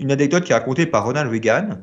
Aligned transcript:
une 0.00 0.10
anecdote 0.10 0.44
qui 0.44 0.52
est 0.52 0.54
racontée 0.54 0.86
par 0.86 1.04
Ronald 1.04 1.30
Reagan. 1.30 1.78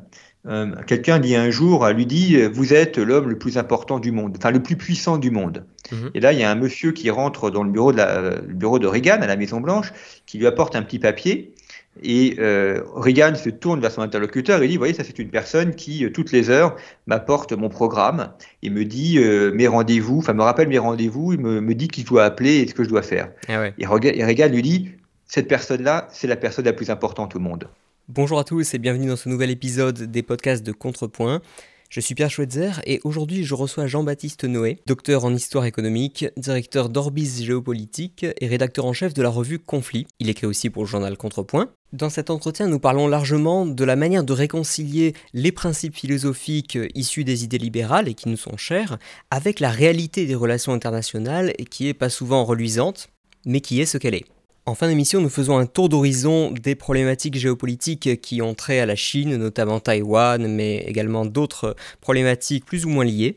Euh, 0.46 0.72
quelqu'un 0.86 1.18
dit 1.18 1.36
un 1.36 1.50
jour, 1.50 1.86
lui 1.88 2.06
dit, 2.06 2.40
vous 2.46 2.72
êtes 2.72 2.96
l'homme 2.96 3.28
le 3.28 3.38
plus 3.38 3.58
important 3.58 3.98
du 3.98 4.12
monde, 4.12 4.36
enfin 4.38 4.50
le 4.50 4.62
plus 4.62 4.76
puissant 4.76 5.18
du 5.18 5.30
monde. 5.30 5.64
Mhm. 5.92 6.10
Et 6.14 6.20
là, 6.20 6.32
il 6.32 6.38
y 6.38 6.42
a 6.42 6.50
un 6.50 6.54
monsieur 6.54 6.92
qui 6.92 7.10
rentre 7.10 7.50
dans 7.50 7.62
le 7.62 7.70
bureau, 7.70 7.92
de 7.92 7.98
le 7.98 8.54
bureau 8.54 8.78
de 8.78 8.86
Reagan 8.86 9.20
à 9.20 9.26
la 9.26 9.36
Maison 9.36 9.60
Blanche, 9.60 9.92
qui 10.26 10.38
lui 10.38 10.46
apporte 10.46 10.76
un 10.76 10.82
petit 10.82 10.98
papier. 10.98 11.54
Et 12.02 12.36
euh, 12.38 12.82
Reagan 12.94 13.34
se 13.34 13.50
tourne 13.50 13.80
vers 13.80 13.90
son 13.90 14.02
interlocuteur 14.02 14.62
et 14.62 14.68
dit, 14.68 14.74
vous 14.74 14.80
voyez, 14.80 14.94
ça 14.94 15.02
c'est 15.02 15.18
une 15.18 15.30
personne 15.30 15.74
qui, 15.74 16.04
euh, 16.04 16.10
toutes 16.10 16.30
les 16.30 16.48
heures, 16.48 16.76
m'apporte 17.08 17.52
mon 17.52 17.68
programme 17.68 18.30
et 18.62 18.70
me 18.70 18.84
dit 18.84 19.18
mes 19.52 19.66
rendez-vous, 19.66 20.18
enfin 20.18 20.32
me 20.32 20.42
rappelle 20.42 20.68
mes 20.68 20.78
rendez-vous, 20.78 21.32
il 21.32 21.40
me, 21.40 21.60
me 21.60 21.74
dit 21.74 21.88
qui 21.88 22.02
je 22.02 22.06
dois 22.06 22.24
appeler 22.24 22.58
et 22.58 22.68
ce 22.68 22.74
que 22.74 22.84
je 22.84 22.88
dois 22.88 23.02
faire. 23.02 23.30
Ah 23.48 23.66
et, 23.66 23.82
et 23.82 24.24
Reagan 24.24 24.48
lui 24.48 24.62
dit, 24.62 24.90
cette 25.26 25.48
personne-là, 25.48 26.08
c'est 26.10 26.26
la 26.26 26.36
personne 26.36 26.64
la 26.64 26.72
plus 26.72 26.90
importante 26.90 27.36
au 27.36 27.38
monde. 27.38 27.68
Bonjour 28.10 28.38
à 28.38 28.44
tous 28.44 28.72
et 28.72 28.78
bienvenue 28.78 29.08
dans 29.08 29.16
ce 29.16 29.28
nouvel 29.28 29.50
épisode 29.50 30.04
des 30.04 30.22
podcasts 30.22 30.64
de 30.64 30.72
Contrepoint. 30.72 31.42
Je 31.90 32.00
suis 32.00 32.14
Pierre 32.14 32.30
Schweitzer 32.30 32.80
et 32.86 33.00
aujourd'hui 33.04 33.44
je 33.44 33.52
reçois 33.52 33.86
Jean-Baptiste 33.86 34.44
Noé, 34.44 34.78
docteur 34.86 35.26
en 35.26 35.34
histoire 35.34 35.66
économique, 35.66 36.24
directeur 36.38 36.88
d'Orbis 36.88 37.44
Géopolitique 37.44 38.24
et 38.40 38.46
rédacteur 38.46 38.86
en 38.86 38.94
chef 38.94 39.12
de 39.12 39.20
la 39.20 39.28
revue 39.28 39.58
Conflit. 39.58 40.06
Il 40.20 40.30
écrit 40.30 40.46
aussi 40.46 40.70
pour 40.70 40.84
le 40.84 40.88
journal 40.88 41.18
Contrepoint. 41.18 41.68
Dans 41.92 42.08
cet 42.08 42.30
entretien, 42.30 42.66
nous 42.66 42.78
parlons 42.78 43.08
largement 43.08 43.66
de 43.66 43.84
la 43.84 43.94
manière 43.94 44.24
de 44.24 44.32
réconcilier 44.32 45.12
les 45.34 45.52
principes 45.52 45.94
philosophiques 45.94 46.78
issus 46.94 47.24
des 47.24 47.44
idées 47.44 47.58
libérales 47.58 48.08
et 48.08 48.14
qui 48.14 48.30
nous 48.30 48.38
sont 48.38 48.56
chers 48.56 48.96
avec 49.30 49.60
la 49.60 49.68
réalité 49.68 50.24
des 50.24 50.34
relations 50.34 50.72
internationales 50.72 51.52
et 51.58 51.66
qui 51.66 51.88
est 51.88 51.94
pas 51.94 52.08
souvent 52.08 52.46
reluisante, 52.46 53.10
mais 53.44 53.60
qui 53.60 53.82
est 53.82 53.86
ce 53.86 53.98
qu'elle 53.98 54.14
est. 54.14 54.24
En 54.68 54.74
fin 54.74 54.88
d'émission, 54.88 55.22
nous 55.22 55.30
faisons 55.30 55.56
un 55.56 55.64
tour 55.64 55.88
d'horizon 55.88 56.50
des 56.50 56.74
problématiques 56.74 57.38
géopolitiques 57.38 58.20
qui 58.20 58.42
ont 58.42 58.52
trait 58.52 58.80
à 58.80 58.84
la 58.84 58.96
Chine, 58.96 59.34
notamment 59.38 59.80
Taïwan, 59.80 60.46
mais 60.46 60.84
également 60.86 61.24
d'autres 61.24 61.74
problématiques 62.02 62.66
plus 62.66 62.84
ou 62.84 62.90
moins 62.90 63.06
liées. 63.06 63.36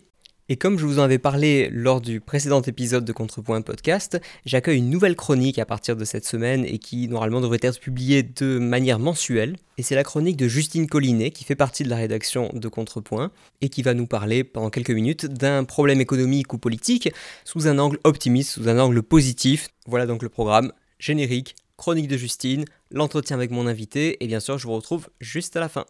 Et 0.50 0.58
comme 0.58 0.78
je 0.78 0.86
vous 0.86 1.00
en 1.00 1.04
avais 1.04 1.20
parlé 1.20 1.70
lors 1.72 2.02
du 2.02 2.20
précédent 2.20 2.62
épisode 2.62 3.06
de 3.06 3.14
Contrepoint 3.14 3.62
Podcast, 3.62 4.20
j'accueille 4.46 4.80
une 4.80 4.90
nouvelle 4.90 5.16
chronique 5.16 5.58
à 5.58 5.66
partir 5.66 5.96
de 5.96 6.04
cette 6.04 6.26
semaine 6.26 6.66
et 6.66 6.80
qui 6.80 7.08
normalement 7.08 7.40
devrait 7.40 7.59
être 7.62 7.80
publiée 7.80 8.24
de 8.24 8.59
manière 8.59 9.00
mensuelle. 9.00 9.56
Et 9.78 9.84
c'est 9.84 9.96
la 9.96 10.04
chronique 10.04 10.36
de 10.36 10.50
Justine 10.50 10.88
Collinet 10.88 11.32
qui 11.32 11.46
fait 11.46 11.56
partie 11.56 11.86
de 11.86 11.90
la 11.90 11.96
rédaction 11.96 12.50
de 12.54 12.68
Contrepoint 12.68 13.32
et 13.62 13.70
qui 13.70 13.84
va 13.84 13.94
nous 13.94 14.06
parler 14.06 14.44
pendant 14.44 14.70
quelques 14.70 14.92
minutes 14.92 15.28
d'un 15.28 15.64
problème 15.64 16.02
économique 16.02 16.52
ou 16.52 16.58
politique 16.58 17.09
sous 17.46 17.70
un 17.70 17.80
angle 17.80 18.00
optimiste, 18.04 18.52
sous 18.52 18.68
un 18.68 18.80
angle 18.80 19.02
positif. 19.02 19.70
Voilà 19.88 20.06
donc 20.06 20.22
le 20.22 20.28
programme 20.30 20.74
générique, 21.02 21.56
chronique 21.78 22.08
de 22.08 22.16
Justine, 22.16 22.64
l'entretien 22.92 23.36
avec 23.36 23.52
mon 23.52 23.68
invité, 23.68 24.24
et 24.24 24.28
bien 24.28 24.40
sûr, 24.40 24.58
je 24.58 24.68
vous 24.68 24.74
retrouve 24.74 25.10
juste 25.20 25.58
à 25.58 25.60
la 25.60 25.68
fin. 25.68 25.86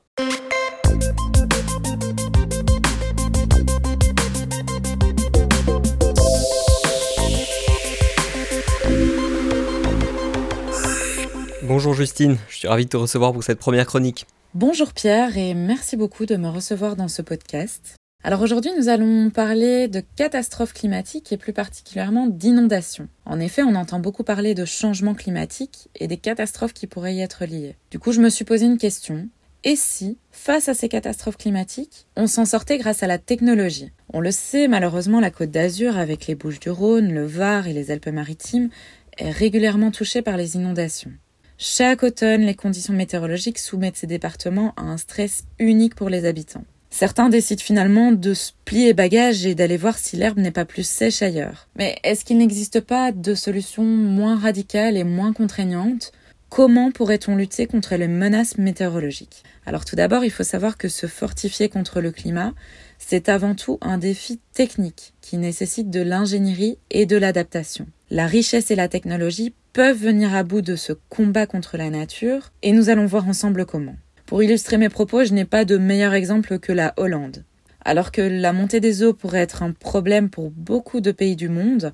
Bonjour 11.64 11.94
Justine, 11.94 12.38
je 12.50 12.58
suis 12.58 12.68
ravi 12.68 12.86
de 12.86 12.90
te 12.90 12.98
recevoir 12.98 13.34
pour 13.34 13.44
cette 13.44 13.60
première 13.60 13.86
chronique. 13.86 14.26
Bonjour 14.54 14.92
Pierre 14.92 15.38
et 15.38 15.54
merci 15.54 15.96
beaucoup 15.96 16.26
de 16.26 16.36
me 16.36 16.50
recevoir 16.50 16.98
dans 16.98 17.08
ce 17.08 17.22
podcast. 17.22 17.96
Alors 18.24 18.42
aujourd'hui, 18.42 18.72
nous 18.78 18.88
allons 18.88 19.32
parler 19.32 19.88
de 19.88 20.04
catastrophes 20.16 20.74
climatiques 20.74 21.34
et 21.34 21.38
plus 21.38 21.54
particulièrement 21.54 22.28
d'inondations. 22.28 23.08
En 23.26 23.40
effet, 23.40 23.64
on 23.64 23.74
entend 23.74 24.00
beaucoup 24.00 24.24
parler 24.24 24.54
de 24.54 24.64
changement 24.64 25.16
climatique 25.16 25.90
et 25.96 26.08
des 26.08 26.18
catastrophes 26.18 26.74
qui 26.74 26.86
pourraient 26.86 27.16
y 27.16 27.22
être 27.22 27.46
liées. 27.46 27.78
Du 27.90 27.98
coup, 27.98 28.12
je 28.12 28.22
me 28.22 28.30
suis 28.30 28.46
posé 28.46 28.68
une 28.68 28.78
question. 28.78 29.28
Et 29.64 29.76
si, 29.76 30.20
face 30.30 30.70
à 30.70 30.76
ces 30.76 30.88
catastrophes 30.88 31.38
climatiques, 31.38 32.06
on 32.16 32.28
s'en 32.28 32.46
sortait 32.46 32.78
grâce 32.78 33.02
à 33.02 33.08
la 33.08 33.18
technologie? 33.18 33.92
On 34.14 34.20
le 34.20 34.32
sait, 34.32 34.68
malheureusement, 34.68 35.20
la 35.20 35.32
côte 35.32 35.50
d'Azur, 35.50 35.98
avec 35.98 36.28
les 36.28 36.36
Bouches 36.36 36.60
du 36.60 36.70
Rhône, 36.70 37.12
le 37.12 37.26
Var 37.26 37.68
et 37.68 37.74
les 37.74 37.90
Alpes-Maritimes, 37.90 38.70
est 39.18 39.32
régulièrement 39.32 39.90
touchée 39.90 40.22
par 40.22 40.38
les 40.38 40.56
inondations. 40.56 41.12
Chaque 41.58 42.04
automne, 42.04 42.42
les 42.42 42.56
conditions 42.56 42.94
météorologiques 42.94 43.60
soumettent 43.60 43.98
ces 43.98 44.08
départements 44.08 44.74
à 44.78 44.84
un 44.84 44.98
stress 44.98 45.44
unique 45.58 45.96
pour 45.96 46.10
les 46.10 46.26
habitants. 46.26 46.66
Certains 46.92 47.30
décident 47.30 47.64
finalement 47.64 48.12
de 48.12 48.34
se 48.34 48.52
plier 48.66 48.94
bagages 48.94 49.46
et 49.46 49.56
d'aller 49.56 49.78
voir 49.78 49.98
si 49.98 50.18
l'herbe 50.18 50.38
n'est 50.38 50.52
pas 50.52 50.66
plus 50.66 50.86
sèche 50.86 51.22
ailleurs. 51.22 51.68
Mais 51.78 51.98
est-ce 52.04 52.26
qu'il 52.26 52.38
n'existe 52.38 52.82
pas 52.82 53.12
de 53.12 53.34
solution 53.34 53.84
moins 53.84 54.38
radicale 54.38 54.98
et 54.98 55.06
moins 55.06 55.34
contraignante 55.34 56.12
Comment 56.50 56.92
pourrait-on 56.92 57.38
lutter 57.38 57.66
contre 57.66 57.96
les 57.96 58.10
menaces 58.10 58.58
météorologiques? 58.58 59.44
Alors 59.66 59.86
tout 59.86 59.96
d'abord, 59.96 60.26
il 60.26 60.32
faut 60.32 60.44
savoir 60.44 60.78
que 60.78 60.90
se 60.90 61.08
fortifier 61.08 61.70
contre 61.70 62.02
le 62.02 62.12
climat, 62.12 62.54
c'est 63.00 63.30
avant 63.30 63.56
tout 63.56 63.78
un 63.80 63.98
défi 63.98 64.42
technique 64.54 65.14
qui 65.22 65.38
nécessite 65.38 65.90
de 65.90 66.02
l'ingénierie 66.02 66.78
et 66.90 67.06
de 67.06 67.16
l'adaptation. 67.16 67.88
La 68.10 68.28
richesse 68.28 68.70
et 68.70 68.76
la 68.76 68.90
technologie 68.90 69.54
peuvent 69.72 69.98
venir 69.98 70.36
à 70.36 70.44
bout 70.44 70.62
de 70.62 70.76
ce 70.76 70.92
combat 71.08 71.46
contre 71.46 71.78
la 71.78 71.90
nature 71.90 72.52
et 72.64 72.74
nous 72.74 72.90
allons 72.90 73.06
voir 73.06 73.30
ensemble 73.30 73.66
comment. 73.66 73.96
Pour 74.32 74.42
illustrer 74.42 74.78
mes 74.78 74.88
propos, 74.88 75.26
je 75.26 75.34
n'ai 75.34 75.44
pas 75.44 75.66
de 75.66 75.78
meilleur 75.78 76.14
exemple 76.14 76.58
que 76.58 76.72
la 76.72 76.94
Hollande. 76.96 77.44
Alors 77.84 78.14
que 78.14 78.22
la 78.22 78.54
montée 78.54 78.80
des 78.80 79.04
eaux 79.04 79.12
pourrait 79.12 79.42
être 79.42 79.62
un 79.62 79.74
problème 79.74 80.30
pour 80.30 80.52
beaucoup 80.52 81.02
de 81.02 81.12
pays 81.12 81.36
du 81.36 81.50
monde, 81.50 81.92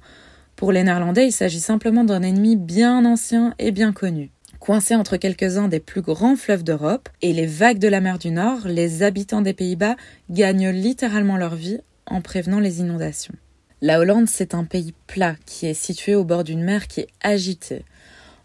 pour 0.56 0.72
les 0.72 0.84
Néerlandais, 0.84 1.26
il 1.26 1.31
s'agit 1.31 1.59
simplement 1.59 2.03
d'un 2.03 2.22
ennemi 2.22 2.56
bien 2.56 3.06
ancien 3.06 3.56
et 3.58 3.72
bien 3.72 3.92
connu. 3.92 4.30
Coincés 4.59 4.94
entre 4.94 5.18
quelques-uns 5.18 5.68
des 5.68 5.80
plus 5.80 6.03
grands 6.03 6.36
fleuves 6.36 6.64
d'Europe 6.64 7.09
et 7.24 7.34
les 7.34 7.47
vagues 7.47 7.80
de 7.80 7.88
la 7.88 8.02
mer 8.02 8.20
du 8.20 8.30
Nord, 8.30 8.68
les 8.68 9.02
habitants 9.02 9.42
des 9.42 9.53
Pays-Bas 9.53 9.96
gagnent 10.30 10.70
littéralement 10.70 11.38
leur 11.38 11.56
vie 11.56 11.80
en 12.06 12.22
prévenant 12.22 12.59
les 12.59 12.81
inondations. 12.81 13.34
La 13.81 14.00
Hollande, 14.00 14.30
c'est 14.30 14.53
un 14.53 14.64
pays 14.64 14.94
plat 15.08 15.36
qui 15.47 15.66
est 15.66 15.74
situé 15.74 16.14
au 16.14 16.24
bord 16.24 16.44
d'une 16.44 16.64
mer 16.64 16.88
qui 16.88 17.00
est 17.00 17.09
agitée 17.24 17.84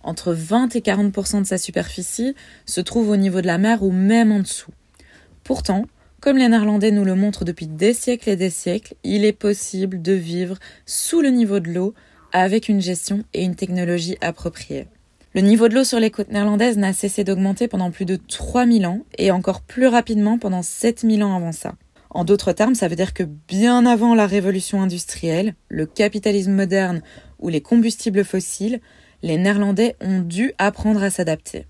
entre 0.02 0.32
20 0.32 0.74
et 0.76 0.80
40% 0.80 1.42
de 1.42 1.46
sa 1.46 1.58
superficie 1.58 2.34
se 2.66 2.80
trouve 2.80 3.10
au 3.10 3.16
niveau 3.16 3.40
de 3.40 3.46
la 3.46 3.58
mer 3.58 3.82
ou 3.82 3.90
même 3.90 4.32
en 4.32 4.40
dessous. 4.40 4.72
Pourtant, 5.44 5.86
comme 6.20 6.36
les 6.36 6.48
Néerlandais 6.48 6.92
nous 6.92 7.04
le 7.04 7.14
montrent 7.14 7.44
depuis 7.44 7.66
des 7.66 7.94
siècles 7.94 8.30
et 8.30 8.36
des 8.36 8.50
siècles, 8.50 8.94
il 9.02 9.24
est 9.24 9.32
possible 9.32 10.00
de 10.00 10.12
vivre 10.12 10.56
sous 10.86 11.20
le 11.20 11.30
niveau 11.30 11.58
de 11.58 11.70
l'eau 11.70 11.94
avec 12.32 12.68
une 12.68 12.80
gestion 12.80 13.24
et 13.34 13.42
une 13.44 13.56
technologie 13.56 14.16
appropriée. 14.20 14.86
Le 15.34 15.40
niveau 15.40 15.68
de 15.68 15.74
l'eau 15.74 15.84
sur 15.84 15.98
les 15.98 16.10
côtes 16.10 16.30
néerlandaises 16.30 16.76
n'a 16.76 16.92
cessé 16.92 17.24
d'augmenter 17.24 17.66
pendant 17.66 17.90
plus 17.90 18.04
de 18.04 18.16
3000 18.16 18.86
ans 18.86 19.00
et 19.18 19.30
encore 19.30 19.62
plus 19.62 19.86
rapidement 19.86 20.38
pendant 20.38 20.62
7000 20.62 21.24
ans 21.24 21.34
avant 21.34 21.52
ça. 21.52 21.74
En 22.10 22.24
d'autres 22.24 22.52
termes, 22.52 22.74
ça 22.74 22.88
veut 22.88 22.96
dire 22.96 23.14
que 23.14 23.22
bien 23.22 23.86
avant 23.86 24.14
la 24.14 24.26
révolution 24.26 24.82
industrielle, 24.82 25.54
le 25.68 25.86
capitalisme 25.86 26.52
moderne 26.52 27.02
ou 27.38 27.48
les 27.48 27.62
combustibles 27.62 28.24
fossiles, 28.24 28.80
les 29.22 29.38
Néerlandais 29.38 29.96
ont 30.00 30.20
dû 30.20 30.52
apprendre 30.58 31.02
à 31.02 31.10
s'adapter. 31.10 31.66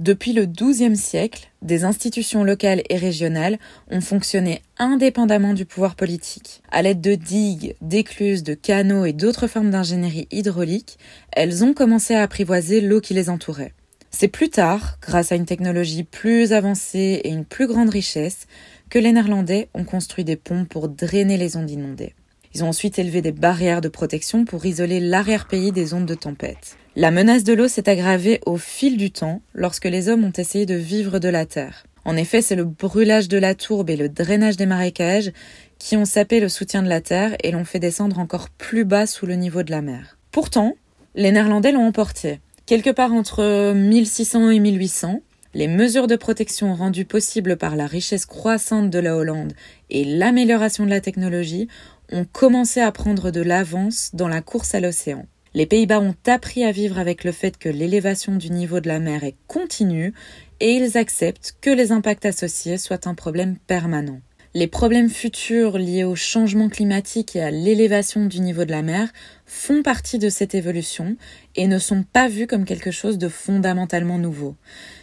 Depuis 0.00 0.32
le 0.32 0.46
XIIe 0.46 0.96
siècle, 0.96 1.50
des 1.60 1.84
institutions 1.84 2.42
locales 2.42 2.82
et 2.88 2.96
régionales 2.96 3.58
ont 3.90 4.00
fonctionné 4.00 4.62
indépendamment 4.78 5.52
du 5.52 5.66
pouvoir 5.66 5.94
politique. 5.94 6.62
À 6.70 6.80
l'aide 6.80 7.02
de 7.02 7.14
digues, 7.14 7.76
d'écluses, 7.82 8.42
de 8.42 8.54
canaux 8.54 9.04
et 9.04 9.12
d'autres 9.12 9.46
formes 9.46 9.70
d'ingénierie 9.70 10.26
hydraulique, 10.30 10.98
elles 11.32 11.64
ont 11.64 11.74
commencé 11.74 12.14
à 12.14 12.22
apprivoiser 12.22 12.80
l'eau 12.80 13.02
qui 13.02 13.12
les 13.12 13.28
entourait. 13.28 13.74
C'est 14.10 14.28
plus 14.28 14.48
tard, 14.48 14.96
grâce 15.02 15.32
à 15.32 15.36
une 15.36 15.44
technologie 15.44 16.02
plus 16.02 16.54
avancée 16.54 17.20
et 17.22 17.28
une 17.28 17.44
plus 17.44 17.66
grande 17.66 17.90
richesse, 17.90 18.46
que 18.88 18.98
les 18.98 19.12
Néerlandais 19.12 19.68
ont 19.74 19.84
construit 19.84 20.24
des 20.24 20.36
ponts 20.36 20.64
pour 20.64 20.88
drainer 20.88 21.36
les 21.36 21.58
ondes 21.58 21.70
inondées. 21.70 22.14
Ils 22.54 22.64
ont 22.64 22.68
ensuite 22.68 22.98
élevé 22.98 23.22
des 23.22 23.32
barrières 23.32 23.80
de 23.80 23.88
protection 23.88 24.44
pour 24.44 24.66
isoler 24.66 24.98
l'arrière-pays 24.98 25.70
des 25.70 25.94
ondes 25.94 26.06
de 26.06 26.14
tempête. 26.14 26.76
La 26.96 27.12
menace 27.12 27.44
de 27.44 27.52
l'eau 27.52 27.68
s'est 27.68 27.88
aggravée 27.88 28.40
au 28.44 28.56
fil 28.56 28.96
du 28.96 29.12
temps 29.12 29.40
lorsque 29.54 29.84
les 29.84 30.08
hommes 30.08 30.24
ont 30.24 30.32
essayé 30.36 30.66
de 30.66 30.74
vivre 30.74 31.20
de 31.20 31.28
la 31.28 31.46
terre. 31.46 31.86
En 32.04 32.16
effet, 32.16 32.42
c'est 32.42 32.56
le 32.56 32.64
brûlage 32.64 33.28
de 33.28 33.38
la 33.38 33.54
tourbe 33.54 33.90
et 33.90 33.96
le 33.96 34.08
drainage 34.08 34.56
des 34.56 34.66
marécages 34.66 35.32
qui 35.78 35.96
ont 35.96 36.04
sapé 36.04 36.40
le 36.40 36.48
soutien 36.48 36.82
de 36.82 36.88
la 36.88 37.00
terre 37.00 37.36
et 37.44 37.52
l'ont 37.52 37.64
fait 37.64 37.78
descendre 37.78 38.18
encore 38.18 38.50
plus 38.50 38.84
bas 38.84 39.06
sous 39.06 39.26
le 39.26 39.34
niveau 39.34 39.62
de 39.62 39.70
la 39.70 39.82
mer. 39.82 40.18
Pourtant, 40.32 40.74
les 41.14 41.30
Néerlandais 41.30 41.72
l'ont 41.72 41.86
emporté. 41.86 42.40
Quelque 42.66 42.90
part 42.90 43.12
entre 43.12 43.72
1600 43.74 44.50
et 44.50 44.58
1800, 44.58 45.22
les 45.54 45.66
mesures 45.66 46.06
de 46.06 46.14
protection 46.14 46.74
rendues 46.74 47.04
possibles 47.04 47.56
par 47.56 47.74
la 47.74 47.86
richesse 47.86 48.24
croissante 48.24 48.90
de 48.90 48.98
la 49.00 49.16
Hollande 49.16 49.52
et 49.90 50.04
l'amélioration 50.04 50.84
de 50.84 50.90
la 50.90 51.00
technologie 51.00 51.66
ont 52.12 52.24
commencé 52.24 52.80
à 52.80 52.92
prendre 52.92 53.30
de 53.30 53.40
l'avance 53.40 54.10
dans 54.12 54.28
la 54.28 54.40
course 54.40 54.74
à 54.74 54.80
l'océan. 54.80 55.26
Les 55.52 55.66
Pays-Bas 55.66 56.00
ont 56.00 56.14
appris 56.26 56.64
à 56.64 56.70
vivre 56.70 56.98
avec 56.98 57.24
le 57.24 57.32
fait 57.32 57.58
que 57.58 57.68
l'élévation 57.68 58.36
du 58.36 58.50
niveau 58.50 58.80
de 58.80 58.88
la 58.88 59.00
mer 59.00 59.24
est 59.24 59.36
continue 59.48 60.14
et 60.60 60.72
ils 60.72 60.96
acceptent 60.96 61.56
que 61.60 61.70
les 61.70 61.90
impacts 61.90 62.26
associés 62.26 62.78
soient 62.78 63.08
un 63.08 63.14
problème 63.14 63.56
permanent. 63.66 64.20
Les 64.52 64.66
problèmes 64.66 65.10
futurs 65.10 65.78
liés 65.78 66.02
au 66.02 66.16
changement 66.16 66.68
climatique 66.68 67.36
et 67.36 67.40
à 67.40 67.52
l'élévation 67.52 68.26
du 68.26 68.40
niveau 68.40 68.64
de 68.64 68.72
la 68.72 68.82
mer 68.82 69.08
font 69.46 69.82
partie 69.82 70.18
de 70.18 70.28
cette 70.28 70.56
évolution 70.56 71.16
et 71.54 71.68
ne 71.68 71.78
sont 71.78 72.02
pas 72.02 72.28
vus 72.28 72.48
comme 72.48 72.64
quelque 72.64 72.90
chose 72.90 73.16
de 73.16 73.28
fondamentalement 73.28 74.18
nouveau. 74.18 74.56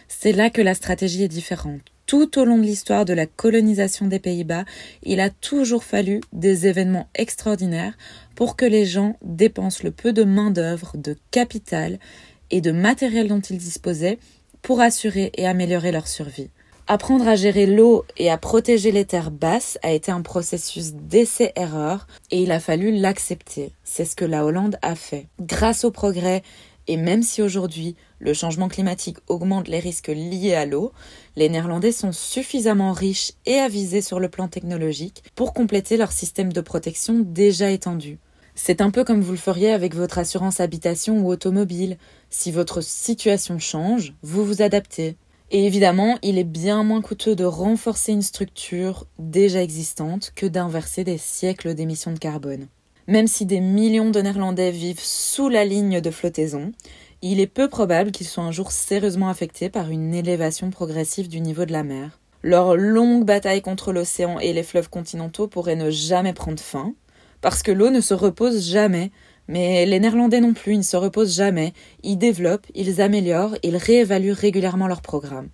C'est 0.06 0.32
là 0.32 0.50
que 0.50 0.60
la 0.60 0.74
stratégie 0.74 1.22
est 1.22 1.28
différente. 1.28 1.80
Tout 2.08 2.38
au 2.38 2.46
long 2.46 2.56
de 2.56 2.62
l'histoire 2.62 3.04
de 3.04 3.12
la 3.12 3.26
colonisation 3.26 4.06
des 4.06 4.18
Pays-Bas, 4.18 4.64
il 5.02 5.20
a 5.20 5.28
toujours 5.28 5.84
fallu 5.84 6.22
des 6.32 6.66
événements 6.66 7.06
extraordinaires 7.14 7.98
pour 8.34 8.56
que 8.56 8.64
les 8.64 8.86
gens 8.86 9.18
dépensent 9.20 9.82
le 9.84 9.90
peu 9.90 10.14
de 10.14 10.24
main-d'œuvre, 10.24 10.92
de 10.96 11.18
capital 11.30 11.98
et 12.50 12.62
de 12.62 12.72
matériel 12.72 13.28
dont 13.28 13.40
ils 13.40 13.58
disposaient 13.58 14.18
pour 14.62 14.80
assurer 14.80 15.32
et 15.36 15.46
améliorer 15.46 15.92
leur 15.92 16.08
survie. 16.08 16.48
Apprendre 16.86 17.28
à 17.28 17.36
gérer 17.36 17.66
l'eau 17.66 18.06
et 18.16 18.30
à 18.30 18.38
protéger 18.38 18.90
les 18.90 19.04
terres 19.04 19.30
basses 19.30 19.78
a 19.82 19.92
été 19.92 20.10
un 20.10 20.22
processus 20.22 20.94
d'essai-erreur 20.94 22.06
et 22.30 22.42
il 22.42 22.52
a 22.52 22.60
fallu 22.60 22.90
l'accepter. 22.90 23.72
C'est 23.84 24.06
ce 24.06 24.16
que 24.16 24.24
la 24.24 24.46
Hollande 24.46 24.78
a 24.80 24.94
fait. 24.94 25.26
Grâce 25.42 25.84
au 25.84 25.90
progrès, 25.90 26.42
et 26.86 26.96
même 26.96 27.22
si 27.22 27.42
aujourd'hui 27.42 27.96
le 28.18 28.34
changement 28.34 28.68
climatique 28.68 29.18
augmente 29.28 29.68
les 29.68 29.78
risques 29.78 30.08
liés 30.08 30.54
à 30.54 30.66
l'eau, 30.66 30.92
les 31.36 31.48
Néerlandais 31.48 31.92
sont 31.92 32.12
suffisamment 32.12 32.92
riches 32.92 33.32
et 33.46 33.58
avisés 33.58 34.02
sur 34.02 34.20
le 34.20 34.28
plan 34.28 34.48
technologique 34.48 35.22
pour 35.34 35.54
compléter 35.54 35.96
leur 35.96 36.12
système 36.12 36.52
de 36.52 36.60
protection 36.60 37.20
déjà 37.20 37.70
étendu. 37.70 38.18
C'est 38.54 38.80
un 38.80 38.90
peu 38.90 39.04
comme 39.04 39.20
vous 39.20 39.30
le 39.30 39.38
feriez 39.38 39.70
avec 39.70 39.94
votre 39.94 40.18
assurance 40.18 40.58
habitation 40.58 41.20
ou 41.20 41.30
automobile. 41.30 41.96
Si 42.28 42.50
votre 42.50 42.80
situation 42.80 43.60
change, 43.60 44.14
vous 44.22 44.44
vous 44.44 44.62
adaptez. 44.62 45.16
Et 45.52 45.64
évidemment, 45.64 46.18
il 46.22 46.38
est 46.38 46.44
bien 46.44 46.82
moins 46.82 47.00
coûteux 47.00 47.36
de 47.36 47.44
renforcer 47.44 48.12
une 48.12 48.20
structure 48.20 49.06
déjà 49.20 49.62
existante 49.62 50.32
que 50.34 50.44
d'inverser 50.44 51.04
des 51.04 51.18
siècles 51.18 51.74
d'émissions 51.74 52.12
de 52.12 52.18
carbone. 52.18 52.66
Même 53.06 53.28
si 53.28 53.46
des 53.46 53.60
millions 53.60 54.10
de 54.10 54.20
Néerlandais 54.20 54.72
vivent 54.72 55.00
sous 55.00 55.48
la 55.48 55.64
ligne 55.64 56.00
de 56.00 56.10
flottaison, 56.10 56.72
il 57.22 57.40
est 57.40 57.46
peu 57.46 57.68
probable 57.68 58.12
qu'ils 58.12 58.26
soient 58.26 58.44
un 58.44 58.52
jour 58.52 58.70
sérieusement 58.70 59.28
affectés 59.28 59.70
par 59.70 59.90
une 59.90 60.14
élévation 60.14 60.70
progressive 60.70 61.28
du 61.28 61.40
niveau 61.40 61.64
de 61.64 61.72
la 61.72 61.82
mer. 61.82 62.18
Leur 62.42 62.76
longue 62.76 63.24
bataille 63.24 63.62
contre 63.62 63.92
l'océan 63.92 64.38
et 64.38 64.52
les 64.52 64.62
fleuves 64.62 64.88
continentaux 64.88 65.48
pourrait 65.48 65.76
ne 65.76 65.90
jamais 65.90 66.32
prendre 66.32 66.60
fin, 66.60 66.94
parce 67.40 67.62
que 67.62 67.72
l'eau 67.72 67.90
ne 67.90 68.00
se 68.00 68.14
repose 68.14 68.64
jamais, 68.64 69.10
mais 69.48 69.86
les 69.86 69.98
Néerlandais 69.98 70.40
non 70.40 70.54
plus, 70.54 70.74
ils 70.74 70.78
ne 70.78 70.82
se 70.82 70.96
reposent 70.96 71.34
jamais, 71.34 71.72
ils 72.04 72.18
développent, 72.18 72.66
ils 72.74 73.00
améliorent, 73.00 73.56
ils 73.62 73.76
réévaluent 73.76 74.32
régulièrement 74.32 74.86
leur 74.86 75.02
programme. 75.02 75.48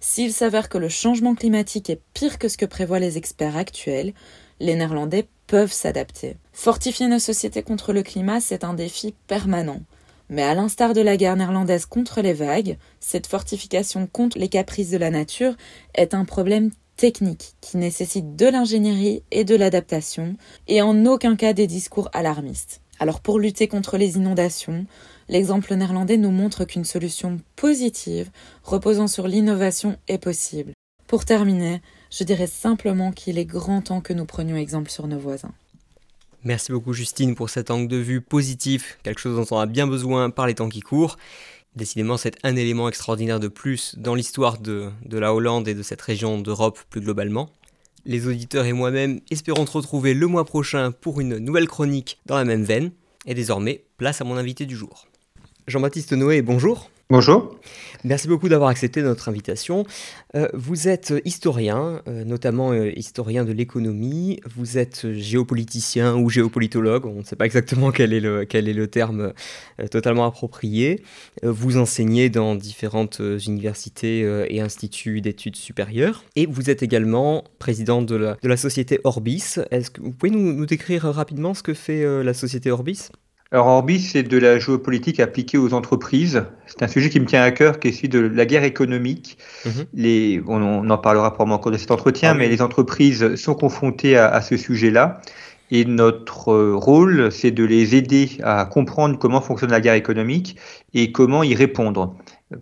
S'il 0.00 0.32
s'avère 0.32 0.68
que 0.68 0.78
le 0.78 0.88
changement 0.88 1.34
climatique 1.34 1.90
est 1.90 2.00
pire 2.14 2.38
que 2.38 2.48
ce 2.48 2.56
que 2.56 2.66
prévoient 2.66 2.98
les 2.98 3.18
experts 3.18 3.56
actuels, 3.56 4.14
les 4.60 4.76
Néerlandais 4.76 5.28
peuvent 5.46 5.72
s'adapter. 5.72 6.36
Fortifier 6.52 7.08
nos 7.08 7.18
sociétés 7.18 7.62
contre 7.62 7.92
le 7.92 8.02
climat, 8.02 8.40
c'est 8.40 8.64
un 8.64 8.74
défi 8.74 9.14
permanent. 9.26 9.80
Mais 10.28 10.42
à 10.42 10.54
l'instar 10.54 10.94
de 10.94 11.00
la 11.00 11.16
guerre 11.16 11.36
néerlandaise 11.36 11.86
contre 11.86 12.22
les 12.22 12.32
vagues, 12.32 12.78
cette 13.00 13.26
fortification 13.26 14.06
contre 14.06 14.38
les 14.38 14.48
caprices 14.48 14.90
de 14.90 14.96
la 14.96 15.10
nature 15.10 15.54
est 15.94 16.14
un 16.14 16.24
problème 16.24 16.70
technique 16.96 17.54
qui 17.60 17.76
nécessite 17.76 18.36
de 18.36 18.46
l'ingénierie 18.46 19.22
et 19.30 19.44
de 19.44 19.56
l'adaptation, 19.56 20.36
et 20.68 20.80
en 20.80 21.06
aucun 21.06 21.36
cas 21.36 21.52
des 21.52 21.66
discours 21.66 22.08
alarmistes. 22.12 22.80
Alors 23.00 23.20
pour 23.20 23.38
lutter 23.38 23.66
contre 23.66 23.98
les 23.98 24.16
inondations, 24.16 24.86
l'exemple 25.28 25.74
néerlandais 25.74 26.16
nous 26.16 26.30
montre 26.30 26.64
qu'une 26.64 26.84
solution 26.84 27.40
positive 27.56 28.30
reposant 28.62 29.08
sur 29.08 29.26
l'innovation 29.26 29.96
est 30.06 30.18
possible. 30.18 30.72
Pour 31.06 31.24
terminer, 31.24 31.82
je 32.10 32.24
dirais 32.24 32.46
simplement 32.46 33.10
qu'il 33.10 33.38
est 33.38 33.44
grand 33.44 33.82
temps 33.82 34.00
que 34.00 34.12
nous 34.12 34.26
prenions 34.26 34.56
exemple 34.56 34.90
sur 34.90 35.08
nos 35.08 35.18
voisins. 35.18 35.52
Merci 36.44 36.72
beaucoup 36.72 36.92
Justine 36.92 37.34
pour 37.34 37.48
cet 37.48 37.70
angle 37.70 37.88
de 37.88 37.96
vue 37.96 38.20
positif, 38.20 38.98
quelque 39.02 39.18
chose 39.18 39.34
dont 39.34 39.56
on 39.56 39.58
a 39.58 39.64
bien 39.64 39.86
besoin 39.86 40.28
par 40.28 40.46
les 40.46 40.54
temps 40.54 40.68
qui 40.68 40.80
courent. 40.80 41.16
Décidément, 41.74 42.18
c'est 42.18 42.36
un 42.42 42.54
élément 42.54 42.86
extraordinaire 42.86 43.40
de 43.40 43.48
plus 43.48 43.94
dans 43.96 44.14
l'histoire 44.14 44.58
de, 44.58 44.90
la 45.10 45.32
Hollande 45.32 45.68
et 45.68 45.74
de 45.74 45.82
cette 45.82 46.02
région 46.02 46.38
d'Europe 46.38 46.78
plus 46.90 47.00
globalement. 47.00 47.48
Les 48.04 48.26
auditeurs 48.26 48.66
et 48.66 48.74
moi-même 48.74 49.20
espérons 49.30 49.64
te 49.64 49.70
retrouver 49.70 50.12
le 50.12 50.26
mois 50.26 50.44
prochain 50.44 50.92
pour 50.92 51.18
une 51.18 51.38
nouvelle 51.38 51.66
chronique 51.66 52.20
dans 52.26 52.36
la 52.36 52.44
même 52.44 52.64
veine. 52.64 52.92
Et 53.24 53.32
désormais, 53.32 53.82
place 53.96 54.20
à 54.20 54.24
mon 54.24 54.36
invité 54.36 54.66
du 54.66 54.76
jour. 54.76 55.06
Jean-Baptiste 55.66 56.12
Noé, 56.12 56.42
bonjour. 56.42 56.90
Bonjour. 57.10 57.54
Merci 58.02 58.28
beaucoup 58.28 58.48
d'avoir 58.48 58.70
accepté 58.70 59.02
notre 59.02 59.28
invitation. 59.28 59.84
Euh, 60.34 60.48
vous 60.54 60.88
êtes 60.88 61.12
historien, 61.26 62.00
euh, 62.08 62.24
notamment 62.24 62.72
euh, 62.72 62.92
historien 62.96 63.44
de 63.44 63.52
l'économie. 63.52 64.40
Vous 64.56 64.78
êtes 64.78 65.12
géopoliticien 65.12 66.14
ou 66.16 66.30
géopolitologue. 66.30 67.04
On 67.04 67.18
ne 67.18 67.22
sait 67.22 67.36
pas 67.36 67.44
exactement 67.44 67.90
quel 67.90 68.14
est 68.14 68.20
le, 68.20 68.46
quel 68.46 68.88
terme 68.88 69.34
totalement 69.90 70.24
approprié. 70.24 71.02
vous 71.42 71.76
enseignez 71.76 72.30
dans 72.30 72.54
différentes 72.54 73.20
universités 73.46 74.20
et 74.48 74.60
instituts 74.62 75.20
d'études 75.20 75.56
supérieures. 75.56 76.24
Et 76.36 76.46
vous 76.46 76.70
êtes 76.70 76.82
également 76.82 77.44
président 77.58 78.00
de 78.00 78.16
la, 78.42 78.56
société 78.56 79.00
Orbis. 79.04 79.56
Est-ce 79.70 79.90
que 79.90 80.00
vous 80.00 80.12
pouvez 80.12 80.30
nous 80.30 80.66
décrire 80.66 81.02
rapidement 81.04 81.52
ce 81.54 81.62
que 81.62 81.74
fait 81.74 82.22
la 82.22 82.34
société 82.34 82.70
Orbis? 82.70 83.10
Alors 83.54 83.68
Orbis, 83.68 84.00
c'est 84.00 84.24
de 84.24 84.36
la 84.36 84.58
géopolitique 84.58 85.20
appliquée 85.20 85.58
aux 85.58 85.74
entreprises. 85.74 86.42
C'est 86.66 86.82
un 86.82 86.88
sujet 86.88 87.08
qui 87.08 87.20
me 87.20 87.24
tient 87.24 87.40
à 87.40 87.52
cœur, 87.52 87.78
qui 87.78 87.86
est 87.86 87.92
celui 87.92 88.08
de 88.08 88.18
la 88.18 88.46
guerre 88.46 88.64
économique. 88.64 89.38
Mhm. 89.64 89.84
Les, 89.94 90.42
on, 90.48 90.90
en 90.90 90.98
parlera 90.98 91.32
probablement 91.32 91.60
au 91.60 91.60
cours 91.60 91.70
de 91.70 91.76
cet 91.76 91.92
entretien, 91.92 92.32
ah 92.32 92.34
mais 92.34 92.48
les 92.48 92.60
entreprises 92.60 93.36
sont 93.36 93.54
confrontées 93.54 94.16
à, 94.16 94.40
ce 94.40 94.56
sujet-là. 94.56 95.20
Et 95.70 95.84
notre 95.84 96.52
rôle, 96.72 97.30
c'est 97.30 97.52
de 97.52 97.62
les 97.62 97.94
aider 97.94 98.38
à 98.42 98.64
comprendre 98.64 99.20
comment 99.20 99.40
fonctionne 99.40 99.70
la 99.70 99.80
guerre 99.80 99.94
économique 99.94 100.56
et 100.92 101.12
comment 101.12 101.44
y 101.44 101.54
répondre. 101.54 102.16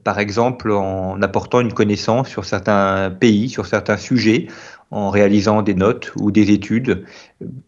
Par 0.04 0.18
exemple, 0.18 0.70
en 0.72 1.22
apportant 1.22 1.60
une 1.60 1.72
connaissance 1.72 2.28
sur 2.28 2.44
certains 2.44 3.10
pays, 3.10 3.48
sur 3.48 3.64
certains 3.64 3.96
sujets, 3.96 4.46
en 4.92 5.08
réalisant 5.08 5.62
des 5.62 5.74
notes 5.74 6.12
ou 6.20 6.30
des 6.30 6.50
études. 6.50 7.04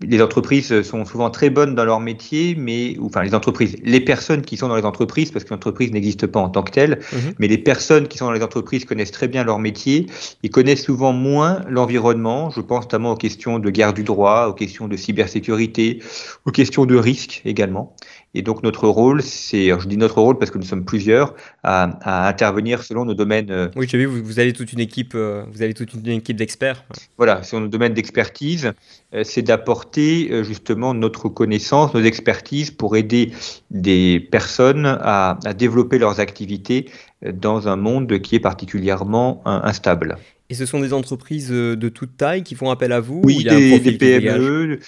Les 0.03 0.23
entreprises 0.23 0.83
sont 0.83 1.05
souvent 1.07 1.31
très 1.31 1.49
bonnes 1.49 1.75
dans 1.75 1.87
leur 1.87 1.99
métier, 1.99 2.55
mais 2.57 2.97
enfin 3.03 3.23
les 3.23 3.35
entreprises, 3.35 3.77
les 3.83 4.01
personnes 4.01 4.43
qui 4.43 4.59
sont 4.59 4.69
dans 4.69 4.77
les 4.77 4.85
entreprises, 4.85 5.33
parce 5.33 5.45
qu'une 5.45 5.57
entreprise 5.57 5.91
n'existe 5.91 6.27
pas 6.27 6.39
en 6.41 6.51
tant 6.51 6.63
que 6.63 6.71
telle, 6.71 7.01
mhm. 7.13 7.35
mais 7.39 7.49
les 7.49 7.59
personnes 7.59 8.09
qui 8.09 8.19
sont 8.19 8.27
dans 8.27 8.33
les 8.33 8.43
entreprises 8.43 8.85
connaissent 8.85 9.11
très 9.11 9.27
bien 9.27 9.43
leur 9.43 9.59
métier 9.59 10.07
et 10.43 10.51
connaissent 10.51 10.85
souvent 10.85 11.13
moins 11.13 11.63
l'environnement. 11.69 12.51
Je 12.51 12.61
pense 12.61 12.85
notamment 12.85 13.13
aux 13.13 13.17
questions 13.17 13.59
de 13.59 13.71
guerre 13.71 13.95
du 13.95 14.05
droit, 14.05 14.47
aux 14.49 14.55
questions 14.55 14.87
de 14.87 14.97
cybersécurité, 14.97 16.03
aux 16.45 16.51
questions 16.51 16.85
de 16.85 16.95
risque 16.95 17.41
également. 17.47 17.97
Et 18.35 18.43
donc 18.43 18.65
notre 18.65 18.89
rôle, 18.89 19.23
c'est, 19.23 19.69
je 19.69 19.87
dis 19.87 19.97
notre 19.97 20.21
rôle 20.21 20.39
parce 20.39 20.51
que 20.51 20.59
nous 20.59 20.65
sommes 20.65 20.85
plusieurs 20.85 21.35
à, 21.63 22.29
intervenir 22.29 22.83
selon 22.83 23.05
nos 23.05 23.15
domaines. 23.15 23.51
Euh, 23.51 23.69
oui, 23.77 23.87
j'ai 23.89 23.97
vu, 23.97 24.07
vous, 24.07 24.23
vous, 24.25 24.41
avez 24.41 24.53
toute 24.53 24.73
une 24.73 24.81
équipe, 24.81 25.13
euh, 25.15 25.45
vous 25.53 25.63
avez 25.63 25.73
toute 25.73 25.95
une 25.95 26.09
équipe 26.09 26.37
d'experts. 26.37 26.85
Voilà, 27.17 27.45
selon 27.45 27.63
nos 27.63 27.69
domaines 27.69 27.95
d'expertise, 27.95 28.73
euh, 29.15 29.23
c'est 29.23 29.43
d'apporter 29.43 30.43
justement 30.43 30.95
notre 30.95 31.29
connaissance, 31.29 31.95
nos 31.95 32.03
expertises 32.03 32.73
pour 32.73 32.97
aider 32.97 33.31
des 33.71 34.19
personnes 34.19 34.87
à, 34.87 35.39
développer 35.57 35.99
leurs 35.99 36.19
activités 36.19 36.91
dans 37.33 37.69
un 37.69 37.77
monde 37.77 38.19
qui 38.21 38.35
est 38.35 38.41
particulièrement 38.41 39.43
instable. 39.45 40.17
Et 40.51 40.55
ce 40.55 40.67
sont 40.67 40.81
des 40.81 40.93
entreprises 40.93 41.51
de 41.51 41.89
toute 41.89 42.17
taille 42.17 42.43
qui 42.43 42.55
font 42.55 42.71
appel 42.71 42.93
à 42.93 43.01
vous 43.01 43.23
Oui, 43.25 43.45
des, 43.45 43.79
des, 43.79 43.93
PME, 43.93 44.81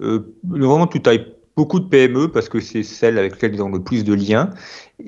vraiment 0.00 0.86
toute 0.86 1.02
taille 1.02 1.33
beaucoup 1.56 1.80
de 1.80 1.86
PME 1.86 2.28
parce 2.28 2.48
que 2.48 2.60
c'est 2.60 2.82
celle 2.82 3.18
avec 3.18 3.32
laquelle 3.32 3.54
ils 3.54 3.62
ont 3.62 3.68
le 3.68 3.82
plus 3.82 4.04
de 4.04 4.14
liens, 4.14 4.50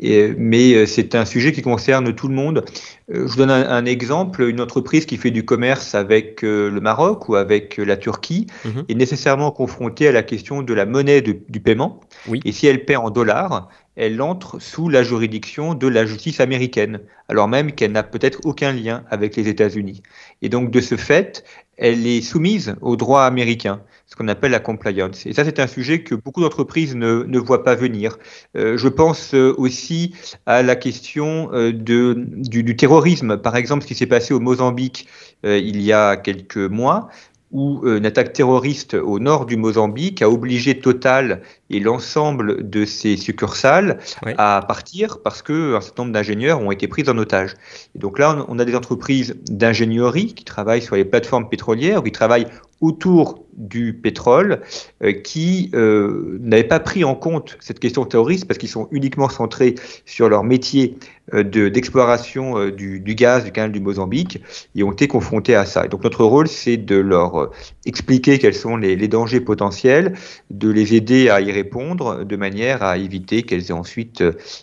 mais 0.01 0.75
euh, 0.75 0.87
c'est 0.87 1.15
un 1.15 1.25
sujet 1.25 1.53
qui 1.53 1.63
concerne 1.63 2.15
tout 2.15 2.29
le 2.29 2.35
monde. 2.35 2.65
Euh, 3.13 3.27
je 3.27 3.33
vous 3.33 3.37
donne 3.37 3.51
un, 3.51 3.85
exemple, 3.85 4.43
une 4.43 4.61
entreprise 4.61 5.07
qui 5.07 5.17
fait 5.17 5.31
du 5.31 5.45
commerce 5.45 5.95
avec 5.95 6.45
euh, 6.45 6.71
le 6.71 6.81
Maroc 6.81 7.29
ou 7.29 7.37
avec 7.37 7.77
la 7.79 7.97
Turquie 7.97 8.47
mhm. 8.65 8.85
est 8.89 8.95
nécessairement 8.95 9.51
confrontée 9.51 10.09
à 10.09 10.13
la 10.13 10.23
question 10.23 10.63
de 10.63 10.75
la 10.75 10.87
monnaie 10.87 11.23
du 11.23 11.61
paiement. 11.61 12.01
Et 12.45 12.53
si 12.53 12.67
elle 12.67 12.85
paie 12.85 12.97
en 12.97 13.11
dollars, 13.11 13.69
elle 13.97 14.21
entre 14.21 14.59
sous 14.61 14.89
la 14.89 15.03
juridiction 15.03 15.75
de 15.75 15.87
la 15.89 16.05
justice 16.05 16.41
américaine, 16.41 17.01
alors 17.29 17.49
même 17.49 17.73
qu'elle 17.73 17.93
n'a 17.93 18.03
peut-être 18.03 18.41
aucun 18.45 18.73
lien 18.73 19.05
avec 19.11 19.37
les 19.37 19.49
États-Unis. 19.49 20.03
Et 20.43 20.49
donc 20.49 20.71
de 20.71 20.81
ce 20.81 20.97
fait, 20.97 21.45
elle 21.79 22.07
est 22.07 22.21
soumise 22.21 22.77
au 22.81 22.97
droit 22.97 23.23
américain 23.23 23.81
ce 24.07 24.15
qu'on 24.15 24.29
appelle 24.29 24.53
la 24.53 24.61
compliance. 24.61 25.27
Et 25.27 25.33
ça, 25.33 25.45
c'est 25.45 25.59
un 25.59 25.67
sujet 25.67 26.03
que 26.03 26.15
beaucoup 26.15 26.41
d'entreprises 26.41 26.95
ne, 26.95 27.39
voient 27.39 27.65
pas 27.65 27.75
venir. 27.75 28.19
Euh, 28.57 28.77
je 28.77 28.89
pense 28.89 29.35
euh, 29.35 29.53
aussi 29.59 30.15
à 30.47 30.63
la 30.63 30.77
question 30.77 31.51
euh, 31.53 31.73
du, 31.73 32.77
terrorisme. 32.77 33.37
Par 33.37 33.57
exemple, 33.57 33.83
ce 33.83 33.89
qui 33.89 33.95
s'est 33.95 34.07
passé 34.07 34.33
au 34.33 34.41
Mozambique 34.41 35.09
il 35.45 35.81
y 35.81 35.93
a 35.93 36.17
quelques 36.17 36.57
mois, 36.57 37.09
où 37.57 37.81
une 37.89 38.05
attaque 38.05 38.35
terroriste 38.35 38.93
au 38.93 39.19
nord 39.19 39.47
du 39.47 39.57
Mozambique 39.57 40.21
a 40.21 40.29
obligé 40.29 40.79
Total 40.79 41.41
et 41.71 41.81
l'ensemble 41.81 42.69
de 42.69 42.85
ses 42.85 43.17
succursales 43.17 43.99
à 44.37 44.63
partir 44.69 45.23
parce 45.23 45.41
qu'un 45.41 45.81
certain 45.81 46.03
nombre 46.03 46.13
d'ingénieurs 46.13 46.61
ont 46.61 46.71
été 46.71 46.87
pris 46.87 47.09
en 47.09 47.17
otage. 47.17 47.55
Et 47.95 47.99
donc 47.99 48.19
là, 48.19 48.45
on 48.49 48.59
a 48.59 48.67
des 48.67 48.77
entreprises 48.77 49.37
d'ingénierie 49.49 50.35
qui 50.35 50.45
travaillent 50.45 50.83
sur 50.83 50.97
les 50.97 51.07
plateformes 51.07 51.49
pétrolières, 51.49 52.05
qui 52.05 52.13
travaillent 52.13 52.47
autour 52.81 53.47
du 53.57 53.95
pétrole 53.95 54.61
euh, 55.03 55.13
qui 55.13 55.71
euh, 55.75 56.39
n'avaient 56.43 56.65
pas 56.65 56.81
pris 56.81 57.05
en 57.05 57.15
compte 57.15 57.57
cette 57.61 57.81
question 57.81 58.05
terroriste 58.05 58.47
parce 58.47 58.59
qu'ils 58.59 58.69
sont 58.69 58.89
uniquement 58.91 59.31
centrés 59.31 59.75
sur 60.05 60.29
leur 60.29 60.45
métier 60.45 60.99
euh, 61.33 61.43
d'exploration 61.71 62.69
du, 62.69 63.01
gaz 63.01 63.45
du 63.45 63.53
canal 63.53 63.73
du 63.73 63.81
Mozambique 63.81 64.43
et 64.75 64.83
ont 64.83 64.93
été 64.93 65.09
confrontés 65.09 65.55
à 65.55 65.65
ça. 65.65 65.87
Et 65.87 65.89
donc 65.89 66.05
notre 66.05 66.25
rôle, 66.25 66.49
c'est 66.49 66.77
de 66.77 66.97
leur 66.97 67.51
expliquer 67.87 68.39
quels 68.39 68.55
sont 68.55 68.77
les, 68.77 69.09
dangers 69.09 69.41
potentiels, 69.41 70.15
de 70.51 70.69
les 70.69 70.95
aider 70.95 71.31
à 71.31 71.41
y 71.41 71.51
répondre 71.51 72.25
de 72.25 72.37
manière 72.37 72.83
à 72.83 72.99
éviter 72.99 73.43
qu'elles 73.43 73.71
aient 73.71 73.73
ensuite 73.73 74.23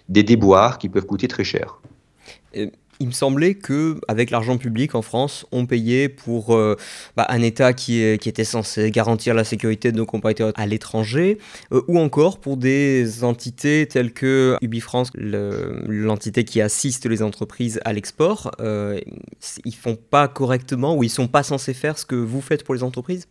des 0.10 0.24
déboires 0.24 0.77
qui 0.77 0.89
peuvent 0.89 1.05
coûter 1.05 1.27
très 1.27 1.43
cher 1.43 1.79
il 3.00 3.08
me 3.08 3.12
semblait 3.12 3.56
que 3.56 4.00
avec 4.08 4.32
l'argent 4.32 4.58
public 4.58 4.96
en 4.96 5.02
France, 5.02 5.46
on 5.52 5.66
payait 5.66 6.10
pour 6.10 6.56
euh, 6.56 6.76
bah, 7.16 7.26
un 7.30 7.42
État 7.42 7.74
qui, 7.74 8.02
était 8.02 8.44
censé 8.44 8.92
garantir 8.92 9.34
la 9.34 9.44
sécurité 9.44 9.92
de 9.92 9.98
nos 9.98 10.06
compatriotes 10.06 10.58
à 10.58 10.66
l'étranger, 10.66 11.38
euh, 11.72 11.82
ou 11.88 12.00
encore 12.00 12.40
pour 12.40 12.58
des 12.58 13.24
entités 13.24 13.88
telles 13.88 14.14
que 14.14 14.58
UbiFrance, 14.62 15.10
l'entité 15.16 16.44
qui 16.44 16.62
assiste 16.62 17.06
les 17.06 17.22
entreprises 17.22 17.80
à 17.86 17.94
l'export. 17.94 18.52
Euh, 18.60 19.00
ils 19.66 19.76
font 19.76 19.96
pas 19.96 20.28
correctement 20.28 20.96
ou 20.96 21.04
ils 21.04 21.10
sont 21.10 21.28
pas 21.28 21.44
censés 21.44 21.74
faire 21.74 21.98
ce 21.98 22.06
que 22.06 22.16
vous 22.16 22.42
faites 22.42 22.64
pour 22.64 22.74
les 22.76 22.84
entreprises? 22.84 23.28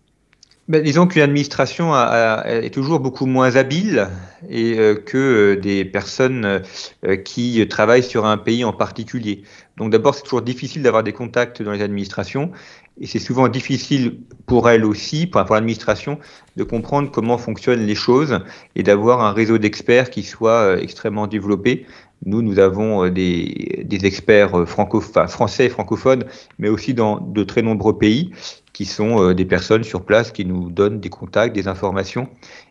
Ben, 0.68 0.80
disons 0.80 1.08
qu'une 1.08 1.22
administration 1.22 1.92
est 1.92 2.72
toujours 2.72 3.00
beaucoup 3.00 3.26
moins 3.26 3.56
habile 3.56 4.08
euh, 4.50 4.94
que 4.94 5.18
euh, 5.18 5.60
des 5.60 5.84
personnes 5.84 6.62
euh, 7.04 7.16
qui 7.16 7.66
travaillent 7.66 8.04
sur 8.04 8.26
un 8.26 8.38
pays 8.38 8.64
en 8.64 8.72
particulier. 8.72 9.42
Donc 9.76 9.90
d'abord, 9.90 10.14
c'est 10.14 10.22
toujours 10.22 10.42
difficile 10.42 10.82
d'avoir 10.82 11.02
des 11.02 11.12
contacts 11.12 11.62
dans 11.62 11.72
les 11.72 11.82
administrations 11.82 12.52
et 13.00 13.06
c'est 13.06 13.18
souvent 13.18 13.48
difficile 13.48 14.20
pour 14.46 14.70
elles 14.70 14.84
aussi, 14.84 15.26
pour 15.26 15.40
l'administration, 15.52 16.20
de 16.56 16.62
comprendre 16.62 17.10
comment 17.10 17.38
fonctionnent 17.38 17.84
les 17.84 17.96
choses 17.96 18.38
et 18.76 18.84
d'avoir 18.84 19.20
un 19.20 19.32
réseau 19.32 19.58
d'experts 19.58 20.10
qui 20.10 20.22
soit 20.22 20.80
extrêmement 20.80 21.26
développé. 21.26 21.86
Nous, 22.24 22.42
nous 22.42 22.58
avons 22.58 23.08
des, 23.08 23.84
des 23.84 24.06
experts 24.06 24.66
franco, 24.68 25.00
français 25.00 25.68
francophones, 25.68 26.24
mais 26.58 26.68
aussi 26.68 26.94
dans 26.94 27.20
de 27.20 27.44
très 27.44 27.62
nombreux 27.62 27.98
pays 27.98 28.32
qui 28.72 28.84
sont 28.84 29.22
euh, 29.22 29.34
des 29.34 29.44
personnes 29.44 29.84
sur 29.84 30.04
place 30.04 30.32
qui 30.32 30.44
nous 30.44 30.70
donnent 30.70 31.00
des 31.00 31.10
contacts, 31.10 31.54
des 31.54 31.68
informations. 31.68 32.28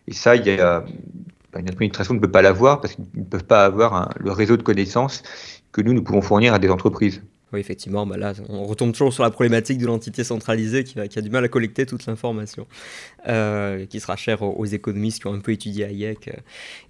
Et 0.08 0.13
ça, 0.13 0.36
il 0.36 0.46
y 0.46 0.51
a, 0.51 0.84
bah, 1.53 1.60
une 1.60 1.70
administration 1.70 2.13
ne 2.13 2.20
peut 2.20 2.31
pas 2.31 2.41
l'avoir 2.41 2.81
parce 2.81 2.96
qu'ils 2.96 3.05
ne 3.15 3.24
peuvent 3.24 3.46
pas 3.46 3.65
avoir 3.65 4.10
le 4.20 4.31
réseau 4.31 4.58
de 4.58 4.63
connaissances 4.63 5.24
que 5.72 5.81
nous, 5.81 5.93
nous 5.93 6.03
pouvons 6.03 6.22
fournir 6.22 6.53
à 6.53 6.60
des 6.60 6.70
entreprises. 6.70 7.22
Oui, 7.53 7.60
effectivement, 7.60 8.05
bah 8.05 8.15
là, 8.15 8.34
on 8.48 8.63
retombe 8.63 8.93
toujours 8.93 9.12
sur 9.12 9.24
la 9.24 9.29
problématique 9.29 9.77
de 9.77 9.86
l'entité 9.86 10.24
centralisée 10.24 10.86
qui, 10.86 10.98
a 10.98 11.22
du 11.22 11.29
mal 11.29 11.43
à 11.43 11.50
collecter 11.50 11.86
toute 11.86 12.05
l'information, 12.05 12.65
euh, 13.27 13.86
qui 13.88 14.00
sera 14.00 14.15
chère 14.15 14.41
aux, 14.41 14.65
économistes 14.65 15.20
qui 15.20 15.27
ont 15.27 15.34
un 15.34 15.39
peu 15.39 15.51
étudié 15.51 15.84
Hayek 15.84 16.29
euh, 16.29 16.34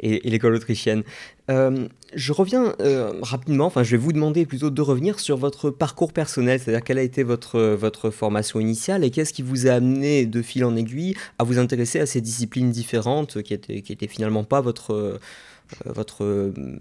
et, 0.01 0.29
l'école 0.29 0.53
autrichienne. 0.53 1.01
Euh, 1.49 1.87
je 2.13 2.31
reviens 2.31 2.75
rapidement, 3.23 3.65
enfin, 3.65 3.81
je 3.81 3.91
vais 3.91 3.97
vous 3.97 4.13
demander 4.13 4.45
plutôt 4.45 4.69
de 4.69 4.81
revenir 4.81 5.19
sur 5.19 5.35
votre 5.35 5.71
parcours 5.71 6.13
personnel, 6.13 6.59
c'est-à-dire 6.59 6.83
quelle 6.83 6.99
a 6.99 7.03
été 7.03 7.23
votre, 7.23 8.11
formation 8.11 8.59
initiale 8.59 9.03
et 9.03 9.09
qu'est-ce 9.09 9.33
qui 9.33 9.41
vous 9.41 9.65
a 9.65 9.71
amené 9.71 10.27
de 10.27 10.41
fil 10.43 10.63
en 10.63 10.75
aiguille 10.75 11.15
à 11.39 11.43
vous 11.43 11.57
intéresser 11.57 11.99
à 11.99 12.05
ces 12.05 12.21
disciplines 12.21 12.69
différentes 12.69 13.41
qui 13.41 13.53
n'étaient 13.53 13.77
étaient 13.77 14.07
finalement 14.07 14.43
pas 14.43 14.61
votre 14.61 15.09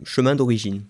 chemin 0.05 0.35
d'origine? 0.35 0.83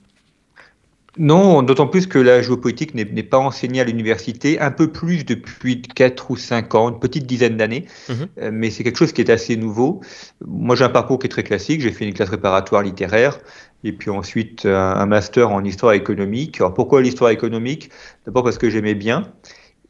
Non, 1.19 1.63
d'autant 1.63 1.89
plus 1.89 2.07
que 2.07 2.19
la 2.19 2.41
géopolitique 2.41 2.95
n'est 2.95 3.23
pas 3.23 3.39
enseignée 3.39 3.81
à 3.81 3.85
l'université, 3.85 4.61
un 4.61 4.71
peu 4.71 4.93
plus 4.93 5.25
depuis 5.25 5.83
4 5.83 6.31
ou 6.31 6.37
5 6.37 6.75
ans, 6.75 6.91
une 6.91 7.01
petite 7.01 7.27
dizaine 7.27 7.57
d'années, 7.57 7.87
mhm. 8.09 8.29
euh, 8.39 8.51
mais 8.53 8.71
c'est 8.71 8.85
quelque 8.85 8.99
chose 8.99 9.13
qui 9.13 9.21
est 9.21 9.31
assez 9.31 9.57
nouveau. 9.57 10.01
Moi, 10.47 10.77
j'ai 10.77 10.85
un 10.85 10.89
parcours 10.89 11.19
qui 11.19 11.27
est 11.27 11.31
très 11.31 11.43
classique, 11.43 11.81
j'ai 11.81 11.91
fait 11.91 12.07
une 12.07 12.15
classe 12.15 12.29
préparatoire 12.29 12.83
littéraire, 12.83 13.39
et 13.83 13.93
puis 13.93 14.11
ensuite 14.11 14.67
un, 14.67 15.07
master 15.07 15.51
en 15.51 15.65
histoire 15.65 15.95
économique. 15.95 16.61
Alors 16.61 16.75
pourquoi 16.75 17.03
l'histoire 17.03 17.31
économique? 17.31 17.91
D'abord 18.27 18.45
parce 18.45 18.59
que 18.59 18.71
j'aimais 18.71 18.95
bien, 18.95 19.33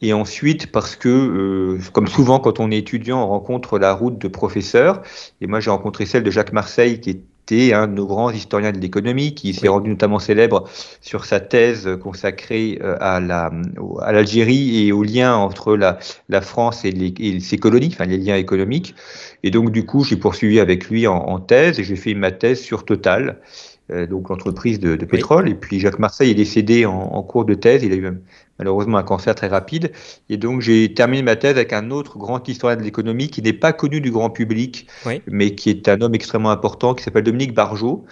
et 0.01 0.13
ensuite 0.13 0.71
parce 0.71 0.95
que, 0.95 1.09
euh, 1.09 1.79
comme 1.93 2.07
souvent 2.07 2.39
quand 2.39 2.59
on 2.59 2.71
est 2.71 2.77
étudiant, 2.77 3.23
on 3.23 3.27
rencontre 3.27 3.77
la 3.77 3.93
route 3.93 4.17
de 4.17 4.27
professeurs, 4.27 5.03
et 5.39 5.47
moi 5.47 5.59
j'ai 5.59 5.69
rencontré 5.69 6.05
celle 6.05 6.23
de 6.23 6.31
Jacques 6.31 6.53
Marseille, 6.53 6.99
qui 6.99 7.11
est 7.11 7.21
un 7.73 7.87
de 7.87 7.93
nos 7.93 8.05
grands 8.05 8.31
historiens 8.31 8.71
de 8.71 8.79
l'économie, 8.79 9.33
qui 9.33 9.53
s'est 9.53 9.67
rendu 9.67 9.89
notamment 9.89 10.19
célèbre 10.19 10.67
sur 11.01 11.25
sa 11.25 11.39
thèse 11.39 11.89
consacrée 12.01 12.79
euh, 12.81 12.95
à 12.99 13.19
l'Algérie 14.11 14.87
et 14.87 14.91
aux 14.91 15.03
liens 15.03 15.35
entre 15.35 15.75
la, 15.75 15.99
la 16.29 16.41
France 16.41 16.85
et, 16.85 16.91
les, 16.91 17.39
ses 17.39 17.57
colonies, 17.57 17.89
enfin 17.91 18.05
les 18.05 18.17
liens 18.17 18.37
économiques. 18.37 18.95
Et 19.43 19.51
donc 19.51 19.71
du 19.71 19.85
coup, 19.85 20.03
j'ai 20.03 20.17
poursuivi 20.17 20.59
avec 20.59 20.89
lui 20.89 21.07
en, 21.07 21.17
en 21.17 21.39
thèse 21.39 21.79
et 21.79 21.83
j'ai 21.83 21.95
fait 21.95 22.13
ma 22.13 22.31
thèse 22.31 22.61
sur 22.61 22.85
Total. 22.85 23.39
Euh, 23.91 24.07
donc 24.07 24.29
l'entreprise 24.29 24.79
de, 24.79 24.95
de, 24.95 25.05
pétrole. 25.05 25.49
Et 25.49 25.55
puis 25.55 25.79
Jacques 25.79 25.99
Marseille 25.99 26.31
est 26.31 26.35
décédé 26.35 26.85
en, 26.85 26.93
en, 26.93 27.23
cours 27.23 27.45
de 27.45 27.53
thèse. 27.53 27.83
Il 27.83 27.91
a 27.91 27.95
eu 27.95 28.07
malheureusement 28.61 28.99
un 28.99 29.03
cancer 29.03 29.33
très 29.33 29.47
rapide. 29.47 29.91
Et 30.29 30.37
donc 30.37 30.61
j'ai 30.61 30.93
terminé 30.93 31.23
ma 31.23 31.35
thèse 31.35 31.57
avec 31.57 31.73
un 31.73 31.89
autre 31.89 32.17
grand 32.19 32.47
historien 32.47 32.77
de 32.77 32.83
l'économie 32.83 33.27
qui 33.27 33.41
n'est 33.41 33.53
pas 33.53 33.73
connu 33.73 33.99
du 34.01 34.11
grand 34.11 34.29
public, 34.29 34.87
mais 35.27 35.55
qui 35.55 35.71
est 35.71 35.89
un 35.89 35.99
homme 36.01 36.13
extrêmement 36.13 36.51
important, 36.51 36.93
qui 36.93 37.03
s'appelle 37.03 37.23
Dominique 37.23 37.55
Barjot, 37.55 38.05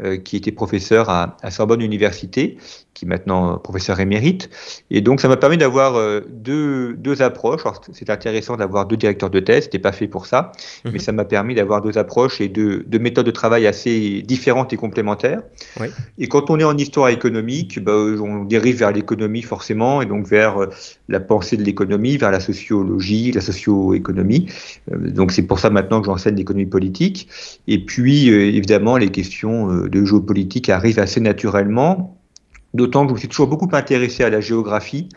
euh, 0.00 0.16
qui 0.16 0.36
était 0.36 0.52
professeur 0.52 1.10
à, 1.10 1.36
à, 1.42 1.50
Sorbonne 1.50 1.80
Université, 1.80 2.56
qui 2.96 3.04
est 3.04 3.08
maintenant 3.08 3.58
professeur 3.58 4.00
émérite. 4.00 4.48
Et 4.90 5.02
donc, 5.02 5.20
ça 5.20 5.28
m'a 5.28 5.36
permis 5.36 5.58
d'avoir 5.58 5.96
euh, 5.96 6.20
deux, 6.30 6.94
deux 6.94 7.20
approches. 7.20 7.62
C'est 7.92 8.08
intéressant 8.08 8.56
d'avoir 8.56 8.86
deux 8.86 8.96
directeurs 8.96 9.28
de 9.28 9.38
thèse, 9.38 9.64
c'était 9.64 9.78
pas 9.78 9.92
fait 9.92 10.08
pour 10.08 10.24
ça, 10.24 10.52
mhm. 10.84 10.92
mais 10.92 10.98
ça 10.98 11.12
m'a 11.12 11.26
permis 11.26 11.54
d'avoir 11.54 11.82
deux 11.82 11.98
approches 11.98 12.40
et 12.40 12.48
deux, 12.48 12.84
deux, 12.86 12.98
méthodes 12.98 13.26
de 13.26 13.30
travail 13.30 13.66
assez 13.66 14.22
différentes 14.22 14.72
et 14.72 14.76
complémentaires. 14.76 15.42
Oui. 15.78 15.88
Et 16.18 16.26
quand 16.26 16.48
on 16.48 16.58
est 16.58 16.64
en 16.64 16.76
histoire 16.76 17.10
économique, 17.10 17.84
bah, 17.84 17.92
on 17.92 18.44
dérive 18.44 18.78
vers 18.78 18.92
l'économie 18.92 19.42
forcément, 19.42 20.00
et 20.00 20.06
donc 20.06 20.26
vers 20.26 20.62
euh, 20.62 20.70
la 21.08 21.20
pensée 21.20 21.58
de 21.58 21.62
l'économie, 21.62 22.16
vers 22.16 22.30
la 22.30 22.40
sociologie, 22.40 23.30
la 23.32 23.42
socio-économie. 23.42 24.46
donc, 24.90 25.32
c'est 25.32 25.42
pour 25.42 25.58
ça 25.58 25.68
maintenant 25.68 26.00
que 26.00 26.06
j'enseigne 26.06 26.36
l'économie 26.36 26.66
politique. 26.66 27.28
Et 27.68 27.84
puis, 27.84 28.28
évidemment, 28.28 28.96
les 28.96 29.10
questions 29.10 29.68
de 29.86 30.04
géopolitique 30.04 30.70
arrive 30.70 30.98
assez 30.98 31.20
naturellement, 31.20 32.15
d'autant 32.76 33.02
que 33.04 33.10
je 33.10 33.14
me 33.14 33.18
suis 33.18 33.28
toujours 33.28 33.48
beaucoup 33.48 33.68
intéressé 33.72 34.24
à 34.24 34.30
la 34.30 34.40
géographie. 34.40 35.08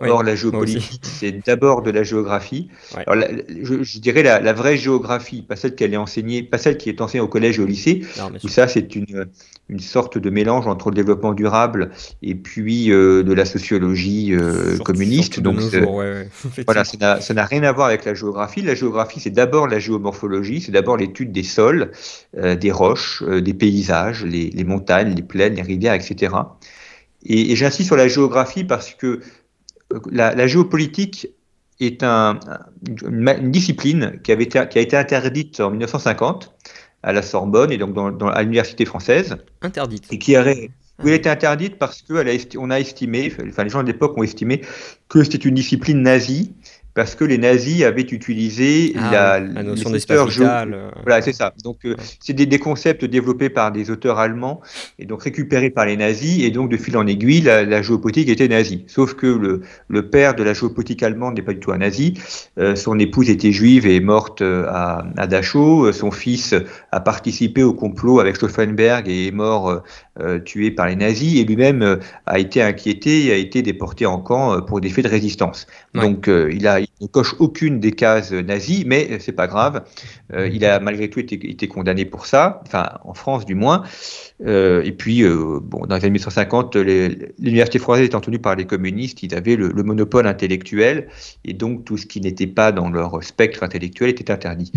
Or, 0.00 0.24
la 0.24 0.34
géopolitique, 0.34 1.02
c'est 1.04 1.46
d'abord 1.46 1.82
de 1.82 1.92
la 1.92 2.02
géographie. 2.02 2.68
Alors, 3.06 3.24
je, 3.48 3.98
dirais 4.00 4.24
la, 4.24 4.52
vraie 4.52 4.76
géographie, 4.76 5.42
pas 5.42 5.54
celle 5.54 5.76
qui 5.76 5.84
est 5.84 5.96
enseignée, 5.96 6.42
pas 6.42 6.58
celle 6.58 6.76
qui 6.76 6.88
est 6.88 7.00
enseignée 7.00 7.22
au 7.22 7.28
collège 7.28 7.60
et 7.60 7.62
au 7.62 7.66
lycée, 7.66 8.02
où 8.42 8.48
ça, 8.48 8.66
c'est 8.66 8.96
une, 8.96 9.26
une 9.68 9.78
sorte 9.78 10.18
de 10.18 10.30
mélange 10.30 10.66
entre 10.66 10.90
le 10.90 10.96
développement 10.96 11.32
durable 11.32 11.90
et 12.22 12.34
puis 12.34 12.90
euh, 12.90 13.22
de 13.22 13.32
la 13.32 13.44
sociologie 13.44 14.34
euh, 14.34 14.78
communiste. 14.78 15.38
Donc, 15.38 15.60
voilà, 16.66 16.84
ça 16.84 17.34
n'a 17.34 17.44
rien 17.44 17.62
à 17.62 17.70
voir 17.70 17.86
avec 17.86 18.04
la 18.04 18.14
géographie. 18.14 18.62
La 18.62 18.74
géographie, 18.74 19.20
c'est 19.20 19.30
d'abord 19.30 19.68
la 19.68 19.78
géomorphologie, 19.78 20.60
c'est 20.60 20.72
d'abord 20.72 20.96
l'étude 20.96 21.30
des 21.30 21.44
sols, 21.44 21.92
euh, 22.36 22.56
des 22.56 22.72
roches, 22.72 23.22
des 23.22 23.54
paysages, 23.54 24.24
les, 24.24 24.50
les, 24.50 24.64
montagnes, 24.64 25.14
les 25.14 25.22
plaines, 25.22 25.54
les 25.54 25.62
rivières, 25.62 25.94
etc. 25.94 26.34
Et, 27.24 27.52
et 27.52 27.56
j'insiste 27.56 27.88
sur 27.88 27.96
la 27.96 28.08
géographie 28.08 28.64
parce 28.64 28.94
que 28.94 29.20
la, 30.10 30.46
géopolitique 30.46 31.28
est 31.80 32.02
un, 32.02 32.38
une, 33.06 33.50
discipline 33.50 34.20
qui, 34.22 34.32
avait 34.32 34.44
été, 34.44 34.62
qui 34.70 34.78
a 34.78 34.82
été 34.82 34.96
interdite 34.96 35.60
en 35.60 35.70
1950 35.70 36.54
à 37.02 37.12
la 37.12 37.22
Sorbonne 37.22 37.70
et 37.70 37.78
donc 37.78 37.92
dans, 37.94 38.28
à 38.28 38.42
l'université 38.42 38.84
française. 38.84 39.36
Interdite. 39.62 40.12
Et 40.12 40.18
qui 40.18 40.36
a, 40.36 40.44
oui, 40.44 40.66
elle 41.06 41.12
a 41.12 41.16
été 41.16 41.28
interdite 41.28 41.76
parce 41.78 42.02
qu'on 42.02 42.16
a, 42.70 42.74
a 42.74 42.80
estimé, 42.80 43.32
enfin 43.48 43.64
les 43.64 43.70
gens 43.70 43.82
de 43.82 43.88
l'époque 43.88 44.16
ont 44.16 44.22
estimé 44.22 44.62
que 45.08 45.24
c'était 45.24 45.38
une 45.38 45.54
discipline 45.54 46.02
nazie 46.02 46.54
parce 46.94 47.16
que 47.16 47.24
les 47.24 47.38
nazis 47.38 47.82
avaient 47.82 48.02
utilisé 48.02 48.94
ah 48.96 49.10
la, 49.10 49.40
la, 49.40 49.62
notion 49.64 49.90
d'espace 49.90 50.28
vital. 50.28 50.74
Euh, 50.74 50.90
voilà, 51.02 51.20
c'est 51.22 51.32
ça. 51.32 51.52
Donc, 51.64 51.78
euh, 51.84 51.96
c'est 52.20 52.32
des, 52.32 52.46
des, 52.46 52.58
concepts 52.60 53.04
développés 53.04 53.50
par 53.50 53.72
des 53.72 53.90
auteurs 53.90 54.18
allemands 54.20 54.60
et 55.00 55.04
donc 55.04 55.24
récupérés 55.24 55.70
par 55.70 55.86
les 55.86 55.96
nazis. 55.96 56.42
Et 56.44 56.50
donc, 56.50 56.70
de 56.70 56.76
fil 56.76 56.96
en 56.96 57.06
aiguille, 57.06 57.40
la, 57.40 57.64
la 57.64 57.82
géopolitique 57.82 58.28
était 58.28 58.46
nazie. 58.46 58.84
Sauf 58.86 59.14
que 59.14 59.26
le, 59.26 59.62
le, 59.88 60.08
père 60.08 60.36
de 60.36 60.44
la 60.44 60.54
géopolitique 60.54 61.02
allemande 61.02 61.34
n'est 61.34 61.42
pas 61.42 61.52
du 61.52 61.58
tout 61.58 61.72
un 61.72 61.78
nazi. 61.78 62.14
Euh, 62.58 62.76
son 62.76 62.98
épouse 63.00 63.28
était 63.28 63.52
juive 63.52 63.86
et 63.86 63.96
est 63.96 64.00
morte 64.00 64.40
euh, 64.40 64.66
à, 64.68 65.04
à, 65.16 65.26
Dachau. 65.26 65.90
Son 65.92 66.12
fils 66.12 66.54
a 66.92 67.00
participé 67.00 67.64
au 67.64 67.74
complot 67.74 68.20
avec 68.20 68.36
Stauffenberg 68.36 69.08
et 69.08 69.26
est 69.26 69.32
mort 69.32 69.82
tué 70.44 70.70
par 70.70 70.86
les 70.86 70.96
nazis 70.96 71.40
et 71.40 71.44
lui-même 71.44 71.98
a 72.26 72.38
été 72.38 72.62
inquiété 72.62 73.26
et 73.26 73.32
a 73.32 73.36
été 73.36 73.62
déporté 73.62 74.06
en 74.06 74.18
camp 74.18 74.60
pour 74.62 74.80
des 74.80 74.88
faits 74.88 75.04
de 75.04 75.10
résistance. 75.10 75.66
Donc 75.94 76.28
il, 76.28 76.66
a, 76.66 76.80
ne 76.80 77.06
coche 77.06 77.34
aucune 77.38 77.80
des 77.80 77.92
cases 77.92 78.32
nazies, 78.32 78.84
mais 78.86 79.18
c'est 79.18 79.32
pas 79.32 79.46
grave. 79.46 79.84
il 80.32 80.64
a 80.64 80.78
malgré 80.80 81.10
tout 81.10 81.20
été, 81.20 81.34
été, 81.50 81.68
condamné 81.68 82.04
pour 82.04 82.26
ça, 82.26 82.62
enfin 82.66 82.90
en 83.04 83.14
France 83.14 83.44
du 83.44 83.54
moins. 83.54 83.82
et 84.46 84.94
puis, 84.96 85.24
bon, 85.24 85.86
dans 85.86 85.96
les 85.96 86.04
années 86.04 86.10
1950, 86.10 86.76
l'université 86.76 87.78
française 87.78 88.06
étant 88.06 88.20
tenue 88.20 88.38
par 88.38 88.54
les 88.54 88.66
communistes, 88.66 89.22
ils 89.22 89.34
avaient 89.34 89.56
le, 89.56 89.68
le 89.68 89.82
monopole 89.82 90.26
intellectuel 90.26 91.08
et 91.44 91.52
donc 91.52 91.84
tout 91.84 91.96
ce 91.96 92.06
qui 92.06 92.20
n'était 92.20 92.46
pas 92.46 92.72
dans 92.72 92.90
leur 92.90 93.22
spectre 93.22 93.62
intellectuel 93.62 94.10
était 94.10 94.30
interdit. 94.30 94.72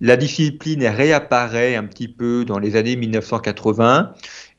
La 0.00 0.16
discipline 0.16 0.84
réapparaît 0.84 1.74
un 1.76 1.84
petit 1.84 2.08
peu 2.08 2.44
dans 2.44 2.58
les 2.58 2.76
années 2.76 2.96
1980 2.96 4.14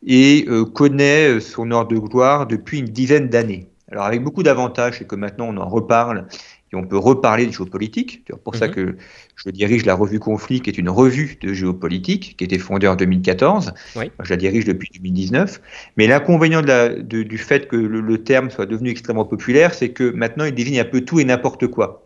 et 0.06 0.46
euh, 0.48 0.66
connaît 0.66 1.40
son 1.40 1.72
heure 1.72 1.88
de 1.88 1.98
gloire 1.98 2.48
depuis 2.48 2.80
une 2.80 2.86
dizaine 2.86 3.30
d'années. 3.30 3.70
Alors 3.92 4.06
avec 4.06 4.22
beaucoup 4.22 4.44
d'avantages, 4.44 5.00
c'est 5.00 5.08
que 5.08 5.16
maintenant 5.16 5.48
on 5.50 5.58
en 5.58 5.68
reparle 5.68 6.28
et 6.74 6.76
on 6.76 6.86
peut 6.86 6.98
reparler 6.98 7.46
de 7.46 7.52
géopolitique. 7.52 8.24
C'est 8.28 8.38
pour 8.38 8.56
ça 8.56 8.68
mhm. 8.68 8.74
que 8.74 8.98
je 9.36 9.50
dirige 9.50 9.86
la 9.86 9.96
revue 9.96 10.20
Conflit, 10.20 10.60
qui 10.62 10.70
est 10.70 10.78
une 10.78 10.90
revue 10.90 11.38
de 11.40 11.54
géopolitique, 11.54 12.36
qui 12.38 12.44
a 12.44 12.46
été 12.46 12.60
fondée 12.60 12.88
en 12.88 12.96
2014. 12.96 13.74
je 13.96 14.30
la 14.30 14.36
dirige 14.36 14.66
depuis 14.66 14.90
2019. 14.94 15.62
Mais 15.96 16.08
l'inconvénient 16.08 16.62
du 16.62 17.38
fait 17.38 17.68
que 17.68 17.78
le, 17.78 18.18
terme 18.24 18.50
soit 18.50 18.66
devenu 18.66 18.90
extrêmement 18.90 19.26
populaire, 19.26 19.74
c'est 19.74 19.90
que 19.90 20.12
maintenant 20.12 20.44
il 20.44 20.54
désigne 20.54 20.82
un 20.82 20.86
peu 20.86 21.02
tout 21.02 21.20
et 21.20 21.24
n'importe 21.24 21.68
quoi. 21.68 22.04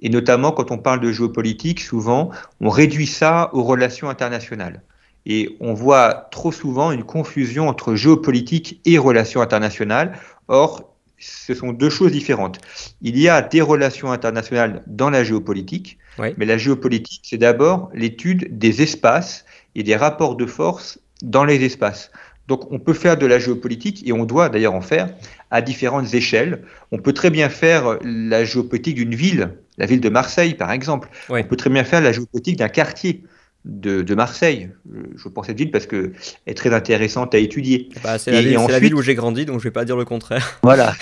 Et 0.00 0.08
notamment 0.08 0.52
quand 0.52 0.70
on 0.70 0.78
parle 0.78 1.00
de 1.00 1.10
géopolitique, 1.10 1.80
souvent 1.80 2.30
on 2.60 2.68
réduit 2.68 3.06
ça 3.06 3.50
aux 3.52 3.64
relations 3.64 4.08
internationales. 4.08 4.82
Et 5.26 5.56
on 5.60 5.74
voit 5.74 6.28
trop 6.30 6.52
souvent 6.52 6.92
une 6.92 7.04
confusion 7.04 7.68
entre 7.68 7.94
géopolitique 7.94 8.80
et 8.84 8.98
relations 8.98 9.40
internationales. 9.40 10.18
Or, 10.48 10.94
ce 11.18 11.54
sont 11.54 11.72
deux 11.72 11.90
choses 11.90 12.12
différentes. 12.12 12.60
Il 13.00 13.18
y 13.18 13.28
a 13.28 13.40
des 13.40 13.62
relations 13.62 14.12
internationales 14.12 14.82
dans 14.86 15.10
la 15.10 15.24
géopolitique, 15.24 15.98
mais 16.18 16.44
la 16.44 16.58
géopolitique, 16.58 17.22
c'est 17.24 17.38
d'abord 17.38 17.90
l'étude 17.94 18.58
des 18.58 18.82
espaces 18.82 19.44
et 19.74 19.82
des 19.82 19.96
rapports 19.96 20.36
de 20.36 20.46
force 20.46 20.98
dans 21.22 21.44
les 21.44 21.64
espaces. 21.64 22.10
Donc 22.46 22.70
on 22.70 22.78
peut 22.78 22.92
faire 22.92 23.16
de 23.16 23.24
la 23.26 23.38
géopolitique, 23.38 24.06
et 24.06 24.12
on 24.12 24.24
doit 24.26 24.50
d'ailleurs 24.50 24.74
en 24.74 24.82
faire, 24.82 25.08
à 25.50 25.62
différentes 25.62 26.12
échelles. 26.12 26.62
On 26.92 26.98
peut 26.98 27.14
très 27.14 27.30
bien 27.30 27.48
faire 27.48 27.98
la 28.02 28.44
géopolitique 28.44 28.96
d'une 28.96 29.14
ville, 29.14 29.54
la 29.78 29.86
ville 29.86 30.00
de 30.00 30.10
Marseille 30.10 30.54
par 30.54 30.70
exemple. 30.70 31.08
On 31.30 31.42
peut 31.44 31.56
très 31.56 31.70
bien 31.70 31.84
faire 31.84 32.02
la 32.02 32.12
géopolitique 32.12 32.58
d'un 32.58 32.68
quartier 32.68 33.24
de, 33.64 34.14
Marseille. 34.14 34.70
Je 35.16 35.28
pense 35.28 35.46
cette 35.46 35.58
ville 35.58 35.70
parce 35.70 35.86
qu'elle 35.86 36.12
est 36.46 36.54
très 36.54 36.74
intéressante 36.74 37.34
à 37.34 37.38
étudier. 37.38 37.88
Bah, 38.02 38.18
c'est 38.18 38.30
la, 38.30 38.42
la, 38.66 38.78
ville 38.78 38.94
où 38.94 39.02
j'ai 39.02 39.14
grandi, 39.14 39.46
donc 39.46 39.54
je 39.54 39.60
ne 39.60 39.64
vais 39.64 39.72
pas 39.72 39.84
dire 39.84 39.96
le 39.96 40.04
contraire. 40.04 40.58
Voilà. 40.62 40.94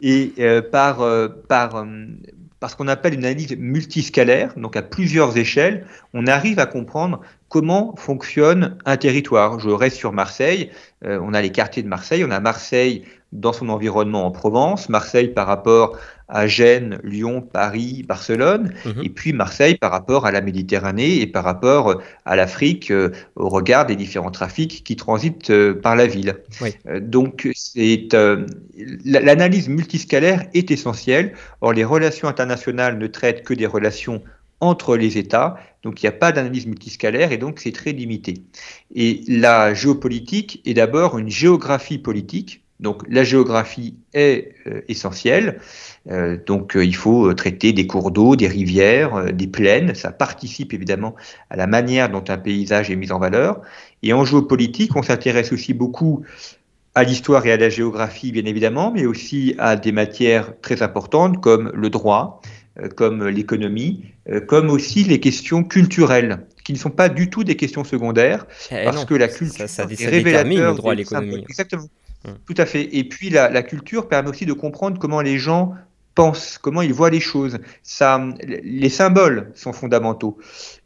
Et 0.00 0.32
euh, 0.38 0.62
par, 0.62 1.00
euh, 1.00 1.28
par, 1.28 1.76
euh, 1.76 1.84
par 2.60 2.70
ce 2.70 2.76
qu'on 2.76 2.88
appelle 2.88 3.14
une 3.14 3.24
analyse 3.24 3.56
multiscalaire, 3.56 4.52
donc 4.56 4.76
à 4.76 4.82
plusieurs 4.82 5.36
échelles, 5.36 5.86
on 6.14 6.26
arrive 6.26 6.58
à 6.58 6.66
comprendre 6.66 7.20
comment 7.48 7.94
fonctionne 7.96 8.76
un 8.84 8.96
territoire. 8.96 9.58
Je 9.58 9.70
reste 9.70 9.96
sur 9.96 10.12
Marseille, 10.12 10.70
on 11.02 11.32
a 11.32 11.40
les 11.40 11.50
quartiers 11.50 11.82
de 11.82 11.88
Marseille, 11.88 12.24
on 12.24 12.30
a 12.30 12.40
Marseille 12.40 13.04
dans 13.32 13.52
son 13.52 13.68
environnement 13.68 14.26
en 14.26 14.30
Provence, 14.30 14.88
Marseille 14.88 15.28
par 15.28 15.46
rapport 15.46 15.98
à 16.28 16.46
Gênes, 16.46 16.98
Lyon, 17.04 17.40
Paris, 17.40 18.04
Barcelone, 18.06 18.72
mhm. 18.84 19.02
et 19.02 19.08
puis 19.08 19.32
Marseille 19.32 19.76
par 19.76 19.90
rapport 19.90 20.26
à 20.26 20.30
la 20.30 20.40
Méditerranée 20.40 21.20
et 21.20 21.26
par 21.26 21.44
rapport 21.44 22.00
à 22.24 22.36
l'Afrique 22.36 22.90
euh, 22.90 23.10
au 23.36 23.48
regard 23.48 23.86
des 23.86 23.96
différents 23.96 24.30
trafics 24.30 24.84
qui 24.84 24.96
transitent 24.96 25.50
euh, 25.50 25.74
par 25.74 25.96
la 25.96 26.06
ville. 26.06 26.36
Euh, 26.86 27.00
donc 27.00 27.48
l'analyse 29.04 29.68
multiscalaire 29.68 30.46
est 30.52 30.70
essentielle. 30.70 31.32
Or 31.60 31.72
les 31.72 31.84
relations 31.84 32.28
internationales 32.28 32.98
ne 32.98 33.06
traitent 33.06 33.42
que 33.42 33.54
des 33.54 33.66
relations 33.66 34.22
entre 34.60 34.96
les 34.96 35.18
États, 35.18 35.56
donc 35.82 36.02
il 36.02 36.06
n'y 36.06 36.08
a 36.08 36.12
pas 36.18 36.32
d'analyse 36.32 36.66
multiscalaire 36.66 37.30
et 37.32 37.38
donc 37.38 37.60
c'est 37.60 37.72
très 37.72 37.92
limité. 37.92 38.42
Et 38.94 39.22
la 39.28 39.72
géopolitique 39.72 40.60
est 40.64 40.74
d'abord 40.74 41.16
une 41.16 41.28
géographie 41.28 41.98
politique, 41.98 42.64
donc 42.80 43.02
la 43.08 43.24
géographie 43.24 43.96
est 44.14 44.54
euh, 44.66 44.82
essentielle. 44.88 45.60
Euh, 46.10 46.36
donc 46.46 46.76
euh, 46.76 46.84
il 46.84 46.94
faut 46.94 47.32
traiter 47.34 47.72
des 47.72 47.86
cours 47.86 48.10
d'eau, 48.10 48.36
des 48.36 48.46
rivières, 48.46 49.32
des 49.32 49.48
plaines. 49.48 49.94
Ça 49.94 50.12
participe 50.12 50.72
évidemment 50.72 51.14
à 51.50 51.56
la 51.56 51.66
manière 51.66 52.08
dont 52.08 52.24
un 52.28 52.38
paysage 52.38 52.90
est 52.90 52.96
mis 52.96 53.10
en 53.10 53.18
valeur. 53.18 53.60
Et 54.02 54.12
en 54.12 54.24
géopolitique, 54.24 54.94
on 54.94 55.02
s'intéresse 55.02 55.52
aussi 55.52 55.74
beaucoup 55.74 56.22
à 56.94 57.02
l'histoire 57.02 57.44
et 57.46 57.52
à 57.52 57.56
la 57.56 57.68
géographie, 57.68 58.32
bien 58.32 58.44
évidemment, 58.44 58.92
mais 58.92 59.06
aussi 59.06 59.54
à 59.58 59.76
des 59.76 59.92
matières 59.92 60.52
très 60.60 60.82
importantes 60.82 61.40
comme 61.40 61.70
le 61.74 61.90
droit, 61.90 62.40
comme 62.96 63.26
l'économie, 63.28 64.04
comme 64.46 64.70
aussi 64.70 65.04
les 65.04 65.20
questions 65.20 65.62
culturelles, 65.62 66.46
qui 66.64 66.72
ne 66.72 66.78
sont 66.78 66.90
pas 66.90 67.08
du 67.08 67.30
tout 67.30 67.44
des 67.44 67.56
questions 67.56 67.84
secondaires, 67.84 68.46
eh 68.70 68.84
parce 68.84 69.04
que 69.04 69.14
la 69.14 69.28
culture 69.28 69.68
ça, 69.68 69.68
ça, 69.68 69.82
est 69.84 70.06
révélateur 70.06 70.72
le 70.72 70.76
droit 70.76 70.92
à 70.92 70.96
l'économie. 70.96 71.44
Exactement. 71.48 71.88
Mmh. 72.24 72.30
Tout 72.46 72.54
à 72.56 72.66
fait. 72.66 72.96
Et 72.96 73.04
puis 73.04 73.30
la, 73.30 73.62
culture 73.62 74.08
permet 74.08 74.30
aussi 74.30 74.46
de 74.46 74.52
comprendre 74.52 74.98
comment 74.98 75.20
les 75.20 75.38
gens 75.38 75.74
pensent, 76.14 76.58
comment 76.58 76.82
ils 76.82 76.92
voient 76.92 77.10
les 77.10 77.20
choses. 77.20 77.58
Ça, 77.84 78.20
les 78.42 78.88
symboles 78.88 79.52
sont 79.54 79.72
fondamentaux. 79.72 80.36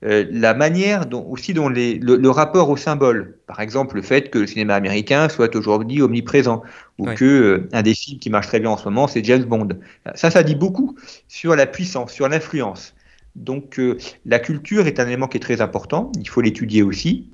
Euh, 0.04 0.26
la 0.30 0.52
manière 0.52 1.06
dont, 1.06 1.26
aussi 1.26 1.54
dont 1.54 1.70
les, 1.70 1.94
le, 1.94 2.28
rapport 2.28 2.68
aux 2.68 2.76
symboles, 2.76 3.38
par 3.46 3.60
exemple 3.60 3.96
le 3.96 4.02
fait 4.02 4.28
que 4.28 4.40
le 4.40 4.46
cinéma 4.46 4.74
américain 4.74 5.30
soit 5.30 5.56
aujourd'hui 5.56 6.02
omniprésent, 6.02 6.62
ou 6.98 7.06
que 7.06 7.24
euh, 7.24 7.68
un 7.72 7.80
des 7.80 7.94
films 7.94 8.18
qui 8.18 8.28
marche 8.28 8.48
très 8.48 8.60
bien 8.60 8.68
en 8.68 8.76
ce 8.76 8.84
moment, 8.84 9.08
c'est 9.08 9.24
James 9.24 9.44
Bond. 9.44 9.70
Ça, 10.14 10.30
ça 10.30 10.42
dit 10.42 10.54
beaucoup 10.54 10.96
sur 11.28 11.56
la 11.56 11.64
puissance, 11.64 12.12
sur 12.12 12.28
l'influence. 12.28 12.94
Donc 13.34 13.78
euh, 13.78 13.96
la 14.26 14.38
culture 14.38 14.86
est 14.86 15.00
un 15.00 15.06
élément 15.06 15.28
qui 15.28 15.38
est 15.38 15.40
très 15.40 15.62
important, 15.62 16.12
il 16.20 16.28
faut 16.28 16.42
l'étudier 16.42 16.82
aussi. 16.82 17.30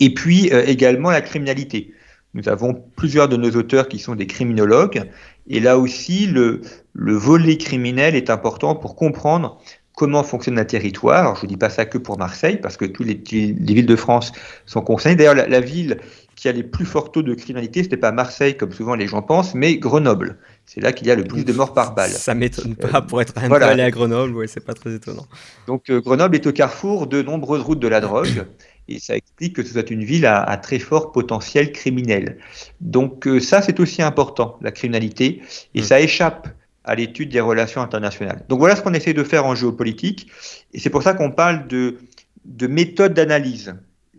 Et 0.00 0.12
puis 0.12 0.48
également 0.48 1.10
la 1.10 1.20
criminalité. 1.20 1.94
Nous 2.34 2.48
avons 2.48 2.74
plusieurs 2.96 3.28
de 3.28 3.36
nos 3.36 3.50
auteurs 3.50 3.88
qui 3.88 3.98
sont 3.98 4.14
des 4.14 4.26
criminologues. 4.26 5.10
Et 5.48 5.60
là 5.60 5.78
aussi, 5.78 6.26
le, 6.26 6.62
le 6.94 7.14
volet 7.14 7.58
criminel 7.58 8.14
est 8.14 8.30
important 8.30 8.74
pour 8.74 8.96
comprendre 8.96 9.60
comment 9.94 10.22
fonctionne 10.22 10.58
un 10.58 10.64
territoire. 10.64 11.20
Alors, 11.20 11.36
je 11.36 11.42
ne 11.44 11.48
dis 11.48 11.56
pas 11.56 11.70
ça 11.70 11.84
que 11.84 11.98
pour 11.98 12.18
Marseille, 12.18 12.58
parce 12.60 12.76
que 12.76 12.84
toutes 12.84 13.06
les, 13.06 13.14
villes 13.24 13.86
de 13.86 13.96
France 13.96 14.32
sont 14.66 14.80
concernées. 14.80 15.16
D'ailleurs, 15.16 15.34
la, 15.34 15.60
ville 15.60 15.98
qui 16.34 16.48
a 16.48 16.52
les 16.52 16.62
plus 16.62 16.86
forts 16.86 17.12
taux 17.12 17.22
de 17.22 17.34
criminalité, 17.34 17.84
ce 17.84 17.90
n'est 17.90 17.96
pas 17.96 18.10
Marseille, 18.10 18.56
comme 18.56 18.72
souvent 18.72 18.94
les 18.94 19.06
gens 19.06 19.22
pensent, 19.22 19.54
mais 19.54 19.76
Grenoble. 19.76 20.38
C'est 20.64 20.80
là 20.80 20.92
qu'il 20.92 21.06
y 21.06 21.10
a 21.10 21.14
le 21.14 21.24
plus 21.24 21.44
de 21.44 21.52
morts 21.52 21.74
par 21.74 21.94
balle. 21.94 22.10
Ça 22.10 22.34
m'étonne 22.34 22.74
pas 22.74 23.02
pour 23.02 23.20
être 23.20 23.34
un 23.36 23.48
peu 23.48 23.62
allé 23.62 23.82
à 23.82 23.90
Grenoble, 23.90 24.34
ouais, 24.34 24.46
c'est 24.46 24.64
pas 24.64 24.74
très 24.74 24.94
étonnant. 24.94 25.26
Donc, 25.66 25.90
euh, 25.90 26.00
Grenoble 26.00 26.36
est 26.36 26.46
au 26.46 26.52
carrefour 26.52 27.06
de 27.06 27.20
nombreuses 27.20 27.62
routes 27.62 27.80
de 27.80 27.88
la 27.88 28.00
drogue. 28.00 28.46
Et 28.88 28.98
ça 28.98 29.16
explique 29.16 29.54
que 29.54 29.62
ce 29.62 29.72
soit 29.72 29.90
une 29.90 30.04
ville 30.04 30.26
à, 30.26 30.56
très 30.56 30.78
fort 30.78 31.12
potentiel 31.12 31.72
criminel. 31.72 32.38
Donc 32.80 33.26
euh, 33.26 33.40
ça, 33.40 33.62
c'est 33.62 33.78
aussi 33.80 34.02
important, 34.02 34.58
la 34.60 34.72
criminalité, 34.72 35.42
et 35.74 35.80
mm. 35.80 35.84
ça 35.84 36.00
échappe 36.00 36.48
à 36.84 36.94
l'étude 36.94 37.30
des 37.30 37.40
relations 37.40 37.80
internationales. 37.80 38.44
Donc 38.48 38.58
voilà 38.58 38.74
ce 38.74 38.82
qu'on 38.82 38.94
essaie 38.94 39.14
de 39.14 39.22
faire 39.22 39.46
en 39.46 39.54
géopolitique, 39.54 40.28
et 40.74 40.80
c'est 40.80 40.90
pour 40.90 41.02
ça 41.02 41.14
qu'on 41.14 41.30
parle 41.30 41.68
de, 41.68 41.98
de 42.44 42.66
méthode 42.66 43.14
d'analyse. 43.14 43.74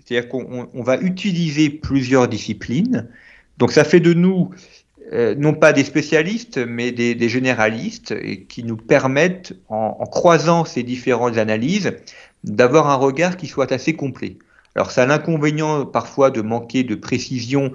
C'est-à-dire 0.05 0.29
qu'on 0.29 0.83
va 0.83 0.97
utiliser 0.97 1.69
plusieurs 1.69 2.27
disciplines. 2.27 3.09
Donc 3.57 3.71
ça 3.71 3.83
fait 3.83 4.01
de 4.01 4.13
nous 4.13 4.49
euh, 5.11 5.35
non 5.35 5.53
pas 5.53 5.73
des 5.73 5.83
spécialistes, 5.83 6.57
mais 6.57 6.91
des, 6.91 7.29
généralistes, 7.29 8.11
et 8.11 8.43
qui 8.45 8.63
nous 8.63 8.77
permettent, 8.77 9.53
en, 9.69 9.97
en 9.99 10.05
croisant 10.05 10.65
ces 10.65 10.83
différentes 10.83 11.37
analyses, 11.37 11.91
d'avoir 12.43 12.89
un 12.89 12.95
regard 12.95 13.37
qui 13.37 13.47
soit 13.47 13.71
assez 13.71 13.93
complet. 13.93 14.37
Alors, 14.75 14.91
c'est 14.91 15.01
un 15.01 15.09
inconvénient 15.09 15.85
parfois 15.85 16.31
de 16.31 16.41
manquer 16.41 16.83
de 16.83 16.95
précision 16.95 17.71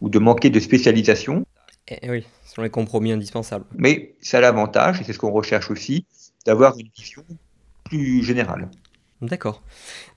ou 0.00 0.08
de 0.08 0.18
manquer 0.18 0.50
de 0.50 0.60
spécialisation. 0.60 1.46
Et 1.88 1.98
eh 2.02 2.10
oui, 2.10 2.24
ce 2.44 2.54
sont 2.54 2.62
les 2.62 2.70
compromis 2.70 3.12
indispensables. 3.12 3.64
Mais 3.74 4.14
ça 4.20 4.38
a 4.38 4.40
l'avantage, 4.40 5.00
et 5.00 5.04
c'est 5.04 5.12
ce 5.12 5.18
qu'on 5.18 5.32
recherche 5.32 5.70
aussi, 5.70 6.06
d'avoir 6.46 6.78
une 6.78 6.88
vision 6.96 7.24
plus 7.84 8.22
générale. 8.22 8.70
D'accord. 9.20 9.62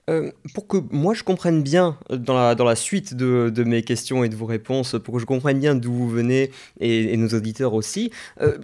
Euh, 0.07 0.29
pour 0.53 0.67
que 0.67 0.77
moi 0.91 1.15
je 1.15 1.23
comprenne 1.23 1.63
bien 1.63 1.97
euh, 2.11 2.17
dans 2.17 2.63
la, 2.63 2.75
suite 2.75 3.15
de, 3.15 3.63
mes 3.63 3.81
questions 3.81 4.23
et 4.23 4.29
de 4.29 4.35
vos 4.35 4.45
réponses, 4.45 4.95
pour 5.03 5.15
que 5.15 5.19
je 5.19 5.25
comprenne 5.25 5.59
bien 5.59 5.73
d'où 5.73 5.91
vous 5.91 6.07
venez 6.07 6.51
et, 6.79 7.17
nos 7.17 7.29
auditeurs 7.29 7.73
aussi, 7.73 8.11
euh, 8.39 8.59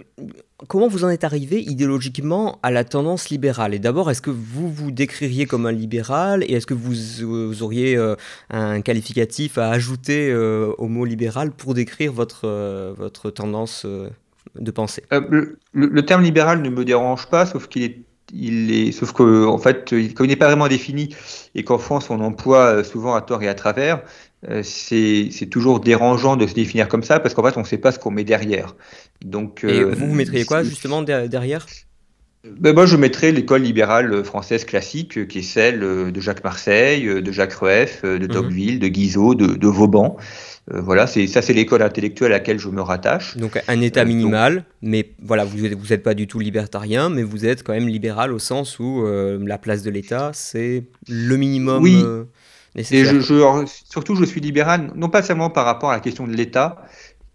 comment 0.68 0.86
vous 0.86 1.02
en 1.02 1.08
êtes 1.08 1.24
arrivé 1.24 1.60
idéologiquement 1.60 2.60
à 2.62 2.70
la 2.70 2.84
tendance 2.84 3.28
libérale? 3.28 3.74
Et 3.74 3.80
d'abord, 3.80 4.08
est-ce 4.08 4.22
que 4.22 4.30
vous 4.30 4.70
vous 4.70 4.92
décririez 4.92 5.46
comme 5.46 5.66
un 5.66 5.72
libéral 5.72 6.44
et 6.44 6.52
est-ce 6.52 6.66
que 6.66 6.74
vous, 6.74 7.62
auriez 7.64 7.98
un 8.50 8.80
qualificatif 8.80 9.58
à 9.58 9.70
ajouter 9.70 10.32
au 10.34 10.86
mot 10.86 11.04
libéral 11.04 11.50
pour 11.50 11.74
décrire 11.74 12.12
votre, 12.12 13.30
tendance 13.30 13.84
de 13.84 14.70
pensée? 14.70 15.02
Le 15.72 16.00
terme 16.02 16.22
libéral 16.22 16.62
ne 16.62 16.70
me 16.70 16.84
dérange 16.84 17.26
pas, 17.28 17.46
sauf 17.46 17.66
qu'il 17.66 17.82
est 17.82 17.98
il 18.32 18.72
est, 18.72 18.92
sauf 18.92 19.12
que 19.12 19.46
en 19.46 19.58
fait, 19.58 19.90
comme 20.14 20.26
il 20.26 20.28
n'est 20.28 20.36
pas 20.36 20.46
vraiment 20.46 20.68
défini 20.68 21.14
et 21.54 21.64
qu'en 21.64 21.78
France 21.78 22.10
on 22.10 22.20
emploie 22.20 22.66
euh, 22.66 22.84
souvent 22.84 23.14
à 23.14 23.20
tort 23.20 23.42
et 23.42 23.48
à 23.48 23.54
travers, 23.54 24.02
c'est 24.64 25.48
toujours 25.50 25.78
dérangeant 25.78 26.36
de 26.36 26.48
se 26.48 26.54
définir 26.54 26.88
comme 26.88 27.04
ça 27.04 27.20
parce 27.20 27.34
qu'en 27.34 27.44
fait, 27.44 27.56
on 27.56 27.60
ne 27.60 27.66
sait 27.66 27.78
pas 27.78 27.92
ce 27.92 28.00
qu'on 28.00 28.10
met 28.10 28.24
derrière. 28.24 28.74
Donc, 29.24 29.62
Et 29.62 29.84
vous, 29.84 30.08
vous 30.08 30.14
mettriez 30.14 30.44
quoi 30.44 30.64
justement 30.64 31.02
derrière? 31.02 31.64
Ben 32.44 32.74
moi, 32.74 32.86
je 32.86 32.96
mettrais 32.96 33.30
l'école 33.30 33.62
libérale 33.62 34.24
française 34.24 34.64
classique, 34.64 35.28
qui 35.28 35.38
est 35.38 35.42
celle 35.42 35.80
de 35.80 36.20
Jacques 36.20 36.42
Marseille, 36.42 37.04
de 37.04 37.32
Jacques 37.32 37.52
Rueff, 37.52 38.02
de 38.02 38.18
mhm. 38.18 38.28
Tocqueville, 38.28 38.78
de 38.80 38.88
Guizot, 38.88 39.34
de, 39.34 39.46
de 39.54 39.68
Vauban. 39.68 40.16
Euh, 40.70 40.80
voilà, 40.80 41.08
c'est 41.08 41.26
ça, 41.26 41.42
c'est 41.42 41.52
l'école 41.52 41.82
intellectuelle 41.82 42.32
à 42.32 42.36
laquelle 42.36 42.58
je 42.58 42.68
me 42.68 42.80
rattache. 42.80 43.36
Donc 43.36 43.60
un 43.66 43.80
État 43.80 44.02
euh, 44.02 44.04
minimal, 44.04 44.64
mais 44.80 45.10
voilà, 45.20 45.44
vous 45.44 45.58
n'êtes 45.58 45.74
vous 45.74 45.92
êtes 45.92 46.04
pas 46.04 46.14
du 46.14 46.28
tout 46.28 46.38
libertarien, 46.38 47.08
mais 47.08 47.24
vous 47.24 47.46
êtes 47.46 47.64
quand 47.64 47.72
même 47.72 47.88
libéral 47.88 48.32
au 48.32 48.38
sens 48.38 48.78
où 48.78 49.02
euh, 49.04 49.40
la 49.44 49.58
place 49.58 49.82
de 49.82 49.90
l'État, 49.90 50.30
c'est 50.34 50.84
le 51.08 51.36
minimum. 51.36 51.82
Oui. 51.82 52.04
nécessaire. 52.76 53.12
Et 53.12 53.20
je, 53.20 53.64
surtout, 53.90 54.14
je 54.14 54.24
suis 54.24 54.40
libéral, 54.40 54.92
non 54.94 55.08
pas 55.08 55.22
seulement 55.22 55.50
par 55.50 55.64
rapport 55.64 55.90
à 55.90 55.94
la 55.94 56.00
question 56.00 56.28
de 56.28 56.32
l'État, 56.32 56.86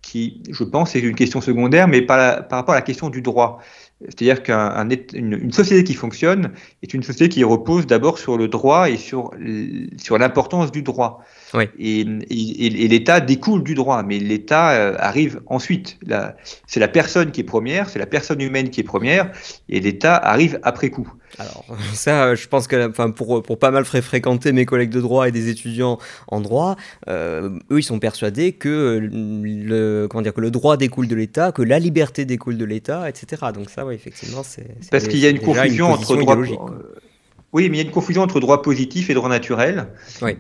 qui, 0.02 0.41
je 0.50 0.63
pense, 0.63 0.96
est 0.96 1.02
une 1.02 1.15
question 1.15 1.41
secondaire, 1.41 1.89
mais 1.89 2.02
par, 2.02 2.48
par 2.48 2.60
rapport 2.60 2.76
à 2.76 2.78
la 2.78 2.82
question 2.82 3.10
du 3.10 3.22
droit. 3.22 3.60
C'est-à-dire 4.01 4.43
qu'une 4.43 5.51
société 5.51 5.83
qui 5.83 5.95
fonctionne 5.95 6.53
est 6.83 6.93
une 6.93 7.01
société 7.01 7.29
qui 7.29 7.43
repose 7.43 7.88
d'abord 7.88 8.19
sur 8.19 8.38
le 8.38 8.47
droit 8.47 8.89
et 8.89 8.97
sur, 8.97 9.31
sur 9.97 10.17
l'importance 10.19 10.71
du 10.71 10.83
droit. 10.83 11.23
Et, 11.79 12.03
l'État 12.03 13.19
découle 13.19 13.63
du 13.63 13.73
droit, 13.73 14.03
mais 14.03 14.19
l'État 14.19 14.71
euh, 14.71 14.95
arrive 14.99 15.41
ensuite. 15.47 15.97
C'est 16.65 16.79
la 16.79 16.88
personne 16.88 17.31
qui 17.31 17.41
est 17.41 17.45
première, 17.45 17.89
c'est 17.89 17.99
la 17.99 18.05
personne 18.05 18.41
humaine 18.41 18.69
qui 18.69 18.81
est 18.81 18.83
première, 18.83 19.31
et 19.69 19.79
l'État 19.79 20.15
arrive 20.15 20.60
après 20.63 20.89
coup. 20.89 21.12
Alors 21.39 21.65
ça, 21.93 22.36
je 22.36 22.47
pense 22.47 22.67
que 22.67 22.89
enfin, 22.89 23.12
pour, 23.12 23.43
pour 23.43 23.60
pas 23.60 23.71
mal 23.71 23.86
fréquenter 23.86 24.51
mes 24.51 24.65
collègues 24.65 24.89
de 24.89 25.01
droit 25.01 25.27
et 25.27 25.31
des 25.31 25.49
étudiants 25.49 25.97
en 26.27 26.41
droit, 26.41 26.75
euh, 27.07 27.49
eux, 27.71 27.79
ils 27.79 27.83
sont 27.83 27.99
persuadés 27.99 28.53
que 28.53 28.99
le, 29.01 30.07
comment 30.10 30.21
dire, 30.21 30.33
que 30.33 30.41
le 30.41 30.51
droit 30.51 30.77
découle 30.77 31.07
de 31.07 31.15
l'État, 31.15 31.51
que 31.51 31.62
la 31.62 31.79
liberté 31.79 32.25
découle 32.25 32.57
de 32.57 32.65
l'État, 32.65 33.10
etc. 33.10 33.47
Donc 33.53 33.69
ça, 33.69 33.86
oui, 33.86 33.93
effectivement, 33.93 34.43
c'est... 34.43 34.67
Parce 34.89 35.07
qu'il 35.07 35.19
y 35.19 35.25
a 35.25 35.29
une 35.29 35.39
confusion 35.39 35.91
entre 35.91 36.15
droit... 36.15 36.38
Oui, 37.53 37.69
mais 37.69 37.77
il 37.77 37.79
y 37.79 37.83
a 37.83 37.86
une 37.86 37.93
confusion 37.93 38.21
entre 38.21 38.41
droit 38.41 38.62
positif 38.62 39.10
et 39.10 39.13
droit 39.13 39.29
naturel. 39.29 39.88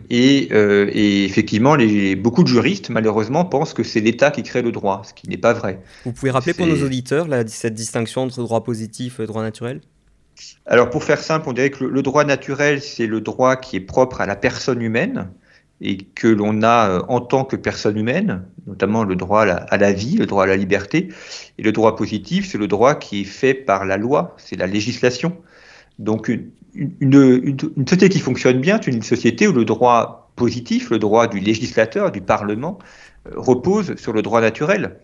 Et, 0.09 0.49
euh, 0.51 0.89
et, 0.91 1.23
effectivement, 1.23 1.75
les, 1.75 2.15
beaucoup 2.15 2.43
de 2.43 2.49
juristes, 2.49 2.89
malheureusement, 2.89 3.45
pensent 3.45 3.73
que 3.73 3.83
c'est 3.83 4.01
l'État 4.01 4.29
qui 4.29 4.43
crée 4.43 4.61
le 4.61 4.73
droit, 4.73 5.03
ce 5.05 5.13
qui 5.13 5.29
n'est 5.29 5.37
pas 5.37 5.53
vrai. 5.53 5.79
Vous 6.03 6.11
pouvez 6.11 6.31
rappeler 6.31 6.53
pour 6.53 6.67
nos 6.67 6.83
auditeurs 6.83 7.27
cette 7.47 7.75
distinction 7.75 8.23
entre 8.23 8.41
droit 8.41 8.63
positif 8.63 9.21
et 9.21 9.25
droit 9.25 9.41
naturel? 9.41 9.81
Alors, 10.65 10.89
pour 10.89 11.03
faire 11.03 11.19
simple, 11.19 11.47
on 11.47 11.53
dirait 11.53 11.69
que 11.69 11.85
le, 11.85 12.01
droit 12.01 12.25
naturel, 12.25 12.81
c'est 12.81 13.07
le 13.07 13.21
droit 13.21 13.55
qui 13.55 13.77
est 13.77 13.81
propre 13.81 14.19
à 14.19 14.25
la 14.25 14.35
personne 14.35 14.81
humaine 14.81 15.29
et 15.79 15.97
que 15.97 16.27
l'on 16.27 16.61
a 16.61 16.89
euh, 16.89 17.01
en 17.07 17.21
tant 17.21 17.45
que 17.45 17.55
personne 17.55 17.97
humaine, 17.97 18.43
notamment 18.65 19.03
le 19.03 19.15
droit 19.15 19.43
à 19.43 19.45
la, 19.45 19.55
à 19.55 19.77
la, 19.77 19.93
vie, 19.93 20.17
le 20.17 20.25
droit 20.25 20.43
à 20.43 20.47
la 20.47 20.57
liberté. 20.57 21.09
Et 21.57 21.63
le 21.63 21.71
droit 21.71 21.95
positif, 21.95 22.49
c'est 22.49 22.57
le 22.57 22.67
droit 22.67 22.95
qui 22.95 23.21
est 23.21 23.25
fait 23.25 23.53
par 23.53 23.85
la 23.85 23.97
loi, 23.97 24.35
c'est 24.37 24.57
la 24.57 24.67
législation. 24.67 25.37
Donc 25.99 26.27
une, 26.27 26.49
une, 26.75 27.57
société 27.87 28.09
qui 28.09 28.19
fonctionne 28.19 28.59
bien, 28.59 28.79
c'est 28.81 28.91
une 28.91 29.03
société 29.03 29.47
où 29.47 29.53
le 29.53 29.65
droit 29.65 30.31
positif, 30.35 30.89
le 30.89 30.99
droit 30.99 31.27
du 31.27 31.39
législateur, 31.39 32.11
du 32.11 32.21
Parlement, 32.21 32.77
euh, 33.27 33.31
repose 33.35 33.95
sur 33.95 34.13
le 34.13 34.21
droit 34.21 34.41
naturel. 34.41 34.97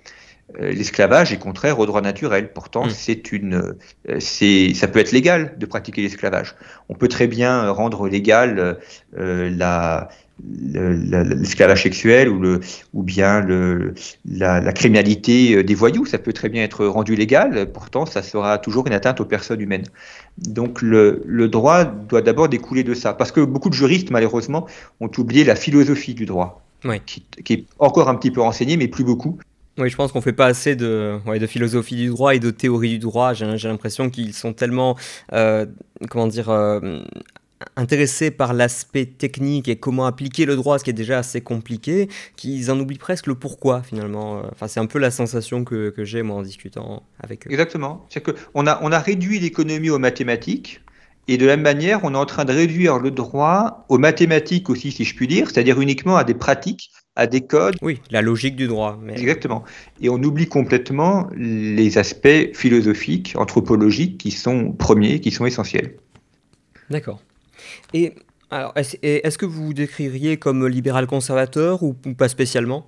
Euh, 0.60 0.71
l'esclavage 0.71 1.34
est 1.34 1.38
contraire 1.38 1.80
au 1.80 1.86
droit 1.86 2.02
naturel. 2.02 2.52
Pourtant, 2.54 2.86
mmh. 2.86 2.89
c'est 2.91 3.32
une, 3.32 3.76
euh, 4.10 4.19
c'est, 4.19 4.73
ça 4.73 4.88
peut 4.88 4.99
être 4.99 5.12
légal 5.12 5.56
de 5.58 5.65
pratiquer 5.65 6.02
l'esclavage. 6.02 6.56
On 6.89 6.93
peut 6.93 7.08
très 7.08 7.28
bien 7.28 7.69
rendre 7.71 8.08
légal 8.08 8.78
la, 9.15 10.10
l'esclavage 10.41 11.84
sexuel 11.84 12.30
ou, 12.30 12.39
le, 12.39 12.60
ou 12.93 13.04
bien 13.04 13.41
le, 13.41 13.93
la, 14.30 14.74
criminalité 14.74 15.56
euh, 15.56 15.63
des 15.63 15.76
voyous, 15.76 16.06
ça 16.06 16.17
peut 16.17 16.34
très 16.34 16.50
bien 16.50 16.63
être 16.63 16.86
rendu 16.86 17.15
légal, 17.15 17.72
pourtant 17.72 18.06
ça 18.06 18.24
sera 18.24 18.58
toujours 18.58 18.88
une 18.88 18.93
atteinte 18.93 19.22
aux 19.22 19.26
personnes 19.26 19.62
humaines. 19.62 19.86
Donc 20.38 20.82
le, 20.82 21.22
le 21.26 21.48
droit 21.48 21.86
doit 21.86 22.22
d'abord 22.22 22.50
découler 22.50 22.84
de 22.84 22.93
ça, 22.93 23.13
parce 23.13 23.32
que 23.32 23.41
beaucoup 23.41 23.69
de 23.69 23.76
juristes 23.76 24.10
malheureusement 24.10 24.65
ont 25.00 25.12
oublié 25.17 25.43
la 25.43 25.56
philosophie 25.56 26.15
du 26.15 26.26
droit, 26.26 26.62
qui, 27.06 27.24
qui, 27.43 27.54
est 27.54 27.65
encore 27.80 28.10
un 28.10 28.15
petit 28.15 28.32
peu 28.32 28.41
enseignée, 28.41 28.78
mais 28.78 28.88
plus 28.88 29.04
beaucoup. 29.04 29.38
Oui, 29.80 29.89
je 29.89 29.96
pense 29.96 30.12
qu'on 30.12 30.22
fait 30.22 30.34
pas 30.34 30.46
assez 30.46 30.76
de, 30.76 31.17
ouais, 31.26 31.39
de 31.39 31.48
philosophie 31.48 31.96
du 31.96 32.08
droit 32.10 32.36
et 32.36 32.39
de 32.39 32.52
théorie 32.52 32.91
du 32.91 33.00
droit. 33.00 33.34
J'ai 33.34 33.67
l'impression 33.67 34.12
qu'ils 34.12 34.34
sont 34.34 34.54
tellement, 34.54 34.96
euh, 35.34 35.65
comment 36.10 36.28
dire, 36.28 36.52
euh, 36.52 37.00
intéressés 37.76 38.32
par 38.32 38.54
l'aspect 38.54 39.06
technique 39.06 39.67
et 39.67 39.76
comment 39.76 40.06
appliquer 40.06 40.45
le 40.45 40.56
droit, 40.56 40.80
ce 40.80 40.84
qui 40.84 40.89
est 40.89 40.93
déjà 40.93 41.19
assez 41.19 41.41
compliqué, 41.41 42.10
qu'ils 42.36 42.71
en 42.71 42.80
oublient 42.80 42.97
presque 42.97 43.28
le 43.28 43.36
pourquoi 43.36 43.84
finalement. 43.84 44.43
Enfin, 44.52 44.67
c'est 44.67 44.80
un 44.80 44.86
peu 44.86 44.99
la 44.99 45.12
sensation 45.12 45.63
que, 45.63 45.89
que 45.89 46.06
j'ai 46.06 46.21
moi 46.21 46.38
en 46.38 46.41
discutant 46.41 47.04
avec 47.19 47.47
eux. 47.47 47.52
Exactement. 47.52 48.06
C'est 48.10 48.23
qu'on 48.23 48.67
a, 48.67 48.80
on 48.82 48.91
a 48.91 48.99
réduit 48.99 49.39
l'économie 49.39 49.89
aux 49.89 49.99
mathématiques. 49.99 50.82
Et 51.30 51.38
de 51.38 51.45
la 51.45 51.56
même 51.56 51.63
manière, 51.63 52.02
on 52.04 52.13
est 52.13 52.17
en 52.17 52.26
train 52.26 52.43
de 52.43 52.52
réduire 52.52 52.99
le 52.99 53.10
droit 53.10 53.86
aux 53.88 53.97
mathématiques 53.97 54.69
aussi, 54.69 54.91
si 54.91 55.06
je 55.06 55.15
puis 55.15 55.26
dire, 55.26 55.49
c'est-à-dire 55.49 55.80
uniquement 55.80 56.17
à 56.17 56.26
des 56.26 56.34
pratiques, 56.34 56.91
à 57.15 57.28
des 57.28 57.39
codes. 57.39 57.78
Oui, 57.82 58.02
la 58.12 58.21
logique 58.21 58.58
du 58.58 58.67
droit. 58.67 58.99
Mais... 59.02 59.13
Exactement. 59.13 59.63
Et 60.02 60.10
on 60.10 60.21
oublie 60.21 60.47
complètement 60.47 61.30
les 61.38 61.97
aspects 61.97 62.54
philosophiques, 62.54 63.36
anthropologiques 63.38 64.17
qui 64.17 64.32
sont 64.32 64.73
premiers, 64.73 65.21
qui 65.21 65.32
sont 65.32 65.45
essentiels. 65.45 65.95
D'accord. 66.89 67.21
Et 67.93 68.13
alors, 68.52 68.73
est-ce 68.76 69.38
que 69.38 69.45
vous 69.45 69.65
vous 69.65 69.73
décririez 69.73 70.38
comme 70.38 70.67
libéral 70.67 71.08
conservateur 71.08 71.82
ou, 71.82 71.93
pas 71.93 72.30
spécialement? 72.30 72.86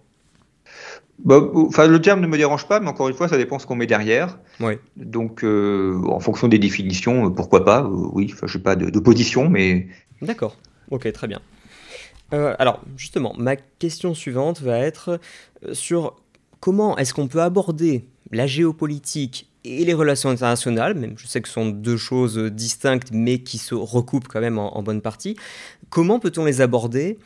Bah, 1.24 1.40
enfin, 1.56 1.88
le 1.88 2.02
terme 2.02 2.20
ne 2.20 2.28
me 2.28 2.38
dérange 2.38 2.68
pas, 2.68 2.80
mais 2.80 2.88
encore 2.88 3.08
une 3.08 3.16
fois, 3.16 3.28
ça 3.28 3.38
dépend 3.38 3.58
ce 3.58 3.66
qu'on 3.66 3.76
met 3.76 3.88
derrière. 3.88 4.38
Oui. 4.60 4.74
Donc, 4.98 5.44
euh, 5.44 6.00
en 6.08 6.20
fonction 6.20 6.48
des 6.48 6.60
définitions, 6.60 7.28
euh, 7.28 7.30
pourquoi 7.30 7.66
pas 7.66 7.82
euh, 7.82 8.10
Oui, 8.14 8.30
enfin, 8.34 8.48
je 8.48 8.58
n'ai 8.58 8.64
pas 8.64 8.76
de, 8.76 9.00
position, 9.00 9.50
mais. 9.50 9.88
D'accord. 10.22 10.58
Ok, 10.92 11.12
très 11.12 11.28
bien. 11.28 11.40
alors, 12.32 12.82
justement, 12.98 13.34
ma 13.38 13.56
question 13.56 14.14
suivante 14.14 14.62
va 14.62 14.78
être 14.80 15.20
sur 15.72 16.16
comment 16.60 16.98
est-ce 16.98 17.14
qu'on 17.14 17.28
peut 17.28 17.42
aborder 17.42 18.06
la 18.32 18.46
géopolitique 18.46 19.50
et 19.66 19.84
les 19.84 19.94
relations 19.94 20.30
internationales, 20.30 20.94
même 20.96 21.16
je 21.18 21.28
sais 21.28 21.42
que 21.42 21.48
ce 21.48 21.56
sont 21.56 21.68
deux 21.68 21.98
choses 21.98 22.38
distinctes 22.38 23.10
mais 23.12 23.40
qui 23.40 23.58
se 23.58 23.76
recoupent 23.76 24.28
quand 24.28 24.42
même 24.42 24.58
en, 24.58 24.84
bonne 24.84 25.02
partie, 25.02 25.36
comment 25.90 26.20
peut-on 26.20 26.46
les 26.46 26.62
aborder 26.62 27.18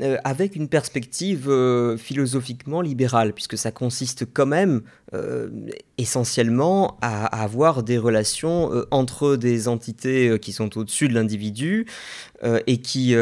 euh, 0.00 0.16
avec 0.22 0.54
une 0.54 0.68
perspective 0.68 1.50
euh, 1.50 1.96
philosophiquement 1.96 2.82
libérale, 2.82 3.32
puisque 3.32 3.58
ça 3.58 3.72
consiste 3.72 4.26
quand 4.32 4.46
même 4.46 4.82
euh, 5.12 5.48
essentiellement 5.96 6.98
à, 7.00 7.26
avoir 7.42 7.82
des 7.82 7.98
relations 7.98 8.70
entre 8.92 9.34
des 9.34 9.66
entités 9.66 10.38
qui 10.38 10.52
sont 10.52 10.78
au-dessus 10.78 11.08
de 11.08 11.14
l'individu 11.14 11.86
et 12.66 12.76
qui, 12.78 13.16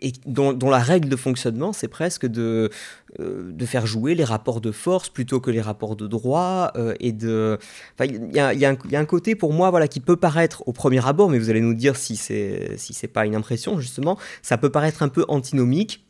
et 0.00 0.12
dont, 0.26 0.52
la 0.68 0.78
règle 0.78 1.08
de 1.08 1.16
fonctionnement, 1.16 1.72
c'est 1.72 1.88
presque 1.88 2.26
de, 2.26 2.70
euh, 3.18 3.50
de 3.50 3.66
faire 3.66 3.86
jouer 3.86 4.14
les 4.14 4.24
rapports 4.24 4.60
de 4.60 4.70
force 4.70 5.08
plutôt 5.08 5.40
que 5.40 5.50
les 5.50 5.60
rapports 5.60 5.96
de 5.96 6.06
droit. 6.06 6.72
Euh, 6.76 6.94
et 7.00 7.12
de, 7.12 7.58
il 8.00 8.30
y, 8.32 8.36
y, 8.36 8.64
a 8.66 9.00
un 9.00 9.04
côté 9.06 9.34
pour 9.34 9.52
moi 9.52 9.70
voilà 9.70 9.88
qui 9.88 10.00
peut 10.00 10.16
paraître 10.16 10.62
au 10.66 10.72
premier 10.72 11.06
abord, 11.06 11.30
mais 11.30 11.38
vous 11.38 11.50
allez 11.50 11.62
nous 11.62 11.74
dire 11.74 11.96
si 11.96 12.16
c'est 12.16 12.76
si 12.76 12.92
c'est 12.92 13.08
pas 13.08 13.24
une 13.24 13.34
impression 13.34 13.80
justement, 13.80 14.18
ça 14.42 14.58
peut 14.58 14.70
paraître 14.70 15.02
un 15.02 15.08
peu 15.08 15.24
antinomique 15.28 16.04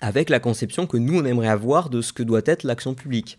avec 0.00 0.30
la 0.30 0.40
conception 0.40 0.86
que 0.86 0.96
nous 0.96 1.18
on 1.18 1.24
aimerait 1.24 1.48
avoir 1.48 1.88
de 1.88 2.02
ce 2.02 2.12
que 2.12 2.22
doit 2.22 2.42
être 2.44 2.64
l'action 2.64 2.94
publique. 2.94 3.38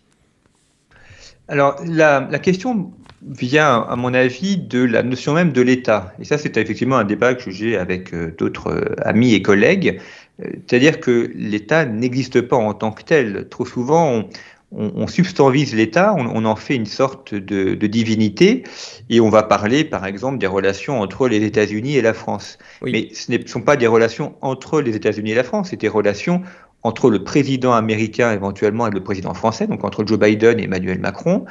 Alors 1.52 1.76
la, 1.84 2.26
la 2.30 2.38
question 2.38 2.90
vient, 3.28 3.82
à 3.82 3.94
mon 3.94 4.14
avis, 4.14 4.56
de 4.56 4.82
la 4.82 5.02
notion 5.02 5.34
même 5.34 5.52
de 5.52 5.60
l'État. 5.60 6.14
Et 6.18 6.24
ça, 6.24 6.38
c'est 6.38 6.56
effectivement 6.56 6.96
un 6.96 7.04
débat 7.04 7.34
que 7.34 7.50
j'ai 7.50 7.76
avec 7.76 8.14
euh, 8.14 8.34
d'autres 8.38 8.68
euh, 8.68 8.94
amis 9.02 9.34
et 9.34 9.42
collègues. 9.42 10.00
Euh, 10.42 10.46
c'est-à-dire 10.66 10.98
que 10.98 11.30
l'État 11.34 11.84
n'existe 11.84 12.40
pas 12.40 12.56
en 12.56 12.72
tant 12.72 12.90
que 12.90 13.02
tel. 13.02 13.48
Trop 13.50 13.66
souvent, 13.66 14.24
on, 14.72 15.06
substanvise 15.06 15.74
l'État, 15.74 16.14
on, 16.16 16.46
en 16.46 16.56
fait 16.56 16.74
une 16.74 16.86
sorte 16.86 17.34
de, 17.34 17.74
divinité, 17.86 18.64
et 19.10 19.20
on 19.20 19.28
va 19.28 19.42
parler, 19.42 19.84
par 19.84 20.06
exemple, 20.06 20.38
des 20.38 20.46
relations 20.46 21.02
entre 21.02 21.28
les 21.28 21.44
États-Unis 21.44 21.96
et 21.96 22.02
la 22.02 22.14
France. 22.14 22.56
Mais 22.82 23.10
ce 23.12 23.30
ne 23.30 23.46
sont 23.46 23.60
pas 23.60 23.76
des 23.76 23.86
relations 23.86 24.34
entre 24.40 24.80
les 24.80 24.96
États-Unis 24.96 25.32
et 25.32 25.34
la 25.34 25.44
France, 25.44 25.68
c'est 25.70 25.80
des 25.80 25.88
relations 25.88 26.40
entre 26.82 27.10
le 27.10 27.22
président 27.22 27.72
américain 27.72 28.32
éventuellement 28.32 28.86
et 28.86 28.90
le 28.90 29.02
président 29.02 29.34
français, 29.34 29.66
donc 29.66 29.84
entre 29.84 30.04
Joe 30.04 30.18
Biden 30.18 30.58
et 30.58 30.64
Emmanuel 30.64 30.98
Macron. 30.98 31.44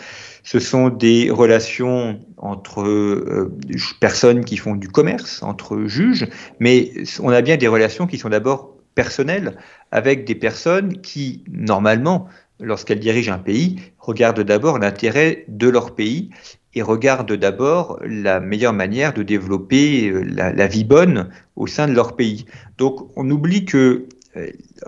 Ce 0.44 0.60
sont 0.60 0.89
des 0.89 1.30
relations 1.30 2.20
entre 2.38 2.82
euh, 2.82 3.56
personnes 4.00 4.44
qui 4.44 4.58
font 4.58 4.76
du 4.76 4.88
commerce, 4.88 5.41
entre 5.44 5.86
juges, 5.86 6.28
mais 6.60 6.91
on 7.22 7.30
a 7.30 7.41
bien 7.41 7.58
des 7.58 7.67
relations 7.67 8.08
qui 8.08 8.17
sont 8.17 8.30
d'abord 8.30 8.76
personnelles 8.96 9.58
avec 9.91 10.26
des 10.26 10.36
personnes 10.36 11.00
qui, 11.00 11.44
normalement, 11.50 12.28
lorsqu'elles 12.60 13.00
dirigent 13.00 13.32
un 13.34 13.39
pays, 13.39 13.80
regardent 14.00 14.44
d'abord 14.44 14.80
l'intérêt 14.80 15.46
de 15.48 15.70
leur 15.70 15.96
pays 15.96 16.30
et 16.74 16.82
regardent 16.82 17.34
d'abord 17.34 18.00
la 18.06 18.39
meilleure 18.39 18.74
manière 18.74 19.13
de 19.13 19.24
développer 19.24 20.10
euh, 20.10 20.24
la, 20.28 20.52
la 20.52 20.67
vie 20.67 20.84
bonne 20.84 21.30
au 21.56 21.67
sein 21.67 21.88
de 21.88 21.94
leur 21.94 22.15
pays. 22.15 22.46
Donc 22.78 23.10
on 23.15 23.30
oublie 23.30 23.65
que 23.65 24.08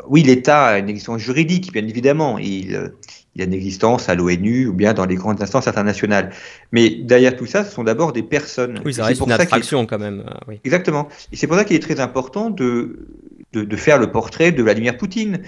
oui, 0.08 0.24
l'État 0.24 0.66
a 0.66 0.78
une 0.80 0.90
existence 0.90 1.20
juridique, 1.20 1.74
bien 1.74 1.86
évidemment. 1.86 2.38
Il, 2.38 2.92
il 3.36 3.42
y 3.42 3.44
a 3.44 3.48
une 3.48 3.54
existence 3.54 4.10
à 4.10 4.16
l'ONU 4.16 4.68
ou 4.68 4.74
bien 4.74 4.94
dans 4.94 5.06
les 5.06 5.16
grandes 5.16 5.42
instances 5.42 5.68
internationales. 5.68 6.32
Mais 6.72 6.90
derrière 6.90 7.36
tout 7.36 7.48
ça, 7.48 7.64
ce 7.64 7.72
sont 7.72 7.84
d'abord 7.84 8.14
des 8.14 8.22
personnes. 8.22 8.80
Oui, 8.86 8.94
ça 8.94 9.06
reste 9.06 9.22
une 9.22 9.32
abstraction 9.32 9.86
quand 9.86 9.98
même. 9.98 10.24
Oui. 10.48 10.60
Exactement. 10.64 11.08
Et 11.32 11.36
c'est 11.36 11.48
pour 11.48 11.58
ça 11.58 11.66
qu'il 11.66 11.76
est 11.76 11.80
très 11.80 12.00
important 12.00 12.52
de, 12.52 13.08
de, 13.54 13.76
faire 13.76 13.98
le 13.98 14.12
portrait 14.12 14.52
de 14.52 14.62
Vladimir 14.62 14.98
Poutine 14.98 15.40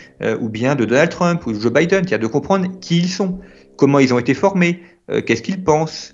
ou 0.41 0.49
bien 0.49 0.75
de 0.75 0.85
Donald 0.85 1.11
Trump 1.11 1.45
ou 1.45 1.53
de 1.53 1.59
Joe 1.59 1.71
Biden, 1.71 2.07
c'est-à-dire 2.07 2.27
de 2.27 2.31
comprendre 2.31 2.67
qui 2.79 2.97
ils 2.97 3.09
sont, 3.09 3.39
comment 3.75 3.99
ils 3.99 4.13
ont 4.13 4.19
été 4.19 4.33
formés, 4.33 4.81
qu'est-ce 5.25 5.43
qu'ils 5.43 5.63
pensent, 5.63 6.13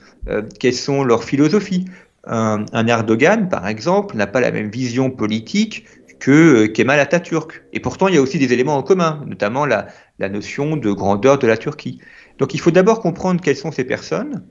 quelles 0.60 0.74
sont 0.74 1.04
leurs 1.04 1.24
philosophies. 1.24 1.86
Un, 2.28 2.65
un 2.74 2.86
Erdogan, 2.86 3.50
par 3.50 3.67
exemple, 3.67 4.15
n'a 4.15 4.28
pas 4.28 4.41
la 4.41 4.52
même 4.52 4.70
vision 4.70 5.10
politique 5.10 5.86
que 6.22 6.68
Kemal 6.68 7.00
Atatürk. 7.00 7.64
Et 7.74 7.82
pourtant, 7.82 8.08
il 8.08 8.16
y 8.16 8.18
a 8.18 8.22
aussi 8.22 8.40
des 8.40 8.54
éléments 8.54 8.78
en 8.78 8.84
commun, 8.84 9.24
notamment 9.28 9.66
la, 9.66 9.88
la 10.20 10.30
notion 10.30 10.78
de 10.78 10.92
grandeur 10.92 11.40
de 11.40 11.48
la 11.48 11.58
Turquie. 11.58 12.00
Donc 12.38 12.54
il 12.54 12.60
faut 12.62 12.72
d'abord 12.72 13.02
comprendre 13.02 13.42
quelles 13.42 13.58
sont 13.58 13.72
ces 13.72 13.84
personnes, 13.84 14.46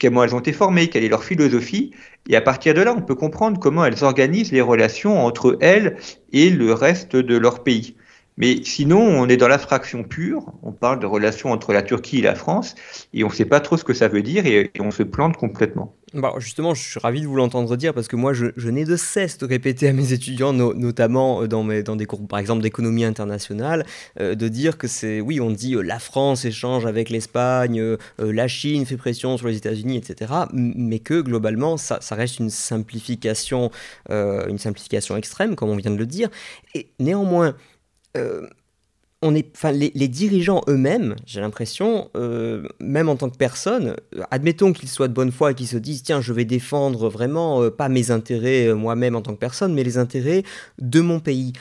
comment 0.00 0.24
elles 0.24 0.34
ont 0.34 0.40
été 0.40 0.52
formées, 0.52 0.88
quelle 0.88 1.04
est 1.04 1.08
leur 1.08 1.24
philosophie, 1.24 1.92
et 2.28 2.36
à 2.36 2.40
partir 2.40 2.74
de 2.74 2.82
là, 2.82 2.92
on 2.96 3.02
peut 3.02 3.14
comprendre 3.14 3.58
comment 3.58 3.84
elles 3.84 4.04
organisent 4.04 4.52
les 4.52 4.60
relations 4.60 5.24
entre 5.24 5.56
elles 5.60 5.96
et 6.32 6.50
le 6.50 6.72
reste 6.72 7.16
de 7.16 7.36
leur 7.36 7.62
pays. 7.62 7.96
Mais 8.36 8.64
sinon, 8.64 9.00
on 9.00 9.28
est 9.28 9.36
dans 9.36 9.48
l'abstraction 9.48 10.02
pure, 10.02 10.52
on 10.62 10.72
parle 10.72 10.98
de 10.98 11.06
relations 11.06 11.52
entre 11.52 11.72
la 11.72 11.82
Turquie 11.82 12.18
et 12.18 12.22
la 12.22 12.34
France, 12.34 12.74
et 13.12 13.22
on 13.22 13.28
ne 13.28 13.32
sait 13.32 13.44
pas 13.44 13.60
trop 13.60 13.76
ce 13.76 13.84
que 13.84 13.92
ça 13.92 14.08
veut 14.08 14.22
dire, 14.22 14.46
et, 14.46 14.70
on 14.80 14.90
se 14.90 15.02
plante 15.02 15.36
complètement. 15.36 15.94
Bah 16.12 16.34
justement, 16.38 16.74
je 16.74 16.82
suis 16.82 16.98
ravi 16.98 17.20
de 17.20 17.26
vous 17.28 17.36
l'entendre 17.36 17.76
dire, 17.76 17.94
parce 17.94 18.08
que 18.08 18.16
moi, 18.16 18.32
je, 18.32 18.68
n'ai 18.68 18.84
de 18.84 18.96
cesse 18.96 19.38
de 19.38 19.46
répéter 19.46 19.86
à 19.88 19.92
mes 19.92 20.12
étudiants, 20.12 20.52
notamment 20.52 21.42
euh, 21.42 21.46
dans, 21.46 21.62
mes, 21.62 21.84
dans 21.84 21.94
des 21.94 22.06
cours, 22.06 22.26
par 22.26 22.40
exemple, 22.40 22.62
d'économie 22.62 23.04
internationale, 23.04 23.86
euh, 24.18 24.34
de 24.34 24.48
dire 24.48 24.76
que 24.76 24.88
c'est, 24.88 25.20
oui, 25.20 25.40
on 25.40 25.52
dit 25.52 25.74
euh, 25.74 25.82
la 25.82 26.00
France 26.00 26.44
échange 26.44 26.84
avec 26.84 27.10
l'Espagne, 27.10 27.96
la 28.18 28.48
Chine 28.48 28.86
fait 28.86 28.96
pression 28.96 29.36
sur 29.36 29.46
les 29.46 29.56
États-Unis, 29.56 29.98
etc., 29.98 30.32
mais 30.52 30.98
que 30.98 31.20
globalement, 31.20 31.76
ça, 31.76 32.00
reste 32.10 32.40
une 32.40 32.50
simplification, 32.50 33.70
une 34.08 34.58
simplification 34.58 35.16
extrême, 35.16 35.54
comme 35.54 35.70
on 35.70 35.76
vient 35.76 35.90
de 35.90 35.96
le 35.96 36.06
dire, 36.06 36.28
et 36.74 36.88
néanmoins, 36.98 37.54
on 39.22 39.34
est, 39.34 39.50
enfin, 39.54 39.70
les, 39.72 39.90
dirigeants 40.08 40.62
eux-mêmes, 40.66 41.14
j'ai 41.26 41.40
l'impression, 41.40 42.10
euh, 42.16 42.66
même 42.80 43.08
en 43.08 43.16
tant 43.16 43.28
que 43.28 43.36
personne, 43.36 43.94
admettons 44.30 44.72
qu'ils 44.72 44.88
soient 44.88 45.08
de 45.08 45.12
bonne 45.12 45.30
foi 45.30 45.50
et 45.50 45.54
qu'ils 45.54 45.68
se 45.68 45.76
disent 45.76 46.02
tiens, 46.02 46.22
je 46.22 46.32
vais 46.32 46.46
défendre 46.46 47.08
vraiment 47.10 47.62
euh, 47.62 47.70
pas 47.70 47.90
mes 47.90 48.10
intérêts 48.10 48.72
moi-même 48.74 49.16
en 49.16 49.22
tant 49.22 49.34
que 49.34 49.38
personne, 49.38 49.74
mais 49.74 49.84
les 49.84 49.98
intérêts 49.98 50.42
de 50.78 51.00
mon 51.00 51.20
pays 51.20 51.52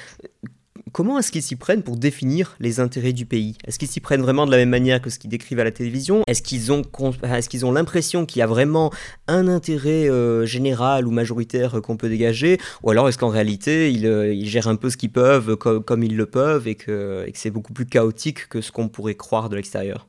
comment 0.92 1.20
est-ce 1.20 1.32
qu'ils 1.32 1.42
s'y 1.42 1.56
prennent 1.56 1.84
pour 1.84 1.98
définir 1.98 2.56
les 2.60 2.80
intérêts 2.80 3.14
du 3.14 3.26
pays? 3.26 3.58
Est-ce 3.66 3.80
qu'ils 3.80 3.88
s'y 3.88 4.00
prennent 4.00 4.22
vraiment 4.22 4.46
de 4.46 4.52
la 4.52 4.58
même 4.58 4.70
manière 4.70 5.02
que 5.02 5.10
ce 5.10 5.20
qu'ils 5.20 5.30
décrivent 5.30 5.60
à 5.60 5.64
la 5.64 5.72
télévision? 5.72 6.24
Est-ce 6.28 6.42
qu'ils 6.42 6.72
ont, 6.72 6.82
est 6.82 7.64
ont 7.64 7.72
l'impression 7.72 8.26
qu'il 8.26 8.40
y 8.40 8.44
a 8.44 8.48
vraiment 8.48 8.92
un 9.28 9.48
intérêt 9.48 10.10
euh, 10.10 10.46
général 10.46 11.08
ou 11.08 11.12
majoritaire 11.12 11.78
euh, 11.78 11.82
qu'on 11.82 11.98
peut 11.98 12.10
dégager? 12.10 12.58
Ou 12.84 12.92
alors 12.92 13.10
est-ce 13.10 13.18
qu'en 13.18 13.30
réalité, 13.30 13.92
euh, 14.04 14.34
ils, 14.34 14.48
gèrent 14.48 14.68
un 14.68 14.76
peu 14.76 14.90
ce 14.90 14.98
qu'ils 14.98 15.12
peuvent 15.12 15.56
comme, 15.56 16.04
ils 16.04 16.16
le 16.16 16.26
peuvent 16.26 16.68
et 16.68 16.76
que, 16.76 17.26
c'est 17.34 17.52
beaucoup 17.52 17.74
plus 17.74 17.86
chaotique 17.86 18.48
que 18.50 18.62
ce 18.62 18.72
qu'on 18.72 18.90
pourrait 18.90 19.16
croire 19.16 19.50
de 19.50 19.56
l'extérieur? 19.56 20.08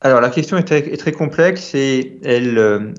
Alors 0.00 0.20
la 0.20 0.30
question 0.30 0.56
est 0.56 0.96
très, 0.96 1.12
complexe 1.12 1.76
et 1.76 2.18
elle, 2.24 2.92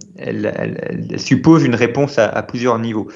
suppose 1.17 1.65
une 1.65 1.75
réponse 1.75 2.17
à 2.17 2.41
plusieurs 2.43 2.79
niveaux. 2.79 3.09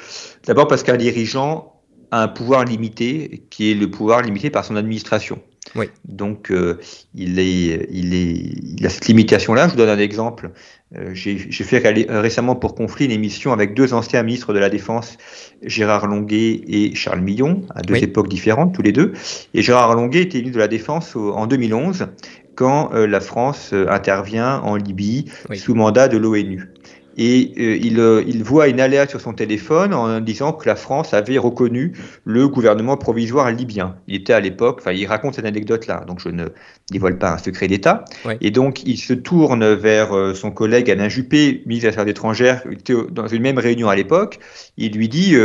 D'abord 0.46 0.68
parce 0.68 0.84
qu'un 0.84 0.98
dirigeant 0.98 1.77
un 2.12 2.28
pouvoir 2.28 2.66
limité, 2.66 3.44
qui 3.50 3.72
est 3.72 3.76
le 3.76 3.90
pouvoir 3.90 4.22
limité 4.22 4.50
par 4.50 4.66
son 4.66 4.76
administration. 4.76 5.40
Oui. 5.76 5.88
Donc, 6.06 6.52
euh, 6.52 6.80
il, 7.14 7.40
est, 7.40 7.88
il, 7.92 8.14
est, 8.14 8.54
il 8.78 8.86
a 8.86 8.90
cette 8.90 9.08
limitation-là. 9.08 9.68
Je 9.68 9.72
vous 9.72 9.78
donne 9.78 9.90
un 9.90 10.00
exemple. 10.00 10.52
Euh, 10.96 11.12
J'ai 11.14 11.38
fait 11.38 11.80
récemment 12.10 12.56
pour 12.56 12.76
Conflit 12.76 13.06
une 13.06 13.12
émission 13.12 13.52
avec 13.52 13.74
deux 13.74 13.94
anciens 13.94 14.24
ministres 14.24 14.54
de 14.54 14.60
la 14.60 14.70
Défense, 14.70 15.18
Gérard 15.62 16.08
Longuet 16.08 16.62
et 16.68 16.96
Charles 16.96 17.22
Millon, 17.22 17.64
à 17.76 17.82
deux 17.82 17.96
époques 17.98 18.30
différentes, 18.30 18.74
tous 18.74 18.82
les 18.82 18.94
deux. 18.94 19.14
Et 19.54 19.62
Gérard 19.62 19.96
Longuet 19.96 20.22
était 20.22 20.38
ministre 20.38 20.56
de 20.56 20.62
la 20.62 20.70
Défense 20.70 21.16
en 21.16 21.48
2011, 21.48 22.08
quand 22.56 22.92
euh, 22.94 23.06
la 23.06 23.20
France 23.20 23.74
intervient 23.74 24.60
en 24.62 24.76
Libye 24.78 25.26
sous 25.54 25.76
mandat 25.76 26.08
de 26.08 26.18
l'ONU 26.18 26.70
et 27.18 27.54
euh, 27.58 27.78
il, 27.82 28.00
euh, 28.00 28.24
il, 28.28 28.44
voit 28.44 28.68
une 28.68 28.80
alerte 28.80 29.10
sur 29.10 29.22
son 29.22 29.34
téléphone 29.34 29.94
en 29.94 30.20
disant 30.20 30.54
que 30.54 30.68
la 30.68 30.76
France 30.76 31.14
avait 31.14 31.38
reconnu 31.38 31.94
le 32.26 32.48
gouvernement 32.48 32.96
provisoire 32.96 33.52
libyen. 33.52 33.96
Il 34.08 34.16
était 34.16 34.34
à 34.34 34.40
l'époque, 34.40 34.78
enfin 34.80 34.92
il 34.92 35.06
raconte 35.08 35.36
cette 35.36 35.46
anecdote-là, 35.46 36.04
donc 36.08 36.20
je 36.20 36.30
ne 36.30 36.46
dévoile 36.92 37.18
pas 37.18 37.34
un 37.34 37.38
secret 37.38 37.68
d'État. 37.68 38.06
Et 38.42 38.52
donc 38.52 38.84
il 38.84 38.98
se 38.98 39.14
tourne 39.14 39.74
vers 39.74 40.16
euh, 40.16 40.34
son 40.34 40.52
collègue 40.52 40.92
Alain 40.92 41.10
Juppé, 41.10 41.64
ministre 41.66 41.90
des 41.90 41.94
Affaires 41.94 42.08
étrangères, 42.08 42.64
qui 42.64 42.94
était 42.94 43.12
dans 43.12 43.28
une 43.28 43.42
même 43.42 43.58
réunion 43.58 43.90
à 43.90 43.96
l'époque. 43.96 44.40
Il 44.78 44.94
lui 44.94 45.10
dit, 45.10 45.36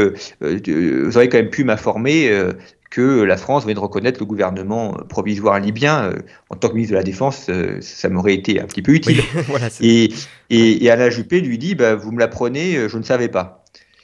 vous 0.40 1.16
auriez 1.16 1.28
quand 1.28 1.38
même 1.38 1.50
pu 1.50 1.64
m'informer 1.64 2.30
que 2.92 3.22
la 3.22 3.38
France 3.38 3.62
venait 3.62 3.72
de 3.72 3.80
reconnaître 3.80 4.20
le 4.20 4.26
gouvernement 4.26 4.92
provisoire 5.08 5.58
libyen. 5.58 6.10
Euh, 6.10 6.18
en 6.50 6.56
tant 6.56 6.68
que 6.68 6.74
ministre 6.74 6.92
de 6.92 6.98
la 6.98 7.02
Défense, 7.02 7.46
euh, 7.48 7.78
ça 7.80 8.10
m'aurait 8.10 8.34
été 8.34 8.60
un 8.60 8.66
petit 8.66 8.82
peu 8.82 8.92
utile. 8.92 9.22
et, 9.80 10.12
et, 10.50 10.90
Alain 10.90 11.08
Juppé 11.08 11.40
lui 11.40 11.56
dit 11.56 11.74
bah, 11.74 11.94
Vous 11.94 12.12
me 12.12 12.20
l'apprenez, 12.20 12.76
euh, 12.76 12.88
je 12.88 12.98
ne 12.98 13.02
savais 13.02 13.28
pas. 13.28 13.61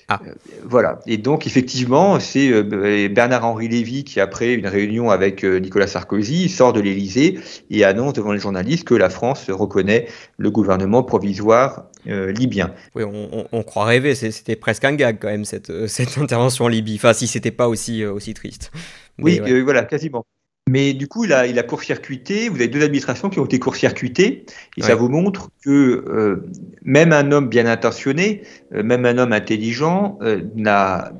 Ah. 0.08 0.20
voilà. 0.64 1.00
Et 1.06 1.18
donc, 1.18 1.46
effectivement, 1.46 2.18
c'est 2.18 2.62
Bernard-Henri 3.08 3.68
Lévy 3.68 4.04
qui, 4.04 4.20
après 4.20 4.54
une 4.54 4.66
réunion 4.66 5.10
avec 5.10 5.44
Nicolas 5.44 5.86
Sarkozy, 5.86 6.48
sort 6.48 6.72
de 6.72 6.80
l'Élysée 6.80 7.38
et 7.70 7.84
annonce 7.84 8.14
devant 8.14 8.32
les 8.32 8.38
journalistes 8.38 8.84
que 8.84 8.94
la 8.94 9.10
France 9.10 9.50
reconnaît 9.50 10.06
le 10.38 10.50
gouvernement 10.50 11.02
provisoire 11.02 11.84
euh, 12.06 12.32
libyen. 12.32 12.72
Oui, 12.94 13.02
on, 13.04 13.62
croit 13.64 13.84
rêver, 13.84 14.14
c'était 14.14 14.56
presque 14.56 14.84
un 14.84 14.94
gag 14.94 15.18
quand 15.20 15.28
même 15.28 15.44
cette, 15.44 15.68
euh, 15.68 15.86
cette 15.88 16.16
intervention 16.18 16.64
en 16.64 16.68
Libye, 16.68 16.94
enfin 16.96 17.12
si 17.12 17.26
c'était 17.26 17.50
pas 17.50 17.68
aussi, 17.68 18.02
euh, 18.02 18.12
aussi 18.12 18.32
triste. 18.34 18.70
oui, 19.18 19.40
voilà, 19.62 19.82
quasiment. 19.82 20.24
Mais 20.68 20.92
du 20.92 21.08
coup, 21.08 21.24
il 21.24 21.32
a, 21.32 21.46
il 21.46 21.58
a 21.58 21.62
court-circuité, 21.62 22.48
vous 22.48 22.56
avez 22.56 22.68
deux 22.68 22.82
administrations 22.82 23.30
qui 23.30 23.40
ont 23.40 23.44
été 23.44 23.58
court-circuitées, 23.58 24.44
et 24.76 24.82
ça 24.82 24.94
vous 24.94 25.08
montre 25.08 25.50
que 25.64 26.42
même 26.82 27.12
un 27.12 27.32
homme 27.32 27.48
bien 27.48 27.66
intentionné, 27.66 28.42
même 28.70 29.04
un 29.04 29.18
homme 29.18 29.32
intelligent, 29.32 30.18
n'a 30.54 31.12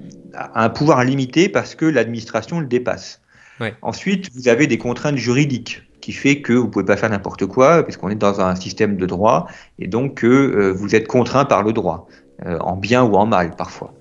un 0.54 0.68
pouvoir 0.68 1.04
limité 1.04 1.48
parce 1.48 1.74
que 1.74 1.84
l'administration 1.84 2.60
le 2.60 2.66
dépasse. 2.66 3.20
Ensuite, 3.82 4.30
vous 4.34 4.48
avez 4.48 4.66
des 4.66 4.78
contraintes 4.78 5.16
juridiques 5.16 5.82
qui 6.00 6.12
fait 6.12 6.40
que 6.40 6.52
vous 6.52 6.68
pouvez 6.68 6.84
pas 6.84 6.96
faire 6.96 7.10
n'importe 7.10 7.46
quoi, 7.46 7.82
puisqu'on 7.82 8.08
est 8.08 8.14
dans 8.14 8.40
un 8.40 8.54
système 8.54 8.96
de 8.96 9.06
droit, 9.06 9.46
et 9.78 9.88
donc 9.88 10.14
que 10.14 10.26
euh, 10.26 10.72
vous 10.72 10.94
êtes 10.94 11.06
contraint 11.06 11.44
par 11.44 11.62
le 11.62 11.72
droit, 11.72 12.06
euh, 12.46 12.58
en 12.60 12.76
bien 12.76 13.02
ou 13.02 13.14
en 13.16 13.26
mal 13.26 13.56
parfois. 13.56 13.92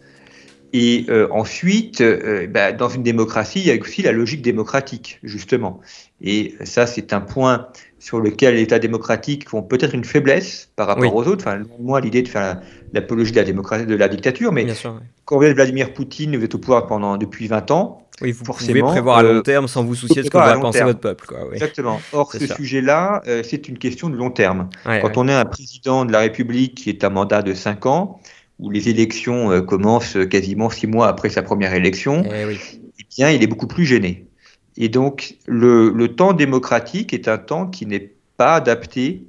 Et 0.80 1.08
euh, 1.10 1.28
ensuite, 1.32 2.04
bah, 2.50 2.72
dans 2.72 2.88
une 2.88 3.02
démocratie, 3.02 3.62
il 3.62 3.66
y 3.66 3.72
a 3.72 3.82
aussi 3.82 4.04
la 4.04 4.12
logique 4.12 4.44
démocratique, 4.44 5.20
justement. 5.24 5.80
Et 6.22 6.54
ça, 6.66 6.86
c'est 6.86 7.14
un 7.14 7.22
point 7.22 7.68
sur 7.98 8.20
lequel 8.20 8.56
l'État 8.56 8.78
démocratique 8.78 9.52
ont 9.56 9.64
peut-être 9.64 9.96
une 9.96 10.04
faiblesse 10.04 10.70
par 10.76 10.86
rapport 10.86 11.16
aux 11.16 11.28
autres. 11.28 11.44
Enfin, 11.48 11.64
moi, 11.80 12.00
l'idée 12.00 12.22
de 12.22 12.28
faire 12.28 12.62
l'apologie 12.94 13.32
de 13.32 13.38
la 13.38 13.44
démocratie, 13.44 13.88
de 13.88 13.96
la 13.96 14.08
dictature, 14.08 14.52
mais 14.52 14.68
quand 15.26 15.38
vous 15.38 15.44
êtes 15.44 15.56
Vladimir 15.56 15.94
Poutine, 15.96 16.38
vous 16.38 16.44
êtes 16.44 16.54
au 16.54 16.60
pouvoir 16.60 16.86
pendant 16.86 17.18
depuis 17.18 17.48
20 17.48 17.72
ans. 17.72 18.04
Oui, 18.22 18.32
vous 18.32 18.44
pouvez 18.44 18.82
prévoir 18.82 19.18
à 19.18 19.24
long 19.24 19.30
euh, 19.30 19.42
terme 19.42 19.68
sans 19.68 19.84
vous 19.84 19.96
soucier 19.96 20.22
de 20.22 20.26
ce 20.26 20.32
que 20.32 20.38
va 20.38 20.58
penser 20.58 20.84
votre 20.84 21.00
peuple. 21.00 21.26
Quoi, 21.26 21.40
Exactement. 21.54 22.00
Or, 22.14 22.32
ce 22.32 22.48
sujet-là, 22.48 23.22
euh, 23.28 23.42
c'est 23.44 23.68
une 23.68 23.78
question 23.80 24.10
de 24.10 24.16
long 24.16 24.30
terme. 24.30 24.70
quand 24.86 25.18
on 25.18 25.28
est 25.28 25.34
un 25.34 25.46
président 25.46 26.06
de 26.06 26.12
la 26.12 26.20
République 26.20 26.76
qui 26.76 26.90
est 26.90 27.04
un 27.04 27.10
mandat 27.10 27.42
de 27.42 27.54
5 27.54 27.86
ans, 27.88 28.20
où 28.60 28.70
les 28.70 28.90
élections 28.90 29.52
euh, 29.52 29.62
commencent 29.62 30.18
quasiment 30.30 30.70
6 30.70 30.88
mois 30.88 31.08
après 31.08 31.30
sa 31.30 31.44
première 31.44 31.74
élection, 31.74 32.24
eh, 32.26 32.58
eh 33.00 33.04
bien, 33.16 33.32
il 33.32 33.44
est 33.44 33.48
beaucoup 33.48 33.68
plus 33.68 33.86
gêné. 33.86 34.26
Et 34.78 34.90
donc, 34.90 35.38
le, 35.46 35.90
le, 35.90 36.16
temps 36.16 36.34
démocratique 36.34 37.14
est 37.14 37.28
un 37.28 37.38
temps 37.38 37.68
qui 37.68 37.86
n'est 37.86 38.14
pas 38.38 38.56
adapté 38.56 39.24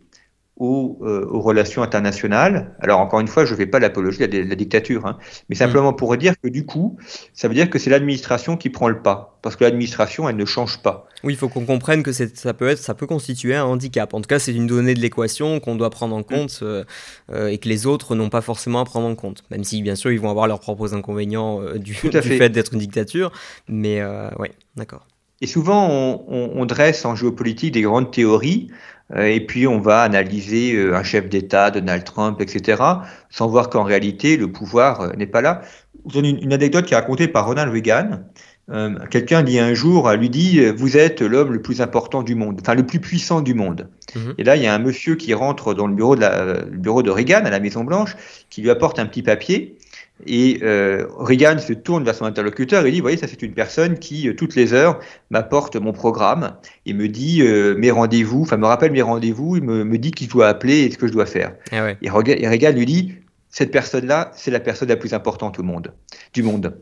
aux, 0.59 0.99
euh, 1.03 1.25
aux, 1.31 1.41
relations 1.41 1.83
internationales. 1.83 2.75
Alors, 2.81 2.99
encore 3.01 3.21
une 3.21 3.29
fois, 3.29 3.45
je 3.45 3.53
ne 3.53 3.57
fais 3.57 3.67
pas 3.67 3.79
l'apologie 3.79 4.27
de 4.27 4.39
la, 4.39 4.55
dictature, 4.57 5.07
hein, 5.07 5.17
mais 5.49 5.55
mm. 5.55 5.59
simplement 5.59 5.93
pour 5.93 6.17
dire 6.17 6.35
que 6.41 6.49
du 6.49 6.67
coup, 6.67 6.99
ça 7.33 7.47
veut 7.49 7.55
dire 7.55 7.71
que 7.71 7.79
c'est 7.79 7.91
l'administration 7.91 8.57
qui 8.57 8.69
prend 8.69 8.89
le 8.89 9.01
pas, 9.01 9.39
parce 9.43 9.55
que 9.55 9.65
l'administration, 9.65 10.29
elle 10.29 10.37
ne 10.37 10.45
change 10.45 10.83
pas. 10.83 11.07
Oui, 11.23 11.35
il 11.35 11.37
faut 11.37 11.49
qu'on 11.49 11.65
comprenne 11.65 12.03
que 12.03 12.13
ça 12.13 12.55
peut, 12.55 12.69
être, 12.69 12.79
ça 12.79 12.95
peut 12.95 13.07
constituer 13.07 13.55
un 13.55 13.65
handicap. 13.65 14.15
En 14.15 14.21
tout 14.21 14.29
cas, 14.29 14.41
c'est 14.41 14.53
une 14.53 14.67
donnée 14.67 14.95
de 14.95 15.01
l'équation 15.01 15.61
qu'on 15.61 15.77
doit 15.77 15.91
prendre 15.91 16.17
en 16.17 16.25
compte 16.25 16.59
euh, 16.63 16.85
euh, 17.33 17.49
et 17.49 17.59
que 17.59 17.69
les 17.69 17.87
autres 17.87 18.17
n'ont 18.17 18.31
pas 18.31 18.41
forcément 18.41 18.81
à 18.81 18.85
prendre 18.85 19.07
en 19.07 19.15
compte. 19.15 19.45
Même 19.51 19.63
si, 19.63 19.81
bien 19.83 19.95
sûr, 19.95 20.11
ils 20.11 20.21
vont 20.21 20.31
avoir 20.31 20.49
leurs 20.49 20.61
propres 20.61 20.95
inconvénients 20.95 21.63
du, 21.75 21.93
du 21.93 22.23
fait, 22.23 22.49
d'être 22.49 22.75
une 22.75 22.81
dictature. 22.81 23.33
Mais 23.69 24.03
oui, 24.39 24.49
d'accord. 24.77 25.07
Et 25.41 25.47
souvent, 25.47 25.89
on, 26.29 26.67
dresse 26.67 27.05
en 27.05 27.15
géopolitique 27.15 27.73
des 27.73 27.83
grandes 27.83 28.11
théories, 28.11 28.69
et 29.17 29.41
puis 29.41 29.67
on 29.67 29.81
va 29.81 30.03
analyser 30.03 30.75
euh, 30.75 30.95
un 30.95 31.03
chef 31.03 31.29
d'État, 31.29 31.71
Donald 31.71 32.05
Trump, 32.05 32.41
etc., 32.41 32.83
sans 33.31 33.49
voir 33.49 33.71
qu'en 33.71 33.83
réalité, 33.83 34.37
le 34.37 34.53
pouvoir 34.53 35.01
euh, 35.01 35.13
n'est 35.17 35.27
pas 35.27 35.41
là. 35.41 35.63
Vous 36.05 36.21
une, 36.21 36.39
une, 36.43 36.53
anecdote 36.53 36.85
qui 36.85 36.95
est 36.95 36.97
racontée 36.97 37.29
par 37.29 37.47
Ronald 37.47 37.73
Reagan, 37.73 38.23
Euh, 38.71 38.99
quelqu'un 39.09 39.43
dit 39.43 39.59
un 39.59 39.73
jour, 39.73 40.13
lui 40.13 40.29
dit, 40.29 40.61
vous 40.77 40.99
êtes 40.99 41.23
l'homme 41.23 41.55
le 41.55 41.63
plus 41.63 41.81
important 41.81 42.23
du 42.23 42.35
monde, 42.35 42.59
enfin 42.61 42.75
le 42.75 42.85
plus 42.85 43.01
puissant 43.01 43.41
du 43.41 43.55
monde. 43.55 43.89
Mhm. 44.15 44.35
Et 44.37 44.45
là, 44.45 44.57
il 44.57 44.63
y 44.63 44.67
a 44.67 44.75
un 44.75 44.79
monsieur 44.79 45.15
qui 45.17 45.33
rentre 45.33 45.73
dans 45.73 45.87
le 45.87 45.95
bureau 45.95 46.17
de, 46.17 46.21
la, 46.21 46.45
le 46.65 46.77
bureau 46.77 47.03
de 47.03 47.11
Reagan 47.11 47.47
à 47.47 47.51
la 47.51 47.61
Maison 47.61 47.83
Blanche, 47.83 48.15
qui 48.51 48.61
lui 48.61 48.69
apporte 48.69 48.99
un 48.99 49.07
petit 49.07 49.23
papier. 49.23 49.79
Et 50.27 50.61
euh, 50.63 51.07
Reagan 51.17 51.59
se 51.59 51.73
tourne 51.73 52.05
vers 52.05 52.15
son 52.15 52.25
interlocuteur 52.25 52.85
et 52.85 52.91
dit, 52.91 52.99
vous 52.99 53.03
voyez, 53.05 53.17
ça 53.17 53.29
c'est 53.29 53.43
une 53.43 53.55
personne 53.55 53.99
qui, 53.99 54.29
euh, 54.29 54.35
toutes 54.35 54.57
les 54.57 54.73
heures, 54.73 54.99
m'apporte 55.31 55.77
mon 55.77 55.93
programme 55.93 56.57
et 56.87 56.93
me 56.93 57.09
dit 57.09 57.43
euh, 57.43 57.77
mes 57.77 57.91
rendez-vous, 57.91 58.43
enfin 58.43 58.57
me 58.57 58.67
rappelle 58.67 58.93
mes 58.93 59.03
rendez-vous, 59.03 59.57
il 59.57 59.63
me, 59.63 59.85
me 59.85 59.99
dit 59.99 60.11
qu'il 60.11 60.29
doit 60.29 60.49
appeler 60.49 60.81
et 60.81 60.91
ce 60.91 60.99
que 60.99 61.07
je 61.07 61.13
dois 61.13 61.27
faire. 61.27 61.55
Ah 61.73 61.91
et, 62.03 62.11
Reagan 62.11 62.73
lui 62.73 62.87
dit, 62.87 63.15
cette 63.51 63.71
personne-là, 63.71 64.31
c'est 64.35 64.51
la 64.51 64.61
personne 64.61 64.89
la 64.89 64.97
plus 64.97 65.15
importante 65.15 65.59
au 65.59 65.63
monde, 65.63 65.93
du 66.35 66.43
monde. 66.43 66.77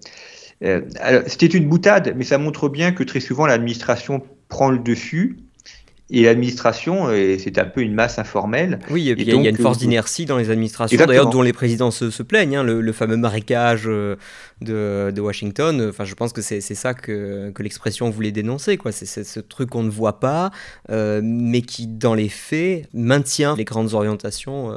Euh, 0.64 0.80
C'était 1.26 1.46
une 1.46 1.68
boutade, 1.68 2.14
mais 2.16 2.24
ça 2.24 2.38
montre 2.38 2.68
bien 2.68 2.92
que 2.92 3.04
très 3.04 3.20
souvent 3.20 3.46
l'administration 3.46 4.22
prend 4.48 4.70
le 4.70 4.78
dessus 4.78 5.36
et 6.08 6.22
l'administration, 6.22 7.08
c'est 7.38 7.58
un 7.58 7.64
peu 7.64 7.80
une 7.80 7.94
masse 7.94 8.20
informelle. 8.20 8.78
Oui, 8.90 9.02
il 9.18 9.28
y, 9.28 9.30
a 9.30 9.34
une 9.34 9.56
force 9.56 9.78
euh, 9.78 9.80
d'inertie 9.80 10.24
dans 10.24 10.38
les 10.38 10.50
administrations, 10.50 11.04
d'ailleurs, 11.04 11.30
dont 11.30 11.42
les 11.42 11.52
présidents 11.52 11.90
se, 11.90 12.22
plaignent. 12.22 12.56
Hein, 12.56 12.62
le, 12.62 12.92
fameux 12.92 13.16
marécage 13.16 13.84
euh, 13.86 14.14
de, 14.60 15.10
de, 15.10 15.20
Washington, 15.20 15.88
enfin, 15.88 16.04
je 16.04 16.14
pense 16.14 16.32
que 16.32 16.42
c'est 16.42 16.60
ça 16.60 16.94
que, 16.94 17.50
que 17.50 17.62
l'expression 17.62 18.08
voulait 18.08 18.30
dénoncer. 18.30 18.78
C'est 18.92 19.24
ce 19.24 19.40
truc 19.40 19.70
qu'on 19.70 19.82
ne 19.82 19.90
voit 19.90 20.20
pas, 20.20 20.52
euh, 20.90 21.20
mais 21.24 21.62
qui, 21.62 21.88
dans 21.88 22.14
les 22.14 22.28
faits, 22.28 22.88
maintient 22.94 23.56
les 23.56 23.64
grandes 23.64 23.94
orientations. 23.94 24.76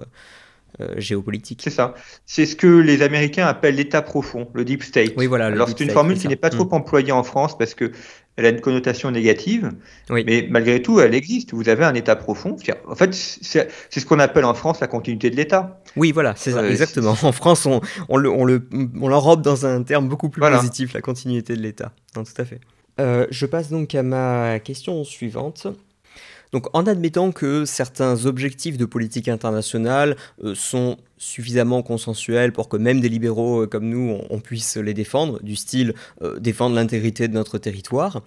Géopolitiques. 0.97 1.62
C'est 1.63 1.69
ça. 1.69 1.93
C'est 2.25 2.45
ce 2.45 2.55
que 2.55 2.67
les 2.67 3.01
Américains 3.01 3.45
appellent 3.45 3.75
l'État 3.75 4.01
profond, 4.01 4.47
le 4.53 4.63
deep 4.65 4.84
state. 4.84 5.13
Oui, 5.17 5.27
voilà. 5.27 5.47
Alors 5.47 5.67
c'est 5.67 5.82
une 5.82 5.89
formule 5.89 6.17
qui 6.17 6.27
n'est 6.27 6.36
pas 6.36 6.49
trop 6.49 6.65
mm. 6.65 6.73
employée 6.73 7.12
en 7.12 7.23
France 7.23 7.58
parce 7.58 7.73
que 7.73 7.91
elle 8.39 8.45
a 8.45 8.49
une 8.49 8.62
connotation 8.62 9.12
négative, 9.12 9.69
mais 10.10 10.47
malgré 10.49 10.82
tout, 10.82 11.01
elle 11.01 11.13
existe. 11.13 11.53
Vous 11.53 11.67
avez 11.67 11.84
un 11.84 11.93
État 11.93 12.15
profond. 12.15 12.55
En 12.88 12.95
fait, 12.95 13.13
c'est 13.13 13.69
ce 13.89 14.05
qu'on 14.05 14.19
appelle 14.19 14.45
en 14.45 14.53
France 14.53 14.79
la 14.79 14.88
continuité 14.88 15.29
de 15.29 15.36
l'État. 15.36 15.82
Oui, 15.97 16.13
voilà, 16.13 16.34
c'est 16.38 16.51
ça, 16.51 16.60
euh, 16.60 16.69
exactement. 16.69 17.17
En 17.21 17.34
France, 17.34 17.65
on, 17.65 17.82
on 18.08 19.08
l'enrobe 19.08 19.41
dans 19.41 19.65
un 19.65 19.84
terme 19.84 20.08
beaucoup 20.08 20.29
plus 20.29 20.41
positif, 20.41 20.93
la 20.93 21.01
continuité 21.01 21.53
de 21.53 21.62
l'État. 21.62 21.91
Tout 22.13 22.23
à 22.38 22.45
fait. 22.45 22.62
Euh, 23.01 23.27
je 23.29 23.45
passe 23.45 23.69
donc 23.69 23.93
à 23.93 24.03
ma 24.03 24.60
question 24.60 25.03
suivante. 25.03 25.67
Donc 26.51 26.67
en 26.73 26.85
admettant 26.88 27.31
que 27.31 27.65
certains 27.65 28.25
objectifs 28.25 28.77
de 28.77 28.85
politique 28.85 29.27
internationale 29.27 30.15
euh, 30.43 30.55
sont 30.55 30.97
suffisamment 31.17 31.83
consensuels 31.83 32.53
pour 32.53 32.69
que 32.69 32.77
même 32.77 33.01
des 33.01 33.09
libéraux 33.09 33.63
euh, 33.63 33.67
comme 33.67 33.88
nous, 33.88 34.19
on, 34.29 34.39
puisse 34.39 34.77
les 34.77 34.93
défendre, 34.93 35.41
du 35.43 35.55
style 35.55 35.93
euh, 36.21 36.39
défendre 36.39 36.75
l'intégrité 36.75 37.27
de 37.27 37.33
notre 37.33 37.57
territoire, 37.57 38.23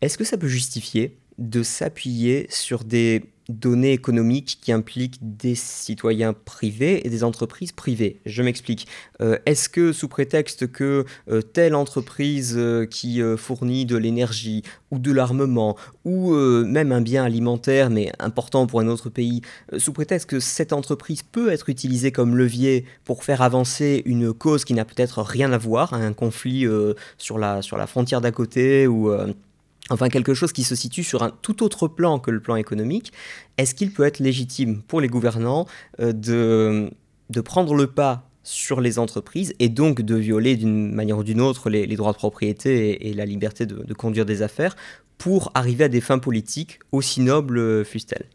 est-ce 0.00 0.18
que 0.18 0.24
ça 0.24 0.36
peut 0.36 0.48
justifier 0.48 1.16
de 1.38 1.62
s'appuyer 1.62 2.46
sur 2.50 2.84
des 2.84 3.24
données 3.58 3.92
économiques 3.92 4.58
qui 4.60 4.72
impliquent 4.72 5.18
des 5.20 5.54
citoyens 5.54 6.32
privés 6.32 7.06
et 7.06 7.10
des 7.10 7.24
entreprises 7.24 7.72
privées. 7.72 8.20
Je 8.26 8.42
m'explique. 8.42 8.86
Euh, 9.20 9.38
est-ce 9.46 9.68
que 9.68 9.92
sous 9.92 10.08
prétexte 10.08 10.70
que 10.70 11.04
euh, 11.28 11.42
telle 11.42 11.74
entreprise 11.74 12.54
euh, 12.56 12.86
qui 12.86 13.20
fournit 13.36 13.86
de 13.86 13.96
l'énergie 13.96 14.62
ou 14.90 14.98
de 14.98 15.12
l'armement 15.12 15.76
ou 16.04 16.32
même 16.32 16.92
un 16.92 17.00
bien 17.00 17.24
alimentaire 17.24 17.90
mais 17.90 18.12
important 18.18 18.66
pour 18.66 18.80
un 18.80 18.88
autre 18.88 19.08
pays, 19.08 19.42
sous 19.76 19.92
prétexte 19.92 20.28
que 20.28 20.40
cette 20.40 20.72
entreprise 20.72 21.22
peut 21.22 21.52
être 21.52 21.68
utilisée 21.68 22.12
comme 22.12 22.36
levier 22.36 22.84
pour 23.04 23.22
faire 23.24 23.42
avancer 23.42 24.02
une 24.06 24.32
cause 24.32 24.64
qui 24.64 24.74
n'a 24.74 24.84
peut-être 24.84 25.22
rien 25.22 25.52
à 25.52 25.58
voir, 25.58 25.94
un 25.94 26.12
conflit 26.12 26.66
sur, 27.18 27.38
la, 27.38 27.62
sur 27.62 27.76
la 27.76 27.86
frontière 27.86 28.20
d'à 28.20 28.32
côté 28.32 28.86
ou 28.86 29.12
enfin 29.90 30.08
quelque 30.08 30.34
chose 30.34 30.52
qui 30.52 30.64
se 30.64 30.74
situe 30.74 31.04
sur 31.04 31.22
un 31.22 31.30
tout 31.42 31.62
autre 31.62 31.88
plan 31.88 32.18
que 32.18 32.30
le 32.30 32.40
plan 32.40 32.56
économique, 32.56 33.12
est-ce 33.58 33.74
qu'il 33.74 33.92
peut 33.92 34.04
être 34.04 34.20
légitime 34.20 34.82
pour 34.82 35.00
les 35.00 35.08
gouvernants 35.08 35.66
euh, 36.00 36.12
de, 36.12 36.90
de 37.28 37.40
prendre 37.40 37.74
le 37.74 37.86
pas 37.86 38.30
sur 38.42 38.80
les 38.80 38.98
entreprises 38.98 39.54
et 39.58 39.68
donc 39.68 40.00
de 40.00 40.14
violer 40.16 40.56
d'une 40.56 40.92
manière 40.94 41.18
ou 41.18 41.24
d'une 41.24 41.40
autre 41.40 41.70
les, 41.70 41.86
droits 41.96 42.12
de 42.12 42.16
propriété 42.16 43.08
et, 43.08 43.14
la 43.14 43.26
liberté 43.26 43.66
de, 43.66 43.94
conduire 43.94 44.24
des 44.24 44.42
affaires 44.42 44.76
pour 45.18 45.52
arriver 45.54 45.84
à 45.84 45.88
des 45.88 46.00
fins 46.00 46.18
politiques 46.18 46.80
aussi 46.92 47.20
nobles 47.20 47.84
fussent-elles? 47.84 48.26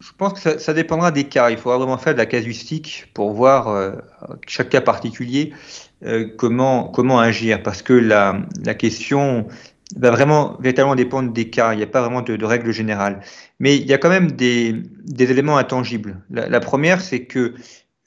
Je 0.00 0.12
pense 0.16 0.40
que 0.40 0.58
ça, 0.58 0.72
dépendra 0.72 1.10
des 1.10 1.24
cas. 1.24 1.50
Il 1.50 1.58
faudra 1.58 1.76
vraiment 1.76 1.98
faire 1.98 2.14
de 2.14 2.18
la 2.18 2.24
casuistique 2.24 3.10
pour 3.12 3.32
voir 3.32 3.68
euh, 3.68 3.92
chaque 4.46 4.70
cas 4.70 4.80
particulier. 4.80 5.52
Euh, 6.04 6.26
comment, 6.36 7.20
agir, 7.20 7.62
parce 7.62 7.82
que 7.82 7.92
la, 7.92 8.42
question 8.74 9.46
va 9.96 10.10
vraiment 10.10 10.56
véritablement 10.60 10.94
dépendre 10.94 11.32
des 11.32 11.50
cas, 11.50 11.74
il 11.74 11.76
n'y 11.76 11.82
a 11.82 11.86
pas 11.86 12.00
vraiment 12.00 12.22
de, 12.22 12.36
de, 12.36 12.44
règle 12.44 12.72
générale. 12.72 13.20
Mais 13.58 13.76
il 13.76 13.86
y 13.86 13.92
a 13.92 13.98
quand 13.98 14.08
même 14.08 14.32
des, 14.32 14.82
éléments 15.18 15.58
intangibles. 15.58 16.16
La, 16.30 16.60
première, 16.60 17.00
c'est 17.02 17.24
que 17.24 17.54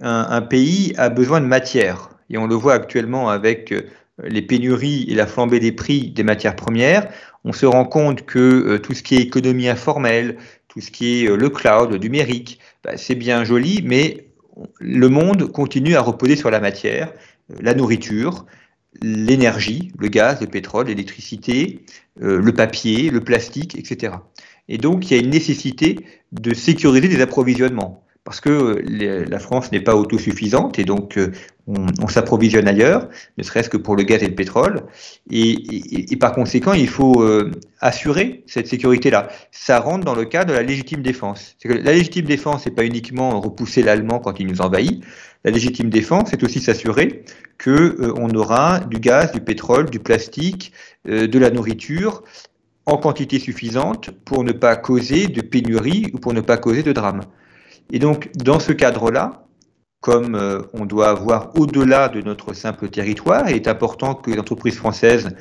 un, 0.02 0.26
un, 0.30 0.42
pays 0.42 0.94
a 0.98 1.10
besoin 1.10 1.40
de 1.40 1.46
matière, 1.46 2.10
et 2.32 2.38
on 2.38 2.48
le 2.48 2.56
voit 2.56 2.74
actuellement 2.74 3.30
avec 3.30 3.72
euh, 3.72 3.84
les 4.24 4.42
pénuries 4.42 5.06
et 5.10 5.14
la 5.14 5.28
flambée 5.28 5.60
des 5.60 5.72
prix 5.72 6.10
des 6.10 6.24
matières 6.24 6.56
premières. 6.56 7.08
On 7.44 7.54
se 7.54 7.68
rend 7.68 7.86
compte 7.86 8.26
que 8.26 8.40
euh, 8.40 8.80
tout 8.80 8.94
ce 8.94 9.04
qui 9.04 9.16
est 9.16 9.22
économie 9.22 9.68
informelle, 9.68 10.38
tout 10.68 10.82
ce 10.82 10.90
qui 10.90 11.26
est 11.26 11.36
le 11.36 11.50
cloud, 11.50 11.92
le 11.92 11.98
numérique, 12.00 12.60
bah, 12.84 12.98
c'est 12.98 13.16
bien 13.16 13.44
joli, 13.44 13.82
mais 13.84 14.30
le 14.80 15.10
monde 15.10 15.52
continue 15.52 15.96
à 15.96 16.02
reposer 16.02 16.36
sur 16.36 16.50
la 16.50 16.60
matière 16.60 17.12
la 17.50 17.74
nourriture, 17.74 18.46
l'énergie, 19.02 19.92
le 19.98 20.08
gaz, 20.08 20.42
le 20.42 20.48
pétrole, 20.48 20.88
l'électricité, 20.88 21.86
euh, 22.22 22.40
le 22.40 22.54
papier, 22.54 23.10
le 23.10 23.22
plastique, 23.22 23.78
etc. 23.78 24.16
Et 24.68 24.78
donc, 24.78 25.10
il 25.10 25.16
y 25.16 25.20
a 25.20 25.24
une 25.24 25.32
nécessité 25.32 26.06
de 26.32 26.54
sécuriser 26.54 27.08
des 27.08 27.22
approvisionnements 27.22 28.04
parce 28.24 28.40
que 28.40 28.50
euh, 28.50 29.26
la 29.30 29.40
France 29.40 29.72
n'est 29.72 29.82
pas 29.82 29.96
autosuffisante 29.96 30.80
et 30.80 30.84
donc 30.84 31.18
euh, 31.18 31.32
on, 31.68 32.08
s'approvisionne 32.08 32.68
ailleurs, 32.68 33.10
ne 33.38 33.44
serait-ce 33.44 33.70
que 33.70 33.78
pour 33.78 33.96
le 33.96 34.04
gaz 34.04 34.22
et 34.24 34.28
le 34.28 34.36
pétrole. 34.36 34.84
Et, 35.32 36.16
par 36.20 36.34
conséquent, 36.34 36.74
il 36.74 36.90
faut 36.90 37.26
assurer 37.80 38.44
cette 38.48 38.68
sécurité-là. 38.68 39.30
Ça 39.52 39.80
rentre 39.80 40.04
dans 40.04 40.14
le 40.14 40.26
cadre 40.26 40.52
de 40.52 40.54
la 40.58 40.64
légitime 40.64 41.02
défense. 41.02 41.56
La 41.64 41.94
légitime 41.94 42.26
défense, 42.26 42.66
n'est 42.66 42.74
pas 42.74 42.84
uniquement 42.84 43.40
repousser 43.40 43.82
l'allemand 43.82 44.20
quand 44.20 44.42
il 44.42 44.48
nous 44.48 44.60
envahit. 44.60 45.06
La 45.46 45.52
légitime 45.52 45.90
défense, 45.90 46.30
c'est 46.32 46.44
aussi 46.44 46.62
s'assurer 46.62 47.26
que 47.58 47.70
euh, 47.70 48.36
aura 48.36 48.80
du 48.80 49.00
gaz, 49.00 49.34
du 49.34 49.42
pétrole, 49.42 49.90
du 49.90 50.00
plastique, 50.00 50.72
euh, 51.08 51.28
de 51.28 51.40
la 51.40 51.50
nourriture 51.50 52.24
en 52.86 52.98
quantité 52.98 53.40
suffisante 53.40 54.12
pour 54.26 54.44
ne 54.44 54.54
pas 54.54 54.76
causer 54.76 55.28
de 55.28 55.42
pénurie 55.42 56.12
ou 56.14 56.18
pour 56.18 56.34
ne 56.34 56.42
pas 56.42 56.58
causer 56.58 56.84
de 56.84 56.94
drame. 56.94 57.22
Et 57.92 58.00
donc, 58.00 58.32
dans 58.36 58.60
ce 58.60 58.72
cadre-là, 58.72 59.46
comme 60.02 60.36
euh, 60.36 60.62
on 60.74 60.86
doit 60.86 61.10
avoir 61.10 61.58
au-delà 61.58 62.10
de 62.10 62.22
notre 62.22 62.54
simple 62.54 62.90
territoire, 62.90 63.50
il 63.50 63.56
est 63.56 63.68
important 63.68 64.16
que 64.16 64.32
les 64.32 64.40
entreprises 64.40 64.76
françaises 64.76 65.36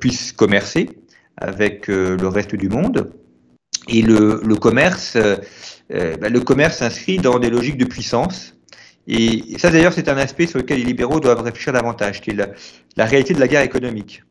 puissent 0.00 0.32
commercer 0.32 0.90
avec 1.36 1.86
le 1.86 2.26
reste 2.26 2.54
du 2.54 2.68
monde. 2.68 3.12
Et 3.88 4.02
le, 4.02 4.38
commerce, 4.56 5.16
bah, 5.88 6.28
le 6.28 6.40
commerce 6.40 6.78
s'inscrit 6.78 7.16
dans 7.16 7.38
des 7.38 7.48
logiques 7.48 7.78
de 7.78 7.86
puissance 7.86 8.54
et 9.06 9.58
ça, 9.58 9.70
d'ailleurs, 9.70 9.92
c'est 9.92 10.08
un 10.08 10.16
aspect 10.18 10.46
sur 10.46 10.58
lequel 10.58 10.78
les 10.78 10.84
libéraux 10.84 11.18
doivent 11.18 11.42
réfléchir 11.42 11.72
davantage, 11.72 12.20
qui 12.20 12.30
est 12.30 12.56
la, 12.96 13.04
réalité 13.04 13.34
de 13.34 13.40
la 13.40 13.48
guerre 13.48 13.62
économique. 13.62 14.22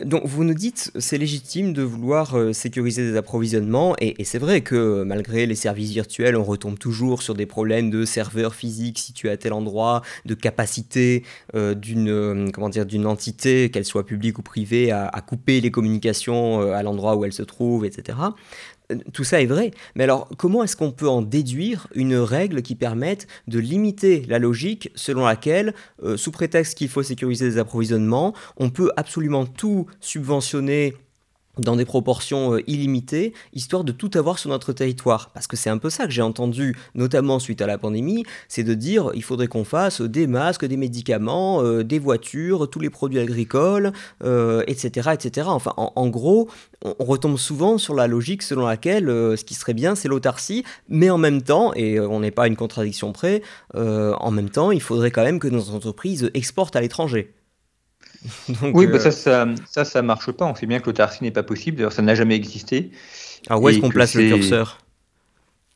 Donc 0.00 0.24
vous 0.24 0.42
nous 0.42 0.54
dites 0.54 0.90
c'est 0.98 1.18
légitime 1.18 1.72
de 1.74 1.82
vouloir 1.82 2.34
euh, 2.34 2.52
sécuriser 2.52 3.02
des 3.02 3.16
approvisionnements 3.16 3.94
et, 4.00 4.24
c'est 4.24 4.38
vrai 4.38 4.62
que 4.62 4.74
euh, 4.74 5.04
malgré 5.04 5.44
les 5.44 5.54
services 5.54 5.90
virtuels 5.90 6.36
on 6.36 6.44
retombe 6.44 6.78
toujours 6.78 7.22
sur 7.22 7.34
des 7.34 7.44
problèmes 7.44 7.90
de 7.90 8.04
serveurs 8.06 8.54
physiques 8.54 8.98
situés 8.98 9.28
à 9.30 9.36
tel 9.36 9.52
endroit, 9.52 10.02
de 10.24 10.34
capacité 10.34 11.24
euh, 11.54 11.74
d'une 11.74 12.50
comment 12.52 12.70
dire 12.70 12.86
d'une 12.86 13.06
entité 13.06 13.70
qu'elle 13.70 13.84
soit 13.84 14.06
publique 14.06 14.38
ou 14.38 14.42
privée 14.42 14.90
à, 14.90 15.08
à 15.08 15.20
couper 15.20 15.60
les 15.60 15.70
communications 15.70 16.72
à 16.72 16.82
l'endroit 16.82 17.16
où 17.16 17.24
elle 17.24 17.32
se 17.32 17.42
trouve 17.42 17.84
etc 17.84 18.18
tout 19.12 19.24
ça 19.24 19.40
est 19.40 19.46
vrai, 19.46 19.70
mais 19.94 20.04
alors 20.04 20.28
comment 20.36 20.62
est-ce 20.62 20.76
qu'on 20.76 20.90
peut 20.90 21.08
en 21.08 21.22
déduire 21.22 21.88
une 21.94 22.16
règle 22.16 22.62
qui 22.62 22.74
permette 22.74 23.26
de 23.48 23.58
limiter 23.58 24.24
la 24.28 24.38
logique 24.38 24.90
selon 24.94 25.26
laquelle, 25.26 25.74
euh, 26.02 26.16
sous 26.16 26.30
prétexte 26.30 26.76
qu'il 26.76 26.88
faut 26.88 27.02
sécuriser 27.02 27.46
les 27.46 27.58
approvisionnements, 27.58 28.34
on 28.56 28.70
peut 28.70 28.90
absolument 28.96 29.46
tout 29.46 29.86
subventionner 30.00 30.94
dans 31.58 31.76
des 31.76 31.84
proportions 31.84 32.54
euh, 32.54 32.62
illimitées, 32.66 33.34
histoire 33.52 33.84
de 33.84 33.92
tout 33.92 34.10
avoir 34.14 34.38
sur 34.38 34.48
notre 34.50 34.72
territoire. 34.72 35.30
Parce 35.34 35.46
que 35.46 35.56
c'est 35.56 35.70
un 35.70 35.78
peu 35.78 35.90
ça 35.90 36.06
que 36.06 36.10
j'ai 36.10 36.22
entendu, 36.22 36.76
notamment 36.94 37.38
suite 37.38 37.60
à 37.60 37.66
la 37.66 37.76
pandémie, 37.76 38.24
c'est 38.48 38.64
de 38.64 38.74
dire 38.74 39.10
il 39.14 39.22
faudrait 39.22 39.48
qu'on 39.48 39.64
fasse 39.64 40.00
des 40.00 40.26
masques, 40.26 40.64
des 40.64 40.78
médicaments, 40.78 41.62
euh, 41.62 41.84
des 41.84 41.98
voitures, 41.98 42.70
tous 42.70 42.80
les 42.80 42.90
produits 42.90 43.18
agricoles, 43.18 43.92
etc., 44.22 44.22
euh, 44.24 44.62
etc. 45.12 45.46
Enfin, 45.50 45.74
en, 45.76 46.08
gros, 46.08 46.48
on, 46.84 47.04
retombe 47.04 47.36
souvent 47.36 47.78
sur 47.78 47.94
la 47.94 48.06
logique 48.06 48.42
selon 48.42 48.66
laquelle 48.66 49.06
ce 49.06 49.44
qui 49.44 49.54
serait 49.54 49.74
bien, 49.74 49.94
c'est 49.94 50.08
l'autarcie, 50.08 50.64
mais 50.88 51.10
en 51.10 51.18
même 51.18 51.42
temps, 51.42 51.72
et 51.74 52.00
on 52.00 52.20
n'est 52.20 52.30
pas 52.30 52.44
à 52.44 52.46
une 52.46 52.56
contradiction 52.56 53.12
près, 53.12 53.42
en 53.74 54.30
même 54.30 54.50
temps, 54.50 54.70
il 54.70 54.80
faudrait 54.80 55.10
quand 55.10 55.24
même 55.24 55.38
que 55.38 55.48
nos 55.48 55.70
entreprises 55.70 56.30
exportent 56.34 56.76
à 56.76 56.80
l'étranger. 56.80 57.32
oui, 58.74 58.86
bah, 58.86 58.98
ça, 58.98 59.10
ça, 59.10 59.46
ça, 59.70 59.84
ça 59.84 60.02
marche 60.02 60.30
pas. 60.32 60.44
On 60.44 60.54
sait 60.54 60.66
bien 60.66 60.80
que 60.80 60.86
l'autarcie 60.86 61.22
n'est 61.22 61.30
pas 61.30 61.42
possible. 61.42 61.76
D'ailleurs, 61.76 61.92
ça 61.92 62.02
n'a 62.02 62.14
jamais 62.14 62.36
existé. 62.36 62.90
Alors 63.48 63.62
où 63.62 63.68
est-ce 63.68 63.80
qu'on 63.80 63.88
place 63.88 64.14
le 64.14 64.28
curseur? 64.28 64.78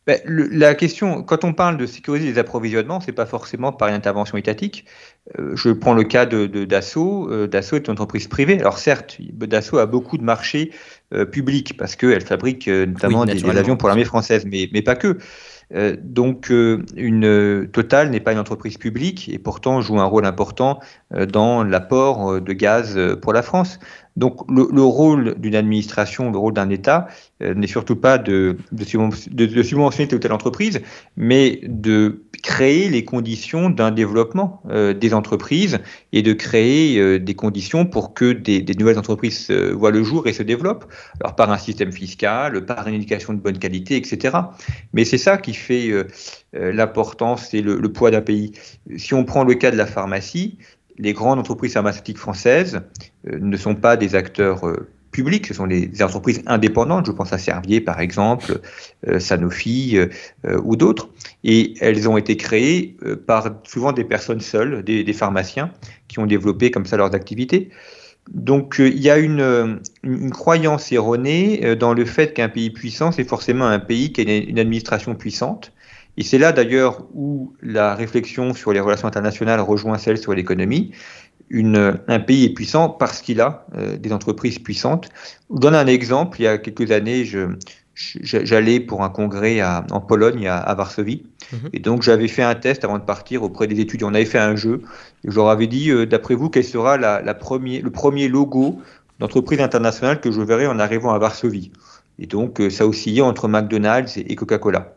Ben, 0.06 0.20
la 0.24 0.76
question, 0.76 1.24
quand 1.24 1.42
on 1.42 1.52
parle 1.52 1.78
de 1.78 1.84
sécuriser 1.84 2.26
les 2.26 2.38
approvisionnements, 2.38 3.00
c'est 3.00 3.10
pas 3.10 3.26
forcément 3.26 3.72
par 3.72 3.88
une 3.88 3.94
intervention 3.94 4.38
étatique. 4.38 4.84
Euh, 5.36 5.56
je 5.56 5.70
prends 5.70 5.94
le 5.94 6.04
cas 6.04 6.26
de, 6.26 6.46
Dassault. 6.64 7.28
Euh, 7.28 7.48
Dassault 7.48 7.74
est 7.74 7.88
une 7.88 7.92
entreprise 7.92 8.28
privée. 8.28 8.60
Alors 8.60 8.78
certes, 8.78 9.16
Dassault 9.18 9.78
a 9.78 9.86
beaucoup 9.86 10.16
de 10.16 10.22
marchés 10.22 10.70
euh, 11.12 11.24
publics 11.24 11.76
parce 11.76 11.96
qu'elle 11.96 12.24
fabrique 12.24 12.68
notamment 12.68 13.24
des, 13.24 13.44
avions 13.44 13.76
pour 13.76 13.88
l'armée 13.88 14.04
française, 14.04 14.46
mais, 14.46 14.68
mais 14.72 14.82
pas 14.82 14.94
que. 14.94 15.18
Donc, 15.70 16.50
une 16.50 17.68
Total 17.72 18.10
n'est 18.10 18.20
pas 18.20 18.32
une 18.32 18.38
entreprise 18.38 18.78
publique 18.78 19.28
et 19.28 19.38
pourtant 19.38 19.80
joue 19.80 19.98
un 19.98 20.04
rôle 20.04 20.24
important 20.24 20.78
dans 21.32 21.64
l'apport 21.64 22.40
de 22.40 22.52
gaz 22.52 22.98
pour 23.20 23.32
la 23.32 23.42
France. 23.42 23.78
Donc 24.16 24.40
le, 24.50 24.82
rôle 24.82 25.34
d'une 25.38 25.54
administration, 25.54 26.30
le 26.30 26.38
rôle 26.38 26.54
d'un 26.54 26.70
État 26.70 27.06
euh, 27.42 27.54
n'est 27.54 27.66
surtout 27.66 27.96
pas 27.96 28.16
de, 28.16 28.56
de, 28.72 28.84
subventionner 29.62 30.08
telle 30.08 30.16
ou 30.16 30.20
telle 30.20 30.32
entreprise, 30.32 30.80
mais 31.16 31.60
de 31.64 32.22
créer 32.46 32.88
les 32.88 33.04
conditions 33.04 33.70
d'un 33.70 33.90
développement 33.90 34.62
euh, 34.70 34.94
des 34.94 35.12
entreprises 35.14 35.80
et 36.12 36.22
de 36.22 36.32
créer 36.32 36.96
euh, 36.96 37.18
des 37.18 37.34
conditions 37.34 37.86
pour 37.86 38.14
que 38.14 38.32
des, 38.32 38.64
nouvelles 38.78 38.98
entreprises 38.98 39.50
voient 39.50 39.90
le 39.90 40.04
jour 40.04 40.28
et 40.28 40.32
se 40.32 40.44
développent, 40.44 40.86
alors 41.20 41.34
par 41.34 41.50
un 41.50 41.58
système 41.58 41.90
fiscal, 41.90 42.64
par 42.64 42.86
une 42.86 42.94
éducation 42.94 43.34
de 43.34 43.40
bonne 43.40 43.58
qualité, 43.58 43.96
etc. 43.96 44.36
Mais 44.92 45.04
c'est 45.04 45.18
ça 45.18 45.38
qui 45.38 45.54
fait 45.54 45.90
l'importance 46.52 47.52
et 47.52 47.62
le 47.62 47.92
poids 47.92 48.10
d'un 48.10 48.20
pays. 48.20 48.52
Si 48.96 49.12
on 49.12 49.24
prend 49.24 49.42
le 49.42 49.54
cas 49.54 49.72
de 49.72 49.76
la 49.76 49.86
pharmacie, 49.86 50.58
les 50.98 51.12
grandes 51.12 51.38
entreprises 51.38 51.74
pharmaceutiques 51.74 52.18
françaises 52.18 52.80
euh, 53.28 53.38
ne 53.40 53.56
sont 53.56 53.74
pas 53.74 53.96
des 53.96 54.14
acteurs 54.14 54.64
euh, 55.16 55.22
publics, 55.22 55.46
ce 55.46 55.54
sont 55.54 55.66
des, 55.66 56.02
entreprises 56.02 56.42
indépendantes, 56.46 57.06
je 57.06 57.12
pense 57.12 57.32
à 57.32 57.38
Servier 57.38 57.80
par 57.80 58.00
exemple, 58.00 58.60
euh, 59.08 59.18
Sanofi 59.18 59.98
ou 60.62 60.76
d'autres, 60.76 61.08
et 61.44 61.74
elles 61.80 62.08
ont 62.08 62.16
été 62.16 62.36
créées 62.36 62.96
par 63.26 63.50
souvent 63.64 63.92
des 63.92 64.04
personnes 64.04 64.40
seules, 64.40 64.82
des, 64.82 65.12
pharmaciens, 65.12 65.70
qui 66.08 66.18
ont 66.18 66.26
développé 66.26 66.70
comme 66.70 66.86
ça 66.86 66.96
leurs 66.96 67.14
activités. 67.14 67.70
Donc 68.30 68.76
il 68.78 68.98
y 68.98 69.08
a 69.08 69.18
une 69.18 69.80
croyance 70.32 70.90
erronée 70.92 71.76
dans 71.76 71.94
le 71.94 72.04
fait 72.04 72.34
qu'un 72.34 72.48
pays 72.48 72.70
puissant, 72.70 73.12
c'est 73.12 73.28
forcément 73.28 73.66
un 73.66 73.78
pays 73.78 74.12
qui 74.12 74.20
a 74.20 74.36
une 74.36 74.58
administration 74.58 75.14
puissante. 75.14 75.72
Et 76.16 76.22
c'est 76.22 76.38
là 76.38 76.52
d'ailleurs 76.52 77.06
où 77.14 77.54
la 77.62 77.94
réflexion 77.94 78.54
sur 78.54 78.72
les 78.72 78.80
relations 78.80 79.06
internationales 79.06 79.60
rejoint 79.60 79.98
celle 79.98 80.18
sur 80.18 80.34
l'économie. 80.34 80.92
Un 81.50 82.20
pays 82.20 82.44
est 82.44 82.54
puissant 82.54 82.88
parce 82.88 83.20
qu'il 83.22 83.40
a 83.40 83.66
euh, 83.76 83.96
des 83.96 84.12
entreprises 84.12 84.58
puissantes. 84.58 85.08
Je 85.48 85.54
vous 85.54 85.58
donne 85.58 85.74
un 85.74 85.86
exemple. 85.86 86.40
Il 86.40 86.44
y 86.44 86.46
a 86.46 86.58
quelques 86.58 86.90
années, 86.90 87.24
j'allais 87.94 88.80
pour 88.80 89.02
un 89.02 89.10
congrès 89.10 89.62
en 89.62 90.00
Pologne, 90.00 90.48
à, 90.48 90.74
Varsovie. 90.74 91.24
Mhm. 91.52 91.70
Et 91.72 91.78
donc, 91.78 92.02
j'avais 92.02 92.28
fait 92.28 92.42
un 92.42 92.54
test 92.54 92.84
avant 92.84 92.98
de 92.98 93.04
partir 93.04 93.42
auprès 93.42 93.66
des 93.66 93.80
étudiants. 93.80 94.10
On 94.10 94.14
avait 94.14 94.24
fait 94.24 94.38
un 94.38 94.56
jeu. 94.56 94.82
Et 95.24 95.30
je 95.30 95.36
leur 95.36 95.48
avais 95.48 95.66
dit, 95.66 95.90
euh, 95.90 96.06
d'après 96.06 96.34
vous, 96.34 96.50
quel 96.50 96.64
sera 96.64 96.96
la, 96.96 97.22
le 97.22 97.90
premier 97.90 98.28
logo 98.28 98.80
d'entreprise 99.18 99.60
internationale 99.60 100.20
que 100.20 100.30
je 100.30 100.40
verrai 100.40 100.66
en 100.66 100.78
arrivant 100.78 101.12
à 101.12 101.18
Varsovie? 101.18 101.70
Et 102.18 102.26
donc, 102.26 102.60
euh, 102.60 102.70
ça 102.70 102.86
oscillait 102.86 103.22
entre 103.22 103.46
McDonald's 103.46 104.16
et 104.16 104.34
Coca-Cola. 104.34 104.96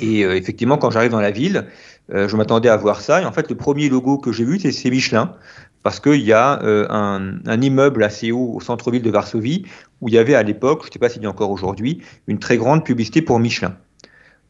Et 0.00 0.24
euh, 0.24 0.34
effectivement, 0.34 0.78
quand 0.78 0.90
j'arrive 0.90 1.10
dans 1.10 1.20
la 1.20 1.30
ville, 1.30 1.66
euh, 2.12 2.28
je 2.28 2.36
m'attendais 2.36 2.68
à 2.68 2.76
voir 2.76 3.00
ça. 3.00 3.22
Et 3.22 3.24
en 3.24 3.32
fait, 3.32 3.48
le 3.48 3.56
premier 3.56 3.88
logo 3.88 4.18
que 4.18 4.32
j'ai 4.32 4.44
vu, 4.44 4.58
c'est 4.58 4.90
Michelin. 4.90 5.34
Parce 5.82 5.98
qu'il 5.98 6.20
y 6.20 6.32
a 6.32 6.62
euh, 6.62 6.86
un, 6.90 7.60
immeuble 7.62 8.04
assez 8.04 8.32
haut 8.32 8.52
au 8.54 8.60
centre-ville 8.60 9.00
de 9.00 9.10
Varsovie 9.10 9.64
où 10.02 10.08
il 10.08 10.14
y 10.14 10.18
avait 10.18 10.34
à 10.34 10.42
l'époque, 10.42 10.82
je 10.82 10.88
ne 10.88 10.92
sais 10.92 10.98
pas 10.98 11.08
s'il 11.08 11.22
y 11.22 11.26
a 11.26 11.30
encore 11.30 11.50
aujourd'hui, 11.50 12.02
une 12.26 12.38
très 12.38 12.58
grande 12.58 12.84
publicité 12.84 13.22
pour 13.22 13.38
Michelin. 13.38 13.76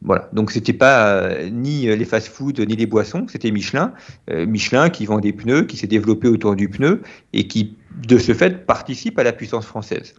Voilà, 0.01 0.29
donc 0.33 0.51
c'était 0.51 0.73
pas 0.73 1.45
ni 1.49 1.85
les 1.85 2.05
fast-foods 2.05 2.65
ni 2.67 2.75
les 2.75 2.87
boissons, 2.87 3.27
c'était 3.29 3.51
Michelin. 3.51 3.93
Michelin 4.29 4.89
qui 4.89 5.05
vend 5.05 5.19
des 5.19 5.31
pneus, 5.31 5.63
qui 5.63 5.77
s'est 5.77 5.87
développé 5.87 6.27
autour 6.27 6.55
du 6.55 6.67
pneu 6.67 7.01
et 7.33 7.47
qui, 7.47 7.77
de 8.07 8.17
ce 8.17 8.33
fait, 8.33 8.65
participe 8.65 9.19
à 9.19 9.23
la 9.23 9.31
puissance 9.31 9.65
française. 9.65 10.15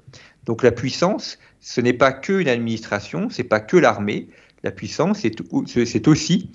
Donc 0.47 0.63
la 0.63 0.71
puissance, 0.71 1.39
ce 1.61 1.81
n'est 1.81 1.93
pas 1.93 2.13
que 2.13 2.41
une 2.41 2.49
administration, 2.49 3.29
c'est 3.29 3.45
pas 3.45 3.61
que 3.61 3.77
l'armée, 3.77 4.29
la 4.63 4.71
puissance, 4.71 5.21
c'est 5.21 6.09
aussi 6.09 6.49